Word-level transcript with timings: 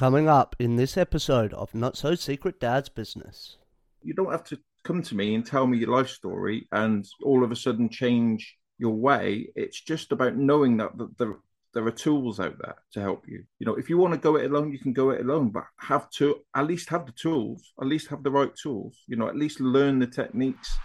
Coming 0.00 0.30
up 0.30 0.56
in 0.58 0.76
this 0.76 0.96
episode 0.96 1.52
of 1.52 1.74
Not 1.74 1.94
So 1.94 2.14
Secret 2.14 2.58
Dad's 2.58 2.88
Business. 2.88 3.58
You 4.02 4.14
don't 4.14 4.32
have 4.32 4.44
to 4.44 4.58
come 4.82 5.02
to 5.02 5.14
me 5.14 5.34
and 5.34 5.44
tell 5.44 5.66
me 5.66 5.76
your 5.76 5.90
life 5.90 6.08
story 6.08 6.66
and 6.72 7.06
all 7.22 7.44
of 7.44 7.52
a 7.52 7.54
sudden 7.54 7.90
change 7.90 8.56
your 8.78 8.94
way. 8.94 9.48
It's 9.54 9.78
just 9.78 10.10
about 10.10 10.36
knowing 10.36 10.78
that 10.78 10.92
there, 11.18 11.34
there 11.74 11.86
are 11.86 11.90
tools 11.90 12.40
out 12.40 12.56
there 12.62 12.76
to 12.94 13.02
help 13.02 13.28
you. 13.28 13.44
You 13.58 13.66
know, 13.66 13.74
if 13.74 13.90
you 13.90 13.98
want 13.98 14.14
to 14.14 14.18
go 14.18 14.36
it 14.36 14.50
alone, 14.50 14.72
you 14.72 14.78
can 14.78 14.94
go 14.94 15.10
it 15.10 15.20
alone, 15.20 15.50
but 15.50 15.64
have 15.76 16.08
to 16.12 16.36
at 16.56 16.66
least 16.66 16.88
have 16.88 17.04
the 17.04 17.12
tools, 17.12 17.74
at 17.78 17.86
least 17.86 18.08
have 18.08 18.22
the 18.22 18.30
right 18.30 18.56
tools, 18.56 18.96
you 19.06 19.16
know, 19.16 19.28
at 19.28 19.36
least 19.36 19.60
learn 19.60 19.98
the 19.98 20.06
techniques. 20.06 20.78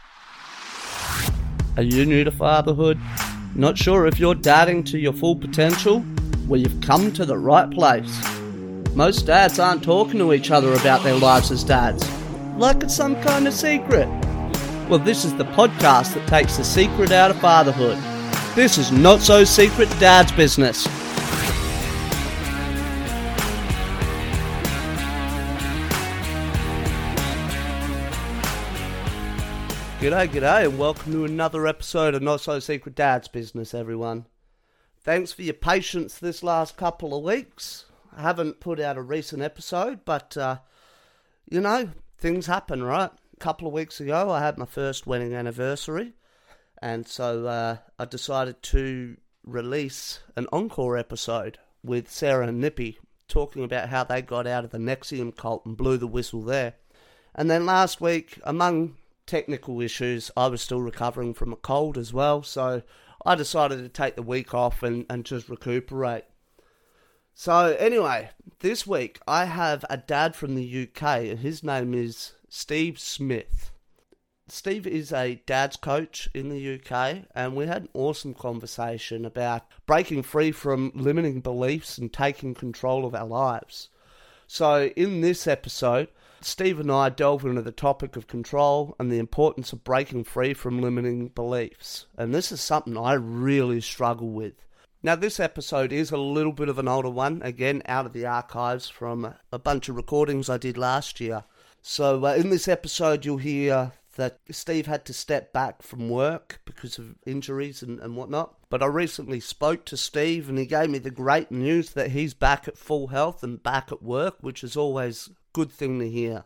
Are 1.78 1.84
you 1.84 2.06
new 2.06 2.26
to 2.26 2.32
fatherhood? 2.32 3.00
Not 3.56 3.78
sure 3.78 4.08
if 4.08 4.20
you're 4.20 4.36
dadding 4.36 4.84
to 4.84 5.00
your 5.00 5.14
full 5.14 5.38
potential? 5.38 6.04
Well, 6.50 6.60
you've 6.60 6.82
come 6.82 7.14
to 7.14 7.26
the 7.26 7.38
right 7.38 7.72
place. 7.72 8.35
Most 8.96 9.26
dads 9.26 9.60
aren't 9.60 9.84
talking 9.84 10.20
to 10.20 10.32
each 10.32 10.52
other 10.52 10.72
about 10.72 11.04
their 11.04 11.16
lives 11.16 11.52
as 11.52 11.66
dads, 11.66 12.10
like 12.56 12.82
it's 12.82 12.96
some 12.96 13.22
kind 13.22 13.46
of 13.46 13.54
secret. 13.54 14.08
Well, 14.88 15.00
this 15.00 15.26
is 15.26 15.36
the 15.36 15.44
podcast 15.44 16.14
that 16.14 16.26
takes 16.30 16.56
the 16.56 16.64
secret 16.64 17.12
out 17.12 17.30
of 17.30 17.38
fatherhood. 17.42 17.98
This 18.56 18.78
is 18.78 18.94
Not 18.94 19.20
So 19.20 19.44
Secret 19.44 19.90
Dad's 20.00 20.32
Business. 20.32 20.88
G'day, 30.00 30.30
g'day, 30.30 30.70
and 30.70 30.80
welcome 30.80 31.12
to 31.12 31.26
another 31.26 31.68
episode 31.68 32.16
of 32.16 32.22
Not 32.22 32.40
So 32.40 32.60
Secret 32.60 32.96
Dad's 32.96 33.28
Business, 33.28 33.74
everyone. 33.74 34.26
Thanks 35.02 35.34
for 35.34 35.42
your 35.42 35.54
patience 35.54 36.18
this 36.18 36.42
last 36.42 36.78
couple 36.78 37.14
of 37.14 37.26
weeks. 37.26 37.85
I 38.16 38.22
haven't 38.22 38.60
put 38.60 38.80
out 38.80 38.98
a 38.98 39.02
recent 39.02 39.42
episode, 39.42 40.06
but, 40.06 40.38
uh, 40.38 40.60
you 41.50 41.62
know, 41.62 41.90
things 42.18 42.46
happen, 42.46 42.84
right? 42.84 43.12
A 43.12 43.38
couple 43.40 43.68
of 43.68 43.74
weeks 43.74 44.00
ago, 44.00 44.32
I 44.32 44.40
had 44.40 44.58
my 44.58 44.66
first 44.66 45.06
wedding 45.06 45.34
anniversary, 45.34 46.14
and 46.82 47.08
so 47.08 47.46
uh, 47.46 47.78
I 48.00 48.06
decided 48.06 48.64
to 48.64 49.18
release 49.44 50.22
an 50.36 50.48
encore 50.52 50.98
episode 50.98 51.60
with 51.84 52.10
Sarah 52.10 52.48
and 52.48 52.60
Nippy 52.60 52.98
talking 53.28 53.64
about 53.64 53.90
how 53.90 54.04
they 54.04 54.22
got 54.22 54.48
out 54.48 54.64
of 54.64 54.72
the 54.72 54.78
NXIVM 54.78 55.36
cult 55.36 55.66
and 55.66 55.76
blew 55.76 55.98
the 55.98 56.08
whistle 56.08 56.42
there. 56.42 56.76
And 57.36 57.52
then 57.52 57.66
last 57.66 58.00
week, 58.00 58.40
among 58.44 58.96
technical 59.26 59.82
issues. 59.82 60.32
I 60.36 60.48
was 60.48 60.62
still 60.62 60.82
recovering 60.82 61.34
from 61.34 61.54
a 61.54 61.58
cold 61.58 61.98
as 61.98 62.14
well, 62.14 62.44
so 62.44 62.82
I 63.26 63.36
decided 63.36 63.78
to 63.78 63.90
take 63.90 64.16
the 64.16 64.22
week 64.22 64.54
off 64.54 64.84
and, 64.84 65.06
and 65.10 65.26
just 65.26 65.50
recuperate. 65.50 66.26
So, 67.38 67.76
anyway, 67.78 68.30
this 68.60 68.88
week 68.88 69.20
I 69.28 69.44
have 69.44 69.84
a 69.90 69.98
dad 69.98 70.38
from 70.38 70.56
the 70.56 70.88
UK, 70.88 71.04
and 71.26 71.40
his 71.40 71.66
name 71.66 71.94
is 71.94 72.32
Steve 72.48 72.98
Smith. 72.98 73.74
Steve 74.48 74.88
is 74.88 75.12
a 75.12 75.42
dad's 75.46 75.76
coach 75.76 76.30
in 76.34 76.48
the 76.48 76.76
UK, 76.76 77.26
and 77.36 77.54
we 77.54 77.68
had 77.68 77.82
an 77.84 77.90
awesome 77.94 78.34
conversation 78.34 79.26
about 79.26 79.64
breaking 79.86 80.24
free 80.24 80.54
from 80.54 80.94
limiting 80.96 81.42
beliefs 81.42 81.98
and 81.98 82.14
taking 82.14 82.54
control 82.54 83.06
of 83.06 83.14
our 83.14 83.28
lives. 83.28 83.90
So, 84.48 84.86
in 84.96 85.20
this 85.20 85.46
episode, 85.46 86.08
Steve 86.40 86.80
and 86.80 86.90
I 86.90 87.10
delve 87.10 87.44
into 87.44 87.62
the 87.62 87.74
topic 87.74 88.16
of 88.16 88.28
control 88.28 88.96
and 88.98 89.12
the 89.12 89.20
importance 89.20 89.74
of 89.74 89.84
breaking 89.84 90.24
free 90.24 90.54
from 90.54 90.80
limiting 90.80 91.28
beliefs. 91.28 92.06
And 92.18 92.34
this 92.34 92.54
is 92.54 92.62
something 92.62 92.98
I 92.98 93.12
really 93.14 93.82
struggle 93.82 94.30
with. 94.30 94.65
Now, 95.06 95.14
this 95.14 95.40
episode 95.40 95.94
is 95.94 96.10
a 96.10 96.18
little 96.18 96.52
bit 96.52 96.68
of 96.68 96.80
an 96.80 96.88
older 96.88 97.12
one, 97.12 97.44
again, 97.44 97.84
out 97.86 98.08
of 98.08 98.14
the 98.14 98.26
archives 98.26 98.90
from 98.90 99.36
a 99.52 99.60
bunch 99.60 99.88
of 99.88 99.96
recordings 99.96 100.50
I 100.50 100.58
did 100.58 100.80
last 100.80 101.20
year. 101.20 101.44
So, 101.84 102.26
uh, 102.26 102.34
in 102.34 102.50
this 102.50 102.68
episode, 102.68 103.24
you'll 103.24 103.38
hear 103.38 103.92
that 104.16 104.40
Steve 104.50 104.88
had 104.88 105.06
to 105.06 105.14
step 105.14 105.54
back 105.54 105.84
from 105.84 106.10
work 106.10 106.60
because 106.66 106.98
of 106.98 107.18
injuries 107.24 107.84
and, 107.84 108.00
and 108.00 108.16
whatnot. 108.16 108.56
But 108.72 108.82
I 108.82 108.88
recently 108.88 109.40
spoke 109.40 109.86
to 109.86 109.96
Steve 109.96 110.50
and 110.50 110.58
he 110.58 110.66
gave 110.66 110.90
me 110.90 110.98
the 110.98 111.12
great 111.12 111.52
news 111.52 111.92
that 111.92 112.10
he's 112.10 112.34
back 112.34 112.68
at 112.68 112.76
full 112.76 113.10
health 113.10 113.44
and 113.44 113.62
back 113.62 113.92
at 113.92 114.02
work, 114.02 114.38
which 114.42 114.64
is 114.64 114.76
always 114.76 115.30
good 115.54 115.72
thing 115.72 116.00
to 116.00 116.10
hear. 116.10 116.46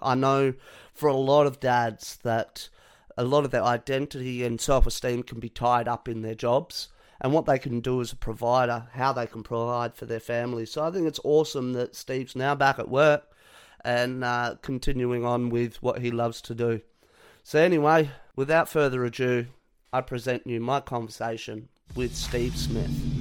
I 0.00 0.14
know 0.14 0.54
for 0.94 1.08
a 1.08 1.16
lot 1.16 1.48
of 1.48 1.58
dads 1.58 2.18
that 2.22 2.68
a 3.18 3.24
lot 3.24 3.44
of 3.44 3.50
their 3.50 3.64
identity 3.64 4.44
and 4.44 4.60
self 4.60 4.86
esteem 4.86 5.24
can 5.24 5.40
be 5.40 5.48
tied 5.48 5.88
up 5.88 6.08
in 6.08 6.22
their 6.22 6.36
jobs 6.36 6.86
and 7.20 7.32
what 7.32 7.46
they 7.46 7.58
can 7.58 7.80
do 7.80 8.00
as 8.00 8.12
a 8.12 8.16
provider, 8.16 8.86
how 8.92 9.12
they 9.12 9.26
can 9.26 9.42
provide 9.42 9.94
for 9.94 10.06
their 10.06 10.20
family. 10.20 10.64
So 10.66 10.82
I 10.82 10.90
think 10.90 11.06
it's 11.06 11.20
awesome 11.22 11.74
that 11.74 11.94
Steve's 11.94 12.34
now 12.34 12.54
back 12.54 12.78
at 12.78 12.88
work 12.88 13.30
and 13.84 14.24
uh, 14.24 14.56
continuing 14.62 15.24
on 15.24 15.50
with 15.50 15.82
what 15.82 16.00
he 16.00 16.10
loves 16.10 16.40
to 16.42 16.54
do. 16.54 16.80
So, 17.42 17.58
anyway, 17.58 18.10
without 18.36 18.68
further 18.68 19.04
ado, 19.04 19.46
I 19.92 20.02
present 20.02 20.46
you 20.46 20.60
my 20.60 20.80
conversation 20.80 21.68
with 21.94 22.14
Steve 22.14 22.56
Smith. 22.56 23.19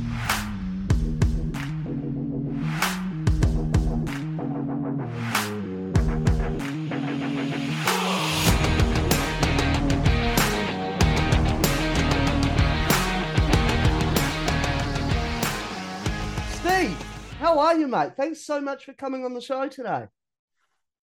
How 17.59 17.65
are 17.65 17.77
you, 17.77 17.89
mate? 17.89 18.13
Thanks 18.15 18.45
so 18.45 18.61
much 18.61 18.85
for 18.85 18.93
coming 18.93 19.25
on 19.25 19.33
the 19.33 19.41
show 19.41 19.67
today. 19.67 20.05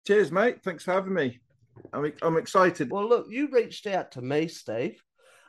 Cheers, 0.06 0.32
mate. 0.32 0.62
Thanks 0.62 0.84
for 0.84 0.92
having 0.92 1.16
me. 1.16 1.40
I'm, 1.92 2.14
I'm 2.22 2.38
excited. 2.38 2.92
Well, 2.92 3.10
look, 3.10 3.26
you 3.28 3.50
reached 3.52 3.88
out 3.88 4.12
to 4.12 4.22
me, 4.22 4.48
Steve, 4.48 5.02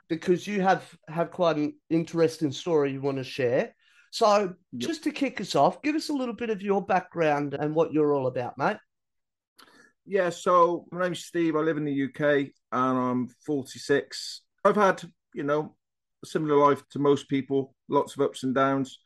because 0.09 0.47
you 0.47 0.63
have 0.63 0.83
have 1.07 1.33
quite 1.33 1.57
an 1.57 1.75
interesting 1.91 2.51
story 2.51 2.93
you 2.93 3.03
want 3.03 3.19
to 3.19 3.25
share. 3.25 3.75
So, 4.11 4.39
yep. 4.39 4.55
just 4.79 5.05
to 5.05 5.11
kick 5.11 5.39
us 5.39 5.55
off, 5.55 5.83
give 5.83 5.97
us 5.97 6.09
a 6.09 6.15
little 6.15 6.35
bit 6.35 6.49
of 6.49 6.63
your 6.63 6.83
background 6.83 7.53
and 7.53 7.75
what 7.75 7.93
you're 7.93 8.15
all 8.15 8.27
about, 8.27 8.57
mate. 8.57 8.79
Yeah, 10.07 10.31
so 10.31 10.87
my 10.93 11.03
name's 11.03 11.27
Steve. 11.27 11.57
I 11.57 11.61
live 11.61 11.77
in 11.77 11.85
the 11.85 12.05
UK 12.05 12.53
and 12.73 12.99
I'm 12.99 13.29
46. 13.45 14.41
I've 14.65 14.77
had, 14.77 15.03
you 15.35 15.43
know, 15.43 15.77
a 16.25 16.27
similar 16.27 16.57
life 16.57 16.83
to 16.93 16.99
most 16.99 17.29
people, 17.29 17.75
lots 17.87 18.15
of 18.15 18.23
ups 18.23 18.45
and 18.45 18.55
downs 18.55 18.99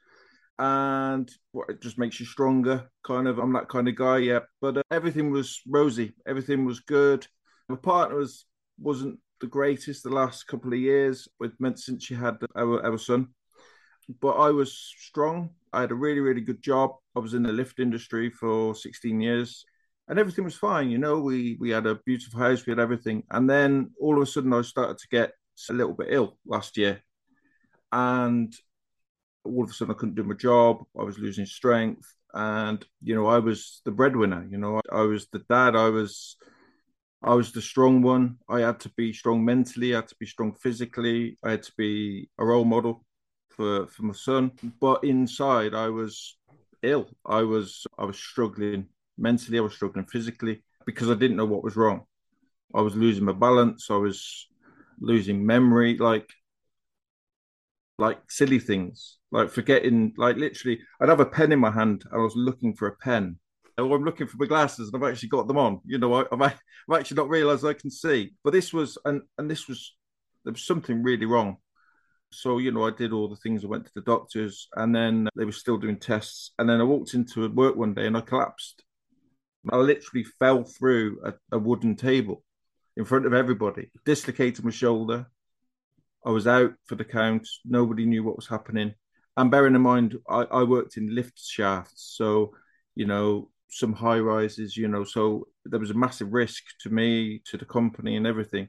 and 0.60 1.30
what 1.52 1.70
it 1.70 1.80
just 1.80 1.98
makes 1.98 2.20
you 2.20 2.26
stronger. 2.26 2.90
Kind 3.02 3.26
of, 3.26 3.38
I'm 3.38 3.54
that 3.54 3.70
kind 3.70 3.88
of 3.88 3.96
guy, 3.96 4.18
yeah. 4.18 4.40
But 4.60 4.76
uh, 4.76 4.82
everything 4.90 5.30
was 5.30 5.58
rosy, 5.66 6.12
everything 6.26 6.66
was 6.66 6.80
good. 6.80 7.26
My 7.68 7.76
partner 7.76 8.16
was 8.16 8.44
wasn't 8.78 9.18
the 9.40 9.46
greatest 9.46 10.02
the 10.02 10.10
last 10.10 10.46
couple 10.46 10.72
of 10.72 10.78
years, 10.78 11.26
with 11.40 11.58
meant 11.58 11.78
since 11.78 12.04
she 12.04 12.14
had 12.14 12.36
our 12.54 12.84
our 12.84 12.98
son. 12.98 13.28
But 14.20 14.32
I 14.32 14.50
was 14.50 14.76
strong. 14.98 15.50
I 15.72 15.80
had 15.80 15.92
a 15.92 16.02
really 16.06 16.20
really 16.20 16.42
good 16.42 16.62
job. 16.62 16.90
I 17.16 17.20
was 17.20 17.32
in 17.32 17.42
the 17.42 17.52
lift 17.52 17.80
industry 17.80 18.28
for 18.28 18.74
16 18.74 19.18
years, 19.18 19.64
and 20.08 20.18
everything 20.18 20.44
was 20.44 20.56
fine. 20.56 20.90
You 20.90 20.98
know, 20.98 21.20
we 21.20 21.56
we 21.58 21.70
had 21.70 21.86
a 21.86 22.00
beautiful 22.04 22.38
house, 22.38 22.66
we 22.66 22.72
had 22.72 22.80
everything, 22.80 23.22
and 23.30 23.48
then 23.48 23.92
all 23.98 24.16
of 24.16 24.22
a 24.22 24.26
sudden 24.26 24.52
I 24.52 24.60
started 24.60 24.98
to 24.98 25.08
get 25.08 25.32
a 25.70 25.72
little 25.72 25.94
bit 25.94 26.08
ill 26.10 26.36
last 26.44 26.76
year, 26.76 27.02
and 27.92 28.54
all 29.44 29.64
of 29.64 29.70
a 29.70 29.72
sudden 29.72 29.94
I 29.94 29.98
couldn't 29.98 30.14
do 30.14 30.24
my 30.24 30.34
job. 30.34 30.84
I 30.98 31.02
was 31.02 31.18
losing 31.18 31.46
strength, 31.46 32.06
and 32.34 32.84
you 33.02 33.14
know 33.14 33.26
I 33.26 33.38
was 33.38 33.82
the 33.84 33.90
breadwinner. 33.90 34.46
You 34.50 34.58
know 34.58 34.80
I, 34.90 35.00
I 35.00 35.02
was 35.02 35.26
the 35.28 35.40
dad. 35.50 35.76
I 35.76 35.88
was 35.88 36.36
I 37.22 37.34
was 37.34 37.52
the 37.52 37.62
strong 37.62 38.02
one. 38.02 38.38
I 38.48 38.60
had 38.60 38.80
to 38.80 38.90
be 38.96 39.12
strong 39.12 39.44
mentally. 39.44 39.92
I 39.92 39.96
had 39.96 40.08
to 40.08 40.16
be 40.18 40.26
strong 40.26 40.54
physically. 40.54 41.38
I 41.44 41.52
had 41.52 41.62
to 41.64 41.72
be 41.76 42.30
a 42.38 42.44
role 42.44 42.64
model 42.64 43.04
for 43.50 43.86
for 43.88 44.02
my 44.04 44.14
son. 44.14 44.52
But 44.80 45.04
inside, 45.04 45.74
I 45.74 45.88
was 45.88 46.36
ill. 46.82 47.08
I 47.26 47.42
was 47.42 47.86
I 47.98 48.04
was 48.04 48.18
struggling 48.18 48.86
mentally. 49.18 49.58
I 49.58 49.62
was 49.62 49.74
struggling 49.74 50.06
physically 50.06 50.62
because 50.86 51.10
I 51.10 51.14
didn't 51.14 51.36
know 51.36 51.46
what 51.46 51.64
was 51.64 51.76
wrong. 51.76 52.04
I 52.74 52.80
was 52.80 52.96
losing 52.96 53.24
my 53.24 53.32
balance. 53.32 53.90
I 53.90 53.96
was 53.96 54.48
losing 54.98 55.44
memory. 55.44 55.98
Like 55.98 56.28
like 58.00 58.18
silly 58.28 58.58
things, 58.58 59.18
like 59.30 59.50
forgetting, 59.50 60.14
like 60.16 60.36
literally, 60.36 60.80
I'd 61.00 61.08
have 61.08 61.20
a 61.20 61.26
pen 61.26 61.52
in 61.52 61.60
my 61.60 61.70
hand 61.70 62.04
and 62.10 62.20
I 62.20 62.24
was 62.24 62.34
looking 62.34 62.74
for 62.74 62.88
a 62.88 62.96
pen. 62.96 63.38
Or 63.78 63.96
I'm 63.96 64.04
looking 64.04 64.26
for 64.26 64.36
my 64.38 64.46
glasses 64.46 64.90
and 64.92 65.02
I've 65.02 65.10
actually 65.10 65.30
got 65.30 65.46
them 65.46 65.56
on. 65.56 65.80
You 65.86 65.98
know, 65.98 66.14
I, 66.14 66.24
have 66.30 66.60
actually 66.92 67.16
not 67.16 67.30
realised 67.30 67.64
I 67.64 67.72
can 67.72 67.90
see. 67.90 68.32
But 68.44 68.52
this 68.52 68.72
was, 68.72 68.98
and 69.04 69.22
and 69.38 69.50
this 69.50 69.68
was, 69.68 69.94
there 70.44 70.52
was 70.52 70.66
something 70.66 71.02
really 71.02 71.26
wrong. 71.26 71.56
So 72.32 72.58
you 72.58 72.72
know, 72.72 72.86
I 72.86 72.90
did 72.90 73.12
all 73.12 73.28
the 73.28 73.36
things. 73.36 73.64
I 73.64 73.68
went 73.68 73.86
to 73.86 73.92
the 73.94 74.02
doctors, 74.02 74.68
and 74.76 74.94
then 74.94 75.28
they 75.36 75.44
were 75.44 75.52
still 75.52 75.78
doing 75.78 75.98
tests. 75.98 76.52
And 76.58 76.68
then 76.68 76.80
I 76.80 76.84
walked 76.84 77.14
into 77.14 77.48
work 77.48 77.76
one 77.76 77.94
day 77.94 78.06
and 78.06 78.16
I 78.16 78.20
collapsed. 78.20 78.82
I 79.70 79.76
literally 79.76 80.24
fell 80.38 80.64
through 80.64 81.20
a, 81.24 81.34
a 81.52 81.58
wooden 81.58 81.96
table 81.96 82.42
in 82.96 83.04
front 83.04 83.26
of 83.26 83.34
everybody, 83.34 83.90
dislocated 84.04 84.64
my 84.64 84.70
shoulder, 84.70 85.26
I 86.24 86.30
was 86.30 86.46
out 86.46 86.74
for 86.86 86.96
the 86.96 87.04
count. 87.04 87.46
Nobody 87.64 88.06
knew 88.06 88.22
what 88.22 88.36
was 88.36 88.48
happening. 88.48 88.94
And 89.36 89.50
bearing 89.50 89.74
in 89.74 89.80
mind, 89.80 90.16
I, 90.28 90.42
I 90.42 90.62
worked 90.64 90.96
in 90.96 91.14
lift 91.14 91.40
shafts. 91.40 92.14
So 92.16 92.52
you 92.94 93.06
know, 93.06 93.50
some 93.70 93.92
high 93.92 94.18
rises, 94.18 94.76
you 94.76 94.88
know, 94.88 95.04
so 95.04 95.46
there 95.64 95.80
was 95.80 95.90
a 95.90 95.94
massive 95.94 96.32
risk 96.32 96.64
to 96.80 96.90
me, 96.90 97.40
to 97.46 97.56
the 97.56 97.64
company, 97.64 98.16
and 98.16 98.26
everything, 98.26 98.68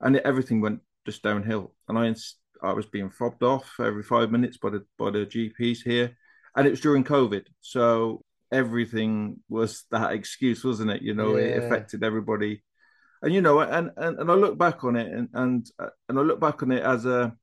and 0.00 0.16
it, 0.16 0.22
everything 0.24 0.60
went 0.60 0.80
just 1.06 1.22
downhill. 1.22 1.74
And 1.88 1.98
I 1.98 2.14
I 2.62 2.72
was 2.72 2.86
being 2.86 3.10
fobbed 3.10 3.42
off 3.42 3.74
every 3.78 4.02
five 4.02 4.30
minutes 4.30 4.56
by 4.56 4.70
the 4.70 4.84
by 4.98 5.10
the 5.10 5.26
GPs 5.26 5.82
here, 5.82 6.16
and 6.56 6.66
it 6.66 6.70
was 6.70 6.80
during 6.80 7.04
COVID, 7.04 7.46
so 7.60 8.24
everything 8.52 9.40
was 9.48 9.84
that 9.90 10.12
excuse, 10.12 10.64
wasn't 10.64 10.90
it? 10.90 11.02
You 11.02 11.14
know, 11.14 11.36
yeah. 11.36 11.44
it 11.44 11.64
affected 11.64 12.04
everybody, 12.04 12.62
and 13.22 13.34
you 13.34 13.40
know, 13.40 13.60
and 13.60 13.90
and, 13.96 14.18
and 14.18 14.30
I 14.30 14.34
look 14.34 14.58
back 14.58 14.84
on 14.84 14.96
it, 14.96 15.12
and 15.12 15.28
and 15.34 15.70
and 16.08 16.18
I 16.18 16.22
look 16.22 16.40
back 16.40 16.62
on 16.62 16.72
it 16.72 16.82
as 16.82 17.04
a 17.06 17.34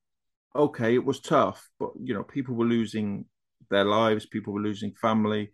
okay, 0.56 0.96
it 0.96 1.04
was 1.04 1.20
tough, 1.20 1.70
but 1.80 1.92
you 2.02 2.14
know, 2.14 2.24
people 2.24 2.56
were 2.56 2.66
losing 2.66 3.26
their 3.70 3.84
lives, 3.84 4.26
people 4.26 4.54
were 4.54 4.62
losing 4.62 4.94
family, 4.94 5.52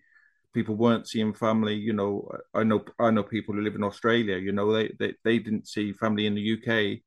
people 0.54 0.76
weren't 0.76 1.08
seeing 1.08 1.34
family. 1.34 1.76
You 1.76 1.94
know, 1.94 2.30
I 2.54 2.64
know 2.64 2.84
I 3.00 3.12
know 3.12 3.24
people 3.24 3.56
who 3.56 3.62
live 3.62 3.76
in 3.76 3.84
Australia. 3.84 4.38
You 4.38 4.52
know, 4.52 4.72
they 4.72 4.92
they, 5.00 5.14
they 5.24 5.40
didn't 5.40 5.68
see 5.68 5.94
family 5.94 6.28
in 6.28 6.36
the 6.36 6.54
UK. 6.54 7.00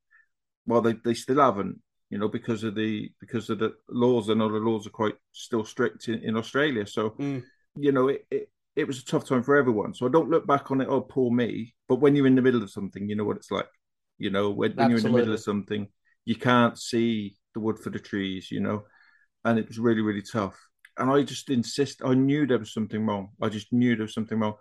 Well, 0.66 0.80
they, 0.80 0.94
they 1.04 1.14
still 1.14 1.40
haven't. 1.40 1.80
You 2.10 2.18
know, 2.18 2.28
because 2.28 2.64
of 2.64 2.74
the 2.74 3.10
because 3.20 3.50
of 3.50 3.58
the 3.58 3.74
laws. 3.88 4.30
I 4.30 4.34
know 4.34 4.50
the 4.50 4.58
laws 4.58 4.86
are 4.86 4.90
quite 4.90 5.16
still 5.32 5.64
strict 5.64 6.08
in, 6.08 6.22
in 6.22 6.36
Australia. 6.36 6.86
So, 6.86 7.10
mm. 7.10 7.42
you 7.76 7.92
know, 7.92 8.08
it, 8.08 8.26
it 8.30 8.48
it 8.76 8.86
was 8.86 8.98
a 8.98 9.04
tough 9.04 9.26
time 9.26 9.42
for 9.42 9.56
everyone. 9.56 9.94
So 9.94 10.06
I 10.06 10.10
don't 10.10 10.30
look 10.30 10.46
back 10.46 10.70
on 10.70 10.80
it. 10.80 10.88
Oh, 10.88 11.00
poor 11.00 11.30
me. 11.30 11.74
But 11.88 11.96
when 11.96 12.16
you're 12.16 12.26
in 12.26 12.34
the 12.34 12.42
middle 12.42 12.62
of 12.62 12.70
something, 12.70 13.08
you 13.08 13.16
know 13.16 13.24
what 13.24 13.36
it's 13.36 13.50
like. 13.50 13.68
You 14.18 14.30
know, 14.30 14.50
when, 14.50 14.72
when 14.72 14.90
you're 14.90 14.98
in 14.98 15.04
the 15.04 15.10
middle 15.10 15.34
of 15.34 15.40
something, 15.40 15.88
you 16.24 16.36
can't 16.36 16.78
see 16.78 17.36
the 17.54 17.60
wood 17.60 17.78
for 17.78 17.90
the 17.90 17.98
trees. 17.98 18.50
You 18.50 18.60
know, 18.60 18.84
and 19.44 19.58
it 19.58 19.68
was 19.68 19.78
really 19.78 20.02
really 20.02 20.22
tough 20.22 20.58
and 20.98 21.10
I 21.10 21.22
just 21.22 21.50
insist. 21.50 22.02
I 22.04 22.14
knew 22.14 22.46
there 22.46 22.58
was 22.58 22.72
something 22.72 23.04
wrong. 23.04 23.30
I 23.40 23.48
just 23.48 23.72
knew 23.72 23.96
there 23.96 24.04
was 24.04 24.14
something 24.14 24.38
wrong, 24.38 24.54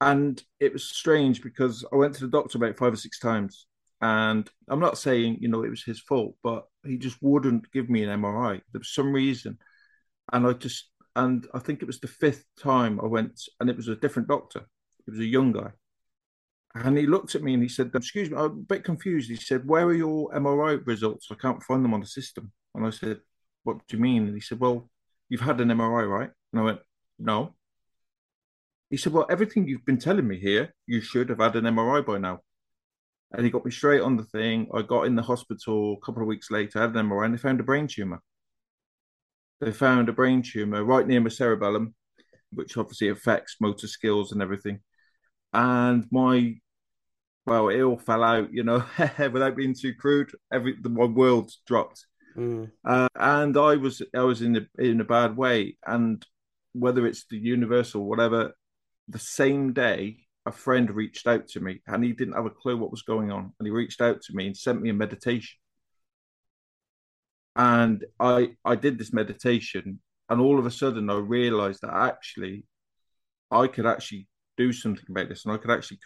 and 0.00 0.42
it 0.60 0.72
was 0.72 0.84
strange 0.84 1.42
because 1.42 1.84
I 1.92 1.96
went 1.96 2.14
to 2.14 2.26
the 2.26 2.30
doctor 2.30 2.58
about 2.58 2.78
five 2.78 2.92
or 2.92 2.96
six 2.96 3.18
times, 3.18 3.66
and 4.00 4.48
I'm 4.68 4.80
not 4.80 4.98
saying 4.98 5.38
you 5.40 5.48
know 5.48 5.62
it 5.62 5.70
was 5.70 5.84
his 5.84 6.00
fault, 6.00 6.36
but 6.42 6.64
he 6.84 6.96
just 6.96 7.18
wouldn't 7.20 7.70
give 7.72 7.90
me 7.90 8.04
an 8.04 8.20
MRI. 8.20 8.60
There 8.72 8.78
was 8.78 8.94
some 8.94 9.12
reason, 9.12 9.58
and 10.32 10.46
I 10.46 10.52
just 10.54 10.90
and 11.14 11.46
I 11.52 11.58
think 11.58 11.82
it 11.82 11.86
was 11.86 12.00
the 12.00 12.08
fifth 12.08 12.44
time 12.58 13.00
I 13.00 13.06
went, 13.06 13.40
and 13.60 13.68
it 13.68 13.76
was 13.76 13.88
a 13.88 13.96
different 13.96 14.28
doctor. 14.28 14.60
It 15.06 15.10
was 15.10 15.20
a 15.20 15.24
young 15.24 15.52
guy. 15.52 15.70
And 16.74 16.96
he 16.96 17.06
looked 17.06 17.34
at 17.34 17.42
me 17.42 17.52
and 17.52 17.62
he 17.62 17.68
said, 17.68 17.90
Excuse 17.94 18.30
me, 18.30 18.36
I'm 18.36 18.44
a 18.44 18.48
bit 18.48 18.84
confused. 18.84 19.28
He 19.28 19.36
said, 19.36 19.68
Where 19.68 19.84
are 19.84 19.94
your 19.94 20.30
MRI 20.32 20.86
results? 20.86 21.28
I 21.30 21.34
can't 21.34 21.62
find 21.62 21.84
them 21.84 21.92
on 21.92 22.00
the 22.00 22.06
system. 22.06 22.50
And 22.74 22.86
I 22.86 22.90
said, 22.90 23.20
What 23.62 23.86
do 23.86 23.96
you 23.96 24.02
mean? 24.02 24.26
And 24.26 24.34
he 24.34 24.40
said, 24.40 24.58
Well, 24.58 24.88
You've 25.32 25.40
had 25.40 25.62
an 25.62 25.68
MRI, 25.68 26.06
right? 26.06 26.28
And 26.52 26.60
I 26.60 26.62
went, 26.62 26.80
No. 27.18 27.54
He 28.90 28.98
said, 28.98 29.14
Well, 29.14 29.24
everything 29.30 29.66
you've 29.66 29.86
been 29.86 29.96
telling 29.96 30.28
me 30.28 30.38
here, 30.38 30.74
you 30.86 31.00
should 31.00 31.30
have 31.30 31.38
had 31.38 31.56
an 31.56 31.64
MRI 31.64 32.04
by 32.04 32.18
now. 32.18 32.40
And 33.32 33.42
he 33.42 33.50
got 33.50 33.64
me 33.64 33.70
straight 33.70 34.02
on 34.02 34.18
the 34.18 34.24
thing. 34.24 34.68
I 34.74 34.82
got 34.82 35.04
in 35.04 35.16
the 35.16 35.22
hospital 35.22 35.94
a 35.94 36.04
couple 36.04 36.20
of 36.20 36.28
weeks 36.28 36.50
later, 36.50 36.80
had 36.80 36.94
an 36.94 37.08
MRI, 37.08 37.24
and 37.24 37.32
they 37.32 37.38
found 37.38 37.60
a 37.60 37.62
brain 37.62 37.86
tumor. 37.86 38.20
They 39.62 39.70
found 39.70 40.08
a 40.08 40.12
brain 40.12 40.42
tumor 40.42 40.82
right 40.82 41.06
near 41.06 41.20
my 41.20 41.28
cerebellum, 41.28 41.94
which 42.50 42.76
obviously 42.76 43.10
affects 43.10 43.58
motor 43.60 43.86
skills 43.86 44.32
and 44.32 44.42
everything. 44.42 44.80
And 45.52 46.04
my 46.10 46.56
well, 47.46 47.68
it 47.68 47.80
all 47.80 47.96
fell 47.96 48.24
out, 48.24 48.52
you 48.52 48.64
know, 48.64 48.84
without 49.18 49.54
being 49.54 49.74
too 49.74 49.94
crude. 49.94 50.32
Every 50.52 50.74
the, 50.80 50.88
my 50.88 51.04
world 51.04 51.52
dropped. 51.64 52.04
Mm. 52.36 52.72
Uh, 52.84 53.08
and 53.14 53.56
I 53.56 53.76
was 53.76 54.02
I 54.12 54.22
was 54.22 54.42
in 54.42 54.56
a 54.56 54.82
in 54.82 55.00
a 55.00 55.04
bad 55.04 55.36
way, 55.36 55.76
and 55.86 56.26
whether 56.72 57.06
it's 57.06 57.26
the 57.30 57.38
universe 57.38 57.94
or 57.94 58.04
whatever, 58.04 58.56
the 59.06 59.20
same 59.20 59.72
day 59.72 60.26
a 60.44 60.50
friend 60.50 60.90
reached 60.90 61.28
out 61.28 61.46
to 61.50 61.60
me, 61.60 61.82
and 61.86 62.02
he 62.02 62.12
didn't 62.12 62.34
have 62.34 62.46
a 62.46 62.50
clue 62.50 62.76
what 62.76 62.90
was 62.90 63.02
going 63.02 63.30
on, 63.30 63.52
and 63.60 63.66
he 63.66 63.70
reached 63.70 64.00
out 64.00 64.22
to 64.22 64.34
me 64.34 64.48
and 64.48 64.56
sent 64.56 64.82
me 64.82 64.90
a 64.90 64.94
meditation, 64.94 65.56
and 67.56 68.04
I 68.18 68.56
I 68.64 68.76
did 68.76 68.98
this 68.98 69.12
meditation, 69.12 70.00
and 70.28 70.40
all 70.40 70.58
of 70.58 70.66
a 70.66 70.70
sudden 70.70 71.10
I 71.10 71.16
realised 71.16 71.80
that 71.82 71.94
actually 71.94 72.64
I 73.50 73.66
could 73.66 73.86
actually 73.86 74.28
do 74.56 74.72
something 74.72 75.04
about 75.08 75.28
this, 75.28 75.44
and 75.44 75.54
I 75.54 75.58
could 75.58 75.70
actually 75.70 76.00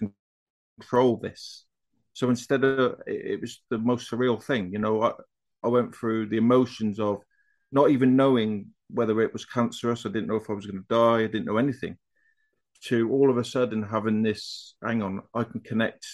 control 0.78 1.16
this. 1.16 1.64
So 2.12 2.30
instead 2.30 2.64
of 2.64 3.00
it 3.06 3.40
was 3.40 3.62
the 3.70 3.78
most 3.78 4.10
surreal 4.10 4.42
thing, 4.42 4.72
you 4.72 4.78
know. 4.78 5.02
I, 5.02 5.12
I 5.64 5.68
went 5.68 5.94
through 5.94 6.28
the 6.28 6.36
emotions 6.36 7.00
of 7.00 7.22
not 7.72 7.90
even 7.90 8.16
knowing 8.16 8.68
whether 8.88 9.20
it 9.20 9.32
was 9.32 9.44
cancerous. 9.44 10.06
I 10.06 10.10
didn't 10.10 10.28
know 10.28 10.36
if 10.36 10.48
I 10.48 10.52
was 10.52 10.66
going 10.66 10.82
to 10.82 10.86
die. 10.88 11.24
I 11.24 11.26
didn't 11.26 11.46
know 11.46 11.58
anything. 11.58 11.96
To 12.84 13.10
all 13.10 13.30
of 13.30 13.38
a 13.38 13.44
sudden 13.44 13.82
having 13.82 14.22
this, 14.22 14.74
hang 14.84 15.02
on, 15.02 15.22
I 15.34 15.44
can 15.44 15.60
connect 15.60 16.06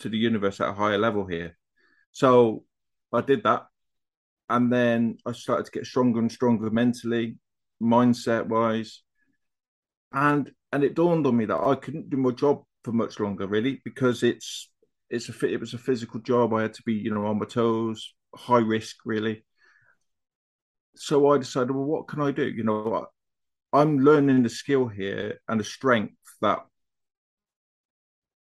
to 0.00 0.08
the 0.08 0.18
universe 0.18 0.60
at 0.60 0.70
a 0.70 0.72
higher 0.72 0.98
level 0.98 1.26
here. 1.26 1.56
So 2.12 2.64
I 3.12 3.20
did 3.20 3.44
that. 3.44 3.66
And 4.50 4.72
then 4.72 5.18
I 5.26 5.32
started 5.32 5.66
to 5.66 5.72
get 5.72 5.86
stronger 5.86 6.20
and 6.20 6.32
stronger 6.32 6.70
mentally, 6.70 7.36
mindset 7.82 8.46
wise. 8.46 9.02
And 10.12 10.50
and 10.72 10.84
it 10.84 10.94
dawned 10.94 11.26
on 11.26 11.36
me 11.36 11.46
that 11.46 11.60
I 11.60 11.74
couldn't 11.74 12.10
do 12.10 12.16
my 12.16 12.30
job 12.30 12.62
for 12.84 12.92
much 12.92 13.20
longer, 13.20 13.46
really, 13.46 13.80
because 13.84 14.22
it's 14.22 14.70
it's 15.10 15.28
a 15.28 15.46
it 15.46 15.60
was 15.60 15.74
a 15.74 15.78
physical 15.78 16.20
job. 16.20 16.52
I 16.54 16.62
had 16.62 16.74
to 16.74 16.82
be, 16.84 16.94
you 16.94 17.12
know, 17.12 17.26
on 17.26 17.38
my 17.38 17.46
toes, 17.46 18.14
high 18.34 18.58
risk, 18.58 18.96
really. 19.04 19.44
So 20.96 21.30
I 21.30 21.38
decided, 21.38 21.70
well, 21.70 21.84
what 21.84 22.08
can 22.08 22.20
I 22.20 22.32
do? 22.32 22.46
You 22.48 22.64
know, 22.64 23.06
I'm 23.72 23.98
learning 23.98 24.42
the 24.42 24.48
skill 24.48 24.88
here 24.88 25.38
and 25.48 25.60
the 25.60 25.64
strength 25.64 26.14
that 26.40 26.60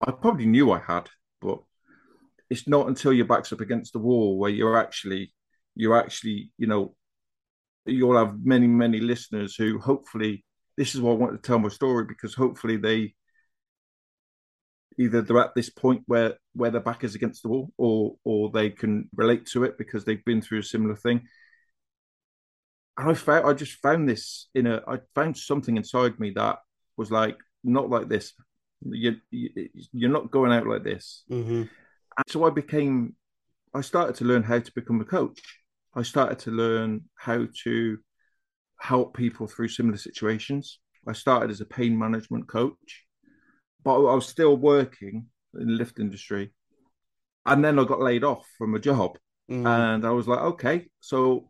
I 0.06 0.12
probably 0.12 0.45
knew 0.45 0.71
I 0.71 0.80
had, 0.80 1.09
but 1.42 1.59
it's 2.50 2.68
not 2.68 2.88
until 2.88 3.13
your 3.13 3.25
back's 3.25 3.51
up 3.51 3.62
against 3.62 3.94
the 3.94 4.00
wall 4.00 4.38
where 4.38 4.50
you're 4.50 4.77
actually, 4.77 5.33
you're 5.77 5.97
actually, 5.97 6.51
you 6.57 6.68
know, 6.68 6.95
you'll 7.85 8.18
have 8.18 8.44
many, 8.44 8.68
many 8.68 9.00
listeners 9.00 9.56
who 9.56 9.79
hopefully 9.79 10.44
this 10.75 10.94
is 10.94 11.01
why 11.01 11.12
I 11.12 11.15
want 11.15 11.41
to 11.41 11.45
tell 11.45 11.59
my 11.59 11.69
story 11.69 12.06
because 12.06 12.33
hopefully 12.33 12.77
they 12.77 13.13
either 15.00 15.21
they're 15.21 15.39
at 15.39 15.56
this 15.56 15.69
point 15.69 16.03
where 16.06 16.35
where 16.53 16.71
their 16.71 16.81
back 16.81 17.03
is 17.03 17.15
against 17.15 17.44
the 17.44 17.50
wall 17.50 17.71
or 17.77 18.15
or 18.24 18.50
they 18.51 18.69
can 18.69 19.09
relate 19.15 19.45
to 19.47 19.63
it 19.63 19.77
because 19.77 20.03
they've 20.06 20.25
been 20.25 20.41
through 20.41 20.59
a 20.59 20.63
similar 20.63 20.95
thing. 20.95 21.21
And 22.97 23.09
i 23.09 23.13
found 23.13 23.45
i 23.45 23.53
just 23.53 23.80
found 23.81 24.09
this 24.09 24.50
in 24.56 24.68
a 24.68 24.81
i 24.88 25.00
found 25.13 25.38
something 25.38 25.77
inside 25.77 26.19
me 26.19 26.31
that 26.31 26.59
was 26.95 27.12
like 27.12 27.38
not 27.63 27.89
like 27.89 28.07
this. 28.07 28.33
You, 28.81 29.18
you 29.31 29.69
you're 29.92 30.09
not 30.09 30.31
going 30.31 30.51
out 30.51 30.68
like 30.68 30.83
this. 30.83 31.23
Mm-hmm. 31.31 31.63
so 32.28 32.44
i 32.44 32.49
became 32.49 33.16
i 33.73 33.81
started 33.81 34.16
to 34.16 34.25
learn 34.25 34.44
how 34.44 34.59
to 34.59 34.71
become 34.73 35.01
a 35.01 35.06
coach 35.06 35.42
i 35.95 36.01
started 36.01 36.39
to 36.39 36.51
learn 36.51 37.01
how 37.15 37.45
to 37.63 37.97
help 38.79 39.15
people 39.15 39.47
through 39.47 39.67
similar 39.67 39.97
situations 39.97 40.79
i 41.07 41.13
started 41.13 41.49
as 41.49 41.61
a 41.61 41.65
pain 41.65 41.97
management 41.97 42.47
coach 42.47 43.07
but 43.87 44.06
I 44.06 44.15
was 44.15 44.27
still 44.27 44.57
working 44.57 45.27
in 45.57 45.67
the 45.67 45.73
lift 45.73 45.97
industry. 45.97 46.51
And 47.45 47.63
then 47.63 47.79
I 47.79 47.85
got 47.85 48.01
laid 48.01 48.25
off 48.25 48.45
from 48.57 48.75
a 48.75 48.79
job. 48.79 49.17
Mm. 49.49 49.65
And 49.65 50.06
I 50.06 50.09
was 50.09 50.27
like, 50.27 50.39
okay, 50.39 50.89
so 50.99 51.49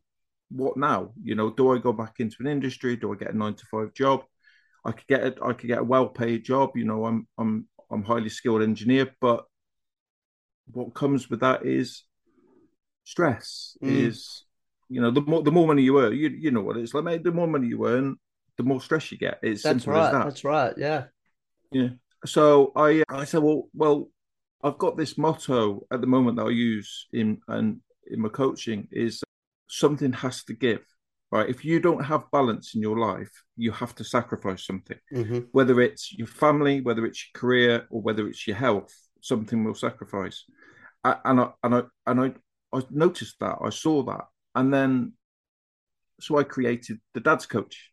what 0.50 0.78
now? 0.78 1.14
You 1.24 1.34
know, 1.34 1.50
do 1.50 1.74
I 1.74 1.80
go 1.80 1.94
back 1.94 2.20
into 2.20 2.36
an 2.42 2.46
industry? 2.46 2.96
Do 2.96 3.12
I 3.12 3.16
get 3.16 3.34
a 3.34 3.38
nine 3.38 3.56
to 3.56 3.66
five 3.72 3.92
job? 3.96 4.24
I 4.86 4.92
could 4.92 5.08
get 5.08 5.24
a, 5.24 5.44
I 5.44 5.54
could 5.54 5.66
get 5.66 5.80
a 5.80 5.84
well 5.84 6.10
paid 6.10 6.46
job. 6.46 6.74
You 6.76 6.86
know, 6.86 7.06
I'm 7.06 7.28
I'm 7.40 7.68
I'm 7.90 8.04
highly 8.04 8.30
skilled 8.30 8.62
engineer, 8.62 9.12
but 9.20 9.46
what 10.72 10.94
comes 10.94 11.32
with 11.32 11.40
that 11.40 11.66
is 11.66 12.04
stress. 13.08 13.78
Mm. 13.84 14.08
Is 14.08 14.44
you 14.90 15.02
know 15.02 15.12
the 15.12 15.22
more 15.22 15.44
the 15.44 15.52
more 15.52 15.68
money 15.68 15.84
you 15.84 16.00
earn, 16.00 16.14
you 16.14 16.30
you 16.30 16.52
know 16.52 16.62
what 16.62 16.78
it's 16.78 16.94
like. 16.94 17.04
Mate, 17.04 17.24
the 17.24 17.32
more 17.32 17.48
money 17.48 17.68
you 17.68 17.88
earn, 17.88 18.18
the 18.58 18.64
more 18.64 18.82
stress 18.82 19.12
you 19.12 19.18
get. 19.18 19.40
It's 19.42 19.64
that's 19.64 19.88
right. 19.88 20.12
That. 20.12 20.26
That's 20.26 20.44
right. 20.44 20.74
Yeah. 20.78 21.06
Yeah 21.72 21.90
so 22.26 22.72
I 22.76 23.04
I 23.10 23.26
said, 23.26 23.44
well, 23.44 23.70
well, 23.74 24.10
I've 24.64 24.78
got 24.78 24.98
this 24.98 25.18
motto 25.18 25.86
at 25.92 26.02
the 26.02 26.08
moment 26.08 26.38
that 26.38 26.46
I 26.46 26.50
use 26.50 27.08
in 27.14 27.42
and 27.48 27.80
in 28.10 28.22
my 28.22 28.30
coaching 28.30 28.88
is 28.92 29.24
something 29.68 30.14
has 30.14 30.44
to 30.46 30.54
give. 30.54 30.82
Right. 31.30 31.50
If 31.50 31.66
you 31.66 31.82
don't 31.82 32.06
have 32.06 32.32
balance 32.32 32.74
in 32.74 32.82
your 32.82 32.98
life, 32.98 33.32
you 33.58 33.72
have 33.74 33.94
to 33.96 34.06
sacrifice 34.06 34.66
something. 34.66 34.98
Mm-hmm. 35.14 35.40
Whether 35.52 35.82
it's 35.82 36.14
your 36.14 36.28
family, 36.28 36.80
whether 36.80 37.06
it's 37.06 37.22
your 37.22 37.40
career, 37.40 37.86
or 37.90 38.02
whether 38.02 38.28
it's 38.28 38.48
your 38.48 38.56
health, 38.56 38.96
something 39.22 39.64
will 39.64 39.76
sacrifice. 39.76 40.46
And 41.04 41.42
I 41.42 41.50
and 41.64 41.76
I 41.76 41.82
and 42.06 42.22
I 42.22 42.34
I 42.74 42.82
noticed 42.90 43.40
that. 43.40 43.58
I 43.64 43.70
saw 43.70 44.04
that. 44.04 44.26
And 44.56 44.74
then 44.74 45.14
so 46.20 46.38
I 46.38 46.44
created 46.44 47.00
the 47.14 47.20
dad's 47.20 47.46
coach 47.46 47.92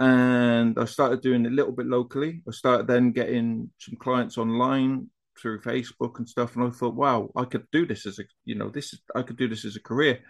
and 0.00 0.78
I 0.78 0.86
started 0.86 1.20
doing 1.20 1.46
a 1.46 1.50
little 1.50 1.72
bit 1.72 1.86
locally. 1.86 2.42
I 2.48 2.52
started 2.52 2.86
then 2.86 3.12
getting 3.12 3.70
some 3.78 3.96
clients 3.96 4.38
online 4.38 5.08
through 5.38 5.60
Facebook 5.60 6.18
and 6.18 6.28
stuff, 6.28 6.56
and 6.56 6.64
I 6.64 6.70
thought, 6.70 6.94
wow, 6.94 7.30
I 7.36 7.44
could 7.44 7.66
do 7.70 7.86
this 7.86 8.06
as 8.06 8.18
a 8.18 8.24
you 8.44 8.54
know 8.54 8.70
this 8.70 8.92
is 8.92 9.00
I 9.14 9.22
could 9.22 9.36
do 9.36 9.48
this 9.48 9.64
as 9.64 9.76
a 9.76 9.80
career 9.80 10.20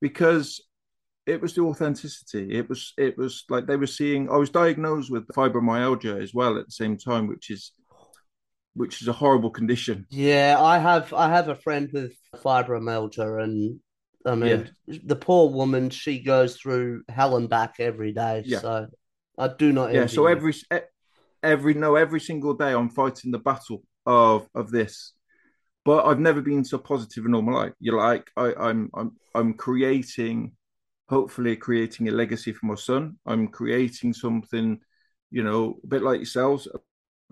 because 0.00 0.62
it 1.26 1.40
was 1.40 1.54
the 1.54 1.62
authenticity. 1.62 2.52
It 2.52 2.68
was 2.68 2.92
it 2.98 3.16
was 3.16 3.44
like 3.48 3.66
they 3.66 3.76
were 3.76 3.86
seeing. 3.86 4.30
I 4.30 4.36
was 4.36 4.50
diagnosed 4.50 5.10
with 5.10 5.26
fibromyalgia 5.28 6.22
as 6.22 6.34
well 6.34 6.58
at 6.58 6.66
the 6.66 6.72
same 6.72 6.98
time, 6.98 7.26
which 7.26 7.50
is 7.50 7.72
which 8.74 9.00
is 9.00 9.08
a 9.08 9.12
horrible 9.12 9.50
condition. 9.50 10.06
Yeah, 10.10 10.56
I 10.60 10.78
have 10.78 11.12
I 11.12 11.30
have 11.30 11.48
a 11.48 11.54
friend 11.54 11.90
with 11.92 12.14
fibromyalgia, 12.36 13.42
and 13.42 13.80
I 14.26 14.34
mean 14.34 14.70
yeah. 14.86 14.98
the 15.04 15.16
poor 15.16 15.50
woman. 15.50 15.90
She 15.90 16.20
goes 16.20 16.56
through 16.56 17.04
hell 17.08 17.36
and 17.36 17.48
back 17.48 17.76
every 17.78 18.12
day. 18.12 18.42
Yeah. 18.44 18.60
So 18.60 18.86
I 19.38 19.48
do 19.48 19.72
not. 19.72 19.94
Yeah. 19.94 20.06
So 20.06 20.26
every 20.26 20.54
every 21.42 21.74
no 21.74 21.94
every 21.96 22.20
single 22.20 22.54
day 22.54 22.72
I'm 22.72 22.90
fighting 22.90 23.30
the 23.30 23.38
battle 23.38 23.82
of 24.06 24.48
of 24.54 24.70
this. 24.70 25.12
But 25.84 26.06
I've 26.06 26.20
never 26.20 26.40
been 26.40 26.64
so 26.64 26.78
positive 26.78 27.26
in 27.26 27.34
all 27.34 27.42
my 27.42 27.52
life. 27.52 27.72
You're 27.78 27.98
like 27.98 28.30
I, 28.36 28.54
I'm 28.58 28.90
I'm 28.94 29.12
I'm 29.34 29.54
creating, 29.54 30.52
hopefully 31.08 31.56
creating 31.56 32.08
a 32.08 32.12
legacy 32.12 32.52
for 32.52 32.66
my 32.66 32.74
son. 32.74 33.18
I'm 33.26 33.48
creating 33.48 34.14
something, 34.14 34.80
you 35.30 35.44
know, 35.44 35.78
a 35.84 35.86
bit 35.86 36.02
like 36.02 36.18
yourselves, 36.18 36.66
a 36.72 36.78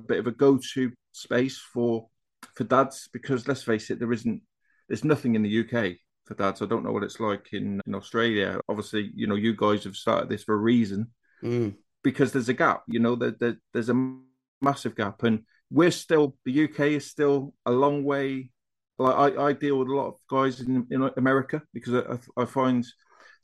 bit 0.02 0.18
of 0.18 0.26
a 0.26 0.32
go-to 0.32 0.92
space 1.12 1.59
for 1.59 2.09
for 2.54 2.64
dads 2.64 3.09
because 3.12 3.49
let's 3.49 3.62
face 3.62 3.90
it, 3.90 3.99
there 3.99 4.12
isn't 4.12 4.42
there's 4.88 5.04
nothing 5.04 5.35
in 5.35 5.42
the 5.42 5.61
UK 5.61 5.97
for 6.26 6.35
dads. 6.35 6.62
I 6.62 6.66
don't 6.66 6.85
know 6.85 6.92
what 6.92 7.04
it's 7.04 7.21
like 7.21 7.52
in, 7.52 7.80
in 7.87 7.94
Australia. 7.94 8.61
Obviously, 8.68 9.11
you 9.14 9.26
know, 9.26 9.35
you 9.35 9.56
guys 9.56 9.85
have 9.85 9.97
started 9.97 10.28
this 10.28 10.44
for 10.44 10.54
a 10.54 10.59
reason 10.59 11.09
mm. 11.42 11.75
because 12.02 12.32
there's 12.32 12.49
a 12.49 12.54
gap. 12.54 12.82
You 12.87 13.00
know, 13.00 13.16
there, 13.16 13.35
there, 13.38 13.56
there's 13.73 13.88
a 13.88 14.16
massive 14.61 14.97
gap, 14.97 15.23
and 15.23 15.44
we're 15.71 15.90
still 15.90 16.37
the 16.44 16.64
UK 16.64 16.80
is 16.80 17.06
still 17.06 17.54
a 17.66 17.73
long 17.73 18.04
way. 18.04 18.50
Like 18.99 19.37
I, 19.37 19.47
I 19.47 19.52
deal 19.52 19.78
with 19.78 19.88
a 19.88 19.94
lot 19.94 20.09
of 20.09 20.14
guys 20.28 20.61
in, 20.61 20.87
in 20.90 21.11
America 21.16 21.62
because 21.73 21.94
I, 21.94 22.42
I 22.42 22.44
find 22.44 22.87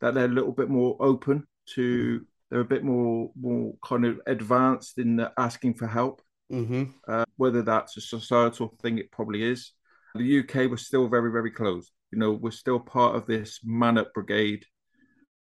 that 0.01 0.15
they're 0.15 0.27
a 0.27 0.29
little 0.29 0.53
bit 0.53 0.69
more 0.69 0.97
open 1.01 1.45
to. 1.75 2.25
They're 2.51 2.61
a 2.61 2.65
bit 2.65 2.83
more 2.83 3.31
more 3.39 3.75
kind 3.85 4.07
of 4.07 4.21
advanced 4.27 4.99
in 4.99 5.27
asking 5.37 5.75
for 5.75 5.87
help 5.87 6.23
Mm-hmm. 6.53 6.85
Uh, 7.07 7.25
whether 7.37 7.63
that's 7.63 7.97
a 7.97 8.01
societal 8.01 8.75
thing, 8.81 8.99
it 8.99 9.11
probably 9.11 9.43
is. 9.43 9.73
The 10.15 10.41
UK 10.41 10.71
was 10.71 10.87
still 10.87 11.09
very, 11.09 11.31
very 11.31 11.51
closed. 11.51 11.91
You 12.11 12.19
know, 12.19 12.33
we're 12.33 12.51
still 12.51 12.81
part 12.81 13.17
of 13.17 13.27
this 13.27 13.61
man 13.65 13.99
up 13.99 14.15
brigade. 14.15 14.65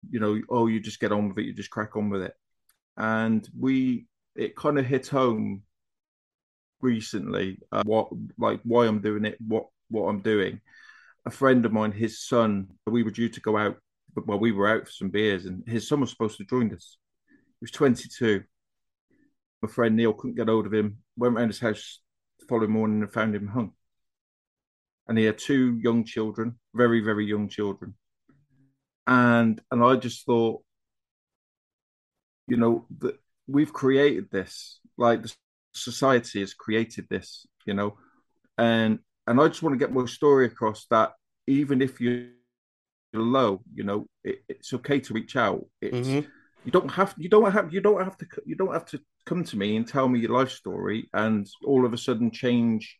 You 0.09 0.19
know, 0.19 0.39
oh, 0.49 0.67
you 0.67 0.79
just 0.79 0.99
get 0.99 1.11
on 1.11 1.29
with 1.29 1.37
it, 1.39 1.45
you 1.45 1.53
just 1.53 1.69
crack 1.69 1.95
on 1.95 2.09
with 2.09 2.21
it. 2.21 2.33
And 2.97 3.47
we, 3.57 4.07
it 4.35 4.55
kind 4.55 4.77
of 4.77 4.85
hit 4.85 5.07
home 5.07 5.63
recently. 6.81 7.59
Uh, 7.71 7.83
what, 7.85 8.09
like, 8.37 8.59
why 8.63 8.85
I'm 8.85 9.01
doing 9.01 9.25
it, 9.25 9.37
what, 9.45 9.65
what 9.89 10.07
I'm 10.07 10.21
doing. 10.21 10.61
A 11.25 11.31
friend 11.31 11.65
of 11.65 11.73
mine, 11.73 11.91
his 11.91 12.25
son, 12.25 12.67
we 12.85 13.03
were 13.03 13.11
due 13.11 13.29
to 13.29 13.41
go 13.41 13.57
out. 13.57 13.77
Well, 14.15 14.39
we 14.39 14.51
were 14.51 14.67
out 14.67 14.85
for 14.85 14.91
some 14.91 15.09
beers, 15.09 15.45
and 15.45 15.63
his 15.67 15.87
son 15.87 16.01
was 16.01 16.09
supposed 16.09 16.37
to 16.37 16.45
join 16.45 16.73
us. 16.73 16.97
He 17.29 17.63
was 17.63 17.71
22 17.71 18.43
my 19.61 19.69
friend 19.69 19.95
Neil 19.95 20.13
couldn't 20.13 20.35
get 20.35 20.47
hold 20.47 20.65
of 20.65 20.73
him. 20.73 20.97
Went 21.17 21.35
round 21.35 21.49
his 21.49 21.59
house 21.59 21.99
the 22.39 22.45
following 22.47 22.71
morning 22.71 23.01
and 23.01 23.13
found 23.13 23.35
him 23.35 23.47
hung. 23.47 23.73
And 25.07 25.17
he 25.17 25.25
had 25.25 25.37
two 25.37 25.77
young 25.81 26.03
children, 26.03 26.59
very, 26.73 27.01
very 27.01 27.25
young 27.25 27.49
children. 27.49 27.95
And 29.07 29.61
and 29.71 29.83
I 29.83 29.95
just 29.97 30.25
thought, 30.25 30.63
you 32.47 32.57
know, 32.57 32.85
that 32.99 33.17
we've 33.47 33.73
created 33.73 34.29
this. 34.31 34.79
Like 34.97 35.23
the 35.23 35.33
society 35.73 36.39
has 36.39 36.53
created 36.53 37.07
this, 37.09 37.45
you 37.65 37.73
know. 37.73 37.97
And 38.57 38.99
and 39.27 39.39
I 39.39 39.47
just 39.47 39.63
want 39.63 39.73
to 39.73 39.85
get 39.85 39.93
my 39.93 40.05
story 40.05 40.45
across 40.45 40.85
that 40.91 41.13
even 41.47 41.81
if 41.81 41.99
you're 41.99 42.27
low, 43.13 43.61
you 43.73 43.83
know, 43.83 44.05
it, 44.23 44.43
it's 44.47 44.73
okay 44.73 44.99
to 45.01 45.13
reach 45.13 45.35
out. 45.35 45.65
It's 45.81 46.07
mm-hmm 46.07 46.27
you 46.63 46.71
don't 46.71 46.89
have 46.89 47.13
you 47.17 47.29
don't 47.29 47.51
have 47.51 47.73
you 47.73 47.81
don't 47.81 48.03
have 48.03 48.17
to 48.17 48.25
you 48.45 48.55
don't 48.55 48.73
have 48.73 48.85
to 48.85 48.99
come 49.25 49.43
to 49.43 49.57
me 49.57 49.75
and 49.75 49.87
tell 49.87 50.07
me 50.07 50.19
your 50.19 50.31
life 50.31 50.51
story 50.51 51.09
and 51.13 51.47
all 51.65 51.85
of 51.85 51.93
a 51.93 51.97
sudden 51.97 52.31
change 52.31 52.97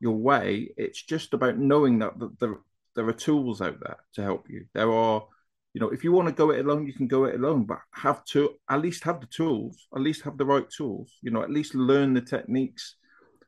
your 0.00 0.16
way. 0.16 0.70
It's 0.76 1.02
just 1.02 1.32
about 1.32 1.58
knowing 1.58 1.98
that 2.00 2.12
there, 2.38 2.56
there 2.94 3.08
are 3.08 3.12
tools 3.12 3.60
out 3.62 3.78
there 3.80 3.96
to 4.14 4.22
help 4.22 4.48
you. 4.48 4.66
There 4.74 4.92
are 4.92 5.26
you 5.74 5.80
know 5.80 5.88
if 5.90 6.04
you 6.04 6.12
want 6.12 6.28
to 6.28 6.34
go 6.34 6.50
it 6.50 6.64
alone 6.64 6.86
you 6.86 6.94
can 6.94 7.06
go 7.06 7.24
it 7.24 7.34
alone 7.34 7.64
but 7.64 7.80
have 7.92 8.24
to 8.24 8.54
at 8.70 8.80
least 8.80 9.04
have 9.04 9.20
the 9.20 9.26
tools 9.26 9.86
at 9.94 10.00
least 10.00 10.22
have 10.22 10.38
the 10.38 10.46
right 10.46 10.70
tools 10.70 11.12
you 11.20 11.30
know 11.30 11.42
at 11.42 11.50
least 11.50 11.74
learn 11.74 12.14
the 12.14 12.20
techniques 12.22 12.94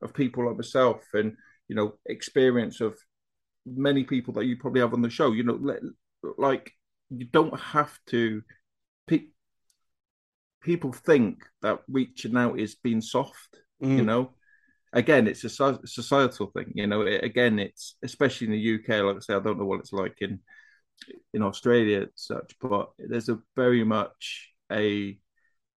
of 0.03 0.13
people 0.13 0.47
like 0.47 0.57
myself 0.57 1.03
and 1.15 1.35
you 1.69 1.75
know 1.75 1.95
experience 2.07 2.83
of 2.83 2.99
many 3.77 4.05
people 4.05 4.33
that 4.35 4.45
you 4.45 4.57
probably 4.57 4.81
have 4.81 4.95
on 4.95 5.03
the 5.03 5.11
show. 5.11 5.33
You 5.33 5.45
know 5.45 5.79
like 6.37 6.73
you 7.11 7.27
don't 7.27 7.59
have 7.59 7.99
to 8.09 8.43
people 10.69 10.93
think 10.93 11.47
that 11.63 11.79
reaching 11.89 12.37
out 12.37 12.61
is 12.61 12.75
being 12.75 13.01
soft. 13.01 13.57
Mm. 13.83 13.97
You 13.97 14.03
know, 14.03 14.35
again, 14.93 15.27
it's 15.27 15.45
a 15.45 15.49
societal 15.49 16.51
thing. 16.55 16.73
You 16.75 16.87
know, 16.87 17.01
it, 17.03 17.25
again, 17.25 17.59
it's 17.59 17.97
especially 18.03 18.49
in 18.49 18.53
the 18.53 18.75
UK. 18.75 19.03
Like 19.03 19.17
I 19.17 19.21
say, 19.21 19.35
I 19.35 19.41
don't 19.41 19.59
know 19.59 19.65
what 19.65 19.81
it's 19.81 19.95
like 19.95 20.19
in 20.21 20.41
in 21.33 21.43
Australia, 21.43 22.09
such, 22.17 22.55
but 22.61 22.91
there's 22.99 23.31
a 23.31 23.39
very 23.57 23.83
much 23.83 24.51
a 24.71 25.19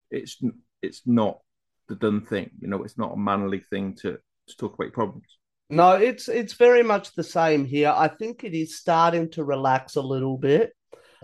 it's 0.10 0.42
it's 0.82 1.04
not 1.06 1.40
the 1.88 1.96
done 1.96 2.26
thing. 2.26 2.52
You 2.60 2.68
know, 2.68 2.84
it's 2.84 2.98
not 2.98 3.14
a 3.14 3.18
manly 3.18 3.62
thing 3.70 3.96
to 4.02 4.20
to 4.48 4.58
talk 4.58 4.74
about 4.74 4.92
problems. 4.92 5.38
No, 5.70 5.94
it's 5.94 6.28
it's 6.28 6.56
very 6.56 6.84
much 6.84 7.16
the 7.16 7.24
same 7.24 7.64
here. 7.64 7.94
I 7.96 8.10
think 8.10 8.44
it 8.44 8.54
is 8.54 8.78
starting 8.78 9.32
to 9.32 9.46
relax 9.46 9.96
a 9.96 10.02
little 10.02 10.38
bit, 10.38 10.74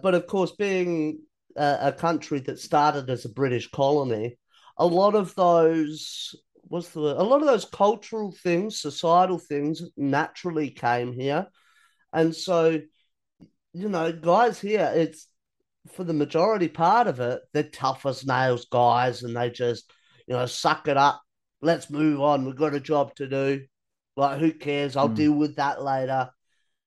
but 0.01 0.15
of 0.15 0.25
course, 0.25 0.53
being 0.53 1.19
a, 1.57 1.87
a 1.87 1.91
country 1.91 2.39
that 2.41 2.59
started 2.59 3.09
as 3.09 3.25
a 3.25 3.29
British 3.29 3.69
colony, 3.71 4.37
a 4.77 4.85
lot 4.85 5.15
of 5.15 5.33
those 5.35 6.35
what's 6.69 6.89
the 6.89 6.99
a 6.99 7.23
lot 7.23 7.41
of 7.41 7.47
those 7.47 7.65
cultural 7.65 8.31
things, 8.31 8.79
societal 8.79 9.39
things 9.39 9.81
naturally 9.95 10.69
came 10.69 11.13
here. 11.13 11.47
And 12.13 12.35
so, 12.35 12.81
you 13.73 13.89
know, 13.89 14.11
guys 14.11 14.59
here, 14.59 14.91
it's 14.95 15.27
for 15.93 16.03
the 16.03 16.13
majority 16.13 16.67
part 16.67 17.07
of 17.07 17.19
it, 17.19 17.41
they're 17.53 17.63
tough 17.63 18.05
as 18.05 18.25
nails 18.25 18.65
guys 18.65 19.23
and 19.23 19.35
they 19.35 19.49
just, 19.49 19.91
you 20.27 20.35
know, 20.35 20.45
suck 20.45 20.87
it 20.87 20.97
up. 20.97 21.21
Let's 21.61 21.89
move 21.89 22.21
on. 22.21 22.45
We've 22.45 22.55
got 22.55 22.75
a 22.75 22.79
job 22.79 23.15
to 23.15 23.27
do. 23.27 23.65
Like, 24.15 24.39
who 24.39 24.51
cares? 24.51 24.95
I'll 24.95 25.09
mm. 25.09 25.15
deal 25.15 25.33
with 25.33 25.55
that 25.55 25.81
later. 25.81 26.29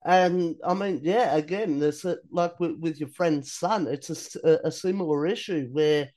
And 0.05 0.57
I 0.65 0.75
mean, 0.75 1.01
yeah, 1.03 1.37
again, 1.37 1.79
there's 1.79 2.05
a, 2.05 2.17
like 2.31 2.59
with, 2.59 2.79
with, 2.79 2.99
your 3.01 3.11
friend's 3.11 3.53
son, 3.53 3.87
it's 3.87 4.37
a, 4.37 4.61
a 4.65 4.73
similar 4.73 5.27
issue 5.27 5.69
where 5.73 6.09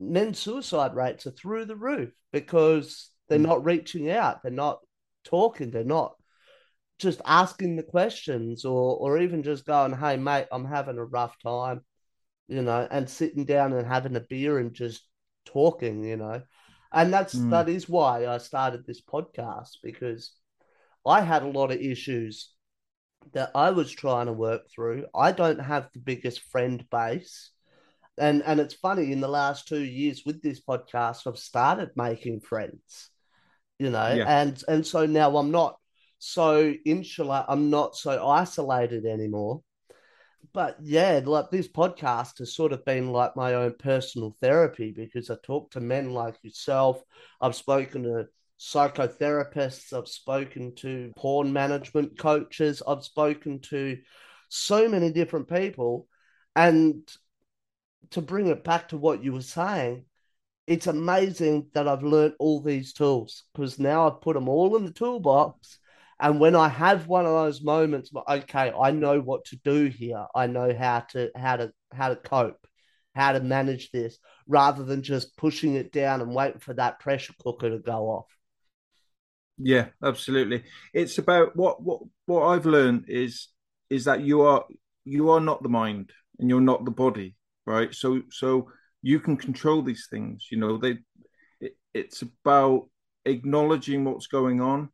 men's 0.00 0.40
suicide 0.40 0.94
rates 0.94 1.26
are 1.26 1.32
through 1.32 1.66
the 1.66 1.76
roof 1.76 2.10
because 2.32 3.10
they're 3.28 3.38
mm. 3.38 3.46
not 3.46 3.64
reaching 3.64 4.10
out, 4.10 4.42
they're 4.42 4.50
not 4.50 4.80
talking, 5.24 5.70
they're 5.70 5.84
not 5.84 6.14
just 6.98 7.20
asking 7.24 7.76
the 7.76 7.82
questions 7.82 8.64
or 8.64 8.96
or 8.96 9.18
even 9.18 9.42
just 9.42 9.64
going, 9.64 9.92
"Hey, 9.92 10.16
mate, 10.16 10.46
I'm 10.50 10.64
having 10.64 10.98
a 10.98 11.04
rough 11.04 11.36
time," 11.40 11.82
you 12.48 12.62
know, 12.62 12.88
and 12.90 13.08
sitting 13.08 13.44
down 13.44 13.72
and 13.72 13.86
having 13.86 14.16
a 14.16 14.20
beer 14.20 14.58
and 14.58 14.74
just 14.74 15.02
talking, 15.44 16.04
you 16.04 16.16
know, 16.16 16.42
and 16.92 17.12
that's 17.12 17.34
mm. 17.34 17.50
that 17.50 17.68
is 17.68 17.88
why 17.88 18.26
I 18.26 18.38
started 18.38 18.84
this 18.86 19.00
podcast 19.00 19.78
because 19.82 20.32
I 21.06 21.20
had 21.20 21.42
a 21.42 21.48
lot 21.48 21.70
of 21.70 21.80
issues 21.80 22.52
that 23.32 23.50
I 23.54 23.70
was 23.70 23.90
trying 23.90 24.26
to 24.26 24.32
work 24.32 24.70
through. 24.70 25.06
I 25.14 25.32
don't 25.32 25.60
have 25.60 25.88
the 25.92 26.00
biggest 26.00 26.40
friend 26.40 26.84
base. 26.90 27.50
And 28.18 28.42
and 28.44 28.58
it's 28.58 28.74
funny, 28.74 29.12
in 29.12 29.20
the 29.20 29.28
last 29.28 29.68
two 29.68 29.82
years 29.82 30.22
with 30.26 30.42
this 30.42 30.60
podcast, 30.60 31.26
I've 31.26 31.38
started 31.38 31.90
making 31.94 32.40
friends. 32.40 33.10
You 33.78 33.90
know, 33.90 34.12
yeah. 34.12 34.24
and 34.26 34.62
and 34.66 34.86
so 34.86 35.06
now 35.06 35.36
I'm 35.36 35.52
not 35.52 35.78
so 36.18 36.74
insular, 36.84 37.44
I'm 37.48 37.70
not 37.70 37.96
so 37.96 38.26
isolated 38.26 39.06
anymore. 39.06 39.62
But 40.52 40.78
yeah, 40.82 41.20
like 41.24 41.50
this 41.50 41.68
podcast 41.68 42.38
has 42.38 42.54
sort 42.54 42.72
of 42.72 42.84
been 42.84 43.12
like 43.12 43.36
my 43.36 43.54
own 43.54 43.74
personal 43.78 44.36
therapy 44.40 44.92
because 44.92 45.30
I 45.30 45.36
talk 45.42 45.70
to 45.72 45.80
men 45.80 46.12
like 46.12 46.36
yourself. 46.42 47.02
I've 47.40 47.54
spoken 47.54 48.04
to 48.04 48.28
psychotherapists, 48.58 49.92
I've 49.92 50.08
spoken 50.08 50.74
to 50.76 51.12
porn 51.16 51.52
management 51.52 52.18
coaches, 52.18 52.82
I've 52.86 53.04
spoken 53.04 53.60
to 53.70 53.98
so 54.48 54.88
many 54.88 55.12
different 55.12 55.48
people. 55.48 56.06
And 56.56 57.08
to 58.10 58.20
bring 58.20 58.48
it 58.48 58.64
back 58.64 58.88
to 58.88 58.96
what 58.96 59.22
you 59.22 59.32
were 59.32 59.42
saying, 59.42 60.04
it's 60.66 60.86
amazing 60.86 61.68
that 61.72 61.88
I've 61.88 62.02
learned 62.02 62.34
all 62.38 62.60
these 62.60 62.92
tools 62.92 63.44
because 63.54 63.78
now 63.78 64.06
I've 64.06 64.20
put 64.20 64.34
them 64.34 64.48
all 64.48 64.76
in 64.76 64.84
the 64.84 64.92
toolbox. 64.92 65.78
And 66.20 66.40
when 66.40 66.56
I 66.56 66.68
have 66.68 67.06
one 67.06 67.26
of 67.26 67.32
those 67.32 67.62
moments, 67.62 68.10
okay, 68.28 68.72
I 68.78 68.90
know 68.90 69.20
what 69.20 69.44
to 69.46 69.56
do 69.64 69.86
here. 69.86 70.26
I 70.34 70.46
know 70.46 70.74
how 70.76 71.00
to 71.12 71.30
how 71.36 71.56
to 71.56 71.72
how 71.92 72.08
to 72.08 72.16
cope, 72.16 72.66
how 73.14 73.32
to 73.32 73.40
manage 73.40 73.92
this, 73.92 74.18
rather 74.46 74.84
than 74.84 75.02
just 75.02 75.36
pushing 75.36 75.74
it 75.74 75.92
down 75.92 76.20
and 76.20 76.34
waiting 76.34 76.60
for 76.60 76.74
that 76.74 76.98
pressure 76.98 77.34
cooker 77.40 77.70
to 77.70 77.78
go 77.78 78.08
off. 78.08 78.26
Yeah, 79.58 79.88
absolutely. 80.02 80.64
It's 80.94 81.18
about 81.18 81.56
what 81.56 81.82
what 81.82 82.00
what 82.26 82.46
I've 82.46 82.66
learned 82.66 83.06
is 83.08 83.48
is 83.90 84.04
that 84.04 84.20
you 84.22 84.42
are 84.42 84.64
you 85.04 85.30
are 85.30 85.40
not 85.40 85.62
the 85.62 85.68
mind. 85.68 86.12
and 86.38 86.48
you're 86.50 86.60
not 86.60 86.84
the 86.84 86.90
body, 86.92 87.34
right? 87.66 87.92
So 87.94 88.22
so 88.30 88.70
you 89.02 89.18
can 89.20 89.36
control 89.36 89.82
these 89.82 90.06
things. 90.10 90.46
You 90.50 90.58
know, 90.58 90.78
they 90.78 90.98
it, 91.60 91.76
it's 91.94 92.22
about 92.22 92.88
acknowledging 93.26 94.04
what's 94.04 94.28
going 94.28 94.60
on, 94.60 94.90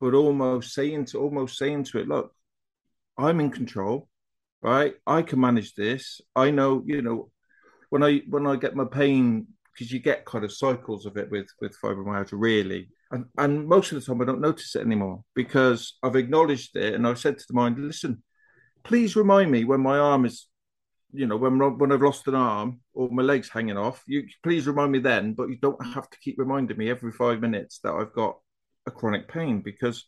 but 0.00 0.14
almost 0.14 0.74
saying 0.74 1.06
to 1.06 1.18
almost 1.20 1.58
saying 1.58 1.84
to 1.84 1.98
it, 2.00 2.08
look, 2.08 2.32
I'm 3.18 3.40
in 3.40 3.50
control, 3.50 4.08
right? 4.62 4.94
I 5.06 5.22
can 5.22 5.40
manage 5.40 5.74
this. 5.74 6.20
I 6.36 6.50
know, 6.50 6.82
you 6.86 7.02
know, 7.02 7.30
when 7.90 8.02
I 8.04 8.22
when 8.28 8.46
I 8.46 8.56
get 8.56 8.76
my 8.76 8.86
pain 8.86 9.48
because 9.72 9.92
you 9.92 10.00
get 10.00 10.26
kind 10.26 10.44
of 10.44 10.52
cycles 10.52 11.06
of 11.06 11.16
it 11.16 11.30
with 11.30 11.48
with 11.60 11.76
fibromyalgia 11.82 12.32
really 12.34 12.90
and, 13.10 13.24
and 13.36 13.66
most 13.66 13.92
of 13.92 14.00
the 14.00 14.04
time 14.04 14.20
i 14.20 14.24
don't 14.24 14.40
notice 14.40 14.74
it 14.76 14.84
anymore 14.84 15.22
because 15.34 15.96
i've 16.02 16.16
acknowledged 16.16 16.76
it 16.76 16.94
and 16.94 17.06
i've 17.06 17.18
said 17.18 17.38
to 17.38 17.44
the 17.48 17.54
mind 17.54 17.78
listen 17.78 18.22
please 18.84 19.16
remind 19.16 19.50
me 19.50 19.64
when 19.64 19.80
my 19.80 19.98
arm 19.98 20.24
is 20.24 20.46
you 21.12 21.26
know 21.26 21.36
when 21.36 21.58
when 21.78 21.92
i've 21.92 22.02
lost 22.02 22.28
an 22.28 22.34
arm 22.34 22.80
or 22.94 23.08
my 23.10 23.22
legs 23.22 23.48
hanging 23.48 23.78
off 23.78 24.02
you 24.06 24.26
please 24.42 24.66
remind 24.66 24.92
me 24.92 24.98
then 24.98 25.32
but 25.32 25.48
you 25.48 25.56
don't 25.56 25.84
have 25.94 26.08
to 26.10 26.18
keep 26.20 26.36
reminding 26.38 26.76
me 26.76 26.90
every 26.90 27.12
five 27.12 27.40
minutes 27.40 27.80
that 27.82 27.94
i've 27.94 28.12
got 28.12 28.36
a 28.86 28.90
chronic 28.90 29.28
pain 29.28 29.60
because 29.60 30.04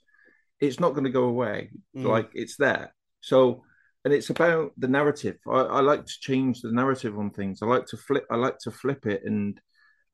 it's 0.61 0.79
not 0.79 0.91
going 0.91 1.05
to 1.05 1.11
go 1.11 1.25
away 1.25 1.71
mm. 1.97 2.05
like 2.05 2.31
it's 2.35 2.57
there 2.57 2.95
so 3.21 3.63
and 4.05 4.15
it's 4.15 4.31
about 4.31 4.73
the 4.79 4.89
narrative. 4.89 5.37
I, 5.47 5.61
I, 5.61 5.81
like 5.81 6.07
to 6.07 6.21
change 6.21 6.63
the 6.63 6.73
narrative 6.73 7.19
on 7.19 7.31
things. 7.31 7.61
I 7.63 7.67
like 7.67 7.87
to 7.87 7.97
flip. 7.97 8.25
I 8.31 8.37
like 8.37 8.59
to 8.61 8.71
flip 8.71 9.07
it 9.07 9.23
and 9.25 9.61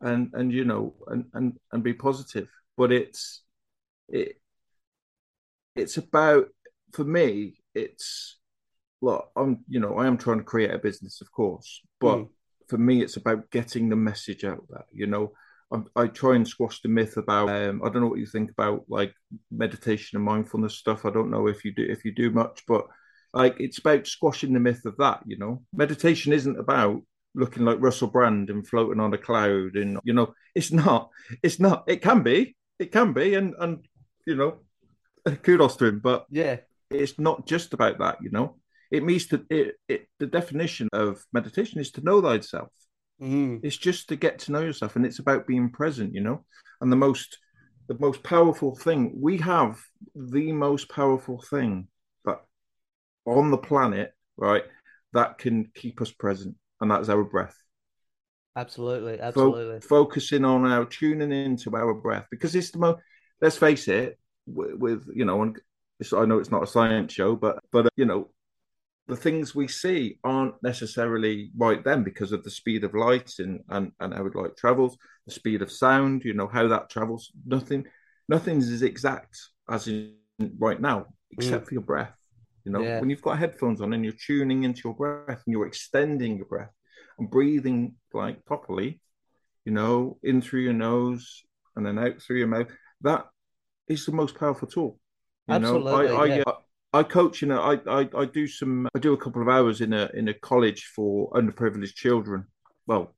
and 0.01 0.31
and 0.35 0.53
you 0.53 0.65
know 0.65 0.95
and 1.07 1.27
and 1.35 1.53
and 1.73 1.83
be 1.83 1.95
positive. 1.95 2.49
But 2.77 2.93
it's 2.93 3.43
it 4.09 4.41
it's 5.75 5.97
about 5.97 6.49
for 6.93 7.05
me. 7.05 7.59
It's 7.75 8.39
well, 9.01 9.31
I'm 9.37 9.65
you 9.69 9.81
know 9.81 9.97
I 9.97 10.07
am 10.07 10.19
trying 10.19 10.39
to 10.39 10.45
create 10.45 10.73
a 10.73 10.79
business, 10.79 11.21
of 11.21 11.31
course, 11.31 11.83
but 12.01 12.17
mm. 12.17 12.29
for 12.69 12.79
me, 12.79 13.03
it's 13.03 13.17
about 13.17 13.51
getting 13.51 13.89
the 13.89 13.97
message 13.97 14.45
out 14.45 14.65
there. 14.69 14.87
You 14.93 15.07
know, 15.07 15.33
I, 15.73 15.83
I 15.95 16.07
try 16.07 16.37
and 16.37 16.47
squash 16.47 16.81
the 16.81 16.89
myth 16.89 17.17
about. 17.17 17.51
Um, 17.51 17.83
I 17.85 17.89
don't 17.89 18.03
know 18.03 18.09
what 18.09 18.19
you 18.19 18.27
think 18.27 18.51
about 18.51 18.85
like 18.89 19.13
meditation 19.51 20.17
and 20.17 20.25
mindfulness 20.25 20.75
stuff. 20.75 21.05
I 21.05 21.11
don't 21.11 21.31
know 21.31 21.47
if 21.47 21.65
you 21.65 21.73
do 21.73 21.87
if 21.89 22.05
you 22.05 22.13
do 22.13 22.31
much, 22.31 22.63
but 22.67 22.87
like 23.35 23.57
it's 23.59 23.79
about 23.79 24.07
squashing 24.07 24.53
the 24.53 24.61
myth 24.61 24.85
of 24.87 24.97
that, 24.99 25.21
you 25.27 25.39
know. 25.39 25.63
Meditation 25.75 26.33
isn't 26.33 26.59
about 26.59 27.03
looking 27.35 27.65
like 27.65 27.81
Russell 27.81 28.09
Brand 28.09 28.49
and 28.49 28.67
floating 28.67 29.01
on 29.01 29.13
a 29.13 29.19
cloud 29.19 29.77
and 29.77 29.99
you 30.05 30.15
know, 30.15 30.35
it's 30.55 30.73
not. 30.73 31.11
It's 31.43 31.61
not. 31.61 31.85
It 31.87 32.03
can 32.03 32.23
be. 32.23 32.57
It 32.79 32.93
can 32.93 33.13
be 33.13 33.35
and 33.35 33.55
and 33.59 33.87
you 34.27 34.37
know, 34.37 34.59
kudos 35.43 35.77
to 35.77 35.87
him, 35.87 36.01
but 36.01 36.27
yeah, 36.31 36.57
it's 36.91 37.19
not 37.19 37.47
just 37.47 37.73
about 37.73 37.99
that, 37.99 38.19
you 38.23 38.31
know. 38.31 38.57
It 38.91 39.03
means 39.03 39.27
to 39.29 39.45
it, 39.51 39.77
it 39.89 40.09
the 40.19 40.27
definition 40.27 40.89
of 40.93 41.25
meditation 41.33 41.81
is 41.81 41.91
to 41.93 42.03
know 42.03 42.21
thyself. 42.21 42.69
Mm. 43.21 43.61
It's 43.63 43.77
just 43.77 44.09
to 44.11 44.17
get 44.17 44.39
to 44.41 44.53
know 44.53 44.61
yourself 44.61 44.97
and 44.97 45.07
it's 45.07 45.19
about 45.19 45.47
being 45.47 45.71
present, 45.71 46.15
you 46.15 46.21
know. 46.21 46.45
And 46.81 46.93
the 46.93 46.97
most 46.97 47.39
the 47.89 47.97
most 47.99 48.23
powerful 48.23 48.75
thing 48.75 49.13
we 49.17 49.39
have 49.39 49.81
the 50.15 50.53
most 50.53 50.89
powerful 50.89 51.41
thing 51.41 51.89
that 52.25 52.41
on 53.25 53.51
the 53.51 53.59
planet, 53.59 54.13
right, 54.37 54.65
that 55.13 55.39
can 55.39 55.71
keep 55.75 56.01
us 56.01 56.11
present, 56.11 56.57
and 56.81 56.91
that's 56.91 57.09
our 57.09 57.25
breath. 57.25 57.57
Absolutely, 58.57 59.21
absolutely. 59.21 59.81
Fo- 59.81 60.05
focusing 60.05 60.45
on 60.45 60.65
our 60.65 60.87
tuning 60.87 61.31
into 61.31 61.77
our 61.77 61.93
breath 61.93 62.27
because 62.31 62.55
it's 62.55 62.71
the 62.71 62.79
most. 62.79 63.01
Let's 63.41 63.59
face 63.59 63.87
it, 63.87 64.19
with, 64.47 64.75
with 64.75 65.07
you 65.15 65.27
know, 65.27 65.43
and 65.43 65.61
I 66.17 66.25
know 66.25 66.39
it's 66.39 66.51
not 66.51 66.63
a 66.63 66.67
science 66.67 67.13
show, 67.13 67.37
but 67.37 67.59
but 67.71 67.87
uh, 67.87 67.91
you 67.97 68.07
know, 68.07 68.31
the 69.09 69.17
things 69.17 69.55
we 69.55 69.69
see 69.69 70.19
aren't 70.25 70.55
necessarily 70.63 71.51
right 71.57 71.85
then 71.85 72.03
because 72.03 72.33
of 72.33 72.45
the 72.45 72.51
speed 72.51 72.83
of 72.83 72.95
light 72.95 73.35
and 73.39 73.61
and 73.69 73.93
and 74.01 74.15
how 74.15 74.27
light 74.35 74.57
travels, 74.57 74.97
the 75.27 75.33
speed 75.33 75.61
of 75.61 75.71
sound. 75.71 76.25
You 76.25 76.33
know 76.33 76.49
how 76.49 76.67
that 76.69 76.89
travels. 76.89 77.31
Nothing, 77.45 77.85
nothing's 78.27 78.71
as 78.71 78.83
exact 78.83 79.39
as 79.69 79.87
in 79.87 80.15
right 80.59 80.81
now, 80.81 81.07
except 81.33 81.65
mm. 81.65 81.69
for 81.69 81.75
your 81.75 81.83
breath. 81.83 82.15
You 82.65 82.73
know, 82.73 82.81
yeah. 82.81 83.01
when 83.01 83.11
you've 83.11 83.23
got 83.23 83.39
headphones 83.39 83.81
on 83.81 83.93
and 83.93 84.03
you're 84.03 84.15
tuning 84.15 84.65
into 84.65 84.83
your 84.85 84.95
breath 84.95 85.43
and 85.47 85.53
you're 85.53 85.67
extending 85.67 86.37
your 86.37 86.47
breath 86.47 86.71
and 87.19 87.31
breathing 87.31 87.95
like 88.13 88.45
properly, 88.45 89.01
you 89.65 89.73
know, 89.73 90.19
in 90.23 90.41
through 90.41 90.61
your 90.61 90.73
nose 90.73 91.43
and 91.75 91.85
then 91.85 91.99
out 91.99 92.21
through 92.21 92.39
your 92.39 92.47
mouth, 92.47 92.69
that 93.03 93.27
is 93.89 94.07
the 94.07 94.13
most 94.13 94.39
powerful 94.39 94.69
tool. 94.69 94.99
You 95.49 95.55
Absolutely, 95.55 96.09
know, 96.09 96.17
I, 96.17 96.25
yeah. 96.27 96.43
I, 96.47 96.51
I, 96.51 97.01
I 97.01 97.03
coach 97.03 97.43
in 97.43 97.51
a, 97.51 97.61
I, 97.61 97.75
I, 97.87 98.09
I 98.17 98.25
do 98.25 98.47
some, 98.47 98.89
I 98.95 98.99
do 98.99 99.13
a 99.13 99.19
couple 99.19 99.43
of 99.43 99.49
hours 99.49 99.81
in 99.81 99.93
a 99.93 100.11
in 100.15 100.29
a 100.29 100.35
college 100.35 100.91
for 100.95 101.31
underprivileged 101.33 101.95
children. 101.95 102.47
Well, 102.87 103.15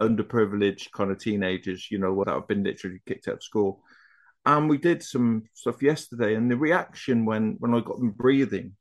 underprivileged 0.00 0.90
kind 0.92 1.10
of 1.10 1.18
teenagers, 1.18 1.90
you 1.90 1.98
know, 1.98 2.22
that 2.24 2.32
have 2.32 2.48
been 2.48 2.64
literally 2.64 3.00
kicked 3.06 3.28
out 3.28 3.34
of 3.34 3.42
school 3.42 3.82
and 4.46 4.70
we 4.70 4.78
did 4.78 5.02
some 5.02 5.42
stuff 5.52 5.82
yesterday 5.82 6.34
and 6.36 6.50
the 6.50 6.56
reaction 6.56 7.26
when 7.26 7.56
when 7.58 7.74
i 7.74 7.80
got 7.80 7.98
them 7.98 8.12
breathing 8.12 8.72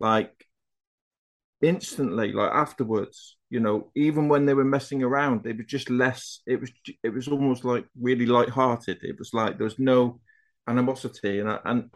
like 0.00 0.46
instantly 1.64 2.32
like 2.32 2.50
afterwards 2.52 3.36
you 3.48 3.58
know 3.58 3.90
even 3.94 4.28
when 4.28 4.44
they 4.44 4.54
were 4.54 4.64
messing 4.64 5.02
around 5.02 5.42
they 5.42 5.52
were 5.52 5.62
just 5.62 5.88
less 5.88 6.40
it 6.46 6.60
was 6.60 6.70
it 7.02 7.08
was 7.08 7.28
almost 7.28 7.64
like 7.64 7.86
really 8.00 8.26
light-hearted. 8.26 8.98
It 9.02 9.18
was 9.18 9.32
like 9.32 9.56
there 9.56 9.64
was 9.64 9.78
no 9.78 10.20
animosity. 10.66 11.40
And 11.40 11.50
I, 11.50 11.58
and 11.64 11.90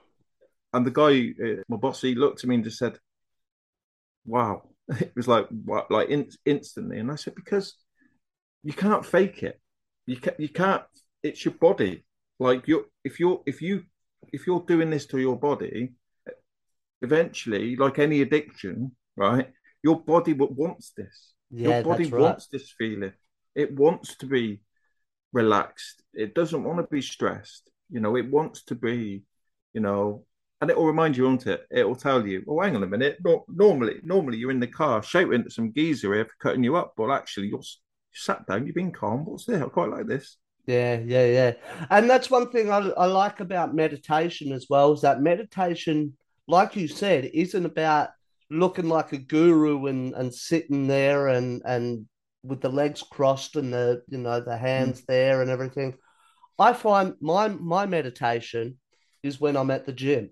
and 0.73 0.87
the 0.87 0.91
guy 0.91 1.35
uh, 1.45 1.63
my 1.69 1.77
boss 1.77 2.03
he 2.03 2.15
looked 2.15 2.45
at 2.45 2.49
me 2.49 2.57
and 2.57 2.65
just 2.65 2.79
said 2.79 2.99
wow. 4.25 4.63
It 5.01 5.13
was 5.15 5.29
like 5.29 5.47
what? 5.49 5.91
Like 5.91 6.09
in, 6.09 6.31
instantly. 6.47 6.99
And 6.99 7.11
i 7.11 7.17
said 7.17 7.35
because 7.35 7.75
you 8.63 8.73
can't 8.73 9.05
fake 9.05 9.43
it. 9.43 9.61
You 10.07 10.17
can't 10.17 10.41
you 10.41 10.49
can't 10.49 10.83
it's 11.23 11.45
your 11.45 11.55
body. 11.55 12.05
Like 12.39 12.69
you, 12.69 12.87
if 13.05 13.19
you're 13.21 13.43
if 13.47 13.61
you 13.61 13.85
if 14.33 14.47
you're 14.47 14.65
doing 14.67 14.91
this 14.91 15.07
to 15.07 15.19
your 15.19 15.37
body, 15.37 15.93
eventually, 17.03 17.77
like 17.77 17.99
any 17.99 18.23
addiction, 18.23 18.93
right? 19.17 19.51
Your 19.83 20.01
body 20.01 20.33
wants 20.33 20.93
this. 20.97 21.35
Yeah, 21.51 21.77
your 21.77 21.85
body 21.85 22.05
right. 22.05 22.21
wants 22.21 22.49
this 22.49 22.73
feeling. 22.77 23.13
It 23.55 23.75
wants 23.75 24.17
to 24.17 24.27
be 24.27 24.61
relaxed. 25.33 26.03
It 26.15 26.35
doesn't 26.35 26.65
want 26.65 26.79
to 26.79 26.87
be 26.91 27.03
stressed. 27.03 27.71
You 27.91 28.01
know, 28.01 28.17
it 28.17 28.31
wants 28.31 28.65
to 28.65 28.75
be, 28.75 29.23
you 29.73 29.81
know, 29.81 30.25
and 30.61 30.71
it 30.71 30.77
will 30.77 30.87
remind 30.87 31.17
you, 31.17 31.25
won't 31.25 31.47
it? 31.47 31.67
It 31.71 31.87
will 31.87 31.97
tell 31.97 32.27
you, 32.27 32.45
oh, 32.49 32.61
hang 32.61 32.77
on 32.77 32.83
a 32.83 32.87
minute. 32.87 33.19
No, 33.25 33.45
normally, 33.49 34.01
normally 34.03 34.39
you're 34.39 34.51
in 34.51 34.61
the 34.61 34.67
car 34.67 35.03
shouting 35.03 35.43
at 35.43 35.53
some 35.53 35.73
geezer 35.73 36.15
here 36.15 36.25
for 36.25 36.35
cutting 36.41 36.65
you 36.65 36.77
up, 36.77 36.95
but 36.97 37.11
actually 37.11 37.49
you're, 37.49 37.61
you 37.61 37.65
sat 38.13 38.47
down, 38.47 38.67
you've 38.67 38.75
been 38.75 38.93
calm. 38.93 39.25
What's 39.25 39.45
there? 39.45 39.65
I 39.65 39.69
quite 39.69 39.91
like 39.91 40.07
this. 40.07 40.37
Yeah, 40.67 40.99
yeah, 40.99 41.27
yeah. 41.27 41.53
And 41.89 42.11
that's 42.11 42.31
one 42.31 42.51
thing 42.51 42.71
I, 42.71 42.79
I 42.91 43.07
like 43.07 43.41
about 43.41 43.75
meditation 43.75 44.53
as 44.53 44.67
well 44.69 44.93
is 44.93 45.01
that 45.01 45.23
meditation, 45.23 46.17
like 46.47 46.77
you 46.77 46.89
said, 46.89 47.31
isn't 47.33 47.65
about 47.65 48.11
looking 48.51 48.89
like 48.89 49.13
a 49.13 49.19
guru 49.19 49.87
and, 49.87 50.15
and 50.15 50.35
sitting 50.35 50.87
there 50.87 51.29
and, 51.29 51.63
and 51.65 52.07
with 52.43 52.61
the 52.61 52.69
legs 52.69 53.03
crossed 53.03 53.57
and 53.57 53.73
the 53.73 54.03
you 54.09 54.19
know 54.19 54.41
the 54.41 54.57
hands 54.57 55.03
mm. 55.03 55.07
there 55.07 55.43
and 55.43 55.51
everything. 55.51 55.95
I 56.59 56.73
find 56.73 57.15
my 57.21 57.49
my 57.49 57.87
meditation 57.87 58.79
is 59.23 59.41
when 59.41 59.57
I'm 59.57 59.71
at 59.71 59.87
the 59.87 59.93
gym. 59.93 60.31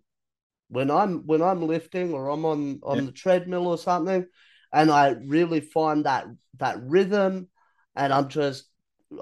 When 0.68 0.90
I'm 0.90 1.26
when 1.26 1.42
I'm 1.42 1.66
lifting 1.66 2.12
or 2.12 2.28
I'm 2.28 2.44
on 2.44 2.80
on 2.82 2.98
yeah. 2.98 3.04
the 3.04 3.12
treadmill 3.12 3.66
or 3.66 3.78
something 3.78 4.26
and 4.72 4.90
I 4.90 5.10
really 5.24 5.60
find 5.60 6.04
that 6.04 6.26
that 6.58 6.82
rhythm 6.82 7.48
and 7.94 8.12
I'm 8.12 8.28
just 8.28 8.64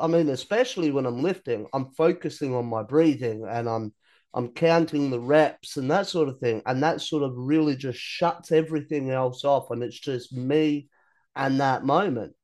I 0.00 0.06
mean, 0.06 0.30
especially 0.30 0.90
when 0.90 1.04
I'm 1.04 1.22
lifting, 1.22 1.66
I'm 1.74 1.92
focusing 1.92 2.54
on 2.54 2.64
my 2.64 2.82
breathing 2.82 3.46
and 3.46 3.68
I'm 3.68 3.92
I'm 4.34 4.48
counting 4.48 5.10
the 5.10 5.20
reps 5.20 5.76
and 5.76 5.90
that 5.90 6.08
sort 6.08 6.28
of 6.28 6.38
thing. 6.40 6.60
And 6.66 6.82
that 6.82 7.00
sort 7.00 7.22
of 7.22 7.32
really 7.36 7.76
just 7.76 7.98
shuts 7.98 8.50
everything 8.50 9.10
else 9.10 9.44
off. 9.44 9.70
And 9.70 9.82
it's 9.82 9.98
just 9.98 10.32
me 10.32 10.88
and 11.36 11.60
that 11.60 11.84
moment. 11.84 12.34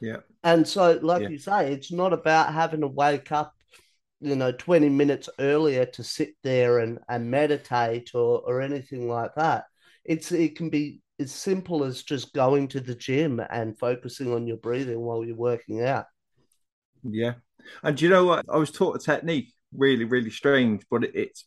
Yeah. 0.00 0.18
And 0.42 0.66
so, 0.66 0.98
like 1.02 1.22
yeah. 1.22 1.28
you 1.28 1.38
say, 1.38 1.72
it's 1.72 1.92
not 1.92 2.12
about 2.12 2.52
having 2.52 2.80
to 2.80 2.88
wake 2.88 3.30
up, 3.30 3.54
you 4.20 4.34
know, 4.34 4.52
20 4.52 4.88
minutes 4.88 5.28
earlier 5.38 5.86
to 5.86 6.02
sit 6.02 6.34
there 6.42 6.78
and, 6.78 6.98
and 7.08 7.30
meditate 7.30 8.10
or, 8.14 8.40
or 8.40 8.60
anything 8.60 9.08
like 9.08 9.34
that. 9.36 9.64
It's 10.04 10.32
it 10.32 10.56
can 10.56 10.70
be 10.70 11.00
as 11.20 11.30
simple 11.30 11.84
as 11.84 12.02
just 12.02 12.32
going 12.32 12.68
to 12.68 12.80
the 12.80 12.94
gym 12.94 13.40
and 13.50 13.78
focusing 13.78 14.32
on 14.32 14.46
your 14.46 14.56
breathing 14.56 15.00
while 15.00 15.24
you're 15.24 15.36
working 15.36 15.82
out. 15.82 16.06
Yeah. 17.04 17.34
And 17.82 17.96
do 17.96 18.04
you 18.04 18.10
know 18.10 18.26
what? 18.26 18.44
I 18.48 18.56
was 18.56 18.70
taught 18.70 18.96
a 18.96 18.98
technique, 18.98 19.52
really, 19.76 20.04
really 20.04 20.30
strange, 20.30 20.82
but 20.90 21.04
it's 21.04 21.44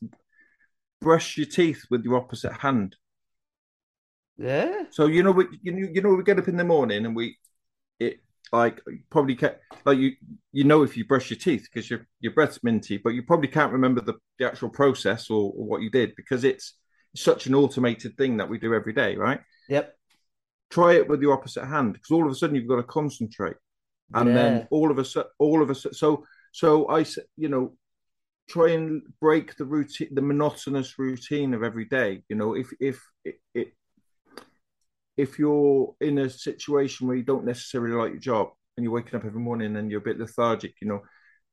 brush 1.00 1.38
your 1.38 1.46
teeth 1.48 1.86
with 1.90 2.04
your 2.04 2.18
opposite 2.18 2.52
hand. 2.54 2.98
Yeah. 4.38 4.86
So 4.90 5.08
you 5.08 5.24
know, 5.24 5.32
we 5.32 5.46
you 5.62 5.72
know, 5.72 5.88
you 5.94 6.02
know, 6.02 6.10
we 6.16 6.24
get 6.24 6.40
up 6.40 6.48
in 6.48 6.58
the 6.58 6.64
morning 6.64 7.06
and 7.06 7.16
we, 7.16 7.38
it 8.00 8.20
like 8.54 8.82
probably 9.10 9.36
can't, 9.36 9.58
like 9.86 9.98
you 10.00 10.14
you 10.54 10.64
know 10.64 10.84
if 10.84 10.98
you 10.98 11.06
brush 11.06 11.30
your 11.30 11.40
teeth 11.40 11.68
because 11.72 11.90
your 11.90 12.08
your 12.20 12.34
breath's 12.34 12.64
minty, 12.64 12.98
but 12.98 13.12
you 13.12 13.24
probably 13.24 13.50
can't 13.50 13.74
remember 13.74 14.02
the, 14.02 14.16
the 14.40 14.46
actual 14.46 14.70
process 14.70 15.30
or, 15.30 15.52
or 15.56 15.66
what 15.66 15.82
you 15.82 15.90
did 15.90 16.16
because 16.16 16.44
it's 16.44 16.76
such 17.16 17.48
an 17.48 17.56
automated 17.56 18.18
thing 18.18 18.38
that 18.38 18.50
we 18.50 18.60
do 18.60 18.74
every 18.74 18.94
day, 18.94 19.16
right? 19.16 19.42
Yep. 19.68 19.96
try 20.70 20.94
it 20.96 21.08
with 21.08 21.22
your 21.22 21.34
opposite 21.34 21.66
hand 21.66 21.94
because 21.94 22.12
all 22.12 22.26
of 22.26 22.32
a 22.32 22.36
sudden 22.36 22.56
you've 22.56 22.68
got 22.68 22.78
to 22.78 22.84
concentrate, 22.84 23.56
and 24.14 24.30
Yeah. 24.30 24.34
then 24.36 24.68
all 24.72 24.92
of 24.92 24.98
a 24.98 25.06
sudden, 25.06 25.30
all 25.40 25.62
of 25.62 25.70
a 25.70 25.76
sudden, 25.76 25.96
so 25.96 26.26
so 26.52 26.88
I 26.90 27.06
you 27.38 27.50
know 27.50 27.76
try 28.48 28.72
and 28.72 29.02
break 29.20 29.56
the 29.58 29.66
routine, 29.66 30.10
the 30.14 30.22
monotonous 30.22 30.98
routine 31.00 31.54
of 31.54 31.64
every 31.64 31.86
day. 31.86 32.24
You 32.30 32.36
know, 32.36 32.56
if 32.56 32.72
if 32.80 33.02
it, 33.24 33.40
it 33.54 33.74
if 35.18 35.40
you're 35.40 35.96
in 36.02 36.18
a 36.20 36.30
situation 36.30 37.08
where 37.08 37.16
you 37.16 37.24
don't 37.24 37.46
necessarily 37.46 37.96
like 37.96 38.12
your 38.12 38.20
job 38.20 38.50
and 38.76 38.84
you're 38.84 38.94
waking 38.94 39.16
up 39.16 39.26
every 39.26 39.40
morning 39.40 39.78
and 39.78 39.90
you're 39.90 40.02
a 40.02 40.04
bit 40.04 40.20
lethargic, 40.20 40.74
you 40.82 40.88
know, 40.88 41.02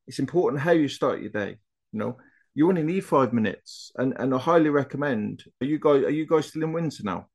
it's 0.07 0.18
important 0.18 0.62
how 0.62 0.72
you 0.72 0.88
start 0.88 1.20
your 1.20 1.31
day. 1.31 1.57
You 1.92 1.98
know, 1.98 2.16
you 2.55 2.68
only 2.68 2.83
need 2.83 3.05
five 3.05 3.33
minutes, 3.33 3.92
and 3.96 4.14
and 4.18 4.35
I 4.35 4.38
highly 4.38 4.70
recommend. 4.70 5.44
Are 5.61 5.66
you 5.66 5.78
guys 5.78 6.05
are 6.05 6.11
you 6.11 6.26
guys 6.26 6.46
still 6.46 6.64
in 6.64 6.72
winter 6.72 7.02
now? 7.05 7.26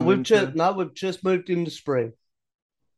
We've 0.00 0.08
Winter? 0.08 0.46
just 0.46 0.54
no, 0.54 0.72
we've 0.72 0.94
just 0.94 1.24
moved 1.24 1.50
into 1.50 1.70
spring. 1.70 2.12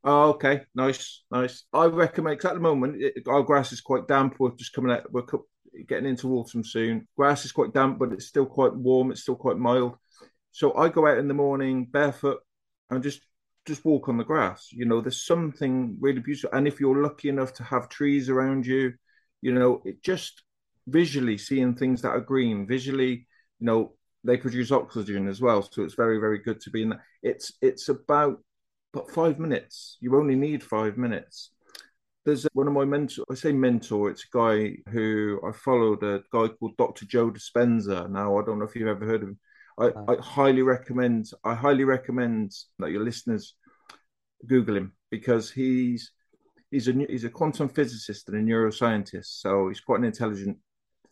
Oh, 0.03 0.31
okay, 0.31 0.63
nice, 0.75 1.25
nice. 1.31 1.65
I 1.73 1.85
recommend 1.87 2.39
because 2.39 2.51
at 2.51 2.55
the 2.55 2.61
moment 2.61 3.03
it, 3.03 3.15
our 3.27 3.43
grass 3.43 3.73
is 3.73 3.81
quite 3.81 4.09
damp. 4.09 4.37
We're 4.39 4.57
just 4.57 4.73
coming 4.73 4.93
out. 4.93 5.11
We're 5.13 5.23
getting 5.87 6.09
into 6.09 6.35
autumn 6.35 6.65
soon. 6.65 7.07
Grass 7.17 7.45
is 7.45 7.53
quite 7.53 7.73
damp, 7.73 7.99
but 7.99 8.13
it's 8.13 8.27
still 8.27 8.47
quite 8.47 8.75
warm. 8.75 9.11
It's 9.11 9.23
still 9.23 9.37
quite 9.37 9.59
mild. 9.59 9.97
So 10.53 10.75
I 10.75 10.89
go 10.89 11.07
out 11.07 11.19
in 11.19 11.29
the 11.29 11.35
morning 11.35 11.87
barefoot 11.87 12.41
and 12.91 13.03
just 13.03 13.21
just 13.67 13.85
walk 13.85 14.09
on 14.09 14.17
the 14.17 14.25
grass. 14.25 14.69
You 14.73 14.85
know, 14.87 15.01
there's 15.01 15.25
something 15.25 15.97
really 16.01 16.21
beautiful. 16.21 16.51
And 16.53 16.67
if 16.67 16.81
you're 16.81 17.03
lucky 17.03 17.29
enough 17.29 17.53
to 17.55 17.65
have 17.65 17.89
trees 17.89 18.29
around 18.29 18.67
you, 18.67 18.95
you 19.43 19.53
know, 19.53 19.83
it 19.85 20.03
just 20.03 20.43
visually 20.87 21.39
seeing 21.39 21.75
things 21.75 22.03
that 22.03 22.11
are 22.11 22.21
green, 22.21 22.67
visually, 22.67 23.27
you 23.59 23.67
know, 23.67 23.93
they 24.25 24.37
produce 24.37 24.73
oxygen 24.73 25.29
as 25.29 25.41
well. 25.41 25.63
So 25.63 25.83
it's 25.83 25.95
very, 25.95 26.19
very 26.19 26.39
good 26.39 26.61
to 26.63 26.71
be 26.71 26.83
in 26.83 26.91
that. 26.91 27.01
It's 27.23 27.53
it's 27.63 27.89
about 27.89 28.43
but 28.93 29.11
five 29.11 29.39
minutes. 29.39 29.97
You 30.01 30.17
only 30.17 30.35
need 30.35 30.63
five 30.63 30.97
minutes. 30.97 31.51
There's 32.25 32.47
one 32.53 32.69
of 32.69 32.75
my 32.75 32.85
mentors, 32.85 33.25
I 33.31 33.35
say 33.35 33.53
mentor, 33.53 34.11
it's 34.11 34.25
a 34.25 34.37
guy 34.37 34.77
who 34.91 35.41
I 35.47 35.53
followed, 35.53 36.03
a 36.03 36.23
guy 36.31 36.49
called 36.49 36.77
Dr. 36.77 37.07
Joe 37.07 37.31
Dispenza. 37.31 38.11
Now, 38.11 38.39
I 38.39 38.45
don't 38.45 38.59
know 38.59 38.67
if 38.67 38.77
you've 38.77 38.89
ever 38.89 39.07
heard 39.07 39.23
of 39.23 39.29
him. 39.31 39.39
I, 39.79 39.87
No. 39.89 40.05
I 40.09 40.17
highly 40.23 40.63
recommend, 40.63 41.31
I 41.45 41.55
highly 41.55 41.85
recommend 41.85 42.53
that 42.79 42.91
your 42.91 43.03
listeners 43.03 43.55
Google 44.47 44.77
him 44.77 44.93
because 45.11 45.51
he's 45.51 46.13
he's 46.71 46.89
a 46.89 46.93
he's 46.93 47.25
a 47.25 47.31
quantum 47.31 47.69
physicist 47.69 48.29
and 48.29 48.37
a 48.39 48.53
neuroscientist. 48.53 49.41
So 49.41 49.69
he's 49.69 49.81
quite 49.81 49.99
an 50.01 50.05
intelligent 50.07 50.59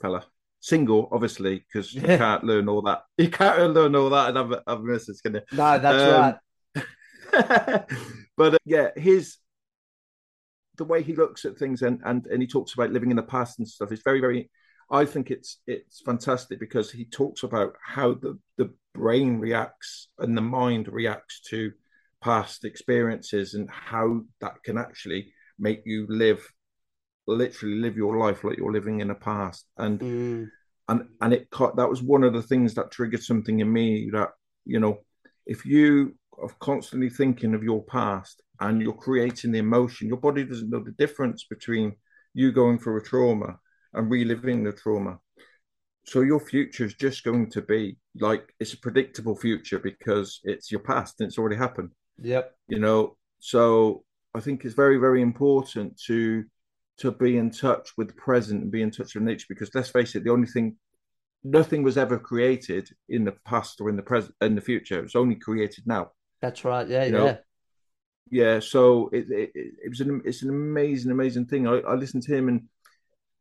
fella. 0.00 0.24
Single, 0.60 1.08
obviously, 1.12 1.58
because 1.66 1.94
you 1.94 2.02
Yeah. 2.02 2.18
can't 2.18 2.44
learn 2.44 2.68
all 2.68 2.82
that. 2.82 3.02
You 3.16 3.30
can't 3.30 3.72
learn 3.72 3.94
all 3.94 4.10
that 4.10 4.28
and 4.28 4.36
have, 4.36 4.62
have 4.66 4.82
misses, 4.82 5.20
can 5.22 5.34
you? 5.36 5.40
No, 5.52 5.78
that's 5.78 6.02
Um, 6.02 6.84
right. 7.34 7.84
but 8.36 8.54
uh, 8.54 8.58
yeah, 8.64 8.90
his 8.96 9.36
the 10.78 10.84
way 10.84 11.02
he 11.02 11.14
looks 11.14 11.44
at 11.44 11.58
things 11.58 11.82
and, 11.82 12.00
and 12.04 12.26
and 12.26 12.40
he 12.40 12.48
talks 12.48 12.74
about 12.74 12.92
living 12.92 13.10
in 13.10 13.16
the 13.16 13.22
past 13.22 13.58
and 13.58 13.68
stuff 13.68 13.92
is 13.92 14.02
very 14.02 14.20
very. 14.20 14.50
I 14.90 15.04
think 15.04 15.30
it's 15.30 15.58
it's 15.66 16.00
fantastic 16.00 16.58
because 16.58 16.90
he 16.90 17.04
talks 17.04 17.42
about 17.42 17.74
how 17.84 18.14
the 18.14 18.38
the 18.56 18.72
brain 18.94 19.38
reacts 19.38 20.08
and 20.18 20.36
the 20.36 20.42
mind 20.42 20.88
reacts 20.88 21.40
to 21.50 21.72
past 22.22 22.64
experiences 22.64 23.54
and 23.54 23.68
how 23.70 24.22
that 24.40 24.62
can 24.64 24.78
actually 24.78 25.32
make 25.58 25.82
you 25.84 26.06
live 26.08 26.42
literally 27.26 27.76
live 27.76 27.96
your 27.96 28.18
life 28.18 28.42
like 28.42 28.56
you're 28.56 28.72
living 28.72 29.00
in 29.00 29.10
a 29.10 29.14
past 29.14 29.66
and 29.76 30.00
Mm, 30.00 30.50
and 30.88 31.08
and 31.20 31.34
it 31.34 31.48
that 31.76 31.88
was 31.88 32.02
one 32.02 32.24
of 32.24 32.32
the 32.32 32.42
things 32.42 32.74
that 32.74 32.90
triggered 32.90 33.22
something 33.22 33.60
in 33.60 33.72
me 33.72 34.08
that 34.12 34.30
you 34.64 34.80
know 34.80 34.98
if 35.46 35.64
you 35.64 36.14
are 36.40 36.48
constantly 36.60 37.10
thinking 37.10 37.54
of 37.54 37.62
your 37.62 37.82
past 37.84 38.42
and 38.60 38.82
you're 38.82 38.92
creating 38.92 39.52
the 39.52 39.58
emotion 39.58 40.08
your 40.08 40.16
body 40.16 40.44
doesn't 40.44 40.70
know 40.70 40.82
the 40.82 40.92
difference 40.92 41.44
between 41.44 41.92
you 42.34 42.52
going 42.52 42.78
through 42.78 42.98
a 42.98 43.02
trauma 43.02 43.58
and 43.94 44.10
reliving 44.10 44.64
the 44.64 44.72
trauma 44.72 45.18
so 46.04 46.22
your 46.22 46.40
future 46.40 46.84
is 46.84 46.94
just 46.94 47.24
going 47.24 47.50
to 47.50 47.62
be 47.62 47.96
like 48.20 48.54
it's 48.60 48.72
a 48.74 48.78
predictable 48.78 49.36
future 49.36 49.78
because 49.78 50.40
it's 50.44 50.70
your 50.70 50.80
past 50.80 51.20
and 51.20 51.28
it's 51.28 51.38
already 51.38 51.56
happened 51.56 51.90
yep. 52.20 52.54
you 52.68 52.78
know 52.78 53.16
so 53.38 54.04
i 54.34 54.40
think 54.40 54.64
it's 54.64 54.74
very 54.74 54.98
very 54.98 55.22
important 55.22 55.98
to 55.98 56.44
to 56.98 57.12
be 57.12 57.36
in 57.36 57.50
touch 57.50 57.90
with 57.96 58.08
the 58.08 58.14
present 58.14 58.62
and 58.62 58.72
be 58.72 58.82
in 58.82 58.90
touch 58.90 59.14
with 59.14 59.22
nature 59.24 59.46
because 59.48 59.70
let's 59.74 59.90
face 59.90 60.14
it 60.14 60.24
the 60.24 60.30
only 60.30 60.46
thing 60.46 60.76
nothing 61.44 61.84
was 61.84 61.96
ever 61.96 62.18
created 62.18 62.88
in 63.08 63.24
the 63.24 63.34
past 63.44 63.80
or 63.80 63.88
in 63.88 63.96
the 63.96 64.02
present 64.02 64.34
in 64.40 64.54
the 64.54 64.60
future 64.60 65.02
it's 65.04 65.14
only 65.14 65.36
created 65.36 65.86
now 65.86 66.10
That's 66.40 66.64
right. 66.64 66.86
Yeah, 66.86 67.04
You 67.04 67.12
yeah. 67.12 67.18
know, 67.18 67.38
yeah 68.30 68.60
so 68.60 69.08
it 69.12 69.30
it, 69.30 69.50
it 69.54 69.88
was 69.88 70.00
an 70.00 70.22
it's 70.24 70.42
an 70.42 70.50
amazing 70.50 71.10
amazing 71.10 71.46
thing. 71.46 71.66
I, 71.66 71.80
I 71.80 71.94
listened 71.94 72.22
to 72.24 72.34
him 72.34 72.48
and 72.48 72.62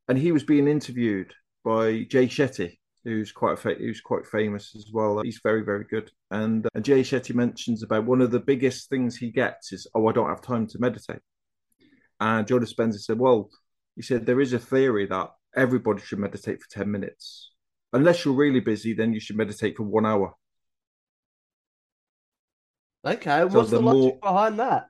and 0.07 0.17
he 0.17 0.31
was 0.31 0.43
being 0.43 0.67
interviewed 0.67 1.33
by 1.63 2.05
jay 2.09 2.27
shetty 2.27 2.77
who's 3.03 3.31
quite 3.31 3.59
who's 3.59 4.01
quite 4.01 4.27
famous 4.27 4.73
as 4.75 4.91
well. 4.91 5.21
He's 5.23 5.39
very 5.43 5.63
very 5.63 5.85
good. 5.85 6.11
And 6.31 6.67
uh, 6.75 6.79
jay 6.79 7.01
shetty 7.01 7.33
mentions 7.33 7.83
about 7.83 8.05
one 8.05 8.21
of 8.21 8.31
the 8.31 8.39
biggest 8.39 8.89
things 8.89 9.15
he 9.15 9.31
gets 9.31 9.71
is 9.71 9.87
oh 9.95 10.07
i 10.07 10.11
don't 10.11 10.29
have 10.29 10.41
time 10.41 10.67
to 10.67 10.79
meditate. 10.79 11.21
And 12.19 12.47
joe 12.47 12.59
dispenza 12.59 12.99
said 12.99 13.19
well 13.19 13.49
he 13.95 14.01
said 14.01 14.25
there 14.25 14.41
is 14.41 14.53
a 14.53 14.59
theory 14.59 15.05
that 15.07 15.29
everybody 15.55 16.01
should 16.01 16.19
meditate 16.19 16.61
for 16.61 16.69
10 16.69 16.91
minutes. 16.91 17.51
Unless 17.93 18.25
you're 18.25 18.33
really 18.33 18.59
busy 18.59 18.93
then 18.93 19.13
you 19.13 19.19
should 19.19 19.37
meditate 19.37 19.77
for 19.77 19.83
one 19.83 20.05
hour 20.05 20.33
Okay. 23.13 23.39
So 23.41 23.47
What's 23.47 23.69
the, 23.71 23.77
the 23.77 23.83
logic 23.83 24.01
more- 24.23 24.31
behind 24.33 24.59
that? 24.59 24.87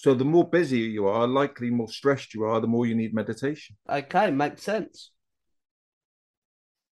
so 0.00 0.14
the 0.14 0.24
more 0.24 0.48
busy 0.48 0.78
you 0.96 1.08
are 1.08 1.26
likely 1.26 1.70
more 1.70 1.88
stressed 1.88 2.32
you 2.32 2.44
are 2.44 2.60
the 2.60 2.68
more 2.74 2.86
you 2.86 2.94
need 2.94 3.12
meditation 3.12 3.74
Okay, 3.90 4.30
makes 4.30 4.62
sense. 4.62 5.10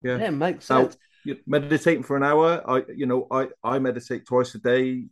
yeah 0.03 0.17
Yeah, 0.19 0.31
makes 0.31 0.69
Now, 0.71 0.83
sense. 0.83 0.97
you- 1.25 1.39
meditating 1.47 2.03
for 2.03 2.17
an 2.17 2.25
hour 2.25 2.49
i 2.75 2.77
you 2.95 3.07
know 3.07 3.21
i 3.31 3.43
i 3.63 3.79
meditate 3.79 4.27
twice 4.27 4.55
a 4.55 4.59
day 4.59 5.07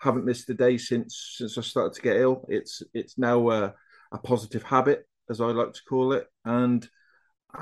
haven't 0.00 0.24
missed 0.30 0.48
a 0.50 0.54
day 0.54 0.78
since 0.78 1.10
since 1.38 1.58
i 1.58 1.60
started 1.72 1.92
to 1.94 2.02
get 2.02 2.16
ill 2.16 2.36
it's 2.48 2.82
it's 2.94 3.18
now 3.18 3.38
a, 3.50 3.74
a 4.12 4.18
positive 4.18 4.62
habit 4.62 4.98
as 5.28 5.40
i 5.40 5.46
like 5.60 5.72
to 5.72 5.82
call 5.88 6.12
it 6.12 6.26
and 6.44 6.88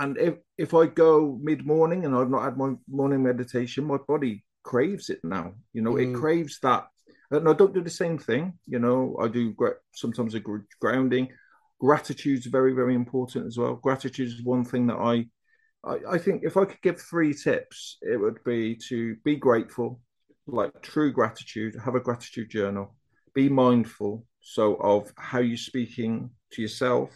and 0.02 0.18
if 0.18 0.34
if 0.64 0.74
i 0.74 0.84
go 1.04 1.38
mid-morning 1.42 2.04
and 2.04 2.14
i've 2.14 2.30
not 2.30 2.44
had 2.44 2.56
my 2.58 2.70
morning 3.00 3.22
meditation 3.22 3.84
my 3.84 3.98
body 4.12 4.44
craves 4.62 5.08
it 5.14 5.20
now 5.24 5.46
you 5.72 5.80
know 5.82 5.94
Mm. 5.94 6.02
it 6.04 6.18
craves 6.20 6.58
that 6.62 6.84
and 7.30 7.48
i 7.48 7.52
don't 7.52 7.74
do 7.74 7.82
the 7.82 7.90
same 7.90 8.18
thing 8.18 8.52
you 8.66 8.78
know 8.78 9.16
i 9.20 9.28
do 9.28 9.54
sometimes 9.94 10.34
a 10.34 10.40
gr- 10.40 10.58
grounding 10.80 11.28
gratitude's 11.80 12.46
very 12.46 12.72
very 12.72 12.94
important 12.94 13.46
as 13.46 13.56
well 13.58 13.74
gratitude 13.74 14.28
is 14.28 14.42
one 14.42 14.64
thing 14.64 14.86
that 14.86 14.96
i 14.96 15.24
I, 15.84 15.98
I 16.12 16.18
think 16.18 16.42
if 16.44 16.56
I 16.56 16.64
could 16.64 16.80
give 16.82 17.00
three 17.00 17.34
tips, 17.34 17.98
it 18.02 18.16
would 18.16 18.42
be 18.44 18.76
to 18.88 19.16
be 19.24 19.36
grateful, 19.36 20.00
like 20.46 20.72
true 20.82 21.12
gratitude, 21.12 21.76
have 21.84 21.94
a 21.94 22.00
gratitude 22.00 22.50
journal, 22.50 22.94
be 23.34 23.48
mindful. 23.48 24.24
So, 24.40 24.76
of 24.76 25.12
how 25.16 25.40
you're 25.40 25.58
speaking 25.58 26.30
to 26.52 26.62
yourself, 26.62 27.10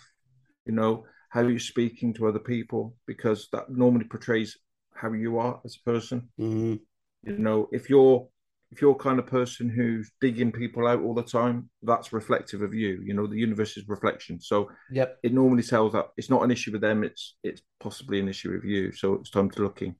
you 0.66 0.72
know, 0.72 1.04
how 1.30 1.40
you're 1.40 1.58
speaking 1.58 2.12
to 2.14 2.26
other 2.26 2.38
people, 2.38 2.94
because 3.06 3.48
that 3.52 3.70
normally 3.70 4.04
portrays 4.04 4.58
how 4.94 5.12
you 5.12 5.38
are 5.38 5.60
as 5.64 5.76
a 5.76 5.90
person. 5.90 6.28
Mm, 6.38 6.80
You 7.22 7.38
know, 7.38 7.68
if 7.72 7.88
you're 7.88 8.28
if 8.72 8.80
you're 8.80 8.94
kind 8.94 9.18
of 9.18 9.26
person 9.26 9.68
who's 9.68 10.10
digging 10.20 10.50
people 10.50 10.86
out 10.86 11.02
all 11.02 11.14
the 11.14 11.22
time, 11.22 11.68
that's 11.82 12.12
reflective 12.12 12.62
of 12.62 12.74
you. 12.74 13.02
You 13.04 13.14
know, 13.14 13.26
the 13.26 13.36
universe 13.36 13.76
is 13.76 13.86
reflection. 13.86 14.40
So 14.40 14.70
yep. 14.90 15.18
it 15.22 15.32
normally 15.32 15.62
tells 15.62 15.92
that 15.92 16.06
it's 16.16 16.30
not 16.30 16.42
an 16.42 16.50
issue 16.50 16.72
with 16.72 16.80
them 16.80 17.04
it's 17.04 17.36
it's 17.42 17.62
possibly 17.80 18.20
an 18.20 18.28
issue 18.28 18.52
with 18.52 18.64
you 18.64 18.92
so 18.92 19.14
it's 19.14 19.30
time 19.30 19.50
to 19.50 19.62
looking 19.62 19.94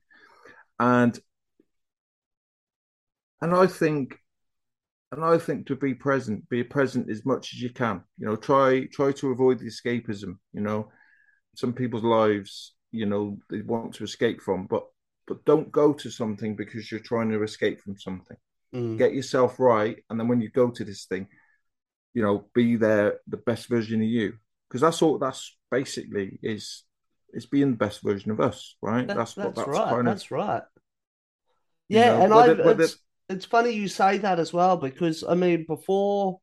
and 0.79 1.19
and 3.41 3.55
i 3.55 3.67
think 3.67 4.19
and 5.11 5.25
i 5.25 5.37
think 5.39 5.67
to 5.67 5.77
be 5.77 5.95
present 5.95 6.49
be 6.49 6.63
present 6.63 7.11
as 7.11 7.25
much 7.25 7.53
as 7.53 7.61
you 7.61 7.71
can 7.71 8.03
you 8.19 8.27
know 8.27 8.37
try 8.37 8.87
try 8.93 9.13
to 9.13 9.31
avoid 9.31 9.59
the 9.59 9.67
escapism 9.67 10.37
you 10.53 10.61
know 10.61 10.89
some 11.57 11.73
people's 11.73 12.05
lives 12.05 12.75
you 12.91 13.07
know 13.07 13.37
they 13.51 13.61
want 13.63 13.95
to 13.95 14.05
escape 14.05 14.41
from 14.41 14.67
but 14.67 14.85
but 15.27 15.45
don't 15.45 15.71
go 15.71 15.93
to 15.93 16.11
something 16.11 16.57
because 16.57 16.91
you're 16.91 17.01
trying 17.01 17.31
to 17.31 17.43
escape 17.43 17.81
from 17.81 17.97
something 17.99 18.37
Mm, 18.75 18.97
get 18.97 19.13
yourself 19.13 19.61
right 19.61 20.03
and 20.09 20.19
then 20.19 20.29
when 20.29 20.41
you 20.41 20.49
go 20.51 20.71
to 20.71 20.83
this 20.85 21.05
thing 21.05 21.27
you 22.15 22.23
know 22.23 22.47
be 22.55 22.77
there 22.77 23.21
the 23.27 23.37
best 23.37 23.69
version 23.69 24.01
of 24.01 24.09
you 24.09 24.33
because 24.67 24.81
that's 24.81 25.03
all 25.03 25.19
that's 25.19 25.57
basically 25.71 26.39
is 26.43 26.85
is 27.35 27.45
being 27.45 27.73
the 27.73 27.77
best 27.77 28.03
version 28.03 28.31
of 28.31 28.41
us 28.41 28.77
right 28.81 29.07
that- 29.07 29.17
that's 29.17 29.37
what 29.37 29.55
that's 29.55 29.69
right. 29.69 29.89
kind 29.91 30.09
of 30.09 30.15
That's 30.15 30.31
right. 30.31 30.63
you 31.89 31.99
Yeah, 31.99 32.17
know, 32.17 32.23
and 32.25 32.35
whether- 32.35 32.63
I 32.63 32.67
whether- 32.67 32.85
it's, 32.85 32.97
it's 33.29 33.45
funny 33.45 33.71
you 33.73 33.89
say 33.89 34.19
that 34.19 34.39
as 34.39 34.53
well 34.55 34.79
because 34.79 35.23
I 35.23 35.35
mean 35.35 35.67
before 35.69 36.41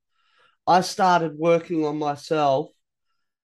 I 0.67 0.81
started 0.81 1.33
working 1.35 1.83
on 1.83 1.97
myself 1.97 2.69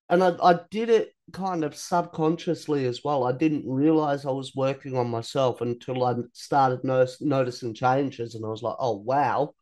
and 0.09 0.23
I, 0.23 0.35
I 0.41 0.59
did 0.69 0.89
it 0.89 1.13
kind 1.31 1.63
of 1.63 1.75
subconsciously 1.75 2.85
as 2.85 3.03
well. 3.03 3.23
I 3.23 3.31
didn't 3.31 3.67
realize 3.67 4.25
I 4.25 4.31
was 4.31 4.55
working 4.55 4.95
on 4.95 5.09
myself 5.09 5.61
until 5.61 6.03
I 6.03 6.15
started 6.33 6.83
no- 6.83 7.07
noticing 7.21 7.73
changes 7.73 8.35
and 8.35 8.45
I 8.45 8.49
was 8.49 8.61
like, 8.61 8.75
oh 8.79 8.97
wow. 8.97 9.53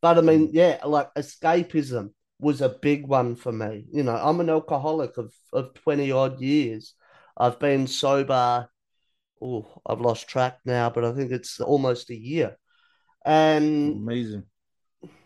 But 0.00 0.18
I 0.18 0.20
mean, 0.20 0.48
mm. 0.48 0.50
yeah, 0.52 0.78
like 0.84 1.12
escapism 1.14 2.10
was 2.38 2.60
a 2.60 2.68
big 2.68 3.06
one 3.06 3.34
for 3.34 3.52
me. 3.52 3.84
You 3.92 4.04
know, 4.04 4.16
I'm 4.16 4.40
an 4.40 4.48
alcoholic 4.48 5.18
of, 5.18 5.32
of 5.52 5.74
20 5.74 6.10
odd 6.12 6.40
years. 6.40 6.94
I've 7.36 7.58
been 7.58 7.86
sober, 7.86 8.68
oh, 9.42 9.66
I've 9.84 10.00
lost 10.00 10.28
track 10.28 10.58
now, 10.64 10.90
but 10.90 11.04
I 11.04 11.12
think 11.12 11.32
it's 11.32 11.60
almost 11.60 12.10
a 12.10 12.16
year. 12.16 12.56
And 13.24 13.96
amazing. 13.96 14.44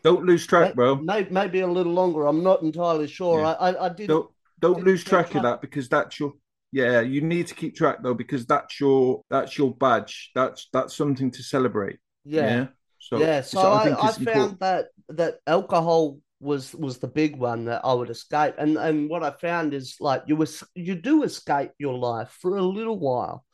Don't 0.02 0.24
lose 0.24 0.46
track, 0.46 0.74
bro. 0.74 0.96
Maybe, 0.96 1.30
maybe 1.30 1.60
a 1.60 1.66
little 1.66 1.92
longer. 1.92 2.26
I'm 2.26 2.42
not 2.42 2.62
entirely 2.62 3.08
sure. 3.08 3.40
Yeah. 3.40 3.52
I, 3.52 3.70
I, 3.70 3.86
I 3.86 3.88
did. 3.88 4.08
Don't 4.08 4.30
don't 4.64 4.84
lose 4.84 5.04
track 5.04 5.34
of 5.34 5.42
that 5.42 5.60
because 5.60 5.88
that's 5.88 6.18
your 6.18 6.32
yeah. 6.72 7.00
You 7.00 7.20
need 7.20 7.46
to 7.48 7.54
keep 7.54 7.76
track 7.76 7.98
though 8.02 8.14
because 8.14 8.46
that's 8.46 8.80
your 8.80 9.22
that's 9.30 9.56
your 9.58 9.74
badge. 9.74 10.30
That's 10.34 10.68
that's 10.72 10.96
something 10.96 11.30
to 11.30 11.42
celebrate. 11.42 11.98
Yeah. 12.24 12.40
yeah? 12.40 12.66
So 12.98 13.18
yeah. 13.18 13.40
So, 13.42 13.60
so 13.60 13.72
I, 13.72 13.88
I, 13.90 14.06
I 14.08 14.12
found 14.12 14.58
that 14.60 14.86
that 15.10 15.36
alcohol 15.46 16.18
was 16.40 16.74
was 16.74 16.98
the 16.98 17.08
big 17.08 17.36
one 17.36 17.66
that 17.66 17.82
I 17.84 17.92
would 17.92 18.10
escape. 18.10 18.54
And 18.58 18.76
and 18.76 19.08
what 19.08 19.22
I 19.22 19.30
found 19.30 19.74
is 19.74 19.96
like 20.00 20.22
you 20.26 20.36
was 20.36 20.62
you 20.74 20.94
do 20.94 21.22
escape 21.22 21.72
your 21.78 21.98
life 21.98 22.36
for 22.40 22.56
a 22.56 22.62
little 22.62 22.98
while, 22.98 23.44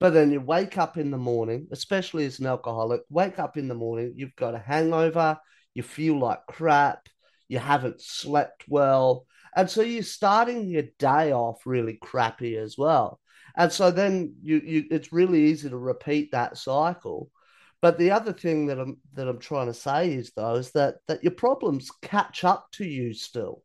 but 0.00 0.10
then 0.10 0.32
you 0.32 0.40
wake 0.40 0.78
up 0.78 0.96
in 0.96 1.10
the 1.10 1.18
morning, 1.18 1.68
especially 1.70 2.26
as 2.26 2.40
an 2.40 2.46
alcoholic, 2.46 3.02
wake 3.08 3.38
up 3.38 3.56
in 3.56 3.68
the 3.68 3.74
morning, 3.74 4.14
you've 4.16 4.36
got 4.36 4.54
a 4.54 4.58
hangover, 4.58 5.38
you 5.74 5.82
feel 5.82 6.18
like 6.18 6.40
crap, 6.48 7.08
you 7.48 7.58
haven't 7.58 8.00
slept 8.00 8.64
well. 8.68 9.26
And 9.56 9.70
so 9.70 9.82
you're 9.82 10.02
starting 10.02 10.68
your 10.68 10.84
day 10.98 11.32
off 11.32 11.66
really 11.66 11.94
crappy 11.94 12.56
as 12.56 12.76
well. 12.76 13.20
And 13.56 13.72
so 13.72 13.90
then 13.90 14.34
you, 14.42 14.60
you 14.64 14.84
it's 14.90 15.12
really 15.12 15.44
easy 15.44 15.68
to 15.68 15.76
repeat 15.76 16.32
that 16.32 16.58
cycle. 16.58 17.30
But 17.80 17.98
the 17.98 18.10
other 18.10 18.32
thing 18.32 18.66
that 18.66 18.80
I'm 18.80 18.98
that 19.12 19.28
I'm 19.28 19.38
trying 19.38 19.66
to 19.66 19.74
say 19.74 20.12
is 20.12 20.32
though 20.34 20.54
is 20.54 20.72
that 20.72 20.96
that 21.06 21.22
your 21.22 21.32
problems 21.32 21.90
catch 22.02 22.42
up 22.42 22.66
to 22.72 22.84
you 22.84 23.14
still. 23.14 23.62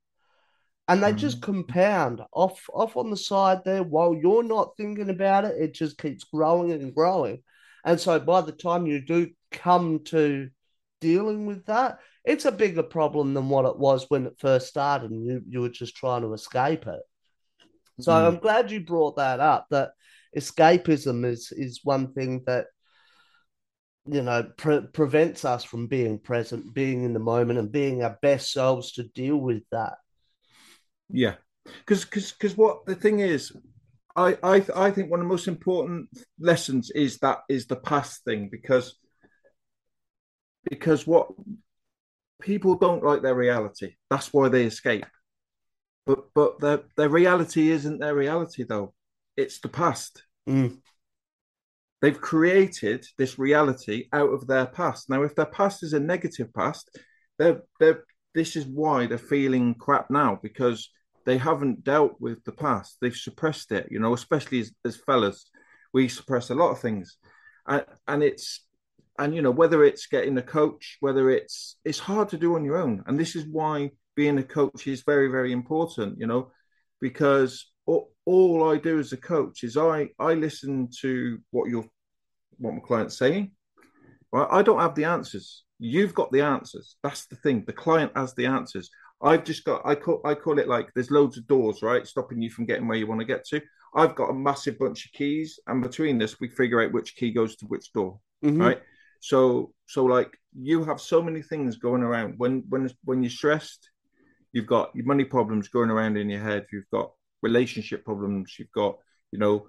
And 0.88 1.04
they 1.04 1.14
mm. 1.14 1.18
just 1.18 1.42
compound 1.42 2.22
off 2.34 2.70
off 2.74 2.98
on 2.98 3.10
the 3.10 3.18
side 3.18 3.62
there 3.64 3.84
while 3.84 4.14
you're 4.14 4.44
not 4.44 4.76
thinking 4.78 5.10
about 5.10 5.46
it, 5.46 5.56
it 5.60 5.74
just 5.74 5.98
keeps 5.98 6.24
growing 6.24 6.72
and 6.72 6.94
growing. 6.94 7.42
And 7.84 8.00
so 8.00 8.20
by 8.20 8.42
the 8.42 8.52
time 8.52 8.86
you 8.86 9.02
do 9.02 9.30
come 9.52 10.04
to 10.06 10.50
dealing 11.00 11.46
with 11.46 11.66
that, 11.66 12.00
it's 12.26 12.46
a 12.46 12.52
bigger 12.52 12.84
problem 12.84 13.34
than 13.34 13.50
what 13.50 13.66
it 13.66 13.78
was 13.78 14.06
when 14.10 14.26
it 14.28 14.40
first 14.40 14.68
started 14.68 15.12
and 15.12 15.26
you, 15.26 15.42
you 15.48 15.62
were 15.62 15.70
just 15.70 15.96
trying 15.96 16.22
to 16.22 16.34
escape 16.34 16.88
it. 16.88 17.02
So 18.02 18.12
mm. 18.12 18.28
I'm 18.28 18.38
glad 18.38 18.72
you 18.72 18.82
brought 18.82 19.18
that 19.18 19.40
up 19.40 19.68
that 19.72 19.92
escapism 20.36 21.26
is 21.26 21.52
is 21.52 21.82
one 21.84 22.14
thing 22.14 22.44
that 22.46 22.68
you 24.06 24.22
know 24.22 24.44
pre- 24.58 24.88
prevents 24.94 25.44
us 25.44 25.64
from 25.64 25.88
being 25.88 26.20
present 26.20 26.74
being 26.74 27.04
in 27.04 27.14
the 27.14 27.20
moment 27.20 27.60
and 27.60 27.72
being 27.72 28.04
our 28.04 28.18
best 28.22 28.52
selves 28.52 28.92
to 28.94 29.04
deal 29.04 29.38
with 29.38 29.64
that 29.72 29.96
yeah 31.10 31.36
because 31.66 32.06
because 32.06 32.32
because 32.32 32.56
what 32.56 32.86
the 32.86 32.96
thing 32.96 33.20
is 33.20 33.52
I, 34.16 34.38
I 34.44 34.66
I 34.76 34.92
think 34.92 35.10
one 35.10 35.20
of 35.20 35.26
the 35.26 35.30
most 35.30 35.48
important 35.48 36.10
lessons 36.40 36.92
is 36.92 37.18
that 37.20 37.40
is 37.50 37.68
the 37.68 37.76
past 37.76 38.24
thing 38.24 38.50
because 38.52 38.98
because 40.70 41.06
what 41.06 41.30
people 42.42 42.76
don't 42.76 43.04
like 43.04 43.22
their 43.22 43.36
reality 43.36 43.96
that's 44.10 44.34
why 44.34 44.48
they 44.48 44.64
escape 44.64 45.06
but 46.06 46.26
but 46.34 46.60
their 46.60 46.82
their 46.96 47.10
reality 47.10 47.70
isn't 47.70 48.00
their 48.00 48.16
reality 48.16 48.64
though 48.64 48.94
it's 49.36 49.60
the 49.60 49.70
past 49.70 50.24
mm. 50.48 50.78
They've 52.02 52.20
created 52.20 53.06
this 53.18 53.38
reality 53.38 54.08
out 54.14 54.30
of 54.30 54.48
their 54.48 54.66
past. 54.66 55.10
Now, 55.10 55.24
if 55.24 55.36
their 55.36 55.46
past 55.46 55.84
is 55.84 55.94
a 55.94 56.00
negative 56.00 56.54
past, 56.54 56.98
they're, 57.38 57.62
they're, 57.80 58.04
this 58.34 58.56
is 58.56 58.66
why 58.66 59.06
they're 59.06 59.18
feeling 59.18 59.76
crap 59.76 60.10
now 60.10 60.40
because 60.42 60.90
they 61.26 61.38
haven't 61.38 61.84
dealt 61.84 62.16
with 62.20 62.44
the 62.46 62.54
past. 62.54 62.98
They've 63.02 63.16
suppressed 63.16 63.72
it, 63.72 63.88
you 63.92 64.00
know, 64.00 64.14
especially 64.14 64.62
as, 64.62 64.72
as 64.86 64.96
fellas. 64.96 65.50
We 65.94 66.08
suppress 66.08 66.50
a 66.50 66.56
lot 66.56 66.72
of 66.72 66.80
things. 66.80 67.18
And, 67.68 67.86
and 68.08 68.24
it's, 68.24 68.66
and 69.20 69.36
you 69.36 69.42
know, 69.42 69.52
whether 69.52 69.84
it's 69.84 70.08
getting 70.08 70.38
a 70.38 70.42
coach, 70.42 70.98
whether 71.02 71.30
it's, 71.30 71.78
it's 71.86 72.00
hard 72.00 72.30
to 72.30 72.38
do 72.38 72.56
on 72.56 72.64
your 72.64 72.78
own. 72.78 73.04
And 73.06 73.20
this 73.20 73.36
is 73.36 73.46
why 73.46 73.92
being 74.16 74.38
a 74.38 74.44
coach 74.44 74.88
is 74.88 75.04
very, 75.06 75.30
very 75.30 75.52
important, 75.52 76.20
you 76.20 76.26
know, 76.26 76.52
because 77.00 77.70
all, 77.86 78.12
all 78.26 78.70
I 78.70 78.78
do 78.78 79.00
as 79.00 79.14
a 79.14 79.18
coach 79.18 79.64
is 79.64 79.78
I 79.78 80.10
I 80.20 80.34
listen 80.34 80.90
to 81.02 81.40
what 81.52 81.70
your 81.70 81.86
what 82.58 82.74
my 82.74 82.80
client's 82.80 83.18
saying. 83.18 83.52
Right? 84.32 84.48
I 84.52 84.62
don't 84.62 84.80
have 84.80 84.96
the 84.96 85.06
answers. 85.06 85.64
You've 85.80 86.14
got 86.14 86.32
the 86.32 86.42
answers. 86.42 86.98
That's 87.04 87.26
the 87.28 87.36
thing. 87.36 87.64
The 87.66 87.74
client 87.74 88.12
has 88.16 88.34
the 88.36 88.46
answers. 88.46 88.90
I've 89.22 89.44
just 89.44 89.64
got 89.66 89.82
I 89.86 89.96
call 89.96 90.22
I 90.24 90.36
call 90.36 90.60
it 90.60 90.68
like 90.68 90.90
there's 90.94 91.12
loads 91.12 91.38
of 91.38 91.48
doors, 91.48 91.82
right? 91.82 92.06
Stopping 92.08 92.42
you 92.42 92.50
from 92.50 92.66
getting 92.66 92.88
where 92.88 92.98
you 92.98 93.08
want 93.08 93.22
to 93.22 93.26
get 93.26 93.46
to. 93.48 93.62
I've 93.96 94.16
got 94.16 94.30
a 94.30 94.34
massive 94.34 94.78
bunch 94.78 95.06
of 95.06 95.12
keys, 95.14 95.60
and 95.66 95.82
between 95.82 96.20
this, 96.20 96.40
we 96.40 96.48
figure 96.48 96.82
out 96.82 96.92
which 96.92 97.16
key 97.16 97.32
goes 97.32 97.56
to 97.58 97.66
which 97.66 97.92
door. 97.92 98.20
Mm-hmm. 98.44 98.62
Right. 98.62 98.82
So 99.20 99.74
so 99.88 100.06
like 100.06 100.38
you 100.54 100.84
have 100.84 101.00
so 101.00 101.22
many 101.22 101.42
things 101.42 101.78
going 101.78 102.04
around. 102.04 102.36
When 102.38 102.64
when 102.70 102.90
when 103.04 103.24
you're 103.24 103.30
stressed, 103.30 103.90
you've 104.52 104.68
got 104.68 104.96
your 104.96 105.06
money 105.06 105.26
problems 105.26 105.68
going 105.68 105.90
around 105.90 106.18
in 106.18 106.30
your 106.30 106.42
head. 106.42 106.66
You've 106.72 106.90
got 106.92 107.12
relationship 107.42 108.04
problems. 108.04 108.56
You've 108.58 108.72
got, 108.72 108.98
you 109.32 109.40
know, 109.40 109.68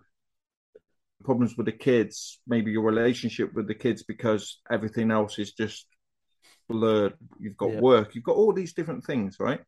problems 1.25 1.57
with 1.57 1.67
the 1.67 1.73
kids, 1.73 2.41
maybe 2.47 2.71
your 2.71 2.83
relationship 2.83 3.53
with 3.55 3.67
the 3.67 3.75
kids 3.75 4.03
because 4.03 4.61
everything 4.71 5.11
else 5.11 5.39
is 5.39 5.53
just 5.53 5.87
blurred. 6.69 7.15
You've 7.39 7.57
got 7.57 7.73
yeah. 7.73 7.81
work, 7.81 8.15
you've 8.15 8.25
got 8.25 8.37
all 8.37 8.53
these 8.53 8.73
different 8.73 9.05
things, 9.05 9.37
right? 9.39 9.61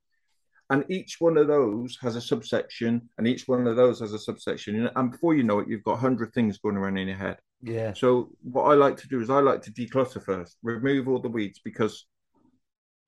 And 0.71 0.85
each 0.88 1.16
one 1.18 1.37
of 1.37 1.49
those 1.49 1.99
has 2.01 2.16
a 2.16 2.21
subsection, 2.21 3.11
and 3.18 3.27
each 3.27 3.47
one 3.47 3.66
of 3.66 3.77
those 3.77 4.01
has 4.01 4.14
a 4.14 4.18
subsection. 4.18 4.88
And 4.97 5.11
before 5.11 5.35
you 5.35 5.42
know 5.42 5.59
it, 5.59 5.68
you've 5.68 5.85
got 5.85 5.92
100 5.92 6.33
things 6.33 6.59
going 6.59 6.77
around 6.77 6.97
in 6.97 7.09
your 7.09 7.18
head. 7.18 7.37
Yeah. 7.62 7.92
So, 7.94 8.31
what 8.42 8.64
I 8.64 8.75
like 8.75 8.96
to 8.98 9.09
do 9.09 9.20
is 9.20 9.31
I 9.31 9.40
like 9.40 9.62
to 9.62 9.72
declutter 9.72 10.22
first, 10.22 10.57
remove 10.62 11.09
all 11.09 11.20
the 11.20 11.29
weeds 11.29 11.61
because 11.64 12.07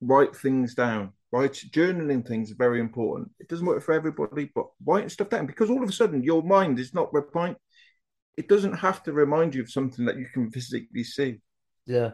write 0.00 0.36
things 0.36 0.74
down 0.74 1.12
right? 1.34 1.52
Journaling 1.52 2.24
things 2.24 2.52
are 2.52 2.56
very 2.56 2.78
important. 2.78 3.28
It 3.40 3.48
doesn't 3.48 3.66
work 3.66 3.82
for 3.82 3.92
everybody, 3.92 4.52
but 4.54 4.66
writing 4.86 5.08
stuff 5.08 5.30
down 5.30 5.46
because 5.46 5.68
all 5.68 5.82
of 5.82 5.88
a 5.88 5.92
sudden 5.92 6.22
your 6.22 6.44
mind 6.44 6.78
is 6.78 6.94
not 6.94 7.12
replying. 7.12 7.56
It 8.36 8.48
doesn't 8.48 8.74
have 8.74 9.02
to 9.02 9.12
remind 9.12 9.52
you 9.52 9.62
of 9.62 9.70
something 9.70 10.04
that 10.04 10.16
you 10.16 10.26
can 10.32 10.52
physically 10.52 11.02
see. 11.02 11.40
Yeah. 11.86 12.10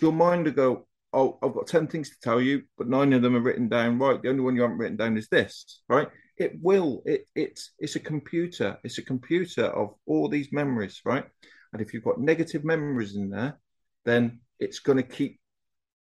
Your 0.00 0.12
mind 0.12 0.46
will 0.46 0.52
go, 0.52 0.86
Oh, 1.12 1.38
I've 1.42 1.52
got 1.52 1.66
10 1.66 1.88
things 1.88 2.08
to 2.08 2.16
tell 2.22 2.40
you, 2.40 2.62
but 2.78 2.88
nine 2.88 3.12
of 3.12 3.20
them 3.20 3.36
are 3.36 3.40
written 3.40 3.68
down. 3.68 3.98
Right. 3.98 4.22
The 4.22 4.30
only 4.30 4.40
one 4.40 4.56
you 4.56 4.62
haven't 4.62 4.78
written 4.78 4.96
down 4.96 5.18
is 5.18 5.28
this, 5.28 5.82
right? 5.90 6.08
It 6.36 6.52
will. 6.60 7.02
It 7.04 7.26
it's 7.34 7.72
it's 7.78 7.96
a 7.96 8.00
computer. 8.00 8.78
It's 8.84 8.98
a 8.98 9.02
computer 9.02 9.66
of 9.66 9.94
all 10.06 10.28
these 10.28 10.52
memories, 10.52 11.00
right? 11.04 11.24
And 11.72 11.82
if 11.82 11.92
you've 11.92 12.04
got 12.04 12.20
negative 12.20 12.64
memories 12.64 13.16
in 13.16 13.30
there, 13.30 13.58
then 14.04 14.40
it's 14.58 14.78
going 14.78 14.98
to 14.98 15.02
keep 15.02 15.40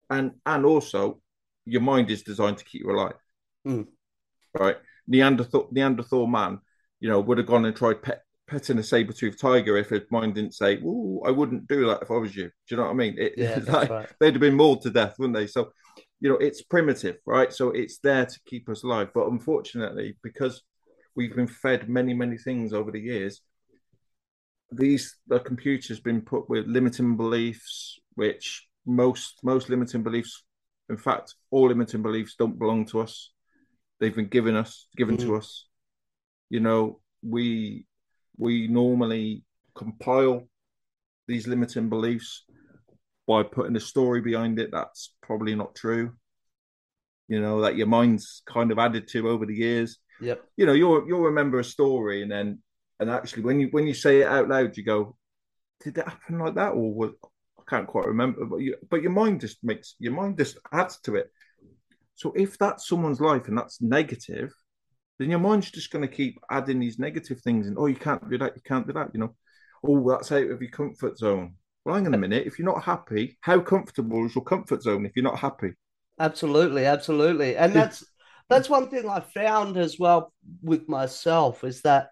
and 0.09 0.31
and 0.45 0.65
also 0.65 1.21
your 1.65 1.81
mind 1.81 2.09
is 2.09 2.23
designed 2.23 2.57
to 2.57 2.65
keep 2.65 2.81
you 2.81 2.91
alive. 2.91 3.15
Mm. 3.67 3.87
Right? 4.57 4.77
Neanderthal 5.07 5.69
Neanderthal 5.71 6.27
man, 6.27 6.59
you 6.99 7.09
know, 7.09 7.19
would 7.19 7.37
have 7.37 7.47
gone 7.47 7.65
and 7.65 7.75
tried 7.75 8.01
pet, 8.01 8.23
petting 8.47 8.79
a 8.79 8.83
saber 8.83 9.13
toothed 9.13 9.39
tiger 9.39 9.77
if 9.77 9.89
his 9.89 10.01
mind 10.11 10.35
didn't 10.35 10.55
say, 10.55 10.77
"Ooh, 10.77 11.21
I 11.25 11.31
wouldn't 11.31 11.67
do 11.67 11.87
that 11.87 12.01
if 12.01 12.11
I 12.11 12.15
was 12.15 12.35
you." 12.35 12.45
Do 12.45 12.51
you 12.69 12.77
know 12.77 12.83
what 12.83 12.91
I 12.91 12.95
mean? 12.95 13.15
It, 13.17 13.33
yeah, 13.37 13.59
like, 13.67 13.89
right. 13.89 14.09
they'd 14.19 14.33
have 14.33 14.41
been 14.41 14.55
mauled 14.55 14.81
to 14.83 14.89
death, 14.89 15.15
wouldn't 15.19 15.37
they? 15.37 15.47
So, 15.47 15.71
you 16.19 16.29
know, 16.29 16.37
it's 16.37 16.61
primitive, 16.61 17.17
right? 17.25 17.51
So 17.51 17.69
it's 17.69 17.99
there 17.99 18.25
to 18.25 18.39
keep 18.45 18.69
us 18.69 18.83
alive. 18.83 19.09
But 19.13 19.27
unfortunately, 19.27 20.17
because 20.21 20.61
we've 21.15 21.35
been 21.35 21.47
fed 21.47 21.89
many, 21.89 22.13
many 22.13 22.37
things 22.37 22.73
over 22.73 22.91
the 22.91 22.99
years, 22.99 23.41
these 24.71 25.17
the 25.27 25.39
computer's 25.39 25.99
been 25.99 26.21
put 26.21 26.49
with 26.49 26.67
limiting 26.67 27.17
beliefs, 27.17 27.99
which 28.15 28.67
most 28.85 29.39
most 29.43 29.69
limiting 29.69 30.03
beliefs 30.03 30.43
in 30.89 30.97
fact, 30.97 31.35
all 31.51 31.67
limiting 31.67 32.01
beliefs 32.01 32.35
don't 32.37 32.57
belong 32.57 32.85
to 32.87 32.99
us. 33.01 33.31
They've 33.99 34.15
been 34.15 34.27
given 34.27 34.55
us, 34.55 34.87
given 34.97 35.17
mm. 35.17 35.21
to 35.21 35.35
us. 35.35 35.67
You 36.49 36.59
know, 36.59 36.99
we 37.21 37.85
we 38.37 38.67
normally 38.67 39.43
compile 39.75 40.47
these 41.27 41.47
limiting 41.47 41.89
beliefs 41.89 42.43
by 43.29 43.43
putting 43.43 43.75
a 43.75 43.79
story 43.79 44.21
behind 44.21 44.57
it 44.57 44.71
that's 44.71 45.13
probably 45.21 45.53
not 45.53 45.75
true. 45.75 46.13
You 47.27 47.39
know, 47.39 47.61
that 47.61 47.75
your 47.75 47.85
mind's 47.85 48.41
kind 48.47 48.71
of 48.71 48.79
added 48.79 49.07
to 49.09 49.29
over 49.29 49.45
the 49.45 49.53
years. 49.53 49.99
Yep. 50.19 50.43
You 50.57 50.65
know, 50.65 50.73
you'll 50.73 51.07
you'll 51.07 51.21
remember 51.21 51.59
a 51.59 51.63
story 51.63 52.23
and 52.23 52.31
then 52.31 52.63
and 52.99 53.07
actually 53.07 53.43
when 53.43 53.59
you 53.59 53.67
when 53.69 53.85
you 53.85 53.93
say 53.93 54.21
it 54.21 54.27
out 54.27 54.49
loud, 54.49 54.75
you 54.75 54.83
go, 54.83 55.15
Did 55.83 55.93
that 55.95 56.09
happen 56.09 56.39
like 56.39 56.55
that? 56.55 56.71
Or 56.71 56.91
was 56.91 57.11
I 57.59 57.61
can't 57.69 57.85
quite 57.85 58.07
remember, 58.07 58.45
but 58.45 58.57
you, 58.57 58.77
but 58.89 59.03
your 59.03 59.11
mind 59.11 59.41
just 59.41 59.63
makes 59.63 59.93
your 59.99 60.13
mind 60.13 60.39
just 60.39 60.57
adds 60.71 60.99
to 61.01 61.15
it. 61.15 61.31
So 62.15 62.33
if 62.35 62.57
that's 62.57 62.87
someone's 62.87 63.21
life 63.21 63.47
and 63.47 63.55
that's 63.55 63.79
negative, 63.79 64.51
then 65.19 65.29
your 65.29 65.37
mind's 65.37 65.69
just 65.69 65.91
going 65.91 66.01
to 66.01 66.15
keep 66.15 66.39
adding 66.49 66.79
these 66.79 66.97
negative 66.97 67.41
things 67.41 67.67
and 67.67 67.77
oh, 67.77 67.85
you 67.85 67.95
can't 67.95 68.27
do 68.27 68.39
that, 68.39 68.55
you 68.55 68.63
can't 68.65 68.87
do 68.87 68.93
that, 68.93 69.11
you 69.13 69.19
know. 69.19 69.35
Oh, 69.83 70.09
that's 70.09 70.31
out 70.31 70.49
of 70.49 70.61
your 70.63 70.71
comfort 70.71 71.19
zone. 71.19 71.53
Well, 71.85 71.95
hang 71.95 72.07
on 72.07 72.13
a 72.13 72.17
minute. 72.17 72.45
If 72.45 72.59
you're 72.59 72.71
not 72.71 72.83
happy, 72.83 73.37
how 73.41 73.59
comfortable 73.59 74.25
is 74.25 74.35
your 74.35 74.43
comfort 74.43 74.83
zone 74.83 75.05
if 75.05 75.13
you're 75.15 75.23
not 75.23 75.39
happy? 75.39 75.71
Absolutely, 76.19 76.85
absolutely. 76.85 77.55
And 77.55 77.73
that's 77.73 78.03
that's 78.49 78.69
one 78.69 78.89
thing 78.89 79.07
I 79.07 79.21
found 79.21 79.77
as 79.77 79.97
well 79.97 80.33
with 80.61 80.89
myself 80.89 81.63
is 81.63 81.81
that 81.83 82.09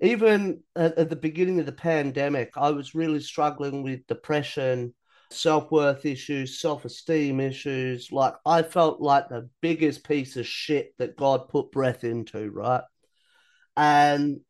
even 0.00 0.62
at, 0.74 0.98
at 0.98 1.10
the 1.10 1.16
beginning 1.16 1.60
of 1.60 1.66
the 1.66 1.72
pandemic, 1.72 2.50
I 2.56 2.70
was 2.70 2.94
really 2.94 3.20
struggling 3.20 3.82
with 3.82 4.06
depression, 4.06 4.94
self 5.30 5.70
worth 5.70 6.04
issues, 6.04 6.60
self 6.60 6.84
esteem 6.84 7.40
issues. 7.40 8.10
Like 8.10 8.34
I 8.44 8.62
felt 8.62 9.00
like 9.00 9.28
the 9.28 9.48
biggest 9.60 10.06
piece 10.06 10.36
of 10.36 10.46
shit 10.46 10.94
that 10.98 11.16
God 11.16 11.48
put 11.48 11.70
breath 11.70 12.04
into, 12.04 12.50
right? 12.50 12.82
And 13.76 14.40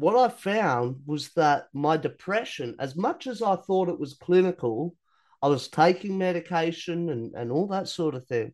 what 0.00 0.16
I 0.16 0.28
found 0.28 1.02
was 1.06 1.30
that 1.34 1.66
my 1.72 1.96
depression, 1.96 2.76
as 2.78 2.96
much 2.96 3.26
as 3.26 3.42
I 3.42 3.56
thought 3.56 3.88
it 3.88 3.98
was 3.98 4.14
clinical, 4.14 4.96
I 5.42 5.48
was 5.48 5.68
taking 5.68 6.18
medication 6.18 7.08
and, 7.08 7.34
and 7.34 7.52
all 7.52 7.68
that 7.68 7.88
sort 7.88 8.14
of 8.14 8.26
thing. 8.26 8.52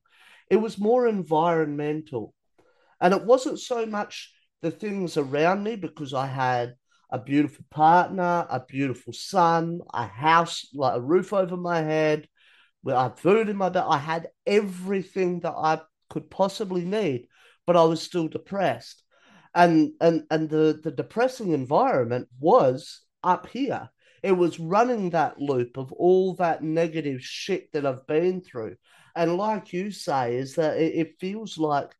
It 0.51 0.57
was 0.57 0.79
more 0.79 1.07
environmental. 1.07 2.35
And 3.01 3.13
it 3.13 3.25
wasn't 3.25 3.61
so 3.61 3.87
much 3.87 4.33
the 4.63 4.71
things 4.71 5.17
around 5.17 5.63
me 5.63 5.77
because 5.77 6.15
I 6.15 6.27
had 6.27 6.75
a 7.11 7.19
beautiful 7.19 7.65
partner, 7.71 8.47
a 8.49 8.61
beautiful 8.67 9.13
son, 9.13 9.81
a 9.93 10.07
house, 10.07 10.67
like 10.75 10.97
a 10.97 11.01
roof 11.01 11.33
over 11.33 11.57
my 11.57 11.83
head, 11.83 12.29
I 12.95 13.05
had 13.05 13.19
food 13.19 13.49
in 13.49 13.57
my 13.57 13.69
bed. 13.69 13.85
I 13.89 13.99
had 13.99 14.29
everything 14.47 15.41
that 15.41 15.55
I 15.57 15.81
could 16.11 16.31
possibly 16.31 16.85
need, 16.85 17.29
but 17.67 17.77
I 17.77 17.85
was 17.85 18.01
still 18.01 18.29
depressed. 18.29 19.03
And 19.57 19.93
and 20.01 20.25
and 20.31 20.49
the, 20.49 20.79
the 20.85 20.93
depressing 20.93 21.53
environment 21.53 22.29
was 22.39 23.01
up 23.25 23.49
here. 23.49 23.91
It 24.23 24.33
was 24.33 24.61
running 24.61 25.11
that 25.11 25.41
loop 25.41 25.77
of 25.77 25.93
all 25.93 26.35
that 26.35 26.63
negative 26.63 27.23
shit 27.23 27.73
that 27.73 27.87
I've 27.87 28.07
been 28.07 28.41
through. 28.41 28.77
And 29.15 29.37
like 29.37 29.73
you 29.73 29.91
say, 29.91 30.37
is 30.37 30.57
that 30.57 30.77
it, 30.77 30.95
it 30.95 31.19
feels 31.19 31.59
like 31.59 31.95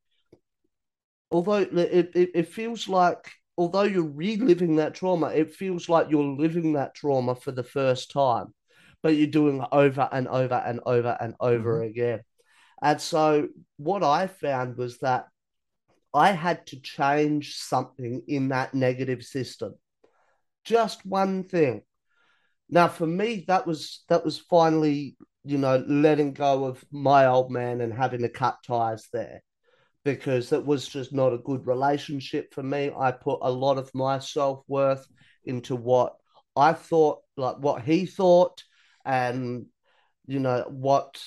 although 1.31 1.59
it, 1.59 1.73
it, 1.73 2.31
it 2.35 2.49
feels 2.49 2.89
like 2.89 3.31
although 3.59 3.83
you're 3.83 4.05
reliving 4.05 4.77
that 4.77 4.95
trauma, 4.95 5.29
it 5.29 5.55
feels 5.55 5.89
like 5.89 6.11
you're 6.11 6.23
living 6.23 6.75
that 6.75 6.95
trauma 6.95 7.35
for 7.35 7.53
the 7.53 7.63
first 7.63 8.11
time, 8.11 8.55
but 9.03 9.17
you're 9.17 9.27
doing 9.27 9.63
it 9.63 9.69
over 9.73 10.09
and 10.13 10.29
over 10.29 10.55
and 10.55 10.81
over 10.87 11.17
and 11.21 11.35
over 11.41 11.79
mm-hmm. 11.81 11.89
again. 11.89 12.21
And 12.83 13.01
so, 13.01 13.49
what 13.79 14.03
I 14.03 14.27
found 14.27 14.77
was 14.77 14.99
that 14.99 15.27
I 16.17 16.33
had 16.33 16.67
to 16.69 16.81
change 16.81 17.57
something 17.57 18.23
in 18.27 18.49
that 18.49 18.73
negative 18.73 19.23
system, 19.23 19.75
just 20.65 21.05
one 21.05 21.45
thing. 21.45 21.83
Now, 22.71 22.89
for 22.89 23.07
me, 23.07 23.45
that 23.49 23.67
was 23.67 24.03
that 24.09 24.25
was 24.25 24.39
finally, 24.39 25.19
you 25.45 25.59
know, 25.59 25.85
letting 25.87 26.33
go 26.33 26.65
of 26.65 26.83
my 26.91 27.27
old 27.27 27.51
man 27.51 27.83
and 27.83 27.93
having 27.93 28.23
to 28.23 28.31
cut 28.31 28.57
ties 28.67 29.09
there 29.13 29.43
because 30.05 30.53
it 30.53 30.65
was 30.65 30.89
just 30.89 31.13
not 31.13 31.35
a 31.35 31.39
good 31.39 31.67
relationship 31.67 32.55
for 32.55 32.63
me. 32.63 32.91
I 32.99 33.13
put 33.13 33.41
a 33.43 33.53
lot 33.53 33.77
of 33.77 33.95
my 33.95 34.19
self 34.19 34.63
worth 34.69 35.07
into 35.45 35.77
what 35.77 36.15
I 36.57 36.73
thought, 36.73 37.19
like 37.37 37.59
what 37.59 37.83
he 37.83 38.07
thought, 38.07 38.65
and 39.05 39.67
you 40.27 40.41
know 40.41 40.65
what, 40.71 41.23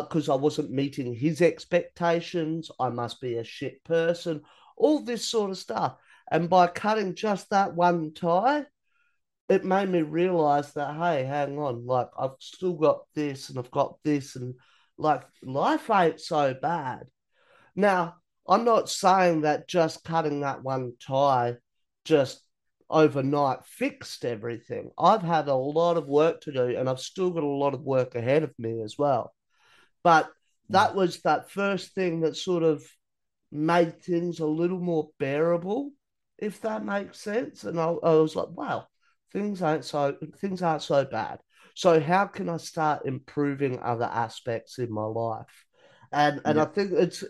because 0.00 0.28
I, 0.28 0.34
I 0.34 0.36
wasn't 0.36 0.70
meeting 0.70 1.14
his 1.14 1.40
expectations. 1.42 2.70
I 2.80 2.90
must 2.90 3.20
be 3.20 3.36
a 3.36 3.44
shit 3.44 3.84
person. 3.84 4.42
All 4.76 5.02
this 5.02 5.26
sort 5.26 5.50
of 5.50 5.58
stuff, 5.58 5.96
and 6.30 6.50
by 6.50 6.66
cutting 6.66 7.14
just 7.14 7.50
that 7.50 7.74
one 7.74 8.12
tie, 8.14 8.66
it 9.48 9.64
made 9.64 9.88
me 9.88 10.02
realize 10.02 10.72
that 10.74 10.96
hey, 10.96 11.24
hang 11.24 11.58
on, 11.58 11.86
like 11.86 12.08
I've 12.18 12.36
still 12.40 12.74
got 12.74 13.02
this 13.14 13.48
and 13.48 13.58
I've 13.58 13.70
got 13.70 13.98
this, 14.04 14.36
and 14.36 14.54
like 14.98 15.22
life 15.42 15.90
ain't 15.90 16.20
so 16.20 16.54
bad 16.54 17.06
now, 17.76 18.16
I'm 18.48 18.64
not 18.64 18.88
saying 18.88 19.42
that 19.42 19.68
just 19.68 20.02
cutting 20.02 20.40
that 20.40 20.62
one 20.62 20.94
tie 20.98 21.56
just 22.04 22.42
overnight 22.88 23.64
fixed 23.66 24.24
everything. 24.24 24.90
I've 24.98 25.22
had 25.22 25.48
a 25.48 25.54
lot 25.54 25.98
of 25.98 26.06
work 26.06 26.40
to 26.42 26.52
do 26.52 26.76
and 26.76 26.88
I've 26.88 27.00
still 27.00 27.30
got 27.30 27.42
a 27.42 27.46
lot 27.46 27.74
of 27.74 27.82
work 27.82 28.14
ahead 28.14 28.42
of 28.42 28.54
me 28.58 28.80
as 28.80 28.96
well. 28.96 29.34
But 30.06 30.26
hmm. 30.68 30.74
that 30.74 30.94
was 30.94 31.20
that 31.22 31.50
first 31.50 31.92
thing 31.96 32.20
that 32.20 32.36
sort 32.36 32.62
of 32.62 32.84
made 33.50 34.00
things 34.00 34.38
a 34.38 34.46
little 34.46 34.78
more 34.78 35.08
bearable, 35.18 35.90
if 36.38 36.60
that 36.60 36.84
makes 36.84 37.20
sense. 37.20 37.64
And 37.64 37.80
I, 37.80 37.86
I 37.86 38.14
was 38.14 38.36
like, 38.36 38.50
wow, 38.50 38.86
things 39.32 39.62
aren't 39.62 39.84
so 39.84 40.16
things 40.40 40.62
aren't 40.62 40.82
so 40.82 41.04
bad. 41.04 41.40
So 41.74 41.98
how 41.98 42.26
can 42.26 42.48
I 42.48 42.58
start 42.58 43.04
improving 43.04 43.80
other 43.80 44.04
aspects 44.04 44.78
in 44.78 44.92
my 44.92 45.06
life? 45.06 45.64
And 46.12 46.40
and 46.44 46.56
yeah. 46.56 46.62
I 46.62 46.66
think 46.66 46.92
it's 46.92 47.24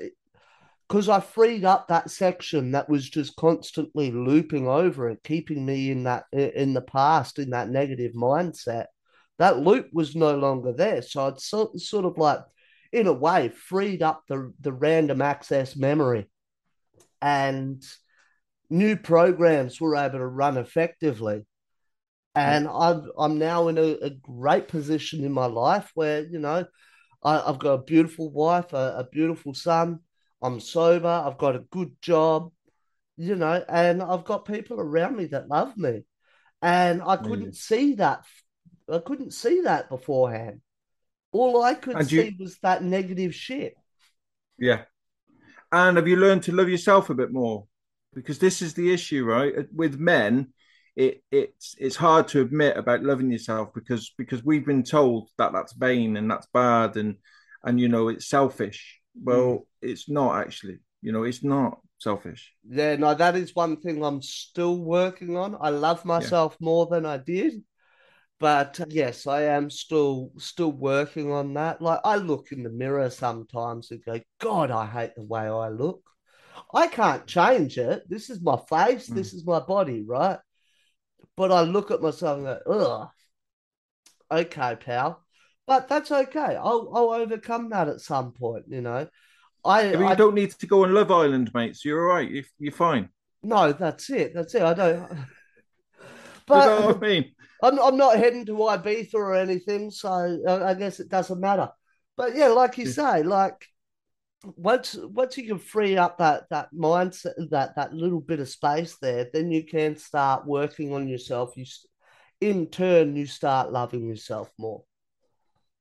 because 0.87 1.09
I 1.09 1.21
freed 1.21 1.65
up 1.65 1.89
that 1.89 2.11
section 2.11 2.73
that 2.73 2.91
was 2.91 3.09
just 3.09 3.37
constantly 3.37 4.11
looping 4.11 4.69
over 4.69 5.09
it, 5.09 5.21
keeping 5.25 5.65
me 5.65 5.91
in 5.91 6.05
that 6.05 6.25
in 6.31 6.75
the 6.75 6.83
past 6.83 7.39
in 7.39 7.49
that 7.51 7.71
negative 7.71 8.13
mindset. 8.13 8.89
That 9.39 9.61
loop 9.61 9.89
was 9.95 10.15
no 10.15 10.37
longer 10.37 10.75
there, 10.75 11.01
so 11.01 11.27
I'd 11.27 11.41
sort 11.41 11.81
sort 11.81 12.05
of 12.05 12.19
like, 12.19 12.41
in 12.93 13.07
a 13.07 13.13
way, 13.13 13.49
freed 13.49 14.03
up 14.03 14.23
the 14.29 14.53
the 14.61 14.73
random 14.73 15.23
access 15.23 15.77
memory, 15.77 16.29
and 17.21 17.83
new 18.71 18.97
programs 18.97 19.81
were 19.81 19.97
able 19.97 20.19
to 20.19 20.27
run 20.27 20.57
effectively. 20.57 21.47
And 22.35 22.69
I'm 22.69 23.11
I'm 23.19 23.39
now 23.39 23.69
in 23.69 23.79
a, 23.79 23.97
a 24.03 24.11
great 24.11 24.69
position 24.69 25.25
in 25.25 25.33
my 25.33 25.47
life 25.47 25.91
where 25.95 26.25
you 26.25 26.39
know 26.39 26.67
I, 27.25 27.43
have 27.47 27.59
got 27.59 27.73
a 27.73 27.83
beautiful 27.83 28.31
wife, 28.31 28.73
a, 28.73 28.97
a 28.99 29.09
beautiful 29.11 29.55
son 29.55 30.01
I'm 30.43 30.61
sober, 30.61 31.09
I've 31.09 31.39
got 31.39 31.57
a 31.57 31.61
good 31.61 31.97
job, 32.01 32.53
you 33.17 33.37
know, 33.37 33.65
and 33.69 34.03
I've 34.03 34.25
got 34.25 34.45
people 34.45 34.79
around 34.79 35.17
me 35.17 35.27
that 35.27 35.49
love 35.49 35.77
me. 35.77 36.05
And 36.63 37.03
I 37.03 37.17
couldn't 37.17 37.53
mm. 37.53 37.57
see 37.57 37.95
that. 37.95 38.25
I 38.91 38.99
couldn't 38.99 39.33
see 39.33 39.63
that 39.63 39.89
beforehand. 39.89 40.61
All 41.39 41.63
I 41.63 41.75
could 41.75 41.97
and 41.97 42.09
see 42.09 42.27
you... 42.27 42.37
was 42.39 42.59
that 42.63 42.83
negative 42.83 43.35
shit. 43.35 43.75
Yeah. 44.59 44.83
And 45.73 45.97
have 45.97 46.09
you 46.09 46.17
learned 46.17 46.45
to 46.45 46.53
love 46.53 46.69
yourself 46.69 47.11
a 47.11 47.15
bit 47.15 47.33
more? 47.33 47.67
Because 48.15 48.39
this 48.39 48.63
is 48.63 48.75
the 48.75 48.93
issue, 48.93 49.25
right? 49.25 49.55
With 49.75 49.99
men, 49.99 50.53
it 50.95 51.23
it's 51.31 51.75
it's 51.79 51.97
hard 51.97 52.29
to 52.29 52.41
admit 52.41 52.77
about 52.77 53.03
loving 53.03 53.31
yourself 53.31 53.75
because 53.75 54.15
because 54.17 54.43
we've 54.43 54.65
been 54.65 54.83
told 54.83 55.29
that 55.37 55.53
that's 55.53 55.75
vain 55.75 56.17
and 56.17 56.31
that's 56.31 56.47
bad 56.55 56.97
and 56.97 57.17
and 57.63 57.79
you 57.79 57.89
know 57.89 58.09
it's 58.09 58.31
selfish 58.31 59.03
well, 59.23 59.41
mm. 59.43 59.65
it's 59.83 60.09
not 60.09 60.41
actually. 60.41 60.79
You 61.03 61.13
know, 61.13 61.25
it's 61.25 61.45
not 61.45 61.81
selfish. 61.99 62.53
Yeah, 62.69 62.97
no, 62.97 63.15
that 63.15 63.37
is 63.37 63.55
one 63.55 63.81
thing 63.81 64.05
I'm 64.05 64.23
still 64.23 64.79
working 64.79 65.37
on. 65.37 65.57
I 65.61 65.71
love 65.71 66.05
myself 66.05 66.57
yeah. 66.59 66.65
more 66.65 66.87
than 66.87 67.07
I 67.07 67.19
did. 67.19 67.63
But 68.39 68.81
uh, 68.81 68.87
yes, 68.89 69.27
I 69.27 69.43
am 69.43 69.71
still 69.71 70.31
still 70.39 70.73
working 70.73 71.33
on 71.33 71.55
that. 71.55 71.81
Like 71.81 72.01
I 72.05 72.17
look 72.17 72.53
in 72.53 72.63
the 72.63 72.71
mirror 72.71 73.09
sometimes 73.11 73.91
and 73.91 74.05
go, 74.05 74.21
God, 74.41 74.71
I 74.71 74.87
hate 74.87 75.15
the 75.15 75.23
way 75.23 75.43
I 75.43 75.69
look. 75.69 76.03
I 76.75 76.87
can't 76.87 77.27
change 77.27 77.79
it. 77.79 78.09
This 78.09 78.31
is 78.31 78.43
my 78.43 78.59
face, 78.69 79.09
mm. 79.09 79.15
this 79.15 79.33
is 79.33 79.47
my 79.47 79.61
body, 79.61 80.03
right? 80.07 80.39
But 81.37 81.53
I 81.53 81.63
look 81.63 81.91
at 81.91 82.03
myself 82.03 82.39
and 82.39 82.47
go, 82.47 82.61
ugh. 82.67 83.09
Okay, 84.31 84.77
pal 84.77 85.27
but 85.67 85.89
that's 85.89 86.11
okay. 86.13 86.57
I'll 86.57 86.91
I'll 86.95 87.11
overcome 87.11 87.71
that 87.71 87.89
at 87.89 88.01
some 88.01 88.33
point. 88.33 88.67
You 88.69 88.81
know, 88.83 89.09
I. 89.65 89.93
I 89.93 89.97
mean, 89.97 90.09
you 90.09 90.17
don't 90.17 90.35
need 90.35 90.53
to 90.53 90.67
go 90.67 90.85
on 90.85 90.95
Love 90.95 91.11
Island, 91.11 91.51
mate. 91.55 91.77
So 91.77 91.89
you're 91.89 92.09
all 92.09 92.17
right. 92.17 92.31
You're, 92.31 92.45
you're 92.59 92.73
fine. 92.73 93.09
No, 93.43 93.73
that's 93.73 94.09
it. 94.11 94.33
That's 94.35 94.55
it. 94.55 94.63
I 94.63 94.75
don't. 94.75 95.09
But 96.47 96.65
you 96.65 96.89
know 96.89 96.95
I 96.95 96.99
mean, 97.07 97.35
I'm 97.67 97.79
I'm 97.81 97.97
not 97.97 98.17
heading 98.17 98.47
to 98.47 98.53
Ibiza 98.53 99.15
or 99.15 99.35
anything, 99.35 99.91
so 99.91 100.09
I 100.49 100.75
guess 100.75 101.01
it 101.01 101.09
doesn't 101.09 101.41
matter. 101.41 101.69
But 102.17 102.37
yeah, 102.37 102.49
like 102.49 102.79
you 102.79 102.87
say, 102.87 103.23
like 103.23 103.67
once 104.45 104.97
once 105.03 105.37
you 105.37 105.47
can 105.47 105.59
free 105.59 105.97
up 105.97 106.19
that 106.19 106.45
that 106.51 106.69
mindset, 106.73 107.35
that 107.51 107.77
that 107.77 107.93
little 107.93 108.21
bit 108.21 108.41
of 108.41 108.49
space 108.49 108.97
there, 109.01 109.29
then 109.33 109.51
you 109.51 109.65
can 109.65 109.97
start 109.97 110.47
working 110.47 110.93
on 110.93 111.09
yourself. 111.09 111.57
You, 111.57 111.65
in 112.41 112.67
turn, 112.67 113.17
you 113.17 113.27
start 113.27 113.73
loving 113.73 114.07
yourself 114.07 114.51
more. 114.59 114.85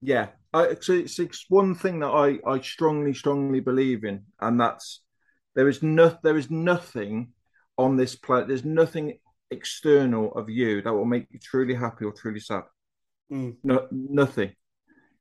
Yeah, 0.01 0.29
I, 0.53 0.75
so 0.79 0.93
it's, 0.93 1.19
it's 1.19 1.45
one 1.49 1.75
thing 1.75 1.99
that 1.99 2.07
I, 2.07 2.39
I 2.49 2.61
strongly, 2.61 3.13
strongly 3.13 3.59
believe 3.59 4.03
in, 4.03 4.23
and 4.39 4.59
that's 4.59 5.01
there 5.55 5.67
is 5.67 5.83
no 5.83 6.17
there 6.23 6.37
is 6.37 6.49
nothing 6.49 7.33
on 7.77 7.97
this 7.97 8.15
planet. 8.15 8.47
There's 8.47 8.65
nothing 8.65 9.19
external 9.51 10.33
of 10.33 10.49
you 10.49 10.81
that 10.81 10.93
will 10.93 11.05
make 11.05 11.27
you 11.29 11.39
truly 11.39 11.73
happy 11.73 12.05
or 12.05 12.11
truly 12.11 12.39
sad. 12.39 12.63
Mm. 13.31 13.57
No, 13.63 13.87
nothing. 13.91 14.53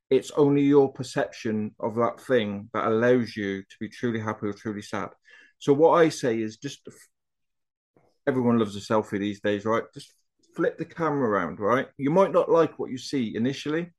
It's 0.09 0.31
only 0.31 0.61
your 0.61 0.91
perception 0.91 1.75
of 1.79 1.95
that 1.95 2.19
thing 2.19 2.69
that 2.73 2.87
allows 2.87 3.35
you 3.35 3.61
to 3.61 3.75
be 3.79 3.89
truly 3.89 4.19
happy 4.19 4.47
or 4.47 4.53
truly 4.53 4.81
sad. 4.81 5.09
So 5.59 5.73
what 5.73 5.93
I 5.93 6.09
say 6.09 6.39
is 6.39 6.57
just 6.57 6.87
everyone 8.27 8.59
loves 8.59 8.75
a 8.75 8.79
selfie 8.79 9.19
these 9.19 9.41
days, 9.41 9.65
right? 9.65 9.83
Just 9.93 10.13
flip 10.55 10.77
the 10.77 10.85
camera 10.85 11.29
around, 11.29 11.59
right? 11.59 11.87
You 11.97 12.11
might 12.11 12.31
not 12.31 12.49
like 12.49 12.79
what 12.79 12.91
you 12.91 12.97
see 12.97 13.35
initially, 13.35 13.91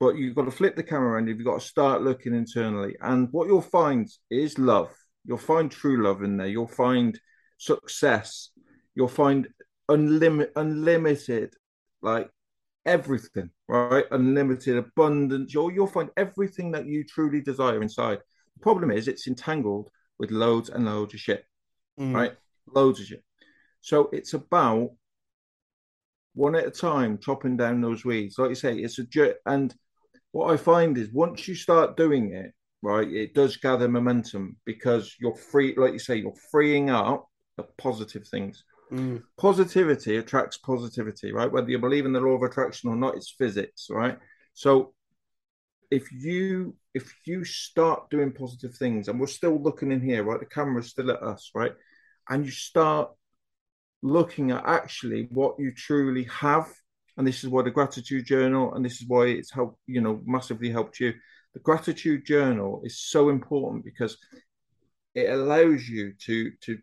but 0.00 0.16
you've 0.16 0.34
got 0.34 0.44
to 0.44 0.50
flip 0.50 0.76
the 0.76 0.82
camera 0.82 1.12
around. 1.12 1.28
You've 1.28 1.44
got 1.44 1.60
to 1.60 1.66
start 1.66 2.02
looking 2.02 2.34
internally. 2.34 2.96
And 3.00 3.28
what 3.32 3.48
you'll 3.48 3.62
find 3.62 4.08
is 4.30 4.58
love. 4.58 4.90
You'll 5.24 5.38
find 5.38 5.70
true 5.70 6.02
love 6.02 6.22
in 6.22 6.36
there. 6.36 6.46
You'll 6.46 6.68
find 6.68 7.18
success. 7.58 8.50
You'll 8.98 9.06
find 9.06 9.46
unlimited, 9.88 10.52
unlimited, 10.56 11.54
like 12.02 12.28
everything, 12.84 13.48
right? 13.68 14.04
Unlimited 14.10 14.76
abundance. 14.76 15.54
You'll, 15.54 15.70
you'll 15.70 15.86
find 15.86 16.10
everything 16.16 16.72
that 16.72 16.86
you 16.86 17.04
truly 17.04 17.40
desire 17.40 17.80
inside. 17.80 18.18
The 18.56 18.60
problem 18.60 18.90
is 18.90 19.06
it's 19.06 19.28
entangled 19.28 19.88
with 20.18 20.32
loads 20.32 20.68
and 20.68 20.84
loads 20.84 21.14
of 21.14 21.20
shit, 21.20 21.44
mm. 21.96 22.12
right? 22.12 22.32
Loads 22.74 22.98
of 22.98 23.06
shit. 23.06 23.22
So 23.82 24.10
it's 24.12 24.34
about 24.34 24.90
one 26.34 26.56
at 26.56 26.66
a 26.66 26.70
time, 26.72 27.18
chopping 27.18 27.56
down 27.56 27.80
those 27.80 28.04
weeds. 28.04 28.36
Like 28.36 28.48
you 28.48 28.56
say, 28.56 28.78
it's 28.78 28.98
a 28.98 29.04
jerk. 29.04 29.36
And 29.46 29.72
what 30.32 30.52
I 30.52 30.56
find 30.56 30.98
is 30.98 31.12
once 31.12 31.46
you 31.46 31.54
start 31.54 31.96
doing 31.96 32.32
it, 32.32 32.52
right, 32.82 33.08
it 33.08 33.32
does 33.32 33.58
gather 33.58 33.88
momentum 33.88 34.56
because 34.64 35.14
you're 35.20 35.36
free, 35.36 35.76
like 35.76 35.92
you 35.92 36.00
say, 36.00 36.16
you're 36.16 36.34
freeing 36.50 36.90
up 36.90 37.28
the 37.56 37.62
positive 37.78 38.26
things. 38.26 38.64
Mm. 38.92 39.22
Positivity 39.36 40.16
attracts 40.16 40.56
positivity, 40.56 41.32
right? 41.32 41.50
Whether 41.50 41.70
you 41.70 41.78
believe 41.78 42.06
in 42.06 42.12
the 42.12 42.20
law 42.20 42.32
of 42.32 42.42
attraction 42.42 42.88
or 42.88 42.96
not, 42.96 43.16
it's 43.16 43.30
physics, 43.30 43.88
right? 43.90 44.18
So 44.54 44.94
if 45.90 46.10
you 46.12 46.74
if 46.94 47.14
you 47.24 47.44
start 47.44 48.10
doing 48.10 48.32
positive 48.32 48.74
things, 48.74 49.08
and 49.08 49.20
we're 49.20 49.26
still 49.26 49.60
looking 49.62 49.92
in 49.92 50.00
here, 50.00 50.24
right? 50.24 50.40
The 50.40 50.46
camera's 50.46 50.88
still 50.90 51.10
at 51.10 51.22
us, 51.22 51.50
right? 51.54 51.72
And 52.28 52.44
you 52.44 52.50
start 52.50 53.10
looking 54.02 54.50
at 54.50 54.64
actually 54.64 55.28
what 55.30 55.56
you 55.58 55.72
truly 55.72 56.24
have 56.24 56.68
and 57.16 57.26
this 57.26 57.42
is 57.42 57.50
why 57.50 57.62
the 57.62 57.70
gratitude 57.70 58.24
journal 58.24 58.74
and 58.74 58.84
this 58.84 59.00
is 59.02 59.08
why 59.08 59.26
it's 59.26 59.52
helped 59.52 59.78
you 59.86 60.00
know 60.00 60.20
massively 60.24 60.70
helped 60.70 61.00
you 61.00 61.12
the 61.54 61.60
gratitude 61.60 62.24
journal 62.24 62.80
is 62.84 63.00
so 63.00 63.28
important 63.28 63.84
because 63.84 64.16
it 65.18 65.30
allows 65.32 65.88
you 65.88 66.12
to 66.26 66.50
to, 66.60 66.78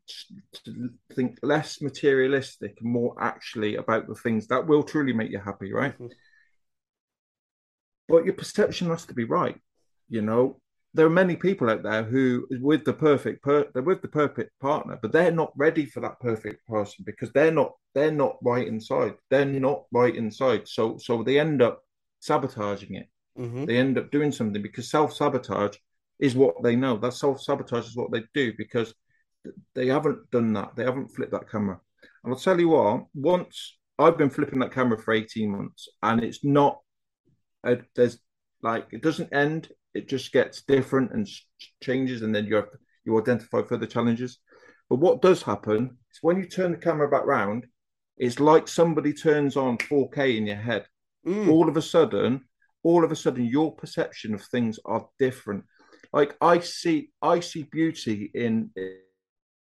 to 0.65 0.89
think 1.15 1.37
less 1.41 1.81
materialistic 1.81 2.77
and 2.81 2.91
more 2.91 3.15
actually 3.19 3.75
about 3.75 4.07
the 4.07 4.15
things 4.15 4.47
that 4.47 4.67
will 4.67 4.83
truly 4.83 5.13
make 5.13 5.31
you 5.31 5.39
happy 5.39 5.71
right? 5.73 5.93
Mm-hmm. 5.93 6.07
but 8.07 8.25
your 8.25 8.33
perception 8.33 8.89
has 8.89 9.05
to 9.05 9.13
be 9.13 9.25
right 9.25 9.59
you 10.09 10.21
know? 10.21 10.59
There 10.93 11.05
are 11.05 11.09
many 11.09 11.35
people 11.35 11.69
out 11.69 11.83
there 11.83 12.03
who 12.03 12.47
with 12.61 12.85
the 12.85 12.93
perfect 12.93 13.43
per, 13.43 13.67
they're 13.73 13.83
with 13.83 14.01
the 14.01 14.07
perfect 14.07 14.57
partner 14.61 14.97
but 15.01 15.11
they're 15.11 15.29
not 15.29 15.51
ready 15.57 15.85
for 15.85 15.99
that 15.99 16.21
perfect 16.21 16.65
person 16.67 17.03
because 17.05 17.31
they're 17.33 17.51
not 17.51 17.73
they're 17.93 18.11
not 18.11 18.37
right 18.41 18.65
inside. 18.65 19.15
They're 19.29 19.45
not 19.45 19.83
right 19.91 20.15
inside. 20.15 20.69
So 20.69 20.97
so 20.97 21.21
they 21.21 21.37
end 21.37 21.61
up 21.61 21.83
sabotaging 22.21 22.95
it. 22.95 23.09
Mm-hmm. 23.37 23.65
they 23.65 23.75
end 23.75 23.97
up 23.97 24.09
doing 24.11 24.31
something 24.31 24.61
because 24.61 24.89
self-sabotage 24.89 25.75
is 26.19 26.35
what 26.35 26.61
they 26.63 26.75
know 26.75 26.97
that 26.97 27.13
self-sabotage 27.13 27.87
is 27.87 27.95
what 27.95 28.11
they 28.11 28.23
do 28.33 28.53
because 28.57 28.93
they 29.73 29.87
haven't 29.87 30.19
done 30.31 30.53
that 30.53 30.75
they 30.75 30.83
haven't 30.83 31.09
flipped 31.09 31.31
that 31.31 31.49
camera 31.49 31.79
and 32.23 32.33
i'll 32.33 32.39
tell 32.39 32.59
you 32.59 32.69
what 32.69 33.05
once 33.13 33.77
i've 33.99 34.17
been 34.17 34.29
flipping 34.29 34.59
that 34.59 34.73
camera 34.73 34.97
for 34.97 35.13
18 35.13 35.51
months 35.51 35.87
and 36.03 36.23
it's 36.23 36.43
not 36.43 36.79
a, 37.65 37.77
there's 37.95 38.19
like 38.61 38.87
it 38.91 39.01
doesn't 39.01 39.33
end 39.33 39.69
it 39.95 40.09
just 40.09 40.31
gets 40.33 40.61
different 40.61 41.11
and 41.13 41.27
changes, 41.81 42.21
and 42.21 42.35
then 42.35 42.45
you 42.45 42.55
have 42.55 42.67
you 43.05 43.17
identify 43.19 43.61
further 43.63 43.85
challenges. 43.87 44.39
But 44.89 44.99
what 44.99 45.21
does 45.21 45.41
happen 45.41 45.97
is 46.11 46.19
when 46.21 46.37
you 46.37 46.45
turn 46.45 46.71
the 46.71 46.77
camera 46.77 47.09
back 47.09 47.25
round, 47.25 47.65
it's 48.17 48.39
like 48.39 48.67
somebody 48.67 49.13
turns 49.13 49.55
on 49.55 49.77
4K 49.77 50.37
in 50.37 50.45
your 50.45 50.57
head. 50.57 50.85
Mm. 51.25 51.49
All 51.49 51.69
of 51.69 51.77
a 51.77 51.81
sudden, 51.81 52.41
all 52.83 53.03
of 53.03 53.11
a 53.11 53.15
sudden, 53.15 53.45
your 53.45 53.73
perception 53.73 54.33
of 54.33 54.43
things 54.43 54.77
are 54.85 55.07
different. 55.17 55.63
Like 56.15 56.37
I 56.39 56.59
see, 56.59 57.09
I 57.21 57.41
see 57.41 57.63
beauty 57.63 58.31
in 58.33 58.71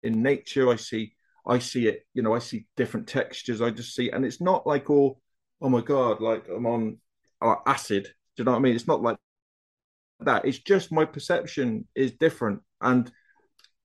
in 0.02 0.24
nature. 0.24 0.68
I 0.68 0.78
see, 0.78 1.14
I 1.46 1.60
see 1.60 1.88
it. 1.88 2.08
You 2.16 2.24
know, 2.24 2.34
I 2.34 2.40
see 2.40 2.66
different 2.76 3.08
textures. 3.08 3.62
I 3.62 3.70
just 3.70 3.94
see, 3.96 4.10
and 4.10 4.26
it's 4.26 4.42
not 4.42 4.66
like 4.66 4.90
all, 4.90 5.22
oh 5.62 5.70
my 5.70 5.82
god, 5.82 6.22
like 6.22 6.48
I'm 6.50 6.66
on 6.66 6.98
uh, 7.40 7.58
acid. 7.68 8.06
Do 8.06 8.42
you 8.42 8.46
know 8.46 8.54
what 8.54 8.58
I 8.58 8.62
mean? 8.62 8.76
It's 8.76 8.88
not 8.88 9.04
like 9.04 9.18
that. 10.22 10.44
It's 10.44 10.58
just 10.58 10.92
my 10.92 11.06
perception 11.06 11.88
is 11.94 12.14
different, 12.14 12.62
and 12.82 13.12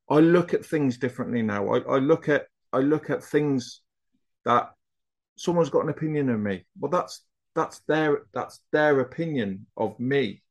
I 0.09 0.21
look 0.21 0.55
at 0.55 0.65
things 0.65 0.97
differently 0.97 1.43
now. 1.43 1.69
I, 1.69 1.81
I 1.81 1.99
look 1.99 2.31
at 2.31 2.47
I 2.73 2.79
look 2.79 3.11
at 3.11 3.23
things 3.23 3.83
that 4.47 4.71
someone's 5.37 5.69
got 5.69 5.85
an 5.85 5.91
opinion 5.91 6.31
of 6.31 6.41
me. 6.41 6.65
Well, 6.81 6.91
that's 6.91 7.27
that's 7.55 7.81
their 7.81 8.23
that's 8.33 8.61
their 8.73 9.01
opinion 9.01 9.67
of 9.77 10.01
me. 10.01 10.44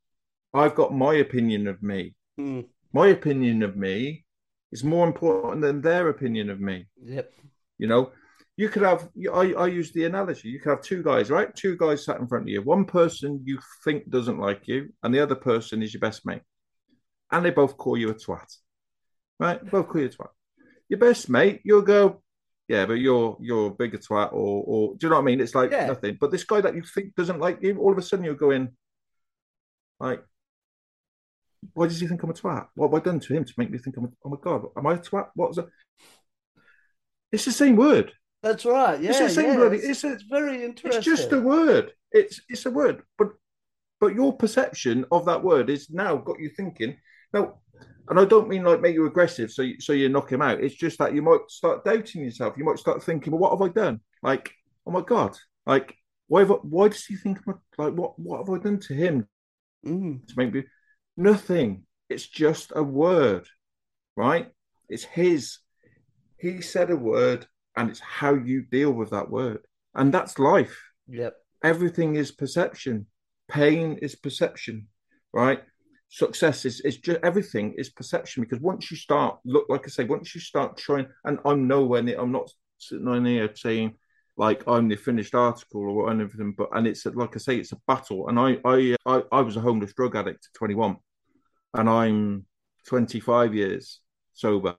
I've 0.53 0.75
got 0.75 0.93
my 0.93 1.15
opinion 1.15 1.67
of 1.67 1.81
me. 1.81 2.15
Mm. 2.39 2.65
My 2.93 3.07
opinion 3.07 3.63
of 3.63 3.75
me 3.75 4.25
is 4.71 4.83
more 4.83 5.07
important 5.07 5.61
than 5.61 5.81
their 5.81 6.09
opinion 6.09 6.49
of 6.49 6.59
me. 6.59 6.87
Yep. 7.03 7.31
You 7.77 7.87
know, 7.87 8.11
you 8.55 8.69
could 8.69 8.83
have 8.83 9.09
I, 9.33 9.53
I 9.53 9.67
use 9.67 9.91
the 9.91 10.05
analogy 10.05 10.49
you 10.49 10.59
could 10.59 10.69
have 10.69 10.81
two 10.81 11.01
guys 11.01 11.29
right 11.29 11.53
two 11.55 11.75
guys 11.75 12.05
sat 12.05 12.19
in 12.19 12.27
front 12.27 12.43
of 12.43 12.49
you 12.49 12.61
one 12.61 12.85
person 12.85 13.41
you 13.45 13.59
think 13.83 14.09
doesn't 14.09 14.39
like 14.39 14.67
you 14.67 14.89
and 15.01 15.13
the 15.13 15.19
other 15.19 15.35
person 15.35 15.81
is 15.81 15.93
your 15.93 16.01
best 16.01 16.25
mate 16.25 16.41
and 17.31 17.43
they 17.43 17.49
both 17.49 17.77
call 17.77 17.97
you 17.97 18.09
a 18.09 18.13
twat 18.13 18.55
right 19.39 19.63
both 19.71 19.87
call 19.87 20.01
you 20.01 20.07
a 20.07 20.09
twat 20.09 20.29
your 20.89 20.99
best 20.99 21.29
mate 21.29 21.61
you'll 21.63 21.81
go 21.81 22.21
yeah 22.67 22.85
but 22.85 22.93
you're 22.93 23.37
you're 23.41 23.67
a 23.67 23.71
bigger 23.71 23.97
twat 23.97 24.31
or 24.33 24.63
or 24.67 24.95
do 24.97 25.07
you 25.07 25.09
know 25.09 25.15
what 25.15 25.21
i 25.23 25.25
mean 25.25 25.41
it's 25.41 25.55
like 25.55 25.71
yeah. 25.71 25.87
nothing 25.87 26.17
but 26.19 26.31
this 26.31 26.43
guy 26.43 26.61
that 26.61 26.75
you 26.75 26.83
think 26.83 27.15
doesn't 27.15 27.39
like 27.39 27.57
you 27.61 27.77
all 27.77 27.91
of 27.91 27.97
a 27.97 28.01
sudden 28.01 28.25
you're 28.25 28.35
going 28.35 28.69
like 29.99 30.23
why 31.73 31.87
does 31.87 31.99
he 31.99 32.07
think 32.07 32.21
i'm 32.23 32.29
a 32.29 32.33
twat 32.33 32.67
what 32.75 32.91
have 32.91 33.01
i 33.01 33.03
done 33.03 33.19
to 33.19 33.33
him 33.33 33.43
to 33.43 33.53
make 33.57 33.71
me 33.71 33.77
think 33.77 33.97
i'm 33.97 34.05
a, 34.05 34.09
oh 34.25 34.29
my 34.29 34.37
god 34.41 34.65
am 34.77 34.87
i 34.87 34.93
a 34.93 34.97
twat 34.97 35.27
what's 35.35 35.57
it 35.57 35.65
it's 37.31 37.45
the 37.45 37.51
same 37.51 37.75
word 37.75 38.11
that's 38.43 38.65
right. 38.65 39.01
Yeah, 39.01 39.11
it's 39.11 39.19
the 39.19 39.29
same 39.29 39.45
yeah. 39.51 39.55
bloody. 39.55 39.77
It's, 39.77 40.03
it's, 40.03 40.23
very 40.23 40.65
interesting. 40.65 40.97
It's 40.97 41.05
just 41.05 41.31
a 41.31 41.39
word. 41.39 41.93
It's 42.11 42.41
it's 42.49 42.65
a 42.65 42.71
word, 42.71 43.01
but 43.17 43.29
but 44.01 44.13
your 44.13 44.35
perception 44.35 45.05
of 45.13 45.25
that 45.25 45.41
word 45.41 45.69
is 45.69 45.89
now 45.89 46.17
got 46.17 46.41
you 46.41 46.49
thinking. 46.49 46.97
Now, 47.33 47.61
and 48.09 48.19
I 48.19 48.25
don't 48.25 48.49
mean 48.49 48.65
like 48.65 48.81
make 48.81 48.95
you 48.95 49.05
aggressive, 49.05 49.49
so 49.49 49.61
you, 49.61 49.79
so 49.79 49.93
you 49.93 50.09
knock 50.09 50.29
him 50.29 50.41
out. 50.41 50.61
It's 50.61 50.75
just 50.75 50.99
that 50.99 51.15
you 51.15 51.21
might 51.21 51.39
start 51.47 51.85
doubting 51.85 52.25
yourself. 52.25 52.55
You 52.57 52.65
might 52.65 52.79
start 52.79 53.01
thinking, 53.01 53.31
well, 53.31 53.39
what 53.39 53.51
have 53.51 53.61
I 53.61 53.69
done? 53.69 54.01
Like, 54.21 54.51
oh 54.85 54.91
my 54.91 55.01
god, 55.01 55.37
like 55.65 55.95
why 56.27 56.41
have 56.41 56.51
I, 56.51 56.55
why 56.55 56.89
does 56.89 57.05
he 57.05 57.15
think 57.15 57.39
like 57.77 57.93
what 57.93 58.19
what 58.19 58.39
have 58.39 58.49
I 58.49 58.61
done 58.61 58.79
to 58.81 58.93
him 58.93 59.25
mm. 59.85 60.27
to 60.27 60.33
make 60.35 60.53
me 60.53 60.63
nothing? 61.17 61.83
It's 62.09 62.27
just 62.27 62.71
a 62.75 62.83
word, 62.83 63.47
right? 64.15 64.51
It's 64.89 65.03
his. 65.03 65.59
He 66.37 66.61
said 66.61 66.91
a 66.91 66.95
word 66.95 67.47
and 67.75 67.89
it's 67.89 67.99
how 67.99 68.33
you 68.33 68.61
deal 68.61 68.91
with 68.91 69.11
that 69.11 69.29
word. 69.29 69.59
And 69.95 70.13
that's 70.13 70.39
life. 70.39 70.77
Yep. 71.07 71.35
Everything 71.63 72.15
is 72.15 72.31
perception. 72.31 73.07
Pain 73.49 73.99
is 74.01 74.15
perception, 74.15 74.87
right? 75.31 75.63
Success 76.09 76.65
is, 76.65 76.81
is 76.81 76.97
just 76.97 77.19
everything 77.23 77.73
is 77.77 77.89
perception 77.89 78.43
because 78.43 78.59
once 78.59 78.91
you 78.91 78.97
start, 78.97 79.39
look, 79.45 79.65
like 79.69 79.85
I 79.85 79.89
say, 79.89 80.03
once 80.03 80.35
you 80.35 80.41
start 80.41 80.77
trying, 80.77 81.07
and 81.25 81.39
I'm 81.45 81.67
nowhere 81.67 82.03
near, 82.03 82.19
I'm 82.19 82.31
not 82.31 82.49
sitting 82.77 83.07
on 83.07 83.25
here 83.25 83.49
saying 83.55 83.95
like 84.37 84.63
I'm 84.67 84.87
the 84.87 84.95
finished 84.95 85.35
article 85.35 85.81
or 85.81 86.11
anything, 86.11 86.53
but 86.57 86.69
and 86.73 86.87
it's 86.87 87.05
like 87.05 87.35
I 87.35 87.39
say, 87.39 87.57
it's 87.57 87.71
a 87.71 87.77
battle. 87.87 88.29
And 88.29 88.39
I 88.39 88.57
I 88.65 88.95
I, 89.05 89.23
I 89.31 89.41
was 89.41 89.57
a 89.57 89.61
homeless 89.61 89.93
drug 89.93 90.15
addict 90.15 90.47
at 90.53 90.57
21, 90.57 90.97
and 91.75 91.89
I'm 91.89 92.45
25 92.87 93.53
years 93.53 94.01
sober. 94.33 94.75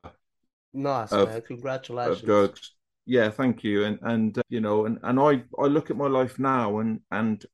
Nice, 0.72 1.12
of, 1.12 1.28
man. 1.28 1.42
Congratulations. 1.42 2.18
Of 2.18 2.24
drugs 2.24 2.74
yeah 3.06 3.30
thank 3.30 3.62
you 3.62 3.84
and 3.84 3.98
and 4.02 4.38
uh, 4.38 4.42
you 4.48 4.60
know 4.60 4.86
and 4.86 4.98
and 5.02 5.20
i 5.20 5.42
i 5.58 5.66
look 5.66 5.90
at 5.90 5.96
my 5.96 6.06
life 6.06 6.38
now 6.38 6.78
and 6.78 7.00
and 7.10 7.44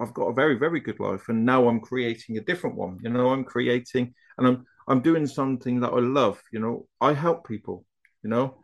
i've 0.00 0.14
got 0.14 0.28
a 0.28 0.32
very 0.32 0.54
very 0.54 0.80
good 0.80 1.00
life 1.00 1.28
and 1.28 1.44
now 1.44 1.68
i'm 1.68 1.80
creating 1.80 2.38
a 2.38 2.40
different 2.40 2.76
one 2.76 2.98
you 3.02 3.10
know 3.10 3.30
i'm 3.30 3.44
creating 3.44 4.14
and 4.38 4.46
i'm 4.46 4.64
i'm 4.88 5.00
doing 5.00 5.26
something 5.26 5.80
that 5.80 5.90
i 5.90 5.98
love 5.98 6.40
you 6.52 6.60
know 6.60 6.86
i 7.00 7.12
help 7.12 7.46
people 7.46 7.84
you 8.22 8.30
know 8.30 8.56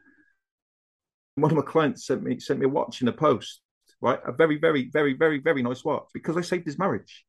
one 1.41 1.51
of 1.51 1.57
my 1.57 1.63
clients 1.63 2.07
sent 2.07 2.23
me 2.23 2.39
sent 2.39 2.61
me 2.61 2.67
a 2.67 2.69
watch 2.69 3.03
in 3.03 3.09
a 3.09 3.13
post 3.13 3.61
right 4.01 4.21
a 4.27 4.33
very 4.33 4.59
very 4.59 4.89
very 4.93 5.15
very 5.15 5.39
very 5.39 5.63
nice 5.63 5.85
watch 5.85 6.07
because 6.15 6.37
i 6.37 6.41
saved 6.41 6.67
his 6.67 6.79
marriage 6.79 7.25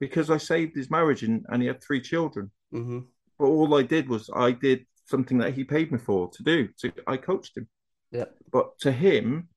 because 0.00 0.30
i 0.30 0.36
saved 0.36 0.76
his 0.76 0.90
marriage 0.90 1.22
and, 1.22 1.44
and 1.48 1.62
he 1.62 1.68
had 1.68 1.82
three 1.82 2.00
children 2.00 2.50
mm-hmm. 2.72 3.00
but 3.38 3.44
all 3.44 3.74
i 3.74 3.82
did 3.82 4.08
was 4.08 4.30
i 4.34 4.50
did 4.50 4.84
something 5.06 5.38
that 5.38 5.54
he 5.54 5.64
paid 5.64 5.90
me 5.90 5.98
for 5.98 6.30
to 6.30 6.42
do 6.42 6.68
so 6.76 6.90
i 7.06 7.16
coached 7.16 7.56
him 7.56 7.66
yeah. 8.10 8.24
But 8.50 8.78
to 8.80 8.92
him, 8.92 9.48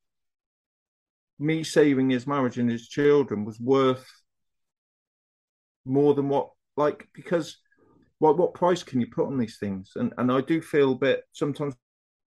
me 1.39 1.63
saving 1.63 2.09
his 2.09 2.27
marriage 2.27 2.57
and 2.57 2.69
his 2.69 2.87
children 2.87 3.45
was 3.45 3.59
worth 3.59 4.05
more 5.85 6.13
than 6.13 6.29
what 6.29 6.51
like 6.77 7.07
because 7.13 7.57
what 8.19 8.37
what 8.37 8.53
price 8.53 8.83
can 8.83 9.01
you 9.01 9.07
put 9.07 9.27
on 9.27 9.37
these 9.37 9.57
things? 9.57 9.93
And 9.95 10.13
and 10.17 10.31
I 10.31 10.41
do 10.41 10.61
feel 10.61 10.93
a 10.93 10.97
bit 10.97 11.23
sometimes 11.31 11.75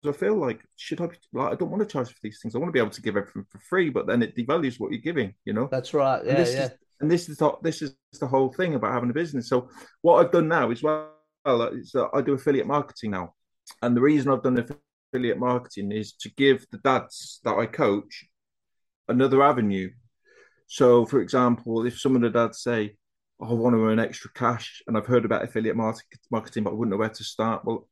I 0.07 0.13
feel 0.13 0.37
like 0.37 0.61
should 0.77 1.01
I? 1.01 1.07
Be, 1.07 1.17
like, 1.33 1.53
I 1.53 1.55
don't 1.57 1.71
want 1.71 1.83
to 1.83 1.89
charge 1.89 2.09
for 2.09 2.19
these 2.23 2.41
things. 2.41 2.55
I 2.55 2.59
want 2.59 2.69
to 2.69 2.73
be 2.73 2.79
able 2.79 2.91
to 2.91 3.03
give 3.03 3.17
everything 3.17 3.47
for 3.51 3.59
free, 3.59 3.91
but 3.91 4.07
then 4.07 4.23
it 4.23 4.37
devalues 4.37 4.79
what 4.79 4.93
you're 4.93 5.01
giving. 5.01 5.35
You 5.45 5.53
know. 5.53 5.69
That's 5.71 5.95
right. 5.95 6.25
Yeah, 6.25 6.31
and 6.31 6.39
this 6.39 6.55
yeah. 6.55 6.65
Is, 6.65 6.71
and 7.01 7.11
this 7.11 7.29
is 7.29 7.39
the, 7.39 7.53
this 7.63 7.83
is 7.83 7.97
the 8.21 8.27
whole 8.27 8.53
thing 8.53 8.75
about 8.75 8.93
having 8.93 9.11
a 9.11 9.15
business. 9.15 9.49
So 9.49 9.69
what 10.03 10.25
I've 10.25 10.33
done 10.33 10.49
now 10.49 10.71
is 10.71 10.83
well, 10.83 11.11
uh, 11.45 11.71
is 11.73 11.93
that 11.93 12.09
I 12.15 12.23
do 12.23 12.35
affiliate 12.35 12.67
marketing 12.67 13.11
now, 13.11 13.35
and 13.83 13.97
the 13.97 14.01
reason 14.01 14.31
I've 14.31 14.43
done 14.43 14.65
affiliate 15.13 15.39
marketing 15.39 15.93
is 15.93 16.13
to 16.21 16.31
give 16.37 16.67
the 16.71 16.79
dads 16.79 17.41
that 17.45 17.57
I 17.57 17.67
coach 17.67 18.25
another 19.09 19.43
avenue. 19.43 19.91
So, 20.67 21.05
for 21.05 21.21
example, 21.21 21.85
if 21.85 22.01
some 22.01 22.17
of 22.17 22.23
the 22.23 22.31
dads 22.31 22.63
say, 22.63 22.97
oh, 23.41 23.51
"I 23.51 23.53
want 23.53 23.75
to 23.75 23.85
earn 23.85 23.99
extra 23.99 24.33
cash," 24.33 24.83
and 24.87 24.97
I've 24.97 25.07
heard 25.07 25.25
about 25.25 25.45
affiliate 25.45 25.77
marketing, 25.77 26.65
but 26.65 26.71
I 26.71 26.75
wouldn't 26.75 26.91
know 26.91 26.97
where 26.97 27.09
to 27.09 27.25
start. 27.25 27.65
Well, 27.65 27.89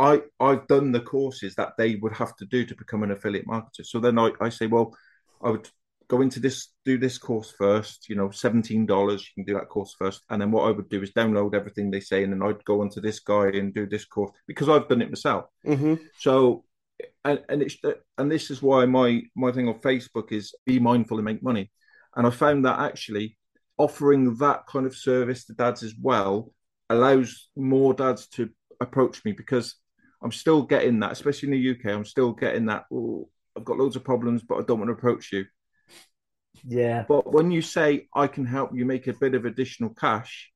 I 0.00 0.22
I've 0.40 0.66
done 0.66 0.92
the 0.92 1.00
courses 1.00 1.54
that 1.56 1.74
they 1.76 1.96
would 1.96 2.14
have 2.14 2.34
to 2.36 2.46
do 2.46 2.64
to 2.64 2.74
become 2.74 3.02
an 3.02 3.10
affiliate 3.10 3.46
marketer. 3.46 3.84
So 3.84 4.00
then 4.00 4.18
I, 4.18 4.30
I 4.40 4.48
say, 4.48 4.66
well, 4.66 4.96
I 5.42 5.50
would 5.50 5.68
go 6.08 6.22
into 6.22 6.40
this, 6.40 6.68
do 6.86 6.96
this 6.96 7.18
course 7.18 7.52
first. 7.56 8.08
You 8.08 8.16
know, 8.16 8.30
seventeen 8.30 8.86
dollars. 8.86 9.22
You 9.22 9.44
can 9.44 9.52
do 9.52 9.58
that 9.58 9.68
course 9.68 9.94
first, 9.98 10.22
and 10.30 10.40
then 10.40 10.50
what 10.50 10.66
I 10.66 10.70
would 10.70 10.88
do 10.88 11.02
is 11.02 11.12
download 11.12 11.54
everything 11.54 11.90
they 11.90 12.00
say, 12.00 12.24
and 12.24 12.32
then 12.32 12.42
I'd 12.42 12.64
go 12.64 12.80
onto 12.80 13.02
this 13.02 13.20
guy 13.20 13.48
and 13.48 13.74
do 13.74 13.86
this 13.86 14.06
course 14.06 14.32
because 14.46 14.70
I've 14.70 14.88
done 14.88 15.02
it 15.02 15.10
myself. 15.10 15.44
Mm-hmm. 15.66 15.96
So, 16.18 16.64
and 17.26 17.42
and 17.50 17.60
it's 17.60 17.76
and 18.16 18.32
this 18.32 18.50
is 18.50 18.62
why 18.62 18.86
my 18.86 19.20
my 19.36 19.52
thing 19.52 19.68
on 19.68 19.80
Facebook 19.80 20.32
is 20.32 20.54
be 20.64 20.80
mindful 20.80 21.18
and 21.18 21.26
make 21.26 21.42
money, 21.42 21.70
and 22.16 22.26
I 22.26 22.30
found 22.30 22.64
that 22.64 22.80
actually 22.80 23.36
offering 23.76 24.34
that 24.36 24.66
kind 24.66 24.86
of 24.86 24.96
service 24.96 25.44
to 25.44 25.52
dads 25.52 25.82
as 25.82 25.94
well 26.00 26.52
allows 26.88 27.48
more 27.54 27.94
dads 27.94 28.26
to 28.28 28.50
approach 28.80 29.24
me 29.24 29.32
because 29.32 29.76
I'm 30.22 30.32
still 30.32 30.62
getting 30.62 31.00
that, 31.00 31.12
especially 31.12 31.48
in 31.48 31.62
the 31.62 31.70
UK. 31.70 31.94
I'm 31.96 32.04
still 32.04 32.32
getting 32.32 32.66
that. 32.66 32.84
Oh, 32.92 33.28
I've 33.56 33.64
got 33.64 33.78
loads 33.78 33.96
of 33.96 34.04
problems, 34.04 34.42
but 34.42 34.56
I 34.56 34.62
don't 34.62 34.78
want 34.78 34.88
to 34.88 34.94
approach 34.94 35.32
you. 35.32 35.46
Yeah. 36.64 37.04
But 37.08 37.32
when 37.32 37.50
you 37.50 37.62
say 37.62 38.08
I 38.14 38.26
can 38.26 38.44
help 38.44 38.70
you 38.74 38.84
make 38.84 39.06
a 39.06 39.12
bit 39.14 39.34
of 39.34 39.44
additional 39.44 39.90
cash, 39.90 40.50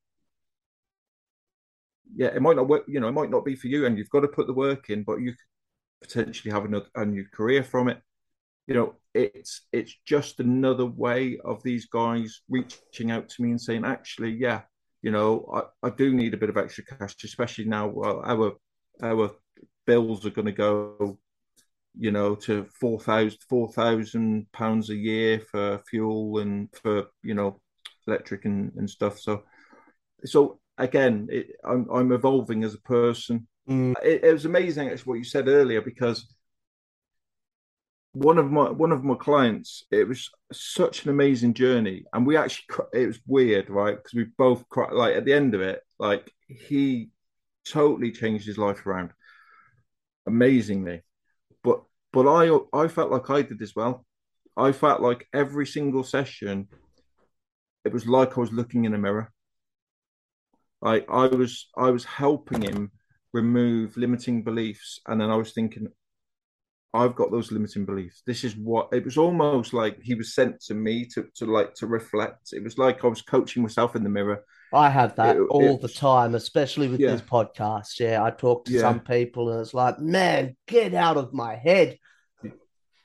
yeah, 2.15 2.29
it 2.29 2.43
might 2.43 2.57
not 2.57 2.69
work. 2.69 2.85
You 2.87 3.01
know, 3.01 3.09
it 3.09 3.13
might 3.13 3.31
not 3.31 3.45
be 3.45 3.57
for 3.57 3.69
you, 3.69 3.87
and 3.87 3.97
you've 3.97 4.11
got 4.11 4.21
to 4.21 4.29
put 4.29 4.47
the 4.47 4.53
work 4.53 4.91
in. 4.91 5.03
But 5.03 5.21
you 5.21 5.33
could 5.33 6.09
potentially 6.09 6.53
have 6.53 6.65
another, 6.65 6.87
a 6.95 7.05
new 7.05 7.25
career 7.33 7.63
from 7.63 7.89
it. 7.89 8.01
You 8.67 8.75
know, 8.75 8.95
it's 9.15 9.63
it's 9.73 9.95
just 10.07 10.41
another 10.41 10.87
way 10.87 11.39
of 11.45 11.63
these 11.63 11.87
guys 11.87 12.43
reaching 12.49 13.11
out 13.11 13.29
to 13.31 13.43
me 13.43 13.51
and 13.51 13.61
saying, 13.61 13.85
actually, 13.85 14.33
yeah, 14.33 14.63
you 15.03 15.11
know, 15.11 15.49
I, 15.83 15.87
I 15.89 15.91
do 15.91 16.13
need 16.13 16.35
a 16.35 16.39
bit 16.39 16.51
of 16.51 16.57
extra 16.57 16.85
cash, 16.85 17.15
especially 17.25 17.65
now. 17.65 17.89
Well, 17.89 18.23
our 18.25 18.53
our 19.03 19.33
bills 19.87 20.25
are 20.27 20.31
going 20.31 20.47
to 20.47 20.53
go, 20.53 21.19
you 21.99 22.11
know, 22.11 22.35
to 22.35 22.67
four 22.81 23.01
thousand 23.01 23.39
four 23.49 23.73
thousand 23.73 24.51
pounds 24.53 24.91
a 24.91 24.97
year 24.97 25.41
for 25.41 25.83
fuel 25.89 26.39
and 26.39 26.69
for 26.83 27.07
you 27.23 27.35
know 27.35 27.61
electric 28.07 28.45
and, 28.45 28.73
and 28.77 28.89
stuff. 28.89 29.19
So, 29.19 29.45
so 30.25 30.61
again, 30.79 31.29
it, 31.31 31.49
I'm 31.65 31.89
I'm 31.91 32.13
evolving 32.13 32.65
as 32.65 32.75
a 32.75 32.81
person. 32.81 33.47
Mm. 33.69 33.95
It, 34.03 34.25
it 34.25 34.33
was 34.33 34.45
amazing 34.45 34.89
actually 34.89 35.05
what 35.05 35.19
you 35.19 35.25
said 35.25 35.49
earlier 35.49 35.81
because 35.81 36.35
one 38.15 38.39
of 38.39 38.51
my 38.51 38.71
one 38.71 38.93
of 38.93 39.03
my 39.03 39.17
clients 39.17 39.85
it 39.91 40.07
was 40.07 40.31
such 40.53 41.05
an 41.05 41.11
amazing 41.11 41.53
journey 41.53 42.05
and 42.13 42.25
we 42.25 42.37
actually 42.37 42.65
it 42.93 43.07
was 43.09 43.19
weird 43.27 43.69
right 43.69 43.97
because 43.97 44.15
we 44.15 44.25
both 44.39 44.69
cried 44.69 44.93
like 44.93 45.17
at 45.17 45.25
the 45.25 45.33
end 45.33 45.53
of 45.53 45.61
it 45.61 45.81
like 45.99 46.31
he 46.47 47.11
totally 47.67 48.13
changed 48.13 48.47
his 48.47 48.57
life 48.57 48.87
around 48.87 49.11
amazingly. 50.27 51.03
But 51.63 51.83
but 52.13 52.29
I 52.29 52.57
I 52.73 52.89
felt 52.89 53.11
like 53.11 53.31
I 53.31 53.43
did 53.43 53.63
as 53.63 53.75
well. 53.75 54.05
I 54.57 54.73
felt 54.73 55.01
like 55.01 55.27
every 55.33 55.67
single 55.67 56.05
session, 56.05 56.69
it 57.85 57.93
was 57.93 58.07
like 58.07 58.37
I 58.37 58.41
was 58.41 58.53
looking 58.53 58.85
in 58.85 58.95
a 58.95 58.99
mirror. 58.99 59.33
Like 60.81 61.07
I 61.11 61.27
was 61.27 61.69
I 61.77 61.91
was 61.91 62.05
helping 62.05 62.63
him 62.63 62.93
remove 63.33 63.97
limiting 63.97 64.45
beliefs, 64.45 65.01
and 65.07 65.21
then 65.21 65.31
I 65.31 65.37
was 65.37 65.53
thinking, 65.53 65.89
I've 66.95 67.17
got 67.17 67.33
those 67.33 67.51
limiting 67.51 67.85
beliefs. 67.85 68.23
This 68.25 68.45
is 68.45 68.55
what 68.57 68.89
it 68.93 69.05
was 69.05 69.19
almost 69.19 69.73
like 69.73 69.99
he 70.01 70.15
was 70.15 70.35
sent 70.35 70.61
to 70.67 70.75
me 70.75 71.07
to 71.15 71.27
to 71.37 71.47
like 71.47 71.75
to 71.75 71.87
reflect. 71.87 72.53
It 72.53 72.63
was 72.63 72.79
like 72.79 73.05
I 73.05 73.09
was 73.09 73.23
coaching 73.23 73.63
myself 73.63 73.97
in 73.97 74.05
the 74.05 74.09
mirror. 74.09 74.45
I 74.75 74.91
have 74.91 75.17
that 75.17 75.37
it, 75.37 75.43
all 75.43 75.77
it, 75.77 75.81
the 75.81 75.89
time, 75.89 76.35
especially 76.35 76.89
with 76.89 77.01
yeah. 77.01 77.13
these 77.13 77.23
podcasts. 77.23 77.99
Yeah, 78.01 78.23
I 78.23 78.31
talk 78.31 78.65
to 78.67 78.73
Yeah. 78.73 78.81
some 78.81 79.01
people 79.01 79.51
and 79.51 79.61
it's 79.61 79.75
like, 79.75 79.99
man, 80.01 80.57
get 80.67 80.95
out 80.95 81.17
of 81.17 81.33
my 81.33 81.55
head. 81.57 81.99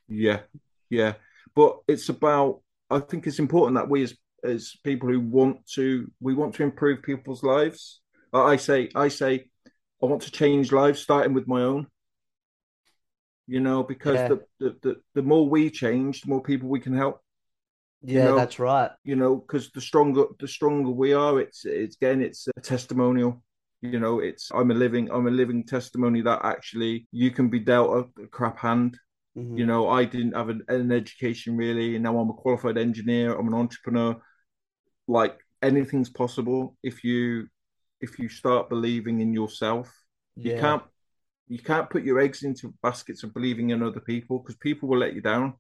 Yeah, 0.08 0.42
yeah. 0.90 1.14
But 1.56 1.80
it's 1.88 2.10
about. 2.10 2.62
I 2.90 3.00
think 3.00 3.28
it's 3.28 3.40
important 3.40 3.76
that 3.76 3.90
we 3.90 4.04
as 4.04 4.16
as 4.44 4.76
people 4.84 5.10
who 5.10 5.20
want 5.20 5.68
to 5.76 6.10
we 6.20 6.34
want 6.34 6.56
to 6.56 6.64
improve 6.64 7.04
people's 7.04 7.44
lives. 7.44 8.02
I 8.34 8.56
say 8.56 8.90
I 8.96 9.10
say 9.10 9.50
I 10.02 10.06
want 10.06 10.24
to 10.24 10.32
change 10.32 10.72
lives, 10.72 11.00
starting 11.00 11.34
with 11.34 11.48
my 11.48 11.62
own. 11.62 11.88
You 13.48 13.60
know, 13.60 13.84
because 13.84 14.16
Yeah. 14.16 14.28
the, 14.30 14.42
the 14.60 14.76
the 14.82 14.96
the 15.16 15.22
more 15.22 15.48
we 15.48 15.70
change, 15.70 16.22
the 16.22 16.30
more 16.30 16.42
people 16.42 16.70
we 16.70 16.80
can 16.80 16.96
help. 16.96 17.22
Yeah, 18.04 18.26
know, 18.26 18.36
that's 18.36 18.60
right. 18.60 18.92
you 19.04 19.16
know 19.16 19.36
because 19.36 19.72
the 19.72 19.82
stronger 19.82 20.26
the 20.40 20.48
stronger 20.48 20.90
we 20.90 21.14
are 21.14 21.40
it's 21.40 21.66
it's 21.66 21.96
again 21.98 22.22
it's 22.22 22.48
a 22.48 22.62
testimonial. 22.62 23.44
You 23.82 24.00
know 24.00 24.20
it's 24.20 24.52
i'm 24.54 24.72
a 24.72 24.74
living 24.74 25.10
i'm 25.10 25.28
a 25.28 25.32
living 25.32 25.64
testimony 25.66 26.22
that 26.22 26.42
actually 26.44 27.08
you 27.12 27.32
can 27.32 27.48
be 27.50 27.60
dealt 27.60 28.10
a 28.22 28.28
crap 28.28 28.60
hand. 28.60 28.98
Mhm. 29.38 29.58
you 29.58 29.66
know 29.66 29.88
i 29.90 30.04
didn't 30.06 30.36
have 30.36 30.50
an, 30.50 30.64
an 30.68 30.92
education 30.92 31.56
really 31.56 31.96
and 31.96 32.04
now 32.04 32.18
i'm 32.20 32.30
a 32.30 32.34
qualified 32.34 32.78
engineer 32.78 33.36
i'm 33.38 33.48
an 33.48 33.54
entrepreneur. 33.54 34.20
Like 35.08 35.38
anything's 35.62 36.10
possible 36.10 36.76
if 36.84 37.04
you 37.04 37.48
if 38.02 38.20
you 38.20 38.28
start 38.30 38.70
believing 38.70 39.22
in 39.22 39.34
yourself. 39.34 39.88
You 40.36 40.52
can't 40.62 40.84
you 41.48 41.60
can't 41.60 41.90
put 41.90 42.04
your 42.04 42.20
eggs 42.20 42.44
into 42.44 42.74
baskets 42.82 43.24
of 43.24 43.34
believing 43.34 43.70
in 43.72 43.82
other 43.84 44.00
people 44.00 44.40
because 44.40 44.56
people 44.58 44.90
will 44.90 45.00
let 45.00 45.14
you 45.16 45.22
down 45.22 45.54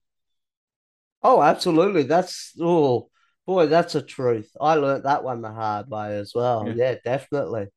Oh, 1.21 1.41
absolutely. 1.41 2.03
That's 2.03 2.53
oh 2.59 3.09
boy, 3.45 3.67
that's 3.67 3.95
a 3.95 4.01
truth. 4.01 4.49
I 4.59 4.75
learnt 4.75 5.03
that 5.03 5.23
one 5.23 5.41
the 5.41 5.51
hard 5.51 5.89
way 5.89 6.17
as 6.17 6.33
well. 6.33 6.65
Yeah. 6.67 6.73
Yeah, 6.75 6.95
definitely. 7.03 7.67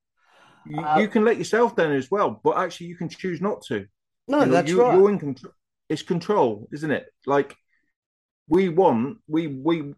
you, 0.65 0.77
you 0.77 0.85
um, 0.85 1.09
can 1.09 1.25
let 1.25 1.39
yourself 1.39 1.75
down 1.75 1.93
as 1.93 2.11
well 2.11 2.41
but 2.45 2.57
actually 2.57 2.87
you 2.87 2.97
can 2.97 3.09
choose 3.09 3.41
not 3.41 3.63
to 3.63 3.87
No, 4.29 4.41
you 4.41 4.47
know, 4.47 4.53
that's 4.53 4.71
you, 4.71 4.81
right. 4.81 4.97
You're 4.97 5.11
in 5.11 5.19
control. 5.19 5.53
It's 5.89 6.03
control, 6.03 6.69
isn't 6.73 6.91
it? 6.91 7.07
Like 7.27 7.57
we 8.49 8.69
want, 8.69 9.19
we 9.29 9.47
we 9.47 9.95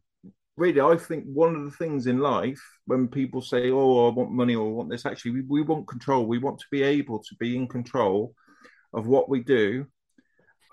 really. 0.57 0.81
I 0.81 0.97
think 0.97 1.25
one 1.25 1.55
of 1.55 1.65
the 1.65 1.71
things 1.71 2.07
in 2.07 2.19
life 2.19 2.61
when 2.87 3.09
people 3.09 3.43
say, 3.43 3.71
"Oh, 3.71 4.09
I 4.09 4.15
want 4.15 4.33
money" 4.33 4.55
or 4.55 4.67
"I 4.67 4.73
want 4.73 4.91
this," 4.91 5.07
actually, 5.07 5.33
we, 5.33 5.41
we 5.43 5.63
want 5.63 5.87
control. 5.89 6.27
We 6.27 6.39
want 6.39 6.59
to 6.61 6.67
be 6.71 6.83
able 6.83 7.21
to 7.21 7.35
be 7.39 7.57
in 7.57 7.69
control 7.69 8.35
of 8.93 9.07
what 9.07 9.29
we 9.29 9.43
do 9.43 9.87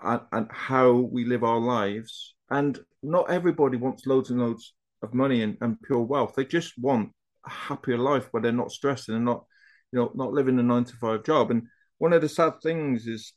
and, 0.02 0.20
and 0.32 0.48
how 0.50 0.92
we 0.92 1.24
live 1.24 1.44
our 1.44 1.60
lives. 1.60 2.34
And 2.52 2.78
not 3.02 3.30
everybody 3.30 3.78
wants 3.78 4.06
loads 4.06 4.28
and 4.28 4.38
loads 4.38 4.74
of 5.02 5.14
money 5.14 5.42
and, 5.42 5.56
and 5.62 5.80
pure 5.80 6.02
wealth. 6.02 6.34
They 6.36 6.44
just 6.44 6.74
want 6.78 7.10
a 7.46 7.50
happier 7.50 7.96
life 7.96 8.28
where 8.30 8.42
they're 8.42 8.52
not 8.52 8.70
stressed 8.70 9.08
and 9.08 9.16
they're 9.16 9.34
not, 9.34 9.46
you 9.90 9.98
know, 9.98 10.12
not 10.14 10.32
living 10.32 10.58
a 10.58 10.62
nine 10.62 10.84
to 10.84 10.96
five 10.96 11.24
job. 11.24 11.50
And 11.50 11.62
one 11.96 12.12
of 12.12 12.20
the 12.20 12.28
sad 12.28 12.60
things 12.62 13.06
is 13.06 13.32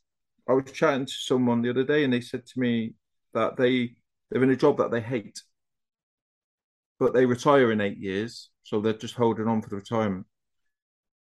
I 0.49 0.53
was 0.53 0.69
chatting 0.71 1.05
to 1.05 1.13
someone 1.13 1.61
the 1.61 1.69
other 1.69 1.85
day 1.85 2.03
and 2.03 2.11
they 2.11 2.19
said 2.19 2.45
to 2.45 2.59
me 2.59 2.95
that 3.33 3.55
they 3.55 3.95
they're 4.29 4.43
in 4.43 4.49
a 4.49 4.55
job 4.55 4.77
that 4.77 4.91
they 4.91 5.01
hate, 5.01 5.41
but 6.99 7.13
they 7.13 7.25
retire 7.25 7.71
in 7.71 7.79
eight 7.79 7.97
years, 7.97 8.49
so 8.63 8.81
they're 8.81 8.93
just 8.93 9.13
holding 9.13 9.47
on 9.47 9.61
for 9.61 9.69
the 9.69 9.77
retirement. 9.77 10.25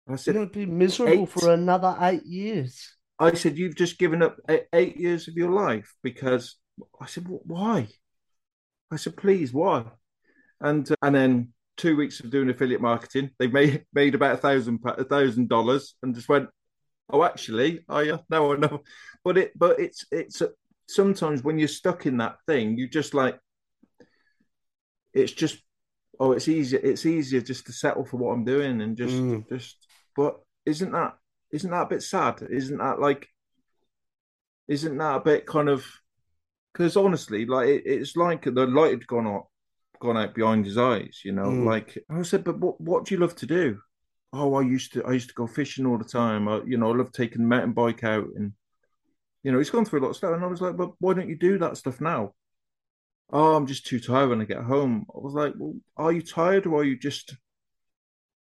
I 0.08 0.16
said, 0.16 0.36
gonna 0.36 0.48
be 0.48 0.66
miserable 0.66 1.24
eight. 1.24 1.30
for 1.30 1.52
another 1.52 1.98
eight 2.00 2.26
years. 2.26 2.96
I 3.20 3.34
said, 3.34 3.58
you've 3.58 3.76
just 3.76 3.98
given 3.98 4.22
up 4.22 4.38
eight 4.74 4.98
years 4.98 5.28
of 5.28 5.36
your 5.36 5.52
life 5.52 5.94
because 6.04 6.56
I 7.00 7.06
said, 7.06 7.26
why? 7.28 7.88
I 8.92 8.96
said, 8.96 9.18
please, 9.18 9.54
why? 9.54 9.86
And 10.62 10.90
uh, 10.92 10.96
and 11.02 11.16
then 11.16 11.54
two 11.78 11.96
weeks 11.96 12.20
of 12.20 12.30
doing 12.30 12.50
affiliate 12.50 12.82
marketing, 12.82 13.32
they 13.40 13.48
made 13.48 13.86
made 13.94 14.16
about 14.16 14.36
a 14.36 14.38
thousand 14.38 14.80
a 14.86 15.04
thousand 15.04 15.50
dollars, 15.50 15.96
and 16.02 16.16
just 16.16 16.30
went, 16.30 16.50
oh, 17.10 17.24
actually, 17.24 17.84
I 17.90 18.10
uh, 18.12 18.18
no, 18.30 18.54
I 18.54 18.58
know, 18.58 18.84
but 19.24 19.38
it 19.38 19.58
but 19.58 19.80
it's 19.80 20.06
it's 20.12 20.42
uh, 20.42 20.50
sometimes 20.88 21.44
when 21.44 21.60
you're 21.60 21.68
stuck 21.68 22.06
in 22.06 22.18
that 22.18 22.38
thing, 22.48 22.78
you 22.78 22.88
just 22.88 23.14
like 23.14 23.40
it's 25.14 25.32
just 25.32 25.60
oh, 26.20 26.32
it's 26.32 26.48
easier 26.48 26.80
it's 26.84 27.06
easier 27.06 27.42
just 27.42 27.66
to 27.66 27.74
settle 27.74 28.06
for 28.06 28.18
what 28.18 28.32
I'm 28.32 28.46
doing 28.46 28.82
and 28.82 28.98
just 28.98 29.16
Mm. 29.16 29.48
just. 29.50 29.88
But 30.16 30.40
isn't 30.66 30.92
that 30.92 31.18
isn't 31.52 31.72
that 31.72 31.84
a 31.84 31.90
bit 31.90 32.04
sad? 32.04 32.42
Isn't 32.50 32.78
that 32.78 33.00
like 33.00 33.28
isn't 34.68 34.98
that 34.98 35.16
a 35.16 35.20
bit 35.20 35.46
kind 35.46 35.70
of 35.70 35.86
because 36.74 36.98
honestly, 36.98 37.46
like 37.46 37.68
it, 37.70 37.84
it's 37.86 38.16
like 38.16 38.44
the 38.46 38.68
light 38.68 38.92
had 38.92 39.08
gone 39.08 39.28
out, 39.28 39.48
gone 40.02 40.18
out 40.18 40.36
behind 40.36 40.66
his 40.66 40.78
eyes. 40.78 41.22
You 41.26 41.34
know, 41.34 41.52
Mm. 41.52 41.66
like 41.66 41.98
I 42.10 42.22
said, 42.24 42.44
but 42.44 42.60
what 42.60 42.80
what 42.82 43.06
do 43.06 43.16
you 43.16 43.22
love 43.22 43.36
to 43.38 43.46
do? 43.48 43.80
Oh, 44.34 44.56
I 44.56 44.62
used 44.62 44.94
to 44.94 45.06
I 45.06 45.14
used 45.14 45.30
to 45.30 45.36
go 45.36 45.48
fishing 45.48 45.86
all 45.86 45.98
the 45.98 46.06
time. 46.06 46.48
I, 46.48 46.62
you 46.66 46.78
know, 46.78 46.92
I 46.92 46.96
love 46.98 47.12
taking 47.12 47.42
the 47.44 47.48
mountain 47.48 47.74
bike 47.74 48.04
out 48.04 48.28
and 48.36 48.54
You 49.44 49.52
know, 49.52 49.60
he's 49.60 49.70
gone 49.72 49.86
through 49.86 50.02
a 50.02 50.04
lot 50.04 50.10
of 50.12 50.18
stuff. 50.18 50.34
And 50.36 50.44
I 50.44 50.48
was 50.48 50.62
like, 50.62 50.78
but 50.78 50.92
why 51.00 51.14
don't 51.14 51.30
you 51.30 51.38
do 51.38 51.58
that 51.60 51.78
stuff 51.78 52.02
now? 52.02 52.34
Oh, 53.32 53.56
I'm 53.56 53.68
just 53.68 53.86
too 53.86 54.00
tired 54.00 54.30
when 54.30 54.42
I 54.42 54.46
get 54.46 54.64
home. 54.64 55.06
I 55.14 55.20
was 55.20 55.34
like, 55.34 55.54
well, 55.58 55.76
are 55.98 56.12
you 56.14 56.22
tired 56.22 56.66
or 56.68 56.82
are 56.82 56.84
you 56.86 56.98
just 56.98 57.36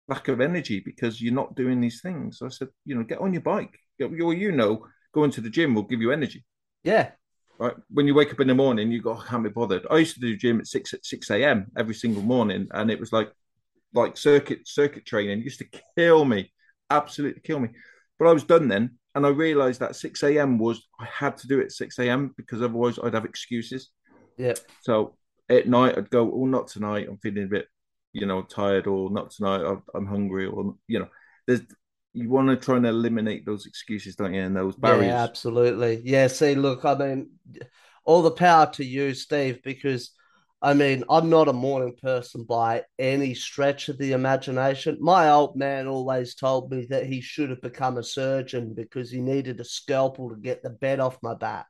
lack 0.08 0.28
of 0.28 0.40
energy 0.40 0.80
because 0.80 1.20
you're 1.20 1.34
not 1.34 1.54
doing 1.54 1.80
these 1.80 2.00
things? 2.00 2.38
So 2.38 2.46
I 2.46 2.48
said, 2.50 2.68
you 2.84 2.94
know, 2.94 3.04
get 3.04 3.20
on 3.20 3.32
your 3.32 3.42
bike. 3.42 3.78
You, 3.98 4.32
you 4.32 4.52
know, 4.52 4.86
going 5.12 5.30
to 5.32 5.40
the 5.40 5.50
gym 5.50 5.74
will 5.74 5.82
give 5.84 6.00
you 6.00 6.12
energy. 6.12 6.44
Yeah. 6.82 7.12
Right. 7.60 7.74
When 7.90 8.06
you 8.06 8.14
wake 8.14 8.32
up 8.32 8.40
in 8.40 8.48
the 8.48 8.54
morning, 8.54 8.90
you 8.90 9.02
go, 9.02 9.12
oh, 9.12 9.22
I 9.22 9.28
can't 9.28 9.44
be 9.44 9.50
bothered. 9.50 9.86
I 9.90 9.98
used 9.98 10.14
to 10.14 10.20
do 10.20 10.34
gym 10.34 10.60
at 10.60 10.66
six 10.66 10.94
at 10.94 11.04
six 11.04 11.30
a.m. 11.30 11.66
every 11.76 11.94
single 11.94 12.22
morning, 12.22 12.66
and 12.72 12.90
it 12.90 12.98
was 12.98 13.12
like 13.12 13.30
like 13.92 14.16
circuit 14.16 14.66
circuit 14.66 15.04
training. 15.04 15.40
It 15.40 15.44
used 15.44 15.58
to 15.58 15.68
kill 15.94 16.24
me, 16.24 16.50
absolutely 16.88 17.42
kill 17.42 17.60
me. 17.60 17.68
But 18.18 18.28
I 18.28 18.32
was 18.32 18.44
done 18.44 18.68
then, 18.68 18.96
and 19.14 19.26
I 19.26 19.28
realised 19.28 19.80
that 19.80 19.94
six 19.94 20.22
a.m. 20.22 20.56
was 20.56 20.88
I 20.98 21.04
had 21.04 21.36
to 21.36 21.48
do 21.48 21.60
it 21.60 21.64
at 21.66 21.72
six 21.72 21.98
a.m. 21.98 22.32
because 22.34 22.62
otherwise 22.62 22.98
I'd 22.98 23.12
have 23.12 23.26
excuses. 23.26 23.90
Yeah. 24.38 24.54
So 24.80 25.18
at 25.50 25.68
night 25.68 25.98
I'd 25.98 26.08
go, 26.08 26.32
oh, 26.32 26.46
not 26.46 26.68
tonight. 26.68 27.08
I'm 27.10 27.18
feeling 27.18 27.44
a 27.44 27.46
bit, 27.46 27.66
you 28.14 28.24
know, 28.24 28.40
tired, 28.40 28.86
or 28.86 29.10
not 29.10 29.32
tonight. 29.32 29.60
I'm 29.94 30.06
hungry, 30.06 30.46
or 30.46 30.76
you 30.88 31.00
know, 31.00 31.08
there's 31.46 31.60
you 32.12 32.28
want 32.28 32.48
to 32.48 32.56
try 32.56 32.76
and 32.76 32.86
eliminate 32.86 33.46
those 33.46 33.66
excuses, 33.66 34.16
don't 34.16 34.34
you? 34.34 34.42
And 34.42 34.56
those 34.56 34.76
barriers. 34.76 35.06
Yeah, 35.06 35.22
absolutely. 35.22 36.02
Yeah. 36.04 36.26
See, 36.26 36.54
look, 36.54 36.84
I 36.84 36.94
mean, 36.94 37.30
all 38.04 38.22
the 38.22 38.30
power 38.30 38.66
to 38.72 38.84
you, 38.84 39.14
Steve, 39.14 39.60
because 39.62 40.12
I 40.62 40.74
mean, 40.74 41.04
I'm 41.08 41.30
not 41.30 41.48
a 41.48 41.54
morning 41.54 41.96
person 42.02 42.44
by 42.44 42.82
any 42.98 43.32
stretch 43.32 43.88
of 43.88 43.96
the 43.96 44.12
imagination. 44.12 44.98
My 45.00 45.30
old 45.30 45.56
man 45.56 45.86
always 45.86 46.34
told 46.34 46.70
me 46.70 46.86
that 46.90 47.06
he 47.06 47.22
should 47.22 47.48
have 47.48 47.62
become 47.62 47.96
a 47.96 48.02
surgeon 48.02 48.74
because 48.74 49.10
he 49.10 49.22
needed 49.22 49.58
a 49.60 49.64
scalpel 49.64 50.28
to 50.28 50.36
get 50.36 50.62
the 50.62 50.70
bed 50.70 51.00
off 51.00 51.16
my 51.22 51.34
back. 51.34 51.68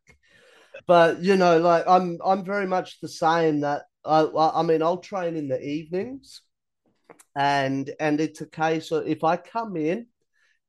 But 0.89 1.23
you 1.23 1.37
know, 1.37 1.59
like 1.59 1.85
I'm, 1.87 2.19
I'm 2.25 2.45
very 2.45 2.67
much 2.67 3.01
the 3.01 3.09
same. 3.09 3.61
That 3.61 3.83
I, 4.05 4.27
I 4.55 4.63
mean, 4.63 4.83
I'll 4.83 4.99
train 4.99 5.37
in 5.37 5.47
the 5.47 5.63
evenings, 5.63 6.43
and 7.37 7.89
and 8.01 8.21
it's 8.21 8.41
a 8.41 8.47
case 8.47 8.91
of 8.91 9.07
if 9.07 9.23
I 9.23 9.37
come 9.37 9.77
in 9.77 10.07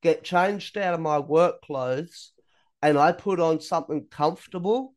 get 0.02 0.24
changed 0.24 0.76
out 0.76 0.94
of 0.94 1.00
my 1.00 1.18
work 1.18 1.62
clothes 1.62 2.32
and 2.82 2.98
I 2.98 3.12
put 3.12 3.38
on 3.38 3.60
something 3.60 4.06
comfortable, 4.10 4.94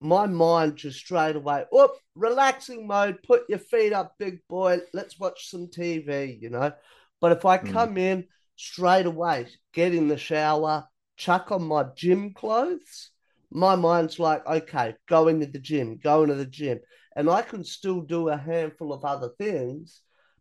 my 0.00 0.26
mind 0.26 0.76
just 0.76 0.98
straight 0.98 1.36
away, 1.36 1.64
whoop, 1.70 1.92
relaxing 2.16 2.86
mode, 2.86 3.22
put 3.22 3.48
your 3.48 3.60
feet 3.60 3.92
up, 3.92 4.14
big 4.18 4.40
boy, 4.48 4.78
let's 4.92 5.18
watch 5.18 5.48
some 5.48 5.68
TV, 5.68 6.40
you 6.40 6.50
know. 6.50 6.72
But 7.20 7.32
if 7.32 7.44
I 7.44 7.58
hmm. 7.58 7.72
come 7.72 7.94
mm. 7.94 7.98
in 7.98 8.26
straight 8.56 9.06
away, 9.06 9.46
get 9.72 9.94
in 9.94 10.08
the 10.08 10.18
shower, 10.18 10.86
chuck 11.16 11.52
on 11.52 11.62
my 11.62 11.84
gym 11.94 12.32
clothes, 12.34 13.10
my 13.52 13.76
mind's 13.76 14.18
like, 14.18 14.46
okay, 14.46 14.94
going 15.08 15.40
to 15.40 15.46
the 15.46 15.58
gym, 15.58 15.98
going 16.02 16.28
to 16.28 16.34
the 16.34 16.46
gym. 16.46 16.80
And 17.14 17.28
I 17.28 17.42
can 17.42 17.64
still 17.64 18.00
do 18.00 18.28
a 18.28 18.36
handful 18.36 18.92
of 18.92 19.04
other 19.04 19.30
things 19.38 20.00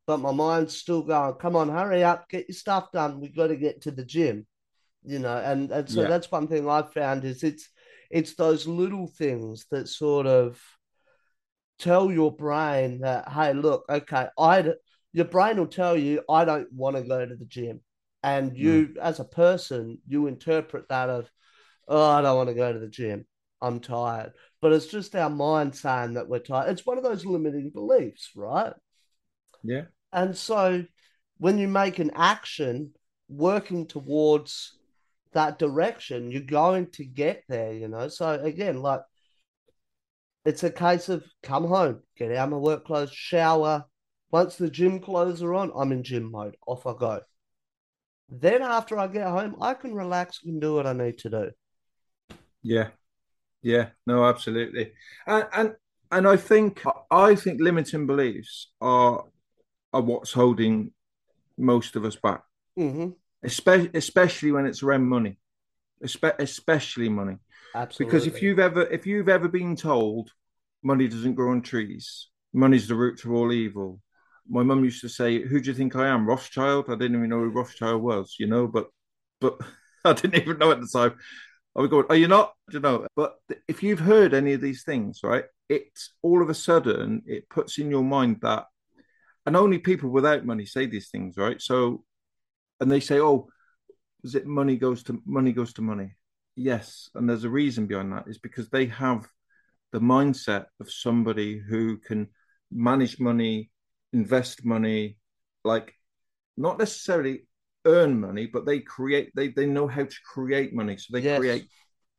but 0.10 0.22
my 0.22 0.32
mind's 0.32 0.76
still 0.76 1.03
going, 1.03 1.36
come 1.36 1.55
on, 1.55 1.70
hurry 1.70 2.03
up, 2.03 2.28
get 2.30 2.49
your 2.49 2.55
stuff 2.55 2.91
done. 2.91 3.22
We've 3.22 3.36
got 3.36 3.49
to 3.49 3.55
get 3.55 3.84
to 3.84 3.91
the 3.91 4.03
gym. 4.03 4.47
You 5.03 5.20
know, 5.20 5.38
and, 5.38 5.70
and 5.70 5.88
so 5.88 6.01
yeah. 6.01 6.07
that's 6.07 6.32
one 6.32 6.47
thing 6.47 6.68
I've 6.68 6.91
found 6.91 7.26
is 7.26 7.43
it's 7.43 7.70
it's 8.10 8.34
those 8.34 8.66
little 8.66 9.05
things 9.05 9.68
that 9.70 9.88
sort 9.88 10.26
of 10.26 10.60
tell 11.78 12.12
your 12.12 12.36
brain 12.36 13.01
that, 13.01 13.30
hey, 13.30 13.53
look, 13.53 13.86
okay, 13.88 14.30
I 14.36 14.74
your 15.14 15.26
brain 15.26 15.57
will 15.57 15.68
tell 15.68 15.95
you, 15.95 16.24
I 16.28 16.43
don't 16.43 16.74
want 16.74 16.95
to 16.95 17.03
go 17.03 17.24
to 17.24 17.36
the 17.36 17.45
gym. 17.45 17.82
And 18.24 18.57
you, 18.57 18.88
mm. 18.88 18.97
as 18.97 19.20
a 19.20 19.26
person, 19.26 19.99
you 20.07 20.26
interpret 20.26 20.89
that 20.89 21.12
of, 21.12 21.30
oh, 21.88 22.10
I 22.10 22.24
don't 22.24 22.36
want 22.36 22.49
to 22.49 22.55
go 22.55 22.74
to 22.74 22.80
the 22.80 22.88
gym. 22.88 23.28
I'm 23.62 23.80
tired. 23.80 24.32
But 24.60 24.74
it's 24.74 24.88
just 24.88 25.16
our 25.16 25.30
mind 25.30 25.76
saying 25.76 26.16
that 26.16 26.28
we're 26.28 26.39
tired. 26.39 26.72
It's 26.72 26.86
one 26.86 26.97
of 26.97 27.03
those 27.03 27.28
limiting 27.28 27.70
beliefs, 27.70 28.32
right? 28.36 28.74
Yeah. 29.64 29.84
And 30.12 30.36
so 30.36 30.86
when 31.38 31.57
you 31.57 31.68
make 31.68 31.99
an 31.99 32.12
action 32.16 32.93
working 33.28 33.88
towards 33.88 34.78
that 35.34 35.60
direction, 35.60 36.32
you're 36.32 36.41
going 36.41 36.88
to 36.91 37.05
get 37.05 37.43
there, 37.47 37.74
you 37.74 37.88
know. 37.88 38.07
So 38.07 38.32
again, 38.32 38.82
like 38.82 39.01
it's 40.45 40.64
a 40.64 40.72
case 40.72 41.10
of 41.10 41.24
come 41.43 41.66
home, 41.66 42.01
get 42.18 42.32
out 42.32 42.45
of 42.45 42.51
my 42.51 42.57
work 42.57 42.86
clothes, 42.86 43.14
shower. 43.14 43.86
Once 44.32 44.55
the 44.55 44.70
gym 44.70 44.99
clothes 44.99 45.41
are 45.41 45.53
on, 45.53 45.72
I'm 45.76 45.91
in 45.91 46.03
gym 46.03 46.32
mode. 46.32 46.55
Off 46.68 46.86
I 46.86 46.93
go. 46.97 47.22
Then 48.30 48.62
after 48.62 48.97
I 48.97 49.07
get 49.07 49.28
home, 49.28 49.55
I 49.60 49.74
can 49.74 49.93
relax 49.93 50.39
and 50.45 50.62
do 50.62 50.76
what 50.76 50.86
I 50.86 50.93
need 50.93 51.18
to 51.20 51.30
do. 51.30 51.51
Yeah. 52.62 52.89
Yeah, 53.62 53.89
no, 54.05 54.26
absolutely. 54.26 54.93
And 55.28 55.45
and 55.53 55.76
and 56.12 56.28
I 56.28 56.38
think 56.38 56.84
I 57.12 57.36
think 57.36 57.60
limiting 57.62 58.07
beliefs 58.07 58.72
are 58.80 59.26
are 59.94 60.02
what's 60.02 60.32
holding 60.32 60.92
most 61.58 61.96
of 61.96 62.06
us 62.06 62.16
back, 62.16 62.44
mm-hmm. 62.78 63.10
especially 63.44 63.92
especially 63.94 64.52
when 64.52 64.66
it's 64.66 64.84
around 64.84 65.06
money, 65.06 65.38
especially 66.02 67.10
money. 67.10 67.38
Absolutely. 67.76 68.06
Because 68.06 68.28
if 68.28 68.42
you've 68.42 68.60
ever 68.60 68.84
if 68.84 69.06
you've 69.06 69.30
ever 69.30 69.48
been 69.48 69.76
told 69.76 70.32
money 70.84 71.08
doesn't 71.08 71.36
grow 71.36 71.52
on 71.52 71.62
trees, 71.62 72.30
money's 72.54 72.88
the 72.88 72.96
root 72.96 73.20
to 73.20 73.36
all 73.36 73.52
evil. 73.52 74.02
My 74.48 74.64
mum 74.64 74.84
used 74.84 75.02
to 75.02 75.10
say, 75.10 75.42
"Who 75.42 75.60
do 75.60 75.70
you 75.70 75.76
think 75.76 75.96
I 75.96 76.08
am, 76.08 76.28
Rothschild?" 76.28 76.86
I 76.88 76.96
didn't 76.96 77.18
even 77.18 77.30
know 77.30 77.40
who 77.40 77.50
Rothschild 77.50 78.02
was, 78.02 78.36
you 78.40 78.48
know, 78.48 78.68
but 78.68 78.88
but 79.40 79.60
I 80.06 80.14
didn't 80.14 80.42
even 80.42 80.58
know 80.58 80.72
at 80.72 80.82
the 80.82 80.88
time. 80.88 81.16
I 81.76 81.82
would 81.82 81.92
go, 81.92 82.06
"Are 82.10 82.16
you 82.16 82.28
not?" 82.28 82.54
you 82.72 82.80
know? 82.80 83.06
But 83.16 83.36
if 83.68 83.84
you've 83.84 84.00
heard 84.00 84.34
any 84.34 84.54
of 84.54 84.62
these 84.62 84.84
things, 84.84 85.20
right, 85.24 85.46
it's 85.68 86.14
all 86.24 86.42
of 86.42 86.50
a 86.50 86.56
sudden 86.56 87.22
it 87.28 87.50
puts 87.50 87.78
in 87.78 87.92
your 87.92 88.04
mind 88.04 88.40
that 88.42 88.66
and 89.46 89.56
only 89.56 89.80
people 89.80 90.10
without 90.10 90.46
money 90.46 90.66
say 90.66 90.86
these 90.86 91.10
things, 91.10 91.38
right? 91.38 91.62
So, 91.62 92.04
and 92.80 92.92
they 92.92 93.00
say, 93.00 93.20
"Oh, 93.20 93.50
is 94.24 94.36
it 94.36 94.46
money 94.46 94.78
goes 94.78 95.04
to 95.04 95.22
money 95.26 95.52
goes 95.52 95.74
to 95.74 95.82
money?" 95.82 96.14
Yes, 96.56 97.10
and 97.16 97.30
there's 97.30 97.46
a 97.46 97.50
reason 97.50 97.88
behind 97.88 98.12
that. 98.12 98.28
Is 98.28 98.38
because 98.38 98.70
they 98.70 98.88
have 98.88 99.28
the 99.92 100.00
mindset 100.00 100.66
of 100.80 100.92
somebody 100.92 101.58
who 101.58 101.98
can 101.98 102.28
manage 102.72 103.20
money, 103.20 103.72
invest 104.14 104.66
money, 104.66 105.18
like 105.64 105.94
not 106.58 106.78
necessarily 106.78 107.48
earn 107.86 108.20
money, 108.20 108.46
but 108.46 108.66
they 108.66 108.80
create. 108.80 109.32
They 109.36 109.50
they 109.50 109.66
know 109.66 109.88
how 109.88 110.04
to 110.04 110.18
create 110.34 110.74
money, 110.74 110.98
so 110.98 111.08
they 111.14 111.22
yes. 111.24 111.40
create 111.40 111.66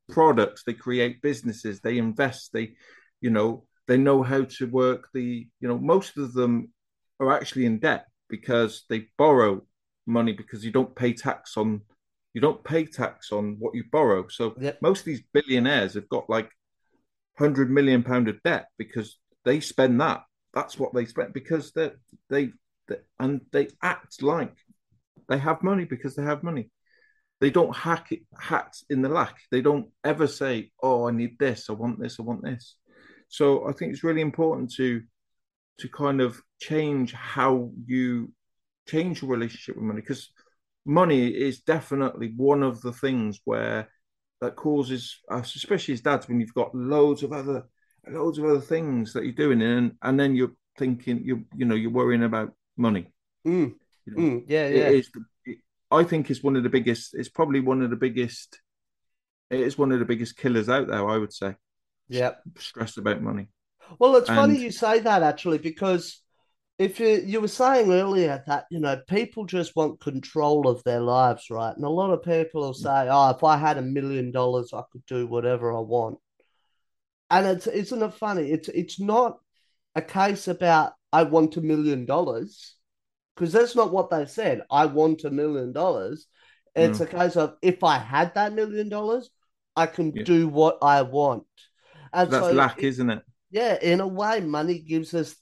products, 0.08 0.64
they 0.64 0.74
create 0.74 1.22
businesses, 1.22 1.80
they 1.80 1.98
invest, 1.98 2.52
they, 2.52 2.74
you 3.20 3.30
know, 3.30 3.64
they 3.86 3.96
know 3.96 4.22
how 4.22 4.44
to 4.44 4.66
work 4.66 5.08
the, 5.14 5.46
you 5.60 5.68
know, 5.68 5.78
most 5.78 6.16
of 6.16 6.32
them 6.32 6.72
are 7.20 7.32
actually 7.32 7.66
in 7.66 7.78
debt 7.78 8.06
because 8.28 8.84
they 8.88 9.08
borrow 9.18 9.62
money 10.06 10.32
because 10.32 10.64
you 10.64 10.72
don't 10.72 10.96
pay 10.96 11.12
tax 11.12 11.56
on 11.56 11.82
you 12.32 12.40
don't 12.40 12.62
pay 12.62 12.84
tax 12.84 13.32
on 13.32 13.56
what 13.58 13.74
you 13.74 13.84
borrow. 13.90 14.28
So 14.28 14.54
yep. 14.60 14.78
most 14.80 15.00
of 15.00 15.06
these 15.06 15.22
billionaires 15.32 15.94
have 15.94 16.08
got 16.08 16.30
like 16.30 16.48
hundred 17.36 17.70
million 17.70 18.02
pound 18.02 18.28
of 18.28 18.42
debt 18.42 18.66
because 18.78 19.18
they 19.44 19.60
spend 19.60 20.00
that. 20.00 20.22
That's 20.54 20.78
what 20.78 20.94
they 20.94 21.06
spend 21.06 21.32
because 21.32 21.72
they 21.72 21.90
they 22.28 22.52
and 23.18 23.40
they 23.52 23.68
act 23.82 24.22
like 24.22 24.54
they 25.28 25.38
have 25.38 25.62
money 25.62 25.84
because 25.84 26.14
they 26.14 26.22
have 26.22 26.42
money. 26.42 26.70
They 27.40 27.50
don't 27.50 27.74
hack 27.74 28.12
it 28.12 28.20
hack 28.38 28.74
in 28.90 29.02
the 29.02 29.08
lack. 29.08 29.38
They 29.50 29.60
don't 29.60 29.88
ever 30.04 30.26
say, 30.26 30.70
"Oh, 30.82 31.08
I 31.08 31.12
need 31.12 31.38
this. 31.38 31.70
I 31.70 31.72
want 31.72 31.98
this. 31.98 32.20
I 32.20 32.22
want 32.22 32.42
this." 32.42 32.76
So 33.28 33.68
I 33.68 33.72
think 33.72 33.92
it's 33.92 34.04
really 34.04 34.20
important 34.20 34.72
to 34.74 35.02
to 35.80 35.88
kind 35.88 36.20
of 36.20 36.40
change 36.60 37.12
how 37.12 37.70
you 37.86 38.32
change 38.88 39.22
your 39.22 39.30
relationship 39.30 39.76
with 39.76 39.84
money 39.84 40.00
because 40.00 40.30
money 40.84 41.28
is 41.28 41.60
definitely 41.60 42.32
one 42.36 42.62
of 42.62 42.80
the 42.80 42.92
things 42.92 43.40
where 43.44 43.88
that 44.40 44.56
causes 44.56 45.18
us, 45.30 45.54
especially 45.54 45.94
as 45.94 46.00
dads, 46.00 46.28
when 46.28 46.40
you've 46.40 46.54
got 46.54 46.74
loads 46.74 47.22
of 47.22 47.32
other 47.32 47.64
loads 48.08 48.38
of 48.38 48.44
other 48.44 48.60
things 48.60 49.12
that 49.12 49.24
you're 49.24 49.32
doing, 49.32 49.60
and 49.62 49.92
and 50.02 50.18
then 50.18 50.34
you're 50.34 50.52
thinking 50.78 51.22
you 51.24 51.44
you 51.54 51.64
know 51.66 51.74
you're 51.74 51.90
worrying 51.90 52.24
about 52.24 52.52
money. 52.76 53.12
Mm. 53.46 53.74
You 54.06 54.12
know, 54.12 54.22
mm. 54.22 54.44
Yeah, 54.48 54.68
yeah. 54.68 54.88
It 54.88 54.94
is, 54.94 55.10
it, 55.44 55.58
I 55.90 56.04
think 56.04 56.30
it's 56.30 56.42
one 56.42 56.56
of 56.56 56.62
the 56.62 56.68
biggest. 56.68 57.14
It's 57.14 57.28
probably 57.28 57.60
one 57.60 57.82
of 57.82 57.90
the 57.90 57.96
biggest. 57.96 58.60
It 59.50 59.60
is 59.60 59.76
one 59.76 59.92
of 59.92 59.98
the 59.98 60.04
biggest 60.04 60.36
killers 60.36 60.68
out 60.68 60.88
there. 60.88 61.08
I 61.08 61.18
would 61.18 61.32
say. 61.32 61.56
Yeah. 62.08 62.32
Stressed 62.56 62.98
about 62.98 63.22
money. 63.22 63.48
Well, 63.98 64.16
it's 64.16 64.28
and... 64.28 64.36
funny 64.36 64.58
you 64.58 64.70
say 64.70 65.00
that 65.00 65.22
actually 65.22 65.58
because 65.58 66.22
if 66.78 66.98
you 66.98 67.22
you 67.26 67.42
were 67.42 67.48
saying 67.48 67.92
earlier 67.92 68.42
that 68.46 68.64
you 68.70 68.80
know 68.80 69.00
people 69.06 69.44
just 69.44 69.76
want 69.76 70.00
control 70.00 70.66
of 70.66 70.82
their 70.84 71.00
lives, 71.00 71.50
right? 71.50 71.76
And 71.76 71.84
a 71.84 71.90
lot 71.90 72.10
of 72.10 72.22
people 72.22 72.62
will 72.62 72.74
say, 72.74 73.06
"Oh, 73.10 73.30
if 73.30 73.44
I 73.44 73.58
had 73.58 73.76
a 73.76 73.82
million 73.82 74.32
dollars, 74.32 74.72
I 74.72 74.82
could 74.90 75.04
do 75.04 75.26
whatever 75.26 75.76
I 75.76 75.80
want." 75.80 76.18
And 77.30 77.46
it's 77.46 77.66
isn't 77.66 78.02
it 78.02 78.14
funny? 78.14 78.50
It's 78.50 78.68
it's 78.70 78.98
not 78.98 79.38
a 79.94 80.00
case 80.00 80.48
about 80.48 80.94
I 81.12 81.24
want 81.24 81.58
a 81.58 81.60
million 81.60 82.06
dollars 82.06 82.76
because 83.36 83.52
that's 83.52 83.76
not 83.76 83.92
what 83.92 84.08
they 84.08 84.24
said. 84.24 84.62
I 84.70 84.86
want 84.86 85.24
a 85.24 85.30
million 85.30 85.72
dollars. 85.72 86.26
It's 86.74 86.98
mm. 86.98 87.02
a 87.02 87.06
case 87.06 87.36
of 87.36 87.56
if 87.60 87.84
I 87.84 87.98
had 87.98 88.34
that 88.34 88.54
million 88.54 88.88
dollars, 88.88 89.28
I 89.76 89.86
can 89.86 90.12
yeah. 90.14 90.22
do 90.22 90.48
what 90.48 90.78
I 90.80 91.02
want. 91.02 91.44
And 92.12 92.30
That's 92.30 92.46
so 92.46 92.52
lack, 92.52 92.78
is 92.78 92.94
isn't 92.94 93.10
it? 93.10 93.22
Yeah, 93.50 93.78
in 93.80 94.00
a 94.00 94.06
way, 94.06 94.40
money 94.40 94.78
gives 94.78 95.14
us 95.14 95.34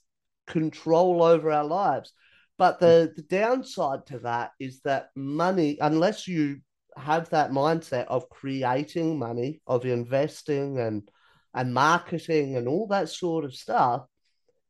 control 0.47 1.23
over 1.23 1.51
our 1.51 1.63
lives. 1.63 2.11
But 2.57 2.79
the, 2.79 3.13
the 3.15 3.21
downside 3.21 4.05
to 4.07 4.19
that 4.19 4.51
is 4.59 4.81
that 4.81 5.11
money, 5.15 5.77
unless 5.79 6.27
you 6.27 6.59
have 6.97 7.29
that 7.29 7.51
mindset 7.51 8.07
of 8.07 8.29
creating 8.29 9.17
money, 9.17 9.61
of 9.65 9.85
investing 9.85 10.79
and 10.79 11.09
and 11.53 11.73
marketing 11.73 12.57
and 12.57 12.67
all 12.67 12.87
that 12.87 13.09
sort 13.09 13.45
of 13.45 13.55
stuff, 13.55 14.05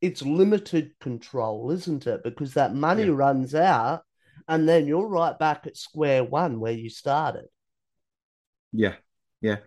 it's 0.01 0.21
limited 0.21 0.91
control, 1.01 1.71
isn't 1.71 2.07
it? 2.07 2.23
Because 2.23 2.53
that 2.53 2.73
money 2.73 3.05
yeah. 3.05 3.13
runs 3.13 3.53
out 3.53 4.03
and 4.47 4.67
then 4.67 4.87
you're 4.87 5.07
right 5.07 5.37
back 5.37 5.67
at 5.67 5.75
square 5.75 6.23
one 6.23 6.59
where 6.59 6.71
you 6.71 6.89
started. 6.89 7.45
Yeah. 8.71 8.95
Yeah. 9.41 9.57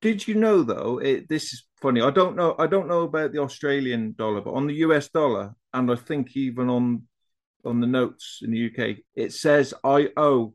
Did 0.00 0.26
you 0.26 0.34
know 0.34 0.62
though, 0.62 0.98
it, 0.98 1.28
this 1.28 1.52
is 1.52 1.64
funny. 1.84 2.00
I 2.00 2.10
don't 2.10 2.34
know 2.34 2.56
I 2.58 2.66
don't 2.66 2.88
know 2.88 3.02
about 3.02 3.32
the 3.32 3.40
Australian 3.40 4.14
dollar, 4.16 4.40
but 4.40 4.54
on 4.54 4.66
the 4.66 4.78
US 4.86 5.08
dollar, 5.08 5.54
and 5.74 5.90
I 5.90 5.96
think 5.96 6.34
even 6.34 6.70
on 6.70 7.02
on 7.64 7.80
the 7.80 7.86
notes 7.86 8.40
in 8.42 8.50
the 8.52 8.62
UK, 8.68 8.80
it 9.14 9.32
says 9.32 9.74
I 9.84 10.08
owe 10.16 10.54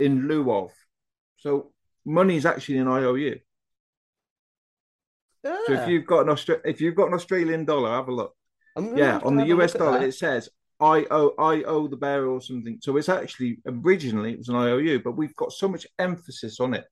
in 0.00 0.26
lieu 0.28 0.50
of. 0.60 0.72
So 1.36 1.72
money 2.04 2.36
is 2.36 2.46
actually 2.46 2.78
an 2.78 2.88
IOU. 2.88 3.36
So 5.66 5.72
if 5.72 5.88
you've 5.88 6.06
got 6.06 6.26
an 6.26 6.34
Austra- 6.34 6.64
if 6.64 6.80
you've 6.80 6.96
got 6.96 7.08
an 7.08 7.14
Australian 7.14 7.64
dollar, 7.64 7.90
have 7.90 8.08
a 8.08 8.12
look. 8.20 8.34
Yeah, 8.96 9.20
on 9.24 9.36
the 9.36 9.46
US 9.54 9.72
dollar, 9.72 10.02
it 10.02 10.14
says 10.14 10.48
I 10.80 11.06
owe 11.10 11.32
I 11.38 11.62
owe 11.62 11.86
the 11.86 11.96
bearer 11.96 12.28
or 12.28 12.40
something. 12.40 12.78
So 12.82 12.96
it's 12.96 13.08
actually 13.08 13.60
originally 13.66 14.32
it 14.32 14.38
was 14.38 14.48
an 14.48 14.56
IOU, 14.56 15.00
but 15.04 15.16
we've 15.20 15.36
got 15.36 15.52
so 15.52 15.68
much 15.68 15.86
emphasis 15.98 16.58
on 16.58 16.74
it. 16.74 16.86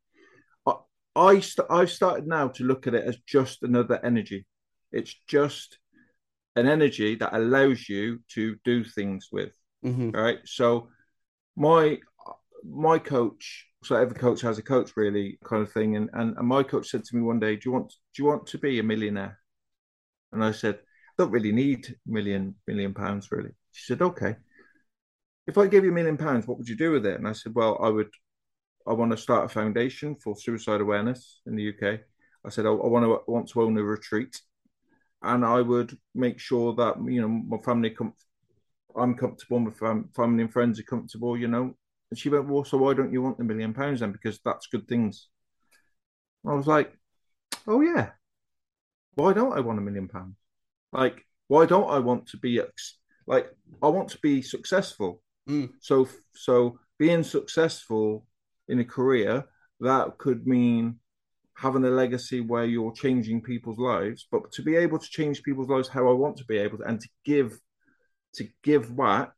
I 1.16 1.40
st- 1.40 1.70
I've 1.70 1.90
started 1.90 2.26
now 2.26 2.48
to 2.48 2.64
look 2.64 2.86
at 2.86 2.94
it 2.94 3.04
as 3.04 3.16
just 3.26 3.62
another 3.62 3.98
energy. 4.04 4.46
It's 4.92 5.14
just 5.26 5.78
an 6.56 6.68
energy 6.68 7.14
that 7.16 7.34
allows 7.34 7.88
you 7.88 8.20
to 8.34 8.56
do 8.64 8.84
things 8.84 9.28
with. 9.32 9.52
Mm-hmm. 9.84 10.10
Right. 10.10 10.38
So 10.44 10.88
my 11.56 11.98
my 12.64 12.98
coach, 12.98 13.66
so 13.84 13.96
every 13.96 14.16
coach 14.16 14.40
has 14.42 14.58
a 14.58 14.62
coach, 14.62 14.92
really, 14.96 15.38
kind 15.44 15.62
of 15.62 15.72
thing. 15.72 15.96
And, 15.96 16.10
and 16.12 16.36
and 16.36 16.46
my 16.46 16.62
coach 16.62 16.88
said 16.88 17.04
to 17.04 17.16
me 17.16 17.22
one 17.22 17.40
day, 17.40 17.56
"Do 17.56 17.62
you 17.66 17.72
want 17.72 17.94
do 18.14 18.22
you 18.22 18.28
want 18.28 18.46
to 18.48 18.58
be 18.58 18.78
a 18.78 18.82
millionaire?" 18.82 19.38
And 20.32 20.44
I 20.44 20.52
said, 20.52 20.76
"I 20.76 21.22
don't 21.22 21.30
really 21.30 21.52
need 21.52 21.94
million 22.06 22.56
million 22.66 22.94
pounds, 22.94 23.30
really." 23.32 23.52
She 23.72 23.84
said, 23.84 24.02
"Okay." 24.02 24.36
If 25.46 25.56
I 25.56 25.68
gave 25.68 25.84
you 25.84 25.92
a 25.92 25.94
million 25.94 26.16
pounds, 26.16 26.46
what 26.46 26.58
would 26.58 26.68
you 26.68 26.76
do 26.76 26.90
with 26.90 27.06
it? 27.06 27.18
And 27.18 27.28
I 27.28 27.32
said, 27.32 27.54
"Well, 27.54 27.78
I 27.80 27.88
would. 27.88 28.10
I 28.86 28.92
want 28.92 29.10
to 29.12 29.16
start 29.16 29.46
a 29.46 29.48
foundation 29.48 30.16
for 30.16 30.36
suicide 30.36 30.80
awareness 30.80 31.40
in 31.46 31.56
the 31.56 31.64
UK." 31.64 32.00
I 32.44 32.50
said, 32.50 32.66
"I, 32.66 32.70
I 32.70 32.86
want 32.86 33.04
to 33.04 33.30
want 33.30 33.48
to 33.48 33.62
own 33.62 33.76
a 33.78 33.82
retreat, 33.82 34.40
and 35.22 35.44
I 35.44 35.60
would 35.60 35.96
make 36.14 36.38
sure 36.38 36.74
that 36.74 36.96
you 37.04 37.20
know 37.20 37.28
my 37.28 37.58
family 37.58 37.90
come." 37.90 38.14
I'm 38.94 39.14
comfortable, 39.14 39.60
my 39.60 39.70
family 39.70 40.42
and 40.42 40.52
friends 40.52 40.80
are 40.80 40.84
comfortable, 40.84 41.36
you 41.36 41.48
know, 41.48 41.76
and 42.10 42.18
she 42.18 42.28
went, 42.28 42.48
Well, 42.48 42.64
so 42.64 42.78
why 42.78 42.94
don't 42.94 43.12
you 43.12 43.22
want 43.22 43.38
the 43.38 43.44
million 43.44 43.74
pounds 43.74 44.00
then? 44.00 44.12
Because 44.12 44.40
that's 44.44 44.68
good 44.68 44.86
things. 44.88 45.28
I 46.46 46.54
was 46.54 46.66
like, 46.66 46.92
Oh, 47.66 47.80
yeah. 47.80 48.10
Why 49.14 49.32
don't 49.32 49.56
I 49.56 49.60
want 49.60 49.78
a 49.78 49.82
million 49.82 50.08
pounds? 50.08 50.36
Like, 50.92 51.24
why 51.48 51.66
don't 51.66 51.90
I 51.90 51.98
want 51.98 52.26
to 52.28 52.36
be 52.36 52.60
like, 53.26 53.50
I 53.82 53.88
want 53.88 54.08
to 54.10 54.18
be 54.18 54.42
successful. 54.42 55.22
Mm. 55.48 55.70
So, 55.80 56.08
so 56.34 56.78
being 56.98 57.22
successful 57.22 58.26
in 58.68 58.80
a 58.80 58.84
career 58.84 59.44
that 59.80 60.18
could 60.18 60.46
mean 60.46 60.96
having 61.54 61.84
a 61.84 61.90
legacy 61.90 62.40
where 62.40 62.64
you're 62.64 62.92
changing 62.92 63.40
people's 63.40 63.78
lives, 63.78 64.26
but 64.30 64.52
to 64.52 64.62
be 64.62 64.76
able 64.76 64.98
to 64.98 65.08
change 65.08 65.42
people's 65.42 65.68
lives 65.68 65.88
how 65.88 66.08
I 66.08 66.12
want 66.12 66.36
to 66.38 66.44
be 66.44 66.58
able 66.58 66.78
to, 66.78 66.84
and 66.84 67.00
to 67.00 67.08
give, 67.24 67.58
to 68.34 68.46
give 68.62 68.94
back 68.96 69.32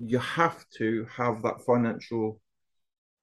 you 0.00 0.18
have 0.18 0.64
to 0.78 1.06
have 1.14 1.42
that 1.42 1.60
financial 1.60 2.40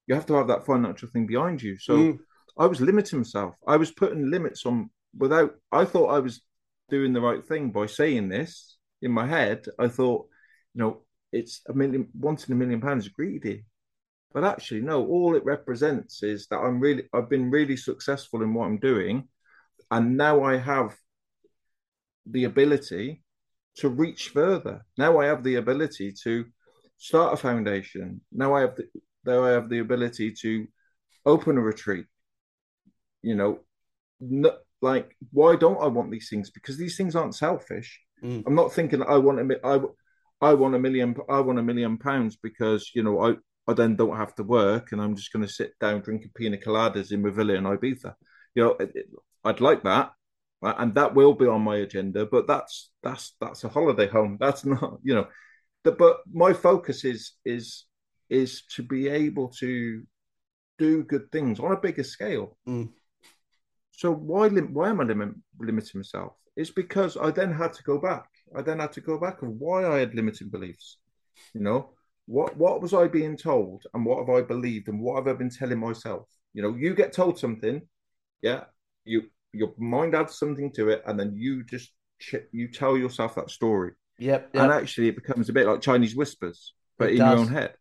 you 0.06 0.14
have 0.14 0.26
to 0.26 0.34
have 0.34 0.46
that 0.48 0.64
financial 0.64 1.08
thing 1.08 1.26
behind 1.26 1.60
you. 1.60 1.76
So 1.78 1.96
mm. 1.96 2.18
i 2.56 2.66
was 2.66 2.80
limiting 2.80 3.18
myself. 3.18 3.56
I 3.66 3.76
was 3.76 3.90
putting 3.90 4.30
limits 4.30 4.64
on 4.64 4.90
without 5.16 5.54
i 5.72 5.84
thought 5.84 6.14
i 6.14 6.18
was 6.18 6.42
doing 6.88 7.12
the 7.12 7.20
right 7.20 7.44
thing 7.46 7.70
by 7.70 7.86
saying 7.86 8.28
this. 8.28 8.76
In 9.02 9.12
my 9.12 9.26
head 9.26 9.66
i 9.78 9.88
thought 9.88 10.26
you 10.74 10.80
know 10.82 11.02
it's 11.32 11.60
a 11.68 11.74
million 11.74 12.08
wanting 12.14 12.52
a 12.52 12.56
million 12.56 12.80
pounds 12.80 13.06
is 13.06 13.12
greedy 13.12 13.64
but 14.32 14.44
actually 14.44 14.80
no 14.80 15.06
all 15.06 15.34
it 15.34 15.44
represents 15.44 16.22
is 16.22 16.46
that 16.48 16.58
i'm 16.58 16.80
really 16.80 17.04
i've 17.12 17.28
been 17.28 17.50
really 17.50 17.76
successful 17.76 18.42
in 18.42 18.52
what 18.54 18.66
i'm 18.66 18.78
doing 18.78 19.26
and 19.90 20.16
now 20.16 20.42
i 20.42 20.56
have 20.56 20.96
the 22.26 22.44
ability 22.44 23.22
to 23.74 23.88
reach 23.88 24.28
further 24.28 24.84
now 24.96 25.18
i 25.18 25.26
have 25.26 25.42
the 25.42 25.54
ability 25.56 26.12
to 26.12 26.44
start 26.98 27.32
a 27.32 27.36
foundation. 27.36 28.20
Now 28.30 28.54
I 28.54 28.60
have 28.60 28.76
the 28.76 28.88
now 29.24 29.44
I 29.44 29.50
have 29.50 29.68
the 29.68 29.78
ability 29.78 30.32
to 30.42 30.66
open 31.24 31.56
a 31.56 31.60
retreat. 31.60 32.06
You 33.22 33.36
know, 33.36 33.60
no, 34.20 34.52
like 34.82 35.16
why 35.32 35.56
don't 35.56 35.82
I 35.82 35.86
want 35.86 36.10
these 36.10 36.28
things? 36.28 36.50
Because 36.50 36.76
these 36.76 36.96
things 36.96 37.16
aren't 37.16 37.34
selfish. 37.34 38.00
Mm. 38.22 38.44
I'm 38.46 38.54
not 38.54 38.72
thinking 38.72 39.02
I 39.02 39.16
want 39.16 39.40
a 39.40 39.60
I 39.64 39.80
I 40.40 40.54
want 40.54 40.74
a 40.74 40.78
million 40.78 41.16
I 41.28 41.40
want 41.40 41.58
a 41.58 41.62
million 41.62 41.98
pounds 41.98 42.36
because 42.36 42.90
you 42.94 43.02
know 43.02 43.20
I 43.20 43.36
I 43.68 43.74
then 43.74 43.96
don't 43.96 44.16
have 44.16 44.34
to 44.36 44.42
work 44.42 44.92
and 44.92 45.00
I'm 45.00 45.14
just 45.14 45.30
going 45.30 45.46
to 45.46 45.52
sit 45.52 45.78
down 45.78 46.00
drinking 46.00 46.30
pina 46.34 46.56
coladas 46.56 47.12
in 47.12 47.20
Marbella 47.20 47.54
and 47.54 47.66
Ibiza. 47.66 48.14
You 48.54 48.64
know, 48.64 48.70
it, 48.80 48.92
it, 48.94 49.06
I'd 49.44 49.60
like 49.60 49.82
that, 49.82 50.12
and 50.62 50.94
that 50.94 51.14
will 51.14 51.34
be 51.34 51.46
on 51.46 51.60
my 51.60 51.76
agenda. 51.76 52.24
But 52.24 52.46
that's 52.46 52.90
that's 53.02 53.36
that's 53.40 53.64
a 53.64 53.68
holiday 53.68 54.08
home. 54.08 54.38
That's 54.40 54.64
not 54.64 54.98
you 55.02 55.14
know 55.14 55.28
the, 55.84 55.92
but 55.92 56.20
my 56.32 56.54
focus 56.54 57.04
is 57.04 57.32
is 57.44 57.84
is 58.30 58.62
to 58.74 58.82
be 58.82 59.08
able 59.08 59.48
to 59.60 60.02
do 60.78 61.02
good 61.04 61.30
things 61.30 61.60
on 61.60 61.72
a 61.72 61.80
bigger 61.80 62.04
scale. 62.04 62.56
Mm. 62.66 62.88
So 63.92 64.12
why 64.12 64.48
why 64.48 64.88
am 64.88 65.00
I 65.00 65.04
lim- 65.04 65.42
limiting 65.60 66.00
myself? 66.00 66.32
It's 66.56 66.70
because 66.70 67.16
I 67.16 67.30
then 67.30 67.52
had 67.52 67.74
to 67.74 67.82
go 67.82 67.98
back. 67.98 68.28
I 68.56 68.62
then 68.62 68.78
had 68.78 68.92
to 68.92 69.00
go 69.02 69.18
back 69.18 69.42
of 69.42 69.50
why 69.50 69.86
I 69.86 69.98
had 69.98 70.14
limiting 70.14 70.48
beliefs. 70.48 70.98
You 71.54 71.60
know, 71.60 71.90
what 72.28 72.56
what 72.58 72.82
was 72.82 72.92
I 72.92 73.08
being 73.08 73.38
told, 73.38 73.84
and 73.94 74.04
what 74.04 74.18
have 74.18 74.28
I 74.28 74.42
believed, 74.42 74.88
and 74.88 75.00
what 75.00 75.16
have 75.16 75.26
I 75.26 75.32
been 75.32 75.50
telling 75.50 75.78
myself? 75.78 76.28
You 76.52 76.62
know, 76.62 76.76
you 76.76 76.94
get 76.94 77.14
told 77.14 77.38
something, 77.38 77.80
yeah, 78.42 78.64
you 79.04 79.22
your 79.52 79.72
mind 79.78 80.14
adds 80.14 80.38
something 80.38 80.70
to 80.74 80.90
it, 80.90 81.02
and 81.06 81.18
then 81.18 81.34
you 81.34 81.64
just 81.64 81.90
you 82.52 82.68
tell 82.68 82.98
yourself 82.98 83.34
that 83.36 83.50
story. 83.50 83.92
Yep, 84.18 84.50
yep, 84.52 84.62
And 84.62 84.72
actually, 84.72 85.08
it 85.08 85.14
becomes 85.14 85.48
a 85.48 85.54
bit 85.54 85.66
like 85.66 85.80
Chinese 85.80 86.14
whispers, 86.14 86.74
but 86.98 87.08
it 87.08 87.12
in 87.12 87.18
does. 87.18 87.30
your 87.30 87.38
own 87.38 87.48
head. 87.48 87.74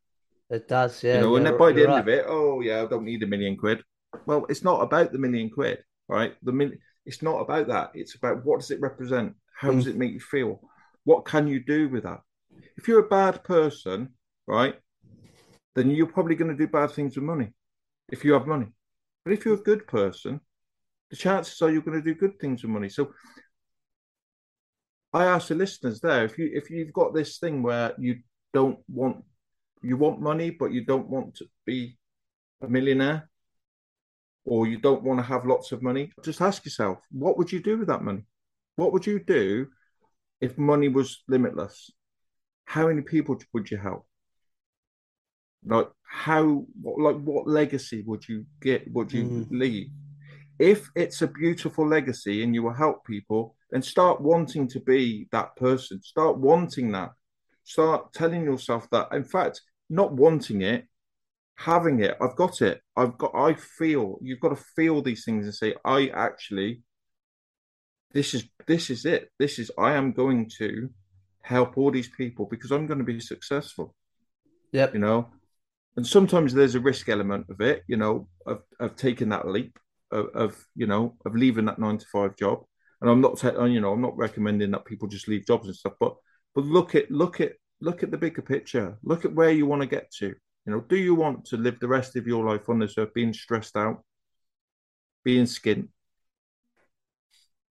It 0.50 0.68
does, 0.70 1.04
yeah. 1.04 1.16
You 1.16 1.22
know, 1.22 1.36
and 1.36 1.45
then 1.45 1.58
by 1.58 1.74
the 1.74 1.82
end 1.82 1.89
right. 1.89 2.00
of 2.00 2.08
it, 2.08 2.26
oh 2.26 2.62
yeah, 2.62 2.84
I 2.84 2.86
don't 2.86 3.04
need 3.04 3.24
a 3.24 3.28
million 3.28 3.58
quid. 3.58 3.84
Well, 4.26 4.45
it's 4.48 4.64
not 4.64 4.82
about 4.82 5.12
the 5.12 5.18
million 5.18 5.50
quid, 5.50 5.80
right? 6.08 6.36
The 6.43 6.54
million, 6.54 6.80
it's 7.06 7.22
not 7.22 7.39
about 7.39 7.68
that. 7.68 7.91
It's 7.95 8.16
about 8.16 8.45
what 8.45 8.62
does 8.62 8.72
it 8.72 8.80
represent? 8.80 9.34
How 9.54 9.72
mm. 9.72 9.76
does 9.76 9.88
it 9.88 9.98
make 9.98 10.14
you 10.14 10.22
feel? 10.22 10.62
What 11.04 11.26
can 11.26 11.48
you 11.48 11.60
do 11.60 11.89
with 11.89 12.04
that? 12.04 12.22
If 12.78 12.88
you're 12.88 13.06
a 13.06 13.10
bad 13.10 13.43
person, 13.43 14.14
right, 14.48 14.76
then 15.76 15.91
you're 15.91 16.08
probably 16.08 16.36
going 16.36 16.52
to 16.52 16.58
do 16.58 16.72
bad 16.72 16.91
things 16.91 17.16
with 17.16 17.26
money 17.26 17.54
if 18.10 18.24
you 18.24 18.34
have 18.34 18.48
money. 18.48 18.68
But 19.24 19.34
if 19.34 19.45
you're 19.45 19.56
a 19.56 19.64
good 19.64 19.88
person, 19.88 20.39
the 21.10 21.16
chances 21.16 21.62
are 21.62 21.70
you're 21.70 21.82
going 21.82 22.02
to 22.02 22.14
do 22.14 22.20
good 22.20 22.39
things 22.39 22.64
with 22.64 22.72
money. 22.72 22.89
So 22.89 23.12
I 25.14 25.26
ask 25.26 25.48
the 25.48 25.56
listeners 25.56 26.00
there 26.00 26.26
if 26.26 26.38
you 26.38 26.50
if 26.54 26.70
you've 26.70 26.93
got 26.93 27.14
this 27.14 27.38
thing 27.38 27.64
where 27.64 27.93
you 27.98 28.20
don't 28.54 28.80
want 28.89 29.24
you 29.82 29.98
want 29.98 30.22
money 30.22 30.50
but 30.50 30.72
you 30.72 30.84
don't 30.84 31.08
want 31.08 31.36
to 31.36 31.45
be 31.66 31.98
a 32.62 32.68
millionaire 32.68 33.30
or 34.48 34.66
you 34.66 34.78
don't 34.78 35.04
want 35.04 35.20
to 35.20 35.24
have 35.24 35.45
lots 35.45 35.74
of 35.74 35.84
money, 35.84 36.12
just 36.24 36.41
ask 36.41 36.64
yourself, 36.64 37.00
what 37.12 37.38
would 37.38 37.52
you 37.52 37.62
do 37.62 37.78
with 37.78 37.89
that 37.89 38.02
money? 38.02 38.24
What 38.78 38.93
would 38.93 39.06
you 39.06 39.20
do 39.20 39.68
if 40.39 40.58
money 40.58 40.88
was 40.88 41.24
limitless? 41.28 41.91
How 42.64 42.88
many 42.88 43.02
people 43.02 43.38
would 43.54 43.70
you 43.70 43.78
help? 43.78 44.07
Like 45.66 45.89
how 46.08 46.66
like 46.84 47.18
what 47.18 47.47
legacy 47.47 48.03
would 48.05 48.28
you 48.28 48.45
get 48.62 48.91
would 48.91 49.12
you 49.12 49.24
mm. 49.24 49.47
leave? 49.51 49.89
If 50.60 50.89
it's 50.95 51.22
a 51.22 51.28
beautiful 51.28 51.88
legacy 51.88 52.43
and 52.43 52.55
you 52.55 52.64
will 52.64 52.74
help 52.74 53.05
people, 53.05 53.55
then 53.70 53.82
start 53.82 54.22
wanting 54.22 54.68
to 54.70 54.80
be 54.80 55.28
that 55.32 55.55
person. 55.55 56.01
Start 56.01 56.38
wanting 56.38 56.91
that. 56.93 57.12
Start 57.64 58.14
telling 58.14 58.43
yourself 58.43 58.89
that. 58.91 59.10
In 59.12 59.24
fact, 59.24 59.62
not 59.89 60.14
wanting 60.14 60.62
it, 60.62 60.88
having 61.58 61.99
it. 61.99 62.18
I've 62.22 62.36
got 62.36 62.62
it. 62.62 62.82
I've 62.95 63.18
got. 63.18 63.36
I 63.36 63.53
feel. 63.53 64.18
You've 64.22 64.39
got 64.39 64.49
to 64.49 64.64
feel 64.76 65.01
these 65.01 65.26
things 65.26 65.45
and 65.45 65.53
say, 65.53 65.76
I 65.84 66.08
actually. 66.10 66.82
This 68.14 68.34
is 68.34 68.45
this 68.66 68.89
is 68.89 69.05
it. 69.05 69.30
This 69.38 69.60
is. 69.60 69.70
I 69.78 69.93
am 69.93 70.14
going 70.14 70.49
to 70.58 70.89
help 71.41 71.78
all 71.78 71.91
these 71.91 72.10
people 72.10 72.47
because 72.49 72.72
I'm 72.72 72.88
going 72.88 72.99
to 72.99 73.05
be 73.05 73.20
successful. 73.20 73.93
Yep. 74.72 74.93
You 74.93 74.99
know, 74.99 75.30
and 75.98 76.06
sometimes 76.06 76.54
there's 76.54 76.76
a 76.76 76.80
risk 76.80 77.10
element 77.10 77.48
of 77.50 77.60
it, 77.60 77.84
you 77.88 77.98
know, 77.98 78.28
of, 78.45 78.62
of 78.80 78.95
taking 78.95 79.30
that 79.30 79.48
leap 79.48 79.80
of, 80.12 80.28
of, 80.36 80.66
you 80.76 80.86
know, 80.86 81.16
of 81.26 81.36
leaving 81.36 81.66
that 81.66 81.80
nine 81.80 81.98
to 81.98 82.06
five 82.06 82.38
job. 82.38 82.64
And 83.02 83.10
I'm 83.10 83.20
not, 83.20 83.43
uh, 83.43 83.64
you 83.66 83.82
know, 83.82 83.91
I'm 83.91 84.02
not 84.02 84.16
recommending 84.16 84.72
that 84.72 84.86
people 84.86 85.08
just 85.08 85.28
leave 85.28 85.48
jobs 85.48 85.66
and 85.66 85.76
stuff, 85.76 85.93
but, 86.00 86.16
but 86.54 86.66
look 86.66 86.93
at, 86.93 87.10
look 87.10 87.41
at, 87.41 87.54
look 87.82 88.04
at 88.04 88.12
the 88.12 88.18
bigger 88.18 88.43
picture. 88.43 88.98
Look 89.04 89.26
at 89.26 89.34
where 89.34 89.50
you 89.50 89.66
want 89.66 89.82
to 89.82 89.88
get 89.88 90.12
to. 90.20 90.28
You 90.28 90.74
know, 90.74 90.82
do 90.82 90.98
you 90.98 91.16
want 91.16 91.45
to 91.45 91.58
live 91.58 91.80
the 91.80 91.88
rest 91.88 92.16
of 92.16 92.28
your 92.28 92.45
life 92.45 92.70
on 92.70 92.78
this 92.78 92.95
earth 92.98 93.14
being 93.16 93.34
stressed 93.34 93.76
out, 93.76 94.04
being 95.24 95.45
skint? 95.45 95.88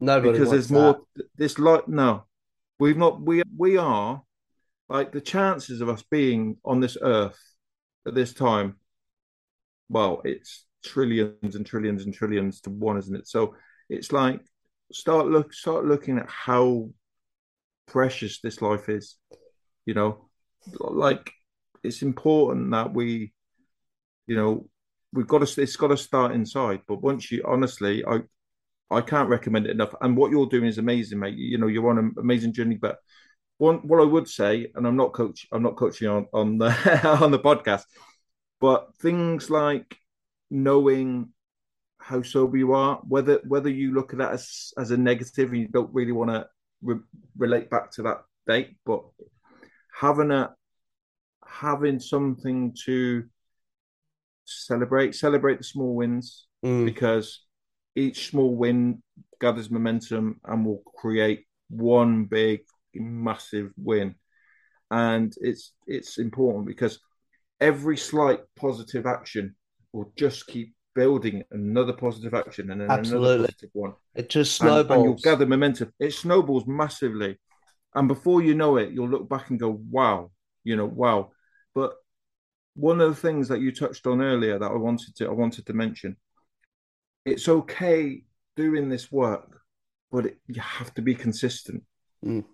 Nobody 0.01 0.33
because 0.33 0.51
there's 0.51 0.69
that. 0.69 0.75
more. 0.75 1.01
This 1.37 1.59
like 1.59 1.89
no, 1.89 2.25
we've 2.79 2.97
not. 2.97 3.21
We 3.21 3.43
we 3.57 3.77
are 3.77 4.23
like 4.89 5.13
the 5.13 5.21
chances 5.21 5.81
of 5.81 5.89
us 5.89 6.03
being 6.11 6.57
on 6.65 6.81
this 6.81 6.97
earth 7.01 7.39
at 8.07 8.15
this 8.15 8.33
time, 8.33 8.77
well, 9.89 10.21
it's 10.25 10.65
trillions 10.85 11.57
and 11.57 11.67
trillions 11.67 12.05
and 12.05 12.15
trillions 12.15 12.61
to 12.63 12.71
one, 12.71 12.99
isn't 12.99 13.17
it? 13.17 13.29
So 13.29 13.55
it's 13.89 14.13
like 14.13 14.41
start 14.93 15.27
look 15.27 15.53
start 15.53 15.85
looking 15.85 16.19
at 16.19 16.31
how 16.31 16.91
precious 17.87 18.41
this 18.41 18.63
life 18.63 18.89
is. 18.89 19.17
You 19.85 19.95
know, 19.95 20.29
like 20.79 21.33
it's 21.83 22.03
important 22.03 22.71
that 22.73 22.93
we, 22.93 23.33
you 24.27 24.37
know, 24.37 24.69
we've 25.13 25.27
got 25.27 25.47
to. 25.47 25.63
It's 25.63 25.77
got 25.77 25.89
to 25.89 25.97
start 25.97 26.35
inside. 26.35 26.81
But 26.87 27.03
once 27.03 27.31
you, 27.31 27.43
honestly, 27.47 28.05
I, 28.05 28.21
I 28.91 29.01
can't 29.01 29.29
recommend 29.29 29.67
it 29.67 29.73
enough. 29.73 29.95
And 30.01 30.17
what 30.17 30.31
you're 30.31 30.47
doing 30.47 30.67
is 30.67 30.79
amazing, 30.79 31.19
mate. 31.19 31.37
You 31.37 31.59
know, 31.59 31.69
you're 31.69 31.89
on 31.89 31.99
an 31.99 32.15
amazing 32.19 32.53
journey. 32.53 32.77
But 32.77 32.99
one 33.59 33.79
what 33.79 34.01
I 34.01 34.05
would 34.05 34.29
say, 34.29 34.71
and 34.75 34.87
I'm 34.87 34.97
not 34.97 35.13
coach, 35.13 35.47
I'm 35.53 35.63
not 35.63 35.77
coaching 35.77 36.09
on 36.09 36.27
on 36.33 36.59
the 36.59 36.69
on 37.23 37.31
the 37.31 37.39
podcast, 37.39 37.85
but 38.61 38.95
things 39.01 39.51
like 39.51 39.97
knowing 40.51 41.31
how 41.99 42.23
sober 42.23 42.57
you 42.57 42.73
are, 42.73 43.01
whether 43.09 43.41
whether 43.47 43.69
you 43.71 43.95
look 43.95 44.13
at 44.13 44.19
that 44.19 44.33
as 44.33 44.73
as 44.79 44.91
a 44.91 44.97
negative 44.97 45.51
and 45.51 45.61
you 45.63 45.69
don't 45.69 45.95
really 45.95 46.13
want 46.13 46.31
to 46.31 46.47
re- 46.83 47.01
relate 47.37 47.71
back 47.71 47.91
to 47.93 48.03
that 48.03 48.23
date, 48.47 48.77
but 48.85 49.03
having 49.99 50.31
a 50.31 50.55
having 51.47 51.99
something 51.99 52.75
to 52.85 53.25
celebrate, 54.45 55.15
celebrate 55.15 55.59
the 55.59 55.65
small 55.65 55.95
wins 55.95 56.47
mm. 56.65 56.85
because 56.85 57.45
each 57.95 58.29
small 58.29 58.55
win 58.55 59.03
gathers 59.41 59.71
momentum 59.71 60.41
and 60.45 60.65
will 60.65 60.83
create 60.97 61.47
one 61.69 62.25
big 62.25 62.61
massive 62.99 63.73
win. 63.77 64.15
And 64.91 65.35
it's 65.41 65.73
it's 65.87 66.19
important 66.19 66.67
because 66.67 67.01
every 67.61 67.97
slight 67.97 68.41
positive 68.55 69.07
action 69.07 69.57
will 69.93 70.13
just 70.17 70.47
keep 70.47 70.75
building 70.95 71.43
another 71.51 71.93
positive 71.93 72.35
action 72.35 72.71
and 72.71 72.81
then 72.81 72.91
Absolutely. 72.91 73.29
another 73.29 73.43
positive 73.45 73.71
one. 73.73 73.93
It 74.15 74.29
just 74.29 74.57
snowballs. 74.57 74.85
And, 74.85 74.91
and, 74.93 75.05
you'll 75.05 75.15
gather 75.33 75.47
momentum. 75.47 75.93
It 75.99 76.15
snowballs 76.15 76.67
massively. 76.67 77.39
And 77.95 78.09
before 78.09 78.43
you 78.43 78.55
know 78.55 78.77
it, 78.77 78.91
you'll 78.91 79.09
look 79.09 79.29
back 79.29 79.51
and 79.51 79.59
go, 79.59 79.81
wow, 79.91 80.31
you 80.65 80.77
know, 80.77 80.87
wow. 80.87 81.33
But 81.75 81.95
one 82.75 83.01
of 83.01 83.09
the 83.09 83.21
things 83.21 83.49
that 83.49 83.61
you 83.61 83.73
touched 83.73 84.07
on 84.07 84.21
earlier 84.21 84.59
that 84.59 84.71
I 84.71 84.77
wanted 84.77 85.17
to 85.17 85.27
I 85.27 85.33
wanted 85.33 85.67
to 85.67 85.73
mention, 85.73 86.17
it's 87.25 87.49
okay 87.49 88.23
doing 88.55 88.89
this 88.89 89.11
work, 89.11 89.61
but 90.11 90.27
it, 90.27 90.39
you 90.47 90.61
have 90.61 90.93
to 90.95 91.03
be 91.03 91.15
consistent. 91.15 91.83
Mm. 92.25 92.45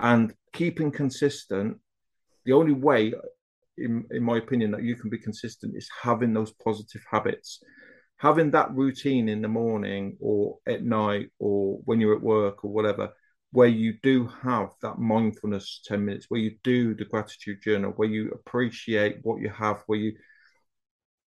And 0.00 0.34
keeping 0.52 0.90
consistent, 0.90 1.78
the 2.44 2.52
only 2.52 2.72
way, 2.72 3.14
in, 3.78 4.04
in 4.10 4.22
my 4.22 4.38
opinion, 4.38 4.70
that 4.72 4.82
you 4.82 4.96
can 4.96 5.10
be 5.10 5.18
consistent 5.18 5.76
is 5.76 5.88
having 6.02 6.32
those 6.32 6.52
positive 6.52 7.02
habits. 7.10 7.62
Having 8.18 8.52
that 8.52 8.74
routine 8.74 9.28
in 9.28 9.42
the 9.42 9.48
morning 9.48 10.16
or 10.20 10.58
at 10.66 10.82
night 10.82 11.30
or 11.38 11.80
when 11.84 12.00
you're 12.00 12.16
at 12.16 12.22
work 12.22 12.64
or 12.64 12.70
whatever, 12.70 13.10
where 13.52 13.68
you 13.68 13.94
do 14.02 14.26
have 14.42 14.70
that 14.82 14.98
mindfulness 14.98 15.80
10 15.86 16.04
minutes, 16.04 16.26
where 16.28 16.40
you 16.40 16.56
do 16.62 16.94
the 16.94 17.04
gratitude 17.04 17.62
journal, 17.62 17.92
where 17.92 18.08
you 18.08 18.30
appreciate 18.30 19.18
what 19.22 19.40
you 19.40 19.48
have, 19.50 19.82
where 19.86 19.98
you 19.98 20.12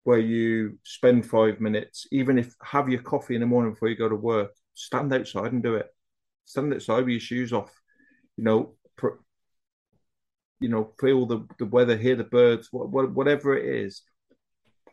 where 0.05 0.19
you 0.19 0.79
spend 0.85 1.27
five 1.27 1.61
minutes, 1.61 2.07
even 2.13 2.39
if 2.39 2.55
have 2.63 2.89
your 2.89 3.03
coffee 3.03 3.35
in 3.35 3.41
the 3.41 3.47
morning 3.47 3.73
before 3.73 3.89
you 3.89 3.97
go 3.97 4.09
to 4.09 4.15
work, 4.15 4.53
stand 4.73 5.13
outside 5.13 5.53
and 5.53 5.65
do 5.65 5.75
it. 5.75 5.89
Stand 6.45 6.73
outside 6.73 7.01
with 7.01 7.09
your 7.09 7.21
shoes 7.21 7.53
off 7.53 7.73
you 8.37 8.45
know, 8.45 8.74
pr- 8.97 9.20
you 10.61 10.68
know, 10.68 10.93
feel 11.01 11.26
the, 11.26 11.47
the 11.59 11.66
weather, 11.66 11.97
hear 11.97 12.16
the 12.16 12.24
birds, 12.24 12.68
what, 12.70 12.91
what, 12.91 13.11
whatever 13.12 13.57
it 13.57 13.66
is, 13.66 14.03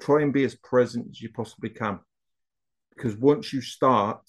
try 0.02 0.22
and 0.22 0.34
be 0.34 0.44
as 0.44 0.56
present 0.56 1.08
as 1.10 1.22
you 1.22 1.30
possibly 1.30 1.70
can. 1.70 2.00
Because 2.96 3.16
once 3.18 3.52
you 3.52 3.62
start 3.62 4.22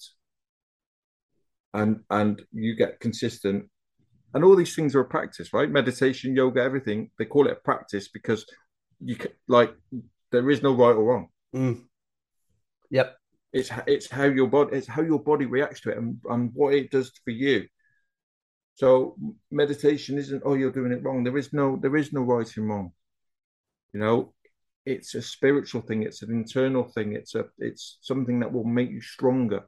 and 1.73 2.01
and 2.09 2.41
you 2.51 2.75
get 2.75 2.99
consistent, 2.99 3.69
and 4.33 4.43
all 4.43 4.55
these 4.55 4.75
things 4.75 4.95
are 4.95 5.01
a 5.01 5.05
practice, 5.05 5.53
right? 5.53 5.69
Meditation, 5.69 6.35
yoga, 6.35 6.61
everything, 6.61 7.11
they 7.19 7.25
call 7.25 7.47
it 7.47 7.53
a 7.53 7.55
practice 7.63 8.07
because 8.07 8.45
you 8.99 9.15
can, 9.15 9.31
like 9.47 9.73
there 10.31 10.49
is 10.49 10.63
no 10.63 10.73
right 10.73 10.95
or 10.95 11.03
wrong. 11.03 11.27
Mm. 11.55 11.83
Yep. 12.89 13.15
It's 13.53 13.71
it's 13.87 14.09
how 14.09 14.25
your 14.25 14.47
body 14.47 14.77
it's 14.77 14.87
how 14.87 15.01
your 15.01 15.19
body 15.19 15.45
reacts 15.45 15.81
to 15.81 15.91
it 15.91 15.97
and, 15.97 16.17
and 16.29 16.51
what 16.53 16.73
it 16.73 16.91
does 16.91 17.11
for 17.23 17.31
you. 17.31 17.65
So 18.75 19.15
meditation 19.51 20.17
isn't 20.17 20.43
oh 20.45 20.53
you're 20.53 20.71
doing 20.71 20.91
it 20.91 21.03
wrong. 21.03 21.23
There 21.23 21.37
is 21.37 21.53
no 21.53 21.77
there 21.81 21.95
is 21.95 22.13
no 22.13 22.21
right 22.21 22.57
and 22.57 22.69
wrong. 22.69 22.91
You 23.93 24.01
know, 24.01 24.33
it's 24.85 25.15
a 25.15 25.21
spiritual 25.21 25.81
thing. 25.81 26.03
It's 26.03 26.21
an 26.21 26.31
internal 26.31 26.83
thing. 26.83 27.13
It's 27.13 27.35
a 27.35 27.45
it's 27.57 27.97
something 28.01 28.41
that 28.41 28.51
will 28.51 28.65
make 28.65 28.91
you 28.91 29.01
stronger. 29.01 29.61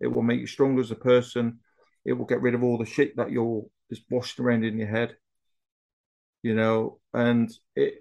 It 0.00 0.06
will 0.06 0.22
make 0.22 0.40
you 0.40 0.46
stronger 0.46 0.80
as 0.80 0.92
a 0.92 0.96
person. 0.96 1.58
It 2.04 2.12
will 2.12 2.26
get 2.26 2.42
rid 2.42 2.54
of 2.54 2.62
all 2.62 2.78
the 2.78 2.86
shit 2.86 3.16
that 3.16 3.32
you're 3.32 3.64
just 3.90 4.04
washed 4.10 4.38
around 4.38 4.64
in 4.64 4.78
your 4.78 4.88
head. 4.88 5.16
You 6.42 6.54
know, 6.54 7.00
and 7.12 7.50
it 7.74 7.94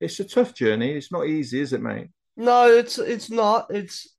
it's 0.00 0.18
a 0.18 0.24
tough 0.24 0.54
journey. 0.54 0.92
It's 0.92 1.12
not 1.12 1.26
easy, 1.26 1.60
is 1.60 1.74
it, 1.74 1.82
mate? 1.82 2.08
No, 2.36 2.68
it's 2.68 2.98
it's 2.98 3.30
not. 3.30 3.66
It's 3.68 4.16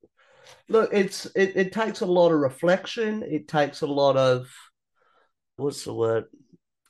look, 0.70 0.92
it's 0.94 1.26
it, 1.36 1.54
it 1.56 1.72
takes 1.72 2.02
a 2.02 2.06
lot 2.06 2.32
of 2.32 2.40
reflection. 2.40 3.24
It 3.24 3.48
takes 3.48 3.82
a 3.82 3.88
lot 3.88 4.16
of 4.16 4.48
what's 5.58 5.84
the 5.84 5.93
word? 5.93 6.26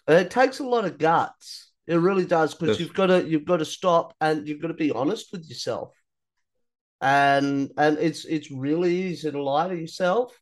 It 0.08 0.32
takes 0.32 0.60
a 0.60 0.64
lot 0.64 0.86
of 0.86 0.98
guts. 0.98 1.72
It 1.88 1.96
really 1.96 2.26
does 2.26 2.54
because 2.54 2.80
you've 2.80 2.94
got 2.94 3.08
to 3.08 3.28
you've 3.28 3.46
got 3.46 3.58
to 3.58 3.66
stop 3.66 4.14
and 4.22 4.48
you've 4.48 4.62
got 4.62 4.70
to 4.70 4.74
be 4.74 4.92
honest 4.92 5.32
with 5.32 5.48
yourself. 5.50 5.94
And 7.02 7.72
and 7.78 7.98
it's 7.98 8.26
it's 8.26 8.52
really 8.52 8.96
easy 8.96 9.32
to 9.32 9.42
lie 9.42 9.68
to 9.68 9.76
yourself, 9.76 10.38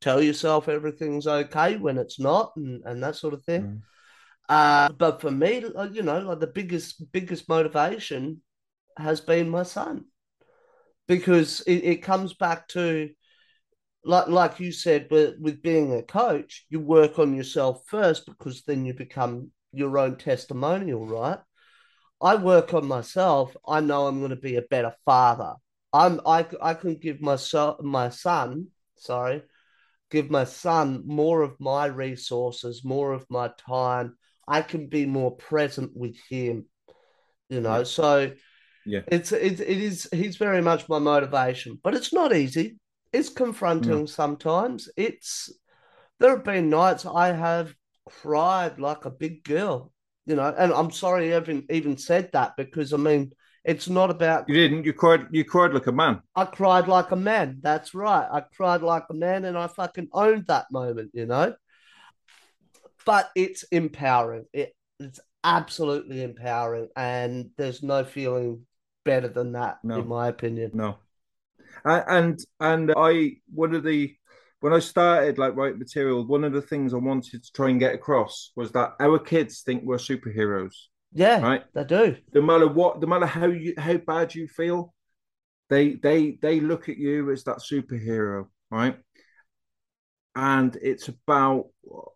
tell 0.00 0.22
yourself 0.22 0.68
everything's 0.68 1.26
okay 1.26 1.76
when 1.76 1.98
it's 1.98 2.20
not, 2.20 2.52
and, 2.56 2.82
and 2.84 3.02
that 3.02 3.16
sort 3.16 3.34
of 3.34 3.42
thing. 3.44 3.62
Mm. 3.62 3.80
Uh, 4.48 4.92
but 4.92 5.20
for 5.20 5.30
me, 5.30 5.64
you 5.92 6.02
know, 6.02 6.18
like 6.20 6.40
the 6.40 6.46
biggest 6.46 7.10
biggest 7.12 7.48
motivation 7.48 8.42
has 8.98 9.20
been 9.20 9.48
my 9.48 9.62
son, 9.62 10.04
because 11.08 11.62
it, 11.62 11.84
it 11.84 12.02
comes 12.02 12.34
back 12.34 12.68
to 12.68 13.08
like 14.04 14.28
like 14.28 14.60
you 14.60 14.72
said, 14.72 15.08
but 15.08 15.38
with 15.38 15.62
being 15.62 15.94
a 15.94 16.02
coach, 16.02 16.66
you 16.68 16.80
work 16.80 17.18
on 17.18 17.34
yourself 17.34 17.82
first 17.86 18.26
because 18.26 18.62
then 18.62 18.84
you 18.84 18.94
become 18.94 19.50
your 19.72 19.96
own 19.98 20.16
testimonial, 20.16 21.06
right? 21.06 21.38
I 22.20 22.36
work 22.36 22.74
on 22.74 22.86
myself. 22.86 23.56
I 23.66 23.80
know 23.80 24.06
I'm 24.06 24.18
going 24.18 24.30
to 24.30 24.36
be 24.36 24.56
a 24.56 24.62
better 24.62 24.94
father. 25.04 25.54
I'm 25.92 26.20
I 26.26 26.46
I 26.60 26.74
can 26.74 26.96
give 26.96 27.20
myself 27.20 27.80
my 27.80 28.08
son, 28.08 28.68
sorry, 28.96 29.42
give 30.10 30.30
my 30.30 30.44
son 30.44 31.04
more 31.06 31.42
of 31.42 31.60
my 31.60 31.86
resources, 31.86 32.84
more 32.84 33.12
of 33.12 33.26
my 33.28 33.50
time. 33.68 34.16
I 34.48 34.62
can 34.62 34.88
be 34.88 35.06
more 35.06 35.36
present 35.36 35.92
with 35.94 36.16
him. 36.28 36.66
You 37.48 37.60
know, 37.60 37.78
yeah. 37.78 37.84
so 37.84 38.32
yeah, 38.86 39.00
it's 39.06 39.30
it, 39.30 39.60
it 39.60 39.68
is 39.68 40.08
he's 40.12 40.38
very 40.38 40.62
much 40.62 40.88
my 40.88 40.98
motivation, 40.98 41.78
but 41.82 41.94
it's 41.94 42.12
not 42.12 42.34
easy 42.34 42.78
it's 43.12 43.28
confronting 43.28 44.06
sometimes. 44.06 44.88
It's 44.96 45.52
there 46.18 46.30
have 46.30 46.44
been 46.44 46.70
nights 46.70 47.04
I 47.04 47.32
have 47.32 47.74
cried 48.06 48.78
like 48.78 49.04
a 49.04 49.10
big 49.10 49.44
girl, 49.44 49.92
you 50.26 50.36
know, 50.36 50.54
and 50.56 50.72
I'm 50.72 50.90
sorry 50.90 51.34
I 51.34 51.38
even 51.38 51.66
even 51.70 51.96
said 51.98 52.30
that 52.32 52.56
because 52.56 52.92
I 52.92 52.96
mean 52.96 53.32
it's 53.64 53.88
not 53.88 54.10
about 54.10 54.48
you 54.48 54.54
didn't 54.54 54.84
you 54.84 54.92
cried 54.92 55.26
you 55.30 55.44
cried 55.44 55.72
like 55.72 55.86
a 55.86 55.92
man. 55.92 56.20
I 56.34 56.46
cried 56.46 56.88
like 56.88 57.10
a 57.10 57.16
man. 57.16 57.58
That's 57.62 57.94
right. 57.94 58.26
I 58.30 58.40
cried 58.40 58.82
like 58.82 59.04
a 59.10 59.14
man, 59.14 59.44
and 59.44 59.56
I 59.56 59.66
fucking 59.68 60.08
owned 60.12 60.46
that 60.48 60.66
moment, 60.72 61.10
you 61.12 61.26
know. 61.26 61.54
But 63.04 63.30
it's 63.34 63.64
empowering. 63.64 64.46
It, 64.52 64.74
it's 64.98 65.20
absolutely 65.44 66.22
empowering, 66.22 66.88
and 66.96 67.50
there's 67.56 67.82
no 67.82 68.04
feeling 68.04 68.66
better 69.04 69.28
than 69.28 69.52
that, 69.52 69.78
no. 69.82 70.00
in 70.00 70.08
my 70.08 70.28
opinion. 70.28 70.72
No, 70.74 70.98
and 71.84 72.38
and 72.60 72.92
I 72.96 73.36
one 73.52 73.74
of 73.74 73.82
the 73.82 74.14
when 74.60 74.72
I 74.72 74.78
started 74.78 75.38
like 75.38 75.56
writing 75.56 75.80
material, 75.80 76.24
one 76.24 76.44
of 76.44 76.52
the 76.52 76.62
things 76.62 76.94
I 76.94 76.98
wanted 76.98 77.42
to 77.42 77.52
try 77.52 77.70
and 77.70 77.80
get 77.80 77.94
across 77.94 78.52
was 78.54 78.70
that 78.72 78.94
our 79.00 79.18
kids 79.18 79.62
think 79.62 79.82
we're 79.84 79.96
superheroes. 79.96 80.74
Yeah, 81.12 81.40
right. 81.40 81.64
they 81.74 81.84
do. 81.84 82.16
No 82.32 82.42
matter 82.42 82.68
what, 82.68 83.00
no 83.00 83.08
matter 83.08 83.26
how 83.26 83.46
you 83.46 83.74
how 83.76 83.96
bad 83.96 84.34
you 84.34 84.46
feel, 84.46 84.94
they 85.68 85.94
they 85.94 86.38
they 86.40 86.60
look 86.60 86.88
at 86.88 86.96
you 86.96 87.30
as 87.32 87.44
that 87.44 87.58
superhero, 87.58 88.46
right? 88.70 88.96
And 90.34 90.76
it's 90.80 91.08
about 91.08 91.66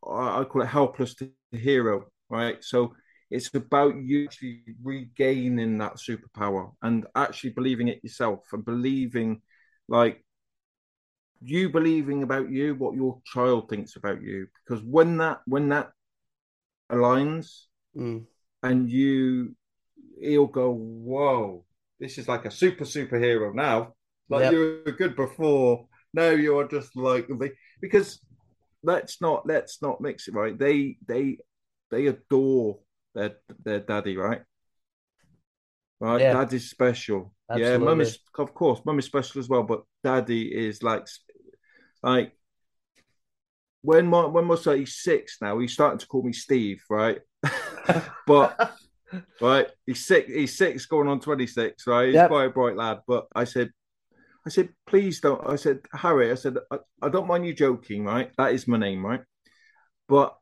I 0.09 0.45
call 0.45 0.63
it 0.63 0.69
helpless 0.69 1.15
to 1.17 1.31
hero, 1.51 2.07
right? 2.31 2.63
So 2.63 2.95
it's 3.31 3.53
about 3.55 3.97
you 3.97 4.25
actually 4.27 4.63
regaining 4.83 5.79
that 5.79 5.97
superpower 5.97 6.73
and 6.83 7.07
actually 7.17 7.51
believing 7.51 7.89
it 7.89 8.05
yourself 8.05 8.45
and 8.53 8.65
believing 8.65 9.43
like 9.89 10.25
you 11.43 11.69
believing 11.71 12.23
about 12.23 12.51
you 12.51 12.75
what 12.75 12.95
your 12.97 13.21
child 13.25 13.69
thinks 13.69 13.97
about 13.97 14.23
you 14.23 14.47
because 14.67 14.83
when 14.85 15.17
that 15.19 15.41
when 15.47 15.69
that 15.69 15.91
aligns 16.91 17.65
Mm. 17.97 18.27
and 18.63 18.91
you 18.91 19.57
he'll 20.21 20.47
go 20.47 20.71
whoa 20.71 21.65
this 21.99 22.19
is 22.19 22.29
like 22.29 22.45
a 22.45 22.51
super 22.51 22.85
superhero 22.85 23.55
now 23.55 23.95
like 24.29 24.43
Yep. 24.43 24.53
you 24.53 24.83
were 24.85 24.93
good 24.93 25.17
before 25.17 25.87
now 26.13 26.29
you 26.31 26.59
are 26.59 26.69
just 26.69 26.95
like 26.95 27.27
because 27.81 28.21
let's 28.83 29.23
not 29.23 29.47
let's 29.47 29.81
not 29.81 30.03
mix 30.03 30.29
it 30.29 30.35
right 30.35 30.59
they 30.59 30.99
they 31.09 31.39
they 31.91 32.07
adore 32.09 32.79
their 33.15 33.37
their 33.65 33.81
daddy 33.81 34.17
right 34.17 34.43
right 36.01 36.21
Yeah. 36.21 36.33
daddy's 36.35 36.71
special 36.71 37.33
yeah 37.49 37.55
Absolutely. 37.57 37.87
mum 37.87 38.01
is 38.01 38.19
of 38.39 38.55
course 38.55 38.81
mum 38.85 38.99
is 38.99 39.07
special 39.07 39.39
as 39.41 39.49
well 39.49 39.63
but 39.63 39.83
daddy 40.05 40.43
is 40.43 40.83
like 40.83 41.07
like 42.03 42.33
when 43.83 44.07
my 44.07 44.27
when 44.27 44.45
my 44.45 44.57
son 44.57 44.79
he's 44.79 44.97
six 44.97 45.39
now 45.41 45.59
he's 45.59 45.73
starting 45.73 45.99
to 45.99 46.07
call 46.07 46.23
me 46.23 46.33
steve 46.33 46.83
right 46.91 47.21
but 48.27 48.73
right? 49.41 49.69
He's 49.87 50.05
six. 50.05 50.29
He's 50.33 50.57
six, 50.57 50.87
going 50.87 51.09
on 51.09 51.21
twenty 51.21 51.47
six. 51.47 51.87
Right? 51.87 52.07
He's 52.09 52.15
Yep. 52.17 52.29
quite 52.29 52.45
a 52.47 52.51
bright 52.51 52.77
lad. 52.77 53.01
But 53.07 53.27
I 53.35 53.45
said, 53.45 53.71
I 54.45 54.51
said, 54.51 54.71
please 54.87 55.21
don't. 55.21 55.47
I 55.49 55.57
said, 55.57 55.81
Harry. 55.93 56.31
I 56.31 56.35
said, 56.35 56.57
I, 56.71 56.79
I 57.03 57.09
don't 57.09 57.29
mind 57.29 57.47
you 57.47 57.55
joking. 57.55 58.05
Right? 58.05 58.31
That 58.37 58.53
is 58.53 58.67
my 58.67 58.79
name. 58.79 59.05
Right? 59.05 59.21
But 60.09 60.37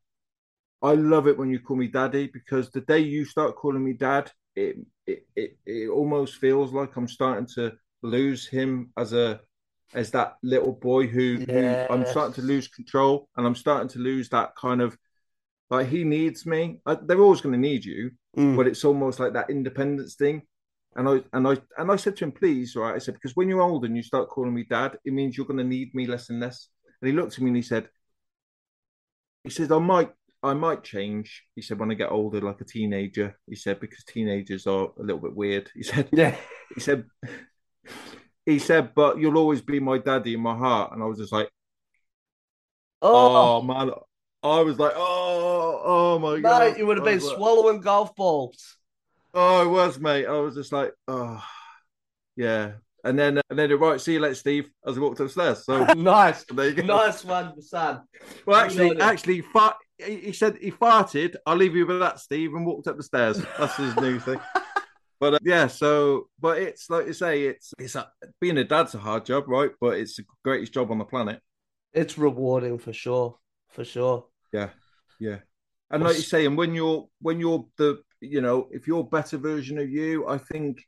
I 0.82 0.94
love 0.94 1.26
it 1.28 1.38
when 1.38 1.50
you 1.50 1.60
call 1.60 1.76
me 1.76 1.88
daddy 1.88 2.30
because 2.32 2.70
the 2.70 2.80
day 2.82 3.00
you 3.00 3.24
start 3.24 3.56
calling 3.56 3.84
me 3.84 3.92
dad, 3.94 4.30
it 4.56 4.76
it 5.06 5.26
it, 5.36 5.56
it 5.66 5.88
almost 5.90 6.36
feels 6.36 6.72
like 6.72 6.96
I'm 6.96 7.08
starting 7.08 7.46
to 7.54 7.72
lose 8.02 8.46
him 8.46 8.92
as 8.96 9.12
a 9.12 9.40
as 9.94 10.10
that 10.10 10.36
little 10.42 10.72
boy 10.72 11.06
who, 11.06 11.36
who 11.46 11.54
I'm 11.90 12.04
starting 12.06 12.34
to 12.34 12.42
lose 12.42 12.66
control 12.68 13.28
and 13.36 13.46
I'm 13.46 13.54
starting 13.54 13.88
to 13.90 13.98
lose 14.00 14.28
that 14.30 14.56
kind 14.56 14.80
of 14.82 14.96
like 15.70 15.88
he 15.88 16.02
needs 16.04 16.46
me. 16.46 16.80
I, 16.84 16.96
they're 16.96 17.20
always 17.20 17.40
going 17.40 17.52
to 17.54 17.58
need 17.58 17.84
you, 17.84 18.10
Mm. 18.36 18.56
but 18.56 18.66
it's 18.66 18.84
almost 18.84 19.20
like 19.20 19.32
that 19.34 19.48
independence 19.50 20.16
thing. 20.16 20.42
And 20.96 21.08
I 21.08 21.22
and 21.32 21.46
I 21.46 21.56
and 21.78 21.90
I 21.92 21.96
said 21.96 22.16
to 22.16 22.24
him, 22.24 22.32
please, 22.32 22.74
right? 22.74 22.94
I 22.96 22.98
said 22.98 23.14
because 23.14 23.36
when 23.36 23.48
you're 23.48 23.62
older 23.62 23.86
and 23.86 23.96
you 23.96 24.02
start 24.02 24.28
calling 24.28 24.52
me 24.54 24.64
dad, 24.68 24.98
it 25.04 25.12
means 25.12 25.36
you're 25.36 25.46
going 25.46 25.58
to 25.58 25.64
need 25.64 25.94
me 25.94 26.06
less 26.06 26.30
and 26.30 26.40
less. 26.40 26.68
And 27.00 27.08
he 27.08 27.14
looked 27.16 27.34
at 27.34 27.40
me 27.40 27.48
and 27.50 27.56
he 27.56 27.62
said, 27.62 27.88
he 29.44 29.50
said 29.50 29.70
I 29.70 29.78
might 29.78 30.10
I 30.44 30.54
might 30.54 30.84
change. 30.84 31.42
He 31.56 31.62
said 31.62 31.78
when 31.78 31.90
I 31.90 31.94
get 31.94 32.10
older, 32.12 32.40
like 32.40 32.60
a 32.60 32.64
teenager. 32.64 33.36
He 33.48 33.56
said 33.56 33.80
because 33.80 34.04
teenagers 34.04 34.66
are 34.66 34.88
a 34.98 35.02
little 35.02 35.20
bit 35.20 35.34
weird. 35.34 35.70
He 35.74 35.82
said 35.82 36.08
Yeah. 36.12 36.36
he 36.74 36.80
said 36.80 37.04
he 38.46 38.58
said 38.58 38.94
but 38.94 39.18
you'll 39.18 39.38
always 39.38 39.62
be 39.62 39.80
my 39.80 39.98
daddy 39.98 40.34
in 40.34 40.40
my 40.40 40.56
heart. 40.56 40.92
And 40.92 41.02
I 41.02 41.06
was 41.06 41.18
just 41.18 41.32
like, 41.32 41.48
Oh, 43.02 43.58
oh, 43.58 43.62
man. 43.62 43.90
I 44.42 44.60
was 44.60 44.78
like, 44.78 44.92
oh, 44.94 45.80
oh 45.84 46.18
my 46.18 46.34
mate, 46.36 46.42
god. 46.42 46.78
you 46.78 46.86
would 46.86 46.96
have 46.98 47.04
been 47.04 47.18
like- 47.20 47.36
swallowing 47.36 47.80
golf 47.80 48.14
balls. 48.14 48.76
Oh, 49.32 49.62
it 49.62 49.68
was, 49.68 49.98
mate. 49.98 50.26
I 50.26 50.32
was 50.38 50.54
just 50.54 50.72
like, 50.72 50.92
oh, 51.08 51.42
yeah. 52.36 52.72
And 53.02 53.18
then, 53.18 53.40
and 53.50 53.58
then, 53.58 53.70
right, 53.78 54.00
see 54.00 54.14
you 54.14 54.20
later, 54.20 54.34
Steve. 54.36 54.68
As 54.86 54.96
I 54.96 55.00
walked 55.00 55.20
upstairs. 55.20 55.64
So 55.64 55.84
nice. 55.96 56.44
there 56.44 56.68
you 56.68 56.74
go. 56.76 56.82
Nice 56.82 57.24
one, 57.24 57.60
son. 57.60 58.02
Well, 58.46 58.56
actually, 58.60 58.98
actually, 59.00 59.40
fart, 59.42 59.76
he 59.98 60.32
said 60.32 60.58
he 60.60 60.70
farted. 60.70 61.36
I'll 61.46 61.56
leave 61.56 61.76
you 61.76 61.86
with 61.86 62.00
that, 62.00 62.20
Steve, 62.20 62.54
and 62.54 62.66
walked 62.66 62.86
up 62.88 62.96
the 62.96 63.02
stairs. 63.02 63.40
That's 63.58 63.76
his 63.76 63.96
new 63.96 64.18
thing. 64.18 64.40
But 65.20 65.34
uh, 65.34 65.38
yeah, 65.42 65.68
so 65.68 66.28
but 66.40 66.58
it's 66.58 66.90
like 66.90 67.06
you 67.06 67.12
say, 67.14 67.44
it's 67.44 67.72
it's 67.78 67.94
a, 67.94 68.10
being 68.40 68.58
a 68.58 68.64
dad's 68.64 68.94
a 68.94 68.98
hard 68.98 69.24
job, 69.24 69.44
right? 69.48 69.70
But 69.80 69.96
it's 69.96 70.16
the 70.16 70.24
greatest 70.42 70.74
job 70.74 70.90
on 70.90 70.98
the 70.98 71.04
planet. 71.04 71.40
It's 71.94 72.18
rewarding 72.18 72.78
for 72.78 72.92
sure. 72.92 73.38
For 73.70 73.84
sure. 73.84 74.26
Yeah, 74.52 74.70
yeah. 75.20 75.38
And 75.90 76.02
like 76.02 76.16
you 76.16 76.22
say, 76.22 76.44
and 76.44 76.58
when 76.58 76.74
you're 76.74 77.08
when 77.22 77.38
you're 77.38 77.64
the 77.78 78.02
you 78.20 78.40
know 78.42 78.68
if 78.72 78.86
you're 78.88 79.00
a 79.00 79.04
better 79.04 79.38
version 79.38 79.78
of 79.78 79.88
you, 79.88 80.26
I 80.28 80.36
think 80.36 80.82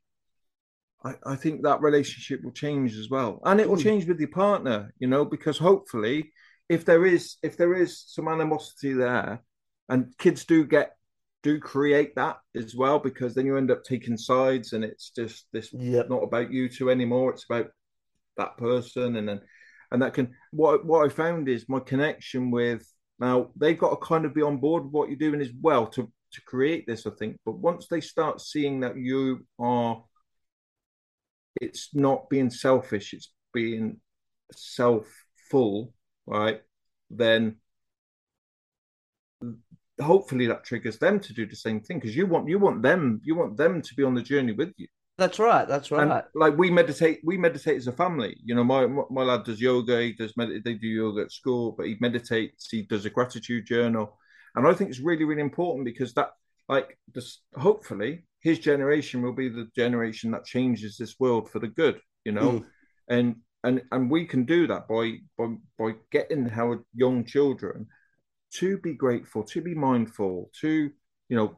I, 1.05 1.15
I 1.25 1.37
think 1.37 1.63
that 1.63 1.81
relationship 1.81 2.43
will 2.43 2.53
change 2.53 2.97
as 2.97 3.09
well, 3.09 3.41
and 3.45 3.61
it 3.61 3.69
will 3.69 3.77
Mm. 3.77 3.83
change 3.85 4.07
with 4.07 4.19
your 4.19 4.31
partner, 4.31 4.93
you 4.99 5.07
know, 5.07 5.25
because 5.25 5.57
hopefully, 5.57 6.33
if 6.69 6.85
there 6.85 7.07
is 7.07 7.37
if 7.43 7.57
there 7.57 7.75
is 7.75 8.03
some 8.07 8.29
animosity 8.29 8.93
there, 8.93 9.43
and 9.89 10.17
kids 10.19 10.45
do 10.45 10.64
get 10.64 10.97
do 11.43 11.61
create 11.61 12.14
that 12.17 12.39
as 12.57 12.75
well, 12.75 12.99
because 12.99 13.35
then 13.35 13.47
you 13.47 13.57
end 13.57 13.71
up 13.71 13.85
taking 13.85 14.17
sides, 14.17 14.73
and 14.73 14.85
it's 14.85 15.11
just 15.11 15.47
this 15.53 15.73
Yep. 15.73 16.09
not 16.09 16.23
about 16.23 16.53
you 16.53 16.69
two 16.69 16.91
anymore. 16.91 17.33
It's 17.33 17.45
about 17.49 17.71
that 18.37 18.57
person, 18.57 19.17
and 19.17 19.29
then 19.29 19.41
and 19.93 20.03
that 20.03 20.14
can 20.14 20.35
what 20.51 20.85
what 20.85 21.07
I 21.07 21.09
found 21.09 21.49
is 21.49 21.69
my 21.69 21.81
connection 21.81 22.51
with 22.51 22.87
now 23.19 23.51
they've 23.57 23.79
got 23.79 23.91
to 23.91 24.07
kind 24.07 24.25
of 24.25 24.35
be 24.35 24.43
on 24.43 24.59
board 24.59 24.85
with 24.85 24.93
what 24.93 25.09
you're 25.09 25.17
doing 25.19 25.41
as 25.41 25.53
well 25.61 25.87
to 25.89 26.11
to 26.33 26.43
create 26.43 26.87
this. 26.87 27.07
I 27.07 27.11
think, 27.11 27.39
but 27.45 27.59
once 27.59 27.87
they 27.89 28.01
start 28.01 28.41
seeing 28.41 28.81
that 28.81 28.97
you 28.97 29.47
are, 29.59 30.03
it's 31.61 31.95
not 31.95 32.29
being 32.29 32.51
selfish; 32.51 33.14
it's 33.14 33.33
being 33.53 34.01
self 34.53 35.07
full, 35.51 35.95
right? 36.27 36.61
Then 37.11 37.57
hopefully 40.01 40.47
that 40.47 40.64
triggers 40.64 40.99
them 40.99 41.18
to 41.20 41.33
do 41.33 41.47
the 41.47 41.57
same 41.57 41.81
thing 41.81 41.99
because 41.99 42.14
you 42.16 42.27
want 42.27 42.49
you 42.49 42.59
want 42.59 42.83
them 42.83 43.20
you 43.24 43.35
want 43.35 43.57
them 43.57 43.81
to 43.81 43.95
be 43.95 44.03
on 44.03 44.14
the 44.14 44.20
journey 44.22 44.53
with 44.53 44.72
you 44.77 44.87
That's 45.18 45.39
right. 45.39 45.66
That's 45.66 45.91
right. 45.91 46.03
and 46.03 46.22
like 46.35 46.59
we 46.59 46.70
meditate, 46.70 47.20
we 47.24 47.39
meditate 47.39 47.79
as 47.79 47.87
a 47.87 47.93
family. 47.93 48.37
You 48.45 48.55
know, 48.55 48.64
my 48.64 48.87
my 49.18 49.22
lad 49.22 49.45
does 49.45 49.61
yoga. 49.61 50.03
He 50.03 50.12
does 50.12 50.37
med- 50.37 50.62
they 50.64 50.74
do 50.74 50.89
yoga 50.89 51.22
at 51.22 51.33
school, 51.33 51.72
but 51.77 51.87
he 51.87 51.97
meditates. 52.01 52.68
He 52.70 52.83
does 52.83 53.07
a 53.07 53.11
gratitude 53.16 53.64
journal, 53.64 54.07
and 54.55 54.66
I 54.68 54.74
think 54.74 54.91
it's 54.91 55.01
really 55.11 55.24
really 55.24 55.47
important 55.51 55.87
because 55.87 56.12
that 56.14 56.31
like 56.68 56.89
this 57.14 57.29
hopefully 57.66 58.12
his 58.49 58.59
generation 58.59 59.22
will 59.22 59.33
be 59.43 59.49
the 59.49 59.66
generation 59.74 60.31
that 60.33 60.45
changes 60.45 60.93
this 60.99 61.14
world 61.18 61.45
for 61.51 61.61
the 61.61 61.68
good. 61.81 61.97
You 62.27 62.33
know, 62.33 62.51
Mm. 62.53 62.64
and 63.16 63.27
and 63.67 63.83
and 63.91 64.11
we 64.11 64.25
can 64.25 64.45
do 64.45 64.67
that 64.69 64.87
by 64.89 65.19
by 65.37 65.55
by 65.79 65.91
getting 66.11 66.49
our 66.51 66.85
young 66.95 67.25
children 67.25 67.87
to 68.55 68.79
be 68.79 68.95
grateful, 68.95 69.43
to 69.43 69.61
be 69.61 69.75
mindful, 69.75 70.51
to 70.61 70.91
you 71.29 71.37
know, 71.37 71.57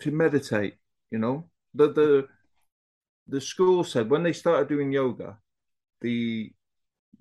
to 0.00 0.10
meditate. 0.10 0.74
You 1.10 1.18
know, 1.18 1.48
the 1.74 1.92
the 1.92 2.28
the 3.28 3.40
school 3.40 3.84
said 3.84 4.10
when 4.10 4.24
they 4.24 4.32
started 4.32 4.68
doing 4.68 4.92
yoga, 4.92 5.38
the 6.00 6.52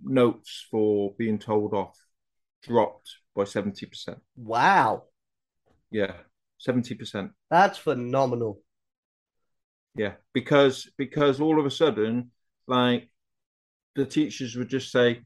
notes 0.04 0.66
for 0.72 1.14
being 1.18 1.38
told 1.38 1.74
off 1.74 1.96
dropped 2.64 3.10
by 3.36 3.44
70%. 3.44 4.20
Wow. 4.36 5.04
Yeah, 5.92 6.14
70%. 6.68 7.30
That's 7.52 7.78
phenomenal. 7.78 8.62
Yeah, 9.96 10.14
because 10.34 10.90
because 10.98 11.40
all 11.40 11.60
of 11.60 11.66
a 11.66 11.72
sudden, 11.72 12.32
like 12.68 13.10
the 13.96 14.06
teachers 14.06 14.56
would 14.56 14.70
just 14.70 14.92
say, 14.92 15.22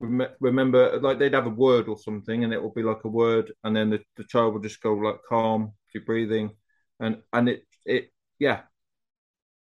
remember, 0.00 0.98
like 1.00 1.18
they'd 1.18 1.34
have 1.34 1.46
a 1.46 1.50
word 1.50 1.88
or 1.88 1.98
something, 1.98 2.44
and 2.44 2.52
it 2.52 2.62
would 2.62 2.74
be 2.74 2.82
like 2.82 3.04
a 3.04 3.08
word, 3.08 3.52
and 3.64 3.74
then 3.76 3.90
the, 3.90 4.00
the 4.16 4.24
child 4.24 4.54
would 4.54 4.62
just 4.62 4.82
go 4.82 4.94
like 4.94 5.16
calm, 5.28 5.72
keep 5.92 6.06
breathing, 6.06 6.50
and 7.00 7.22
and 7.32 7.48
it 7.48 7.64
it 7.86 8.10
yeah, 8.38 8.62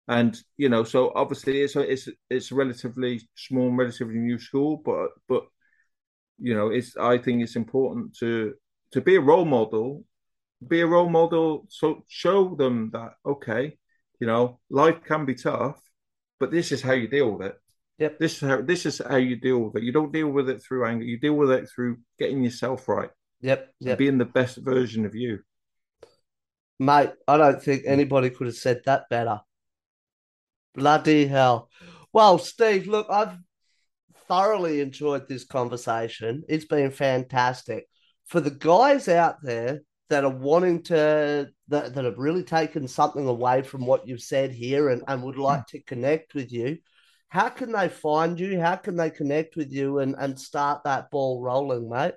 and 0.09 0.41
you 0.57 0.69
know, 0.69 0.85
so 0.85 1.13
obviously 1.15 1.63
it's 1.63 1.77
a, 1.77 1.81
it's 1.91 2.09
it's 2.31 2.51
a 2.51 2.55
relatively 2.55 3.21
small, 3.37 3.71
relatively 3.71 4.17
new 4.19 4.39
school, 4.39 4.77
but 4.85 5.11
but 5.29 5.45
you 6.39 6.55
know, 6.55 6.69
it's 6.71 6.97
I 6.97 7.19
think 7.19 7.43
it's 7.43 7.57
important 7.57 8.17
to 8.19 8.55
to 8.93 9.01
be 9.01 9.17
a 9.17 9.21
role 9.21 9.45
model, 9.47 10.05
be 10.69 10.83
a 10.83 10.89
role 10.89 11.11
model, 11.11 11.67
so 11.71 12.05
show 12.09 12.57
them 12.57 12.91
that 12.95 13.15
okay, 13.27 13.79
you 14.21 14.29
know, 14.29 14.61
life 14.71 15.05
can 15.05 15.27
be 15.27 15.37
tough, 15.37 15.81
but 16.41 16.53
this 16.53 16.73
is 16.73 16.83
how 16.83 16.95
you 16.95 17.09
deal 17.09 17.33
with 17.33 17.49
it. 17.49 17.62
Yep. 18.03 18.19
This 18.19 18.43
is 18.43 18.49
how 18.49 18.61
this 18.63 18.85
is 18.85 18.99
how 18.99 19.15
you 19.15 19.37
deal 19.37 19.61
with 19.61 19.77
it. 19.77 19.85
You 19.85 19.93
don't 19.93 20.13
deal 20.13 20.27
with 20.27 20.51
it 20.51 20.61
through 20.61 20.87
anger. 20.87 21.05
You 21.05 21.21
deal 21.21 21.35
with 21.35 21.53
it 21.53 21.69
through 21.73 21.99
getting 22.19 22.43
yourself 22.43 22.89
right, 22.89 23.11
Yep. 23.43 23.73
Yep. 23.79 23.99
being 23.99 24.19
the 24.19 24.25
best 24.25 24.57
version 24.57 25.07
of 25.07 25.15
you. 25.15 25.39
Mate, 26.81 27.11
I 27.29 27.37
don't 27.37 27.63
think 27.63 27.85
anybody 27.87 28.31
could 28.31 28.49
have 28.49 28.57
said 28.57 28.81
that 28.87 29.09
better. 29.09 29.41
Bloody 30.75 31.27
hell. 31.27 31.71
Well, 32.13 32.39
Steve, 32.39 32.89
look, 32.89 33.07
I've 33.09 33.39
thoroughly 34.27 34.81
enjoyed 34.81 35.29
this 35.29 35.45
conversation. 35.45 36.43
It's 36.49 36.65
been 36.65 36.91
fantastic. 36.91 37.87
For 38.25 38.41
the 38.41 38.51
guys 38.51 39.07
out 39.07 39.37
there 39.45 39.83
that 40.11 40.25
are 40.25 40.37
wanting 40.37 40.83
to 40.85 41.51
that, 41.69 41.95
that 41.95 42.05
have 42.05 42.19
really 42.19 42.43
taken 42.43 42.89
something 42.89 43.29
away 43.29 43.63
from 43.63 43.87
what 43.87 44.09
you've 44.09 44.23
said 44.23 44.51
here 44.51 44.89
and, 44.89 45.05
and 45.07 45.23
would 45.23 45.39
like 45.39 45.69
to 45.69 45.81
connect 45.85 46.35
with 46.35 46.51
you, 46.51 46.79
how 47.33 47.49
can 47.49 47.73
they 47.73 47.89
find 47.89 48.39
you? 48.39 48.61
How 48.61 48.77
can 48.77 48.95
they 48.95 49.09
connect 49.09 49.57
with 49.57 49.73
you 49.73 50.01
and, 50.01 50.15
and 50.19 50.39
start 50.39 50.85
that 50.85 51.11
ball 51.11 51.41
rolling, 51.41 51.89
mate? 51.89 52.13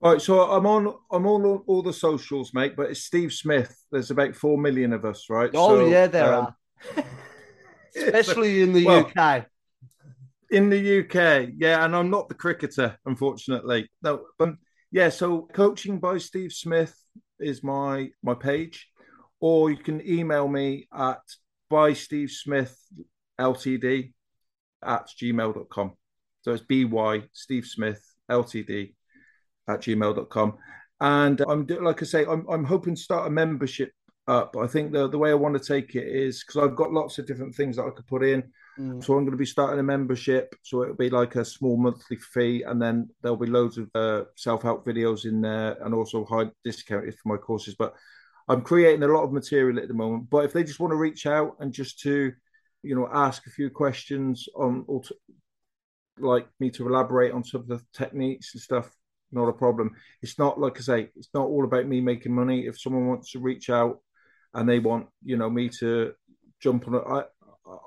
All 0.00 0.12
right, 0.12 0.20
so 0.20 0.50
I'm 0.50 0.64
on 0.64 0.94
I'm 1.12 1.26
on 1.26 1.44
all, 1.44 1.62
all 1.66 1.82
the 1.82 1.92
socials, 1.92 2.54
mate. 2.54 2.74
But 2.74 2.88
it's 2.88 3.04
Steve 3.04 3.34
Smith. 3.34 3.76
There's 3.92 4.10
about 4.10 4.34
four 4.34 4.56
million 4.56 4.94
of 4.94 5.04
us, 5.04 5.26
right? 5.28 5.50
Oh 5.52 5.76
so, 5.76 5.86
yeah, 5.88 6.06
there 6.06 6.32
um, 6.32 6.54
are, 6.96 7.04
especially 7.96 8.62
in 8.62 8.72
the 8.72 8.86
well, 8.86 9.12
UK. 9.14 9.44
In 10.50 10.70
the 10.70 11.00
UK, 11.00 11.50
yeah, 11.58 11.84
and 11.84 11.94
I'm 11.94 12.08
not 12.08 12.30
the 12.30 12.34
cricketer, 12.34 12.96
unfortunately. 13.04 13.90
No, 14.02 14.22
but 14.38 14.54
yeah. 14.90 15.10
So 15.10 15.50
coaching 15.52 15.98
by 15.98 16.16
Steve 16.16 16.54
Smith 16.54 16.98
is 17.38 17.62
my 17.62 18.08
my 18.22 18.32
page, 18.32 18.88
or 19.38 19.70
you 19.70 19.76
can 19.76 20.00
email 20.08 20.48
me 20.48 20.88
at 20.96 21.20
by 21.68 21.92
Steve 21.92 22.30
Smith 22.30 22.74
Ltd 23.38 24.13
at 24.84 25.08
gmail.com. 25.20 25.92
So 26.42 26.52
it's 26.52 26.62
by 26.62 27.22
Steve 27.32 27.66
Smith 27.66 28.02
Ltd 28.30 28.94
at 29.68 29.80
gmail.com. 29.80 30.58
And 31.00 31.40
I'm 31.48 31.66
like 31.66 32.02
I 32.02 32.06
say, 32.06 32.24
I'm 32.26 32.46
I'm 32.48 32.64
hoping 32.64 32.94
to 32.94 33.00
start 33.00 33.26
a 33.26 33.30
membership 33.30 33.92
up. 34.26 34.56
I 34.56 34.66
think 34.66 34.92
the 34.92 35.08
the 35.08 35.18
way 35.18 35.30
I 35.30 35.34
want 35.34 35.60
to 35.60 35.64
take 35.64 35.94
it 35.94 36.06
is 36.06 36.44
because 36.44 36.62
I've 36.62 36.76
got 36.76 36.92
lots 36.92 37.18
of 37.18 37.26
different 37.26 37.54
things 37.54 37.76
that 37.76 37.84
I 37.84 37.90
could 37.90 38.06
put 38.06 38.24
in. 38.24 38.44
Mm. 38.78 39.04
So 39.04 39.14
I'm 39.14 39.24
going 39.24 39.32
to 39.32 39.36
be 39.36 39.46
starting 39.46 39.78
a 39.78 39.84
membership. 39.84 40.54
So 40.62 40.82
it'll 40.82 40.96
be 40.96 41.10
like 41.10 41.36
a 41.36 41.44
small 41.44 41.76
monthly 41.76 42.16
fee, 42.16 42.62
and 42.62 42.80
then 42.80 43.08
there'll 43.22 43.36
be 43.36 43.46
loads 43.46 43.78
of 43.78 43.88
uh, 43.94 44.24
self 44.36 44.62
help 44.62 44.86
videos 44.86 45.24
in 45.24 45.40
there, 45.40 45.76
and 45.84 45.94
also 45.94 46.24
high 46.24 46.50
discounted 46.64 47.14
for 47.14 47.28
my 47.28 47.36
courses. 47.36 47.74
But 47.78 47.94
I'm 48.48 48.62
creating 48.62 49.02
a 49.02 49.08
lot 49.08 49.24
of 49.24 49.32
material 49.32 49.78
at 49.78 49.88
the 49.88 49.94
moment. 49.94 50.28
But 50.30 50.44
if 50.44 50.52
they 50.52 50.64
just 50.64 50.80
want 50.80 50.92
to 50.92 50.96
reach 50.96 51.26
out 51.26 51.56
and 51.60 51.72
just 51.72 52.00
to, 52.00 52.32
you 52.84 52.94
know, 52.94 53.08
ask 53.12 53.46
a 53.46 53.50
few 53.50 53.70
questions 53.70 54.48
on, 54.54 54.84
or 54.86 55.02
to, 55.02 55.14
like 56.18 56.46
me 56.60 56.70
to 56.70 56.86
elaborate 56.86 57.32
on 57.32 57.42
some 57.42 57.62
of 57.62 57.66
the 57.68 57.80
techniques 57.92 58.54
and 58.54 58.62
stuff, 58.62 58.88
not 59.32 59.48
a 59.48 59.52
problem. 59.52 59.90
It's 60.22 60.38
not 60.38 60.60
like 60.60 60.78
I 60.78 60.80
say, 60.82 61.10
it's 61.16 61.30
not 61.34 61.46
all 61.46 61.64
about 61.64 61.86
me 61.86 62.00
making 62.00 62.34
money. 62.34 62.66
If 62.66 62.80
someone 62.80 63.06
wants 63.06 63.32
to 63.32 63.40
reach 63.40 63.70
out 63.70 63.98
and 64.52 64.68
they 64.68 64.78
want, 64.78 65.08
you 65.24 65.36
know, 65.36 65.50
me 65.50 65.68
to 65.80 66.12
jump 66.60 66.86
on 66.86 66.94
it, 66.94 67.02
I, 67.06 67.22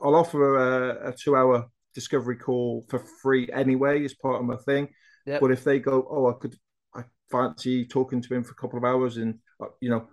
I'll 0.02 0.16
offer 0.16 0.58
a, 0.58 1.10
a 1.10 1.14
two-hour 1.14 1.68
discovery 1.94 2.36
call 2.36 2.86
for 2.90 3.00
free 3.22 3.50
anyway 3.54 4.04
as 4.04 4.14
part 4.14 4.42
of 4.42 4.46
my 4.46 4.58
thing. 4.58 4.90
Yep. 5.26 5.42
But 5.42 5.52
if 5.52 5.64
they 5.64 5.80
go, 5.80 6.06
oh, 6.10 6.30
I 6.30 6.34
could, 6.34 6.56
I 6.94 7.04
fancy 7.32 7.86
talking 7.86 8.22
to 8.22 8.34
him 8.34 8.44
for 8.44 8.52
a 8.52 8.56
couple 8.56 8.78
of 8.78 8.84
hours, 8.84 9.18
and 9.18 9.40
uh, 9.62 9.68
you 9.80 9.90
know, 9.90 10.08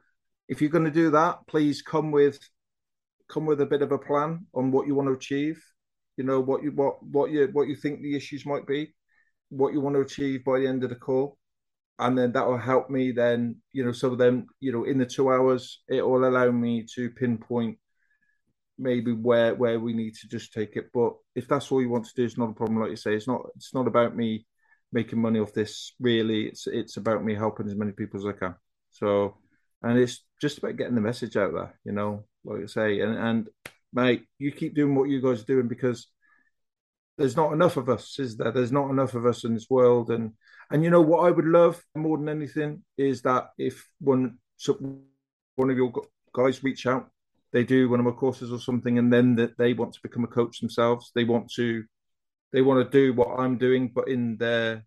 if 0.49 0.61
you're 0.61 0.70
going 0.70 0.85
to 0.85 0.91
do 0.91 1.11
that, 1.11 1.39
please 1.49 1.82
come 1.82 2.11
with, 2.11 2.39
come 3.29 3.47
with 3.47 3.61
a 3.61 3.66
bit 3.66 3.83
of 3.83 3.93
a 3.93 3.99
plan 3.99 4.47
on 4.55 4.70
what 4.70 4.87
you 4.87 4.95
want 4.95 5.09
to 5.09 5.14
achieve. 5.14 5.62
You 6.16 6.25
know 6.25 6.41
what 6.41 6.62
you 6.62 6.70
what 6.70 7.03
what 7.03 7.31
you 7.31 7.49
what 7.53 7.68
you 7.68 7.77
think 7.77 8.01
the 8.01 8.16
issues 8.16 8.47
might 8.47 8.66
be 8.66 8.95
what 9.49 9.72
you 9.72 9.81
want 9.81 9.97
to 9.97 10.01
achieve 10.01 10.45
by 10.45 10.61
the 10.61 10.66
end 10.66 10.85
of 10.85 10.91
the 10.91 10.97
call. 10.97 11.39
And 11.99 12.18
then 12.18 12.33
that 12.33 12.47
will 12.47 12.59
help 12.59 12.91
me 12.91 13.12
then 13.12 13.57
you 13.72 13.85
know 13.85 13.93
so 13.93 14.14
then 14.14 14.47
you 14.61 14.72
know 14.72 14.85
in 14.85 14.99
the 14.99 15.07
two 15.07 15.31
hours 15.31 15.83
it 15.89 16.03
will 16.03 16.25
allow 16.25 16.51
me 16.51 16.87
to 16.95 17.11
pinpoint 17.11 17.79
maybe 18.79 19.12
where 19.12 19.55
where 19.55 19.79
we 19.79 19.93
need 19.93 20.14
to 20.16 20.29
just 20.29 20.53
take 20.53 20.77
it. 20.77 20.91
But 20.93 21.14
if 21.35 21.49
that's 21.49 21.70
all 21.70 21.81
you 21.81 21.89
want 21.89 22.07
to 22.07 22.14
do 22.14 22.25
it's 22.25 22.39
not 22.39 22.51
a 22.51 22.55
problem. 22.55 22.81
Like 22.81 22.91
you 22.91 22.97
say 22.97 23.14
it's 23.14 23.29
not 23.29 23.43
it's 23.57 23.75
not 23.75 23.87
about 23.87 24.16
me 24.16 24.47
making 24.93 25.20
money 25.20 25.41
off 25.41 25.53
this 25.53 25.95
really. 26.01 26.45
It's 26.47 26.66
it's 26.66 26.97
about 26.97 27.25
me 27.25 27.35
helping 27.35 27.66
as 27.66 27.75
many 27.75 27.93
people 27.93 28.20
as 28.20 28.27
i 28.27 28.39
can. 28.39 28.55
So 28.91 29.37
and 29.85 29.99
it's 29.99 30.25
just 30.41 30.59
about 30.59 30.77
getting 30.77 30.95
the 30.95 31.01
message 31.01 31.37
out 31.37 31.53
there 31.53 31.79
you 31.85 31.93
know 31.93 32.25
like 32.45 32.62
i 32.62 32.66
say 32.66 33.01
and 33.01 33.16
and 33.16 33.49
mate 33.92 34.24
you 34.38 34.53
keep 34.53 34.74
doing 34.74 34.95
what 34.95 35.09
you 35.09 35.20
guys 35.20 35.42
are 35.42 35.47
doing 35.47 35.68
because 35.68 36.09
there's 37.16 37.36
not 37.36 37.53
enough 37.53 37.76
of 37.76 37.88
us, 37.88 38.18
is 38.18 38.36
there? 38.36 38.51
There's 38.51 38.72
not 38.72 38.90
enough 38.90 39.14
of 39.14 39.26
us 39.26 39.45
in 39.45 39.55
this 39.55 39.70
world, 39.70 40.11
and 40.11 40.32
and 40.70 40.82
you 40.82 40.90
know 40.90 41.01
what 41.01 41.26
I 41.26 41.30
would 41.30 41.45
love 41.45 41.82
more 41.95 42.18
than 42.18 42.28
anything 42.28 42.82
is 42.97 43.22
that 43.22 43.51
if 43.59 43.86
one 44.01 44.38
one 45.57 45.70
of 45.70 45.76
your 45.76 45.92
guys 46.34 46.64
reach 46.64 46.86
out, 46.86 47.11
they 47.53 47.64
do 47.64 47.88
one 47.88 48.01
of 48.01 48.07
my 48.07 48.12
courses 48.12 48.51
or 48.51 48.59
something, 48.59 48.99
and 48.99 49.12
then 49.12 49.36
that 49.36 49.57
they 49.59 49.72
want 49.74 49.95
to 49.95 50.01
become 50.03 50.24
a 50.24 50.28
coach 50.28 50.61
themselves. 50.61 51.12
They 51.14 51.24
want 51.24 51.53
to 51.55 51.84
they 52.53 52.62
want 52.62 52.84
to 52.84 52.99
do 52.99 53.14
what 53.14 53.38
I'm 53.38 53.59
doing, 53.59 53.92
but 53.95 54.09
in 54.09 54.36
their 54.36 54.84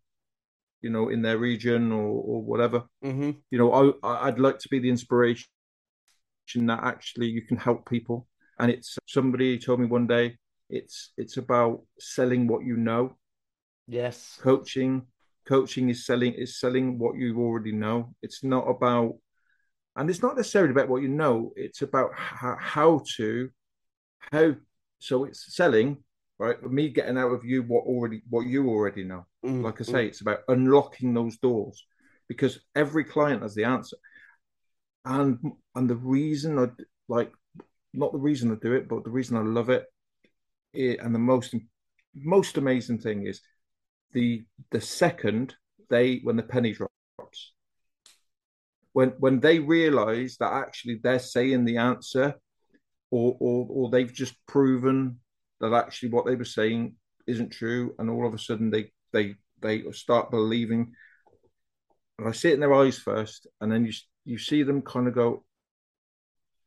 you 0.82 0.90
know 0.90 1.10
in 1.10 1.22
their 1.22 1.38
region 1.38 1.92
or 1.92 2.08
or 2.08 2.42
whatever. 2.42 2.84
Mm-hmm. 3.04 3.32
You 3.52 3.58
know, 3.58 3.96
I 4.04 4.28
I'd 4.28 4.40
like 4.40 4.60
to 4.60 4.70
be 4.70 4.80
the 4.80 4.90
inspiration 4.90 5.48
that 6.56 6.84
actually 6.84 7.28
you 7.28 7.42
can 7.42 7.58
help 7.58 7.90
people. 7.90 8.28
And 8.60 8.72
it's 8.72 8.98
somebody 9.08 9.60
told 9.60 9.80
me 9.80 9.86
one 9.86 10.08
day 10.08 10.38
it's 10.70 11.12
it's 11.18 11.38
about 11.38 11.84
selling 12.00 12.48
what 12.48 12.64
you 12.64 12.78
know. 12.78 13.16
Yes. 13.88 14.38
Coaching 14.42 15.04
coaching 15.48 15.90
is 15.90 16.06
selling 16.06 16.34
is 16.34 16.60
selling 16.60 17.00
what 17.00 17.16
you 17.16 17.40
already 17.40 17.72
know. 17.72 18.14
It's 18.22 18.44
not 18.44 18.68
about 18.68 19.16
and 19.96 20.10
it's 20.10 20.22
not 20.22 20.36
necessarily 20.36 20.72
about 20.72 20.90
what 20.90 21.02
you 21.02 21.08
know, 21.08 21.54
it's 21.56 21.82
about 21.82 22.12
how, 22.14 22.56
how 22.60 23.02
to 23.16 23.50
how 24.32 24.56
so 25.00 25.26
it's 25.26 25.56
selling 25.56 25.98
right 26.40 26.62
me 26.64 26.90
getting 26.90 27.18
out 27.18 27.32
of 27.32 27.46
you 27.46 27.64
what 27.64 27.86
already 27.86 28.22
what 28.30 28.46
you 28.46 28.68
already 28.68 29.04
know 29.04 29.26
mm, 29.46 29.64
like 29.64 29.80
i 29.80 29.84
say 29.84 30.06
mm. 30.06 30.08
it's 30.08 30.22
about 30.22 30.40
unlocking 30.48 31.14
those 31.14 31.38
doors 31.38 31.86
because 32.28 32.60
every 32.76 33.04
client 33.04 33.42
has 33.42 33.56
the 33.56 33.64
answer 33.64 33.98
and 35.08 35.40
and 35.76 35.90
the 35.90 35.96
reason 35.96 36.60
i 36.60 36.68
like 37.08 37.32
not 37.94 38.12
the 38.12 38.18
reason 38.18 38.52
i 38.52 38.56
do 38.62 38.74
it 38.74 38.88
but 38.88 39.04
the 39.04 39.10
reason 39.10 39.38
i 39.38 39.42
love 39.42 39.70
it 39.70 39.86
it, 40.74 41.00
and 41.00 41.16
the 41.16 41.20
most 41.20 41.56
most 42.14 42.58
amazing 42.58 43.00
thing 43.00 43.26
is 43.26 43.42
the 44.14 44.44
the 44.72 44.82
second 44.82 45.56
they 45.90 46.20
when 46.24 46.36
the 46.36 46.44
penny 46.44 46.74
drops 46.74 47.54
when 48.94 49.10
when 49.20 49.40
they 49.40 49.60
realize 49.60 50.38
that 50.40 50.52
actually 50.52 51.00
they're 51.02 51.20
saying 51.20 51.66
the 51.66 51.78
answer 51.78 52.36
or 53.12 53.38
or 53.40 53.68
or 53.70 53.90
they've 53.90 54.14
just 54.14 54.36
proven 54.48 55.20
that 55.60 55.74
actually 55.74 56.10
what 56.10 56.26
they 56.26 56.36
were 56.36 56.46
saying 56.46 56.94
isn't 57.26 57.50
true 57.52 57.96
and 58.00 58.10
all 58.10 58.28
of 58.28 58.34
a 58.34 58.38
sudden 58.38 58.70
they 58.70 58.92
they 59.14 59.36
they 59.62 59.84
start 59.92 60.32
believing. 60.32 60.94
And 62.20 62.28
i 62.28 62.32
see 62.32 62.50
it 62.50 62.56
in 62.56 62.60
their 62.60 62.74
eyes 62.74 62.98
first 62.98 63.46
and 63.62 63.72
then 63.72 63.86
you 63.86 63.92
you 64.28 64.38
see 64.38 64.64
them 64.64 64.82
kind 64.82 65.08
of 65.08 65.16
go 65.16 65.44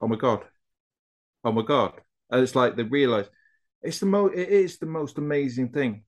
oh 0.01 0.09
my 0.09 0.17
god. 0.17 0.45
Oh 1.45 1.53
my 1.53 1.63
god. 1.63 1.93
And 2.31 2.43
it's 2.43 2.55
like 2.55 2.77
they 2.77 2.83
realize 2.83 3.27
it's 3.83 3.99
the 3.99 4.07
most 4.07 4.35
it 4.35 4.49
is 4.49 4.79
the 4.79 4.87
most 4.87 5.19
amazing 5.19 5.71
thing 5.71 6.05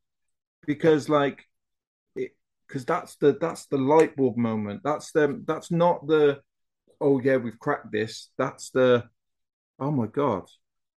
because 0.67 1.09
like 1.09 1.45
it 2.17 2.37
because 2.67 2.85
that's 2.85 3.17
the 3.17 3.37
that's 3.41 3.67
the 3.67 3.79
light 3.79 4.17
bulb 4.17 4.37
moment. 4.37 4.81
That's 4.83 5.13
the 5.13 5.43
that's 5.47 5.71
not 5.71 6.07
the 6.07 6.41
oh 7.01 7.21
yeah 7.21 7.37
we've 7.37 7.59
cracked 7.59 7.93
this. 7.93 8.31
That's 8.39 8.71
the 8.71 9.05
oh 9.79 9.91
my 9.91 10.07
god. 10.07 10.45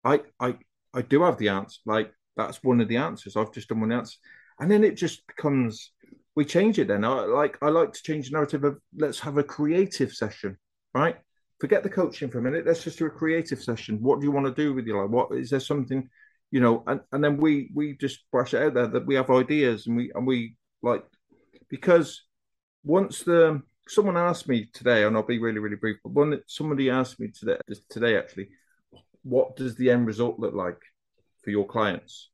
I 0.03 0.21
i 0.39 0.55
i 0.93 1.01
do 1.01 1.23
have 1.23 1.37
the 1.37 1.49
answer 1.49 1.79
like 1.85 2.13
that's 2.37 2.63
one 2.63 2.81
of 2.81 2.87
the 2.87 2.97
answers. 2.97 3.35
I've 3.35 3.53
just 3.53 3.69
done 3.69 3.81
one 3.81 3.91
answer. 3.91 4.17
And 4.59 4.71
then 4.71 4.83
it 4.83 4.95
just 4.95 5.25
becomes 5.27 5.91
we 6.35 6.45
change 6.45 6.79
it 6.79 6.87
then. 6.87 7.05
I 7.05 7.21
like 7.21 7.57
i 7.61 7.69
like 7.69 7.93
to 7.93 8.03
change 8.03 8.29
the 8.29 8.33
narrative 8.33 8.63
of 8.63 8.77
let's 8.95 9.19
have 9.19 9.37
a 9.37 9.43
creative 9.43 10.11
session 10.11 10.57
right? 10.95 11.17
Forget 11.59 11.83
the 11.83 11.89
coaching 11.89 12.29
for 12.29 12.39
a 12.39 12.41
minute. 12.41 12.65
Let's 12.65 12.83
just 12.83 12.97
do 12.97 13.05
a 13.05 13.09
creative 13.09 13.61
session. 13.61 14.01
What 14.01 14.19
do 14.19 14.25
you 14.25 14.31
want 14.31 14.47
to 14.47 14.53
do 14.53 14.73
with 14.73 14.85
your 14.87 15.01
life? 15.03 15.11
What 15.11 15.37
is 15.37 15.49
there 15.51 15.59
something 15.59 16.09
you 16.51 16.61
know, 16.61 16.83
and, 16.87 17.01
and 17.11 17.23
then 17.23 17.37
we 17.37 17.69
we 17.73 17.97
just 17.97 18.19
brush 18.31 18.53
it 18.53 18.61
out 18.61 18.75
there 18.75 18.87
that 18.87 19.05
we 19.05 19.15
have 19.15 19.29
ideas 19.29 19.87
and 19.87 19.97
we 19.97 20.11
and 20.15 20.25
we 20.25 20.55
like 20.81 21.03
because 21.69 22.21
once 22.83 23.23
the 23.23 23.61
someone 23.87 24.15
asked 24.15 24.47
me 24.47 24.69
today, 24.71 25.03
and 25.03 25.17
I'll 25.17 25.23
be 25.23 25.39
really 25.39 25.59
really 25.59 25.75
brief, 25.75 25.97
but 26.05 26.43
somebody 26.47 26.89
asked 26.89 27.19
me 27.19 27.27
today 27.27 27.57
today 27.89 28.17
actually, 28.17 28.49
what 29.23 29.57
does 29.57 29.75
the 29.75 29.89
end 29.89 30.07
result 30.07 30.39
look 30.39 30.53
like 30.53 30.79
for 31.43 31.49
your 31.49 31.65
clients? 31.65 32.29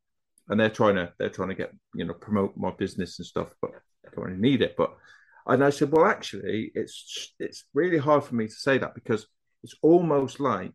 And 0.50 0.60
they're 0.60 0.70
trying 0.70 0.96
to 0.96 1.14
they're 1.18 1.30
trying 1.30 1.50
to 1.50 1.56
get 1.56 1.72
you 1.96 2.06
know 2.06 2.14
promote 2.14 2.56
my 2.58 2.72
business 2.72 3.18
and 3.18 3.26
stuff, 3.26 3.50
but 3.62 3.72
don't 4.16 4.26
really 4.26 4.40
need 4.40 4.62
it. 4.62 4.76
But 4.78 4.96
and 5.48 5.64
I 5.64 5.70
said, 5.72 5.92
well, 5.92 6.06
actually, 6.06 6.72
it's 6.76 7.34
it's 7.40 7.66
really 7.74 7.98
hard 7.98 8.24
for 8.24 8.36
me 8.36 8.48
to 8.48 8.54
say 8.54 8.78
that 8.78 8.96
because 8.96 9.28
it's 9.64 9.76
almost 9.82 10.40
like 10.40 10.74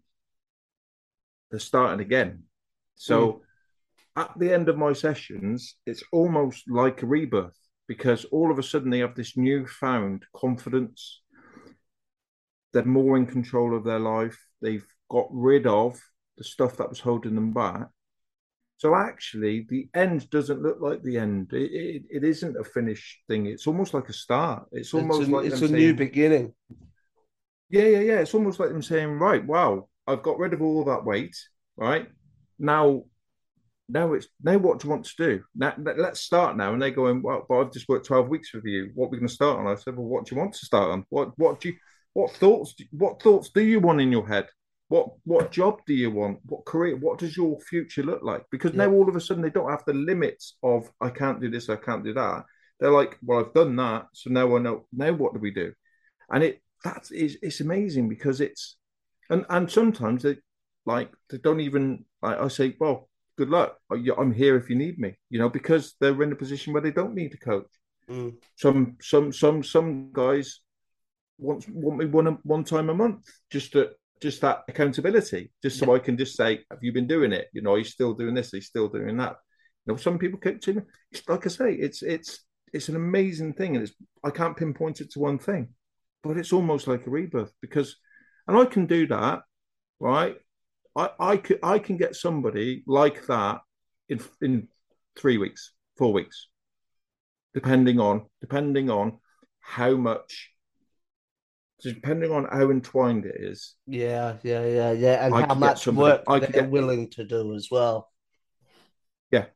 they're 1.51 1.61
starting 1.61 2.01
again 2.01 2.45
so 2.97 3.33
mm. 3.33 3.41
at 4.17 4.33
the 4.37 4.53
end 4.53 4.69
of 4.69 4.77
my 4.77 4.93
sessions, 4.93 5.77
it's 5.87 6.03
almost 6.13 6.69
like 6.69 7.03
a 7.03 7.07
rebirth 7.07 7.57
because 7.87 8.25
all 8.27 8.51
of 8.51 8.59
a 8.59 8.63
sudden 8.63 8.91
they 8.91 8.99
have 8.99 9.15
this 9.15 9.37
newfound 9.37 10.25
confidence. 10.35 11.21
They're 12.73 12.85
more 12.85 13.17
in 13.17 13.27
control 13.27 13.77
of 13.77 13.85
their 13.85 14.01
life. 14.01 14.39
They've 14.61 14.87
got 15.09 15.29
rid 15.31 15.67
of 15.67 16.01
the 16.37 16.45
stuff 16.45 16.79
that 16.79 16.89
was 16.89 17.01
holding 17.01 17.35
them 17.35 17.53
back. 17.53 17.87
So 18.78 18.94
actually, 18.94 19.66
the 19.69 19.89
end 19.94 20.28
doesn't 20.28 20.62
look 20.62 20.78
like 20.81 21.03
the 21.03 21.16
end. 21.19 21.53
It, 21.53 21.73
it, 21.73 22.03
it 22.11 22.24
isn't 22.24 22.59
a 22.59 22.65
finished 22.65 23.20
thing. 23.27 23.47
It's 23.47 23.66
almost 23.66 23.94
like 23.94 24.09
a 24.09 24.12
start. 24.12 24.66
It's 24.70 24.93
almost 24.93 25.23
it's 25.23 25.31
a, 25.31 25.32
like 25.32 25.47
it's 25.47 25.62
a 25.62 25.69
saying, 25.69 25.73
new 25.73 25.94
beginning. 25.94 26.53
Yeah, 27.70 27.85
yeah, 27.85 28.01
yeah. 28.01 28.19
It's 28.19 28.35
almost 28.35 28.61
like 28.61 28.69
them 28.69 28.82
saying, 28.82 29.12
right, 29.12 29.44
wow, 29.44 29.89
I've 30.07 30.23
got 30.23 30.39
rid 30.39 30.53
of 30.53 30.61
all 30.61 30.85
that 30.85 31.05
weight, 31.05 31.36
right? 31.77 32.07
Now, 32.59 33.05
now 33.89 34.12
it's 34.12 34.28
now 34.43 34.59
what 34.59 34.81
do 34.81 34.86
you 34.89 34.90
want 34.90 35.07
to 35.07 35.16
do? 35.16 35.43
Now, 35.55 35.74
let's 35.78 36.20
start 36.20 36.57
now. 36.59 36.74
And 36.74 36.82
they're 36.82 36.90
going, 36.90 37.23
well, 37.23 37.47
but 37.48 37.59
I've 37.59 37.73
just 37.73 37.89
worked 37.89 38.07
12 38.07 38.28
weeks 38.28 38.53
with 38.53 38.65
you. 38.65 38.90
What 38.94 39.07
are 39.07 39.11
we 39.11 39.19
going 39.19 39.28
to 39.28 39.35
start 39.35 39.59
on? 39.59 39.66
I 39.66 39.77
said, 39.77 39.97
well, 39.97 40.07
what 40.07 40.27
do 40.27 40.35
you 40.35 40.40
want 40.40 40.53
to 40.53 40.66
start 40.66 40.90
on? 40.90 41.05
What 41.09 41.31
what 41.39 41.61
do 41.61 41.70
you 41.70 41.77
what 42.12 42.32
thoughts 42.32 42.74
what 42.90 43.23
thoughts 43.23 43.51
do 43.51 43.62
you 43.62 43.81
want 43.81 44.03
in 44.03 44.12
your 44.12 44.27
head? 44.27 44.48
What 44.89 45.09
what 45.25 45.51
job 45.51 45.81
do 45.87 45.95
you 45.95 46.11
want? 46.11 46.39
What 46.45 46.65
career? 46.65 46.97
What 46.97 47.19
does 47.19 47.37
your 47.37 47.59
future 47.61 48.03
look 48.03 48.23
like? 48.23 48.45
Because 48.51 48.73
yeah. 48.73 48.87
now 48.87 48.93
all 48.93 49.09
of 49.09 49.17
a 49.17 49.21
sudden 49.21 49.43
they 49.43 49.51
don't 49.51 49.71
have 49.71 49.85
the 49.87 49.95
limits 49.95 50.57
of 50.63 50.91
I 51.01 51.11
can't 51.11 51.41
do 51.41 51.51
this, 51.51 51.69
I 51.69 51.77
can't 51.77 52.05
do 52.05 52.15
that. 52.15 52.45
They're 52.79 52.91
like, 52.91 53.19
well, 53.23 53.41
I've 53.41 53.55
done 53.55 53.75
that, 53.77 54.07
so 54.13 54.31
now 54.31 54.55
I 54.55 54.61
know. 54.61 54.87
Now 54.93 55.13
what 55.13 55.35
do 55.35 55.41
we 55.41 55.51
do? 55.51 55.73
And 56.31 56.45
it 56.45 56.63
that 56.85 57.09
is 57.11 57.39
it's 57.43 57.61
amazing 57.61 58.09
because 58.09 58.41
it's 58.41 58.77
and 59.29 59.45
and 59.49 59.71
sometimes 59.71 60.23
they 60.23 60.37
like 60.85 61.11
they 61.31 61.39
don't 61.39 61.61
even 61.61 62.05
like 62.23 62.39
I 62.39 62.49
say, 62.49 62.77
well, 62.79 63.09
good 63.37 63.51
luck. 63.51 63.79
I'm 63.91 64.33
here 64.33 64.57
if 64.57 64.71
you 64.71 64.77
need 64.77 64.99
me, 64.99 65.17
you 65.31 65.39
know, 65.39 65.49
because 65.49 65.95
they're 66.01 66.23
in 66.23 66.33
a 66.33 66.37
position 66.37 66.73
where 66.73 66.83
they 66.83 66.93
don't 66.93 67.15
need 67.15 67.35
a 67.35 67.39
coach. 67.39 67.67
Mm. 68.09 68.37
Some 68.55 68.97
some 69.01 69.33
some 69.33 69.65
some 69.65 70.11
guys 70.13 70.61
want 71.39 71.69
want 71.69 71.99
me 71.99 72.07
one 72.07 72.39
one 72.45 72.65
time 72.65 72.89
a 72.89 72.95
month 72.95 73.25
just 73.51 73.73
to 73.73 73.91
just 74.22 74.40
that 74.40 74.64
accountability, 74.68 75.52
just 75.62 75.78
so 75.78 75.86
yeah. 75.86 75.93
I 75.94 75.98
can 75.98 76.16
just 76.16 76.36
say, 76.36 76.60
have 76.70 76.82
you 76.82 76.93
been 76.93 77.06
doing 77.06 77.32
it? 77.32 77.48
You 77.52 77.62
know, 77.62 77.74
he's 77.76 77.93
still 77.93 78.14
doing 78.14 78.34
this, 78.34 78.51
he's 78.51 78.66
still 78.66 78.88
doing 78.88 79.16
that. 79.18 79.36
You 79.86 79.93
know, 79.93 79.97
some 79.97 80.18
people 80.18 80.38
keep 80.38 80.60
to. 80.62 80.82
Like 81.28 81.47
I 81.47 81.48
say, 81.48 81.72
it's 81.74 82.02
it's 82.02 82.40
it's 82.72 82.88
an 82.88 82.97
amazing 82.97 83.55
thing, 83.55 83.76
and 83.76 83.84
it's 83.84 83.94
I 84.24 84.30
can't 84.30 84.56
pinpoint 84.56 85.01
it 85.01 85.10
to 85.12 85.20
one 85.20 85.38
thing 85.38 85.68
but 86.26 86.36
it's 86.36 86.52
almost 86.52 86.86
like 86.86 87.06
a 87.06 87.10
rebirth 87.10 87.52
because, 87.60 87.97
and 88.47 88.56
I 88.56 88.64
can 88.64 88.86
do 88.86 89.06
that, 89.09 89.43
right? 90.01 90.36
I, 90.97 91.10
I 91.18 91.36
could 91.36 91.59
I 91.62 91.78
can 91.78 91.97
get 91.97 92.16
somebody 92.16 92.82
like 92.86 93.26
that 93.26 93.60
in 94.09 94.20
in 94.40 94.68
three 95.16 95.38
weeks, 95.38 95.72
four 95.97 96.12
weeks, 96.12 96.48
depending 97.55 98.01
on 98.01 98.26
depending 98.40 98.90
on 98.90 99.18
how 99.60 99.94
much 99.94 100.51
depending 101.82 102.32
on 102.32 102.47
how 102.51 102.70
entwined 102.70 103.27
it 103.27 103.36
is. 103.39 103.74
Yeah, 103.86 104.36
yeah, 104.43 104.65
yeah, 104.66 104.93
yeah, 104.93 105.27
and 105.27 105.35
I 105.35 105.47
how 105.47 105.55
much 105.55 105.85
somebody, 105.85 106.12
work 106.12 106.24
I 106.28 106.39
they're 106.39 106.48
get, 106.48 106.70
willing 106.70 107.11
to 107.11 107.24
do 107.24 107.55
as 107.55 107.69
well. 107.70 108.11
Yeah, 109.31 109.47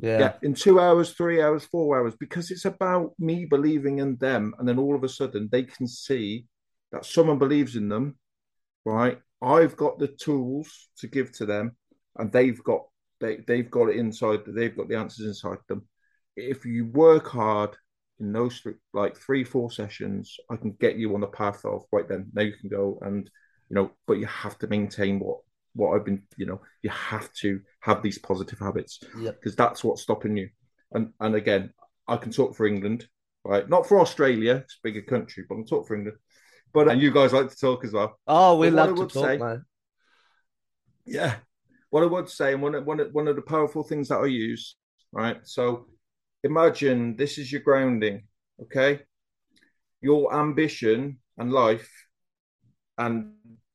yeah. 0.00 0.18
yeah, 0.18 0.32
in 0.42 0.54
two 0.54 0.80
hours, 0.80 1.12
three 1.12 1.42
hours, 1.42 1.64
four 1.64 1.98
hours, 1.98 2.14
because 2.18 2.50
it's 2.50 2.64
about 2.64 3.12
me 3.18 3.44
believing 3.44 3.98
in 3.98 4.16
them. 4.16 4.54
And 4.58 4.68
then 4.68 4.78
all 4.78 4.94
of 4.94 5.04
a 5.04 5.08
sudden 5.08 5.48
they 5.50 5.64
can 5.64 5.86
see 5.86 6.46
that 6.92 7.04
someone 7.04 7.38
believes 7.38 7.76
in 7.76 7.88
them, 7.88 8.16
right? 8.84 9.18
I've 9.42 9.76
got 9.76 9.98
the 9.98 10.08
tools 10.08 10.88
to 10.98 11.06
give 11.06 11.32
to 11.32 11.46
them, 11.46 11.76
and 12.16 12.32
they've 12.32 12.62
got 12.62 12.82
they, 13.20 13.38
they've 13.46 13.70
got 13.70 13.88
it 13.88 13.96
inside, 13.96 14.40
they've 14.46 14.76
got 14.76 14.88
the 14.88 14.96
answers 14.96 15.26
inside 15.26 15.58
them. 15.68 15.86
If 16.36 16.66
you 16.66 16.86
work 16.86 17.28
hard 17.28 17.76
in 18.20 18.32
those 18.32 18.58
three, 18.58 18.74
like 18.92 19.16
three, 19.16 19.44
four 19.44 19.70
sessions, 19.70 20.36
I 20.50 20.56
can 20.56 20.72
get 20.72 20.96
you 20.96 21.14
on 21.14 21.20
the 21.20 21.26
path 21.26 21.64
of 21.64 21.84
right 21.92 22.08
then, 22.08 22.30
now 22.32 22.42
you 22.42 22.54
can 22.58 22.68
go 22.68 22.98
and 23.02 23.28
you 23.68 23.74
know, 23.74 23.90
but 24.06 24.14
you 24.14 24.26
have 24.26 24.58
to 24.58 24.66
maintain 24.66 25.18
what 25.18 25.38
what 25.74 25.94
I've 25.94 26.04
been, 26.04 26.22
you 26.36 26.46
know, 26.46 26.60
you 26.82 26.90
have 26.90 27.30
to 27.34 27.60
have 27.80 28.02
these 28.02 28.18
positive 28.18 28.58
habits 28.58 28.98
because 28.98 29.22
yep. 29.22 29.56
that's 29.56 29.84
what's 29.84 30.02
stopping 30.02 30.36
you. 30.36 30.48
And 30.92 31.12
and 31.20 31.34
again, 31.34 31.72
I 32.08 32.16
can 32.16 32.32
talk 32.32 32.56
for 32.56 32.66
England, 32.66 33.06
right? 33.44 33.68
Not 33.68 33.86
for 33.86 34.00
Australia, 34.00 34.62
it's 34.64 34.78
a 34.82 34.86
bigger 34.88 35.02
country, 35.02 35.44
but 35.48 35.56
I 35.56 35.58
can 35.58 35.66
talk 35.66 35.86
for 35.86 35.96
England. 35.96 36.18
But 36.72 36.88
and 36.88 37.00
you 37.00 37.10
guys 37.10 37.32
like 37.32 37.50
to 37.50 37.56
talk 37.56 37.84
as 37.84 37.92
well. 37.92 38.18
Oh, 38.26 38.56
we 38.58 38.70
love 38.70 38.96
to 38.96 39.06
talk, 39.06 39.24
say, 39.24 39.38
man. 39.38 39.64
Yeah, 41.04 41.36
what 41.90 42.02
I 42.02 42.06
would 42.06 42.28
say, 42.28 42.52
and 42.52 42.62
one 42.62 42.84
one 42.84 42.98
one 43.12 43.28
of 43.28 43.36
the 43.36 43.42
powerful 43.42 43.82
things 43.82 44.08
that 44.08 44.18
I 44.18 44.26
use, 44.26 44.76
right? 45.12 45.38
So 45.44 45.86
imagine 46.46 47.16
this 47.16 47.38
is 47.38 47.52
your 47.52 47.60
grounding, 47.60 48.24
okay? 48.62 49.00
Your 50.00 50.34
ambition 50.34 51.18
and 51.38 51.52
life, 51.52 51.90
and 52.96 53.32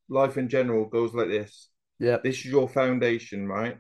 life 0.10 0.38
in 0.38 0.49
general 0.49 0.85
goes 0.85 1.14
like 1.14 1.27
this 1.27 1.72
yeah. 2.02 2.18
This 2.23 2.39
is 2.39 2.45
your 2.45 2.68
foundation, 2.68 3.48
right? 3.48 3.77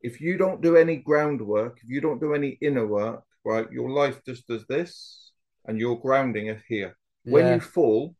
If 0.00 0.20
you 0.20 0.38
don't 0.38 0.62
do 0.62 0.76
any 0.76 0.96
groundwork, 0.98 1.80
if 1.82 1.90
you 1.90 2.00
don't 2.00 2.20
do 2.20 2.32
any 2.32 2.56
inner 2.60 2.86
work, 2.86 3.24
right, 3.44 3.66
your 3.72 3.90
life 3.90 4.20
just 4.24 4.46
does 4.46 4.64
this 4.68 5.32
and 5.66 5.80
your 5.80 6.00
grounding 6.00 6.46
is 6.46 6.62
here. 6.68 6.96
Yeah. 7.24 7.32
When 7.32 7.52
you 7.52 7.60
fall, 7.60 8.14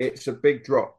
it's 0.00 0.26
a 0.26 0.32
big 0.32 0.64
drop. 0.64 0.98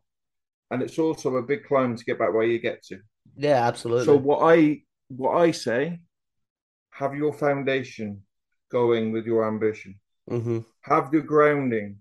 And 0.71 0.81
it's 0.81 0.97
also 0.97 1.35
a 1.35 1.43
big 1.43 1.65
climb 1.65 1.97
to 1.97 2.05
get 2.05 2.19
back 2.19 2.33
where 2.33 2.45
you 2.45 2.59
get 2.59 2.83
to. 2.83 2.99
Yeah, 3.35 3.67
absolutely. 3.67 4.05
So 4.05 4.15
what 4.15 4.43
I 4.43 4.83
what 5.09 5.35
I 5.35 5.51
say, 5.51 5.99
have 6.91 7.15
your 7.15 7.33
foundation 7.33 8.21
going 8.71 9.11
with 9.11 9.25
your 9.25 9.47
ambition. 9.47 9.99
Mm-hmm. 10.29 10.59
Have 10.81 11.11
your 11.11 11.23
grounding, 11.23 11.97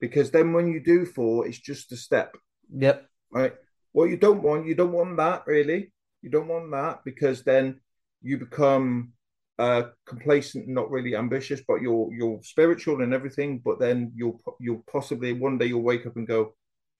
because 0.00 0.30
then 0.30 0.52
when 0.52 0.68
you 0.68 0.80
do 0.80 1.06
fall, 1.06 1.42
it's 1.42 1.58
just 1.58 1.92
a 1.92 1.96
step. 1.96 2.36
Yep. 2.74 3.06
Right. 3.30 3.54
What 3.92 4.10
you 4.10 4.16
don't 4.16 4.42
want, 4.42 4.66
you 4.66 4.74
don't 4.74 4.92
want 4.92 5.16
that 5.16 5.44
really. 5.46 5.92
You 6.22 6.30
don't 6.30 6.48
want 6.48 6.70
that 6.70 7.00
because 7.04 7.42
then 7.42 7.80
you 8.20 8.38
become 8.38 9.12
uh, 9.58 9.84
complacent, 10.06 10.68
not 10.68 10.90
really 10.90 11.16
ambitious, 11.16 11.60
but 11.66 11.80
you're 11.80 12.12
you're 12.12 12.40
spiritual 12.42 13.02
and 13.02 13.12
everything. 13.14 13.60
But 13.64 13.78
then 13.80 14.12
you'll 14.14 14.40
you'll 14.60 14.84
possibly 14.90 15.32
one 15.32 15.58
day 15.58 15.66
you'll 15.66 15.82
wake 15.82 16.06
up 16.06 16.16
and 16.16 16.26
go, 16.26 16.54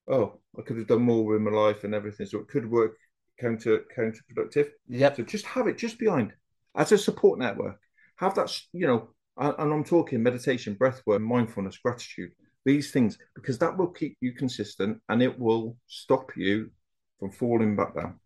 oh, 0.08 0.40
I 0.58 0.62
could 0.62 0.78
have 0.78 0.86
done 0.86 1.02
more 1.02 1.24
with 1.24 1.40
my 1.40 1.50
life 1.50 1.84
and 1.84 1.94
everything. 1.94 2.26
So 2.26 2.38
it 2.38 2.48
could 2.48 2.70
work 2.70 2.96
counter 3.40 3.84
counterproductive. 3.96 4.70
Yeah. 4.88 5.12
So 5.12 5.22
just 5.22 5.46
have 5.46 5.66
it 5.66 5.78
just 5.78 5.98
behind 5.98 6.32
as 6.74 6.92
a 6.92 6.98
support 6.98 7.38
network. 7.38 7.78
Have 8.22 8.36
that, 8.36 8.56
you 8.72 8.86
know, 8.86 9.08
and 9.36 9.72
I'm 9.72 9.82
talking 9.82 10.22
meditation, 10.22 10.74
breath 10.74 11.02
work, 11.06 11.20
mindfulness, 11.20 11.78
gratitude, 11.78 12.30
these 12.64 12.92
things, 12.92 13.18
because 13.34 13.58
that 13.58 13.76
will 13.76 13.88
keep 13.88 14.16
you 14.20 14.32
consistent 14.32 15.00
and 15.08 15.20
it 15.20 15.36
will 15.36 15.76
stop 15.88 16.36
you 16.36 16.70
from 17.18 17.32
falling 17.32 17.74
back 17.74 17.96
down. 17.96 18.20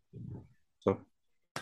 So, 0.81 1.01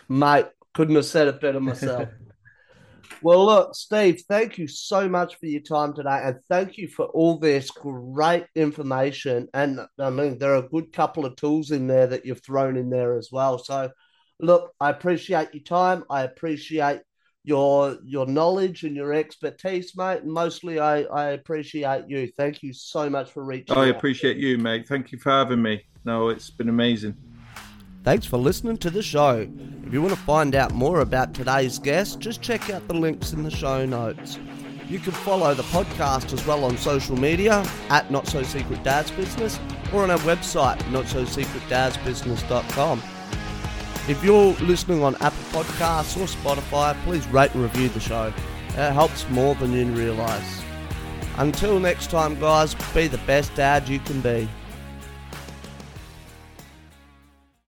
mate, 0.09 0.47
couldn't 0.73 0.97
have 0.97 1.05
said 1.05 1.28
it 1.28 1.40
better 1.40 1.61
myself. 1.61 2.09
well, 3.23 3.47
look, 3.47 3.77
Steve, 3.77 4.24
thank 4.28 4.59
you 4.59 4.66
so 4.66 5.09
much 5.09 5.36
for 5.36 5.47
your 5.47 5.61
time 5.61 5.94
today, 5.94 6.20
and 6.24 6.40
thank 6.48 6.77
you 6.77 6.89
for 6.89 7.05
all 7.05 7.39
this 7.39 7.70
great 7.70 8.47
information. 8.56 9.47
And 9.55 9.78
I 9.97 10.11
mean, 10.11 10.39
there 10.39 10.55
are 10.55 10.65
a 10.65 10.69
good 10.69 10.93
couple 10.93 11.24
of 11.24 11.36
tools 11.36 11.70
in 11.70 11.86
there 11.86 12.09
that 12.09 12.27
you've 12.27 12.43
thrown 12.43 12.77
in 12.77 12.90
there 12.90 13.16
as 13.16 13.28
well. 13.31 13.59
So, 13.59 13.93
look, 14.40 14.73
I 14.81 14.90
appreciate 14.90 15.55
your 15.55 15.62
time. 15.62 16.02
I 16.11 16.23
appreciate 16.23 17.02
your 17.44 17.98
your 18.04 18.26
knowledge 18.26 18.84
and 18.84 18.96
your 18.96 19.12
expertise, 19.12 19.96
mate. 19.96 20.22
And 20.22 20.32
mostly, 20.32 20.80
I 20.80 21.02
I 21.02 21.30
appreciate 21.30 22.08
you. 22.08 22.32
Thank 22.36 22.62
you 22.62 22.72
so 22.72 23.08
much 23.08 23.30
for 23.30 23.44
reaching. 23.44 23.76
Out. 23.76 23.84
I 23.84 23.90
out. 23.90 23.96
appreciate 23.96 24.38
you, 24.38 24.58
mate. 24.58 24.88
Thank 24.88 25.12
you 25.12 25.18
for 25.18 25.30
having 25.30 25.62
me. 25.62 25.84
No, 26.04 26.30
it's 26.30 26.50
been 26.50 26.68
amazing. 26.68 27.14
Thanks 28.02 28.26
for 28.26 28.36
listening 28.36 28.76
to 28.78 28.90
the 28.90 29.02
show. 29.02 29.48
If 29.86 29.92
you 29.92 30.02
want 30.02 30.14
to 30.14 30.20
find 30.20 30.54
out 30.54 30.72
more 30.72 31.00
about 31.00 31.32
today's 31.32 31.78
guest, 31.78 32.20
just 32.20 32.42
check 32.42 32.68
out 32.68 32.86
the 32.86 32.94
links 32.94 33.32
in 33.32 33.42
the 33.42 33.50
show 33.50 33.86
notes. 33.86 34.38
You 34.88 34.98
can 34.98 35.12
follow 35.12 35.54
the 35.54 35.62
podcast 35.64 36.32
as 36.34 36.46
well 36.46 36.64
on 36.64 36.76
social 36.76 37.16
media 37.16 37.64
at 37.88 38.10
Not 38.10 38.26
So 38.26 38.42
Secret 38.42 38.84
Dad's 38.84 39.10
Business 39.12 39.58
or 39.92 40.02
on 40.02 40.10
our 40.10 40.18
website, 40.18 40.76
notsosecretdadsbusiness.com. 40.90 43.02
If 44.06 44.22
you're 44.22 44.52
listening 44.56 45.02
on 45.02 45.14
Apple 45.22 45.62
Podcasts 45.62 46.20
or 46.20 46.26
Spotify, 46.26 46.94
please 47.05 47.26
rate 47.28 47.55
and 47.55 47.62
review 47.62 47.89
the 47.89 48.01
show. 48.01 48.35
It 48.68 48.93
helps 48.93 49.26
more 49.31 49.55
than 49.55 49.72
you 49.72 49.86
realise. 49.93 50.62
Until 51.39 51.81
next 51.81 52.10
time, 52.10 52.39
guys, 52.39 52.74
be 52.93 53.06
the 53.06 53.16
best 53.18 53.55
dad 53.55 53.89
you 53.89 53.98
can 54.01 54.20
be. 54.20 54.47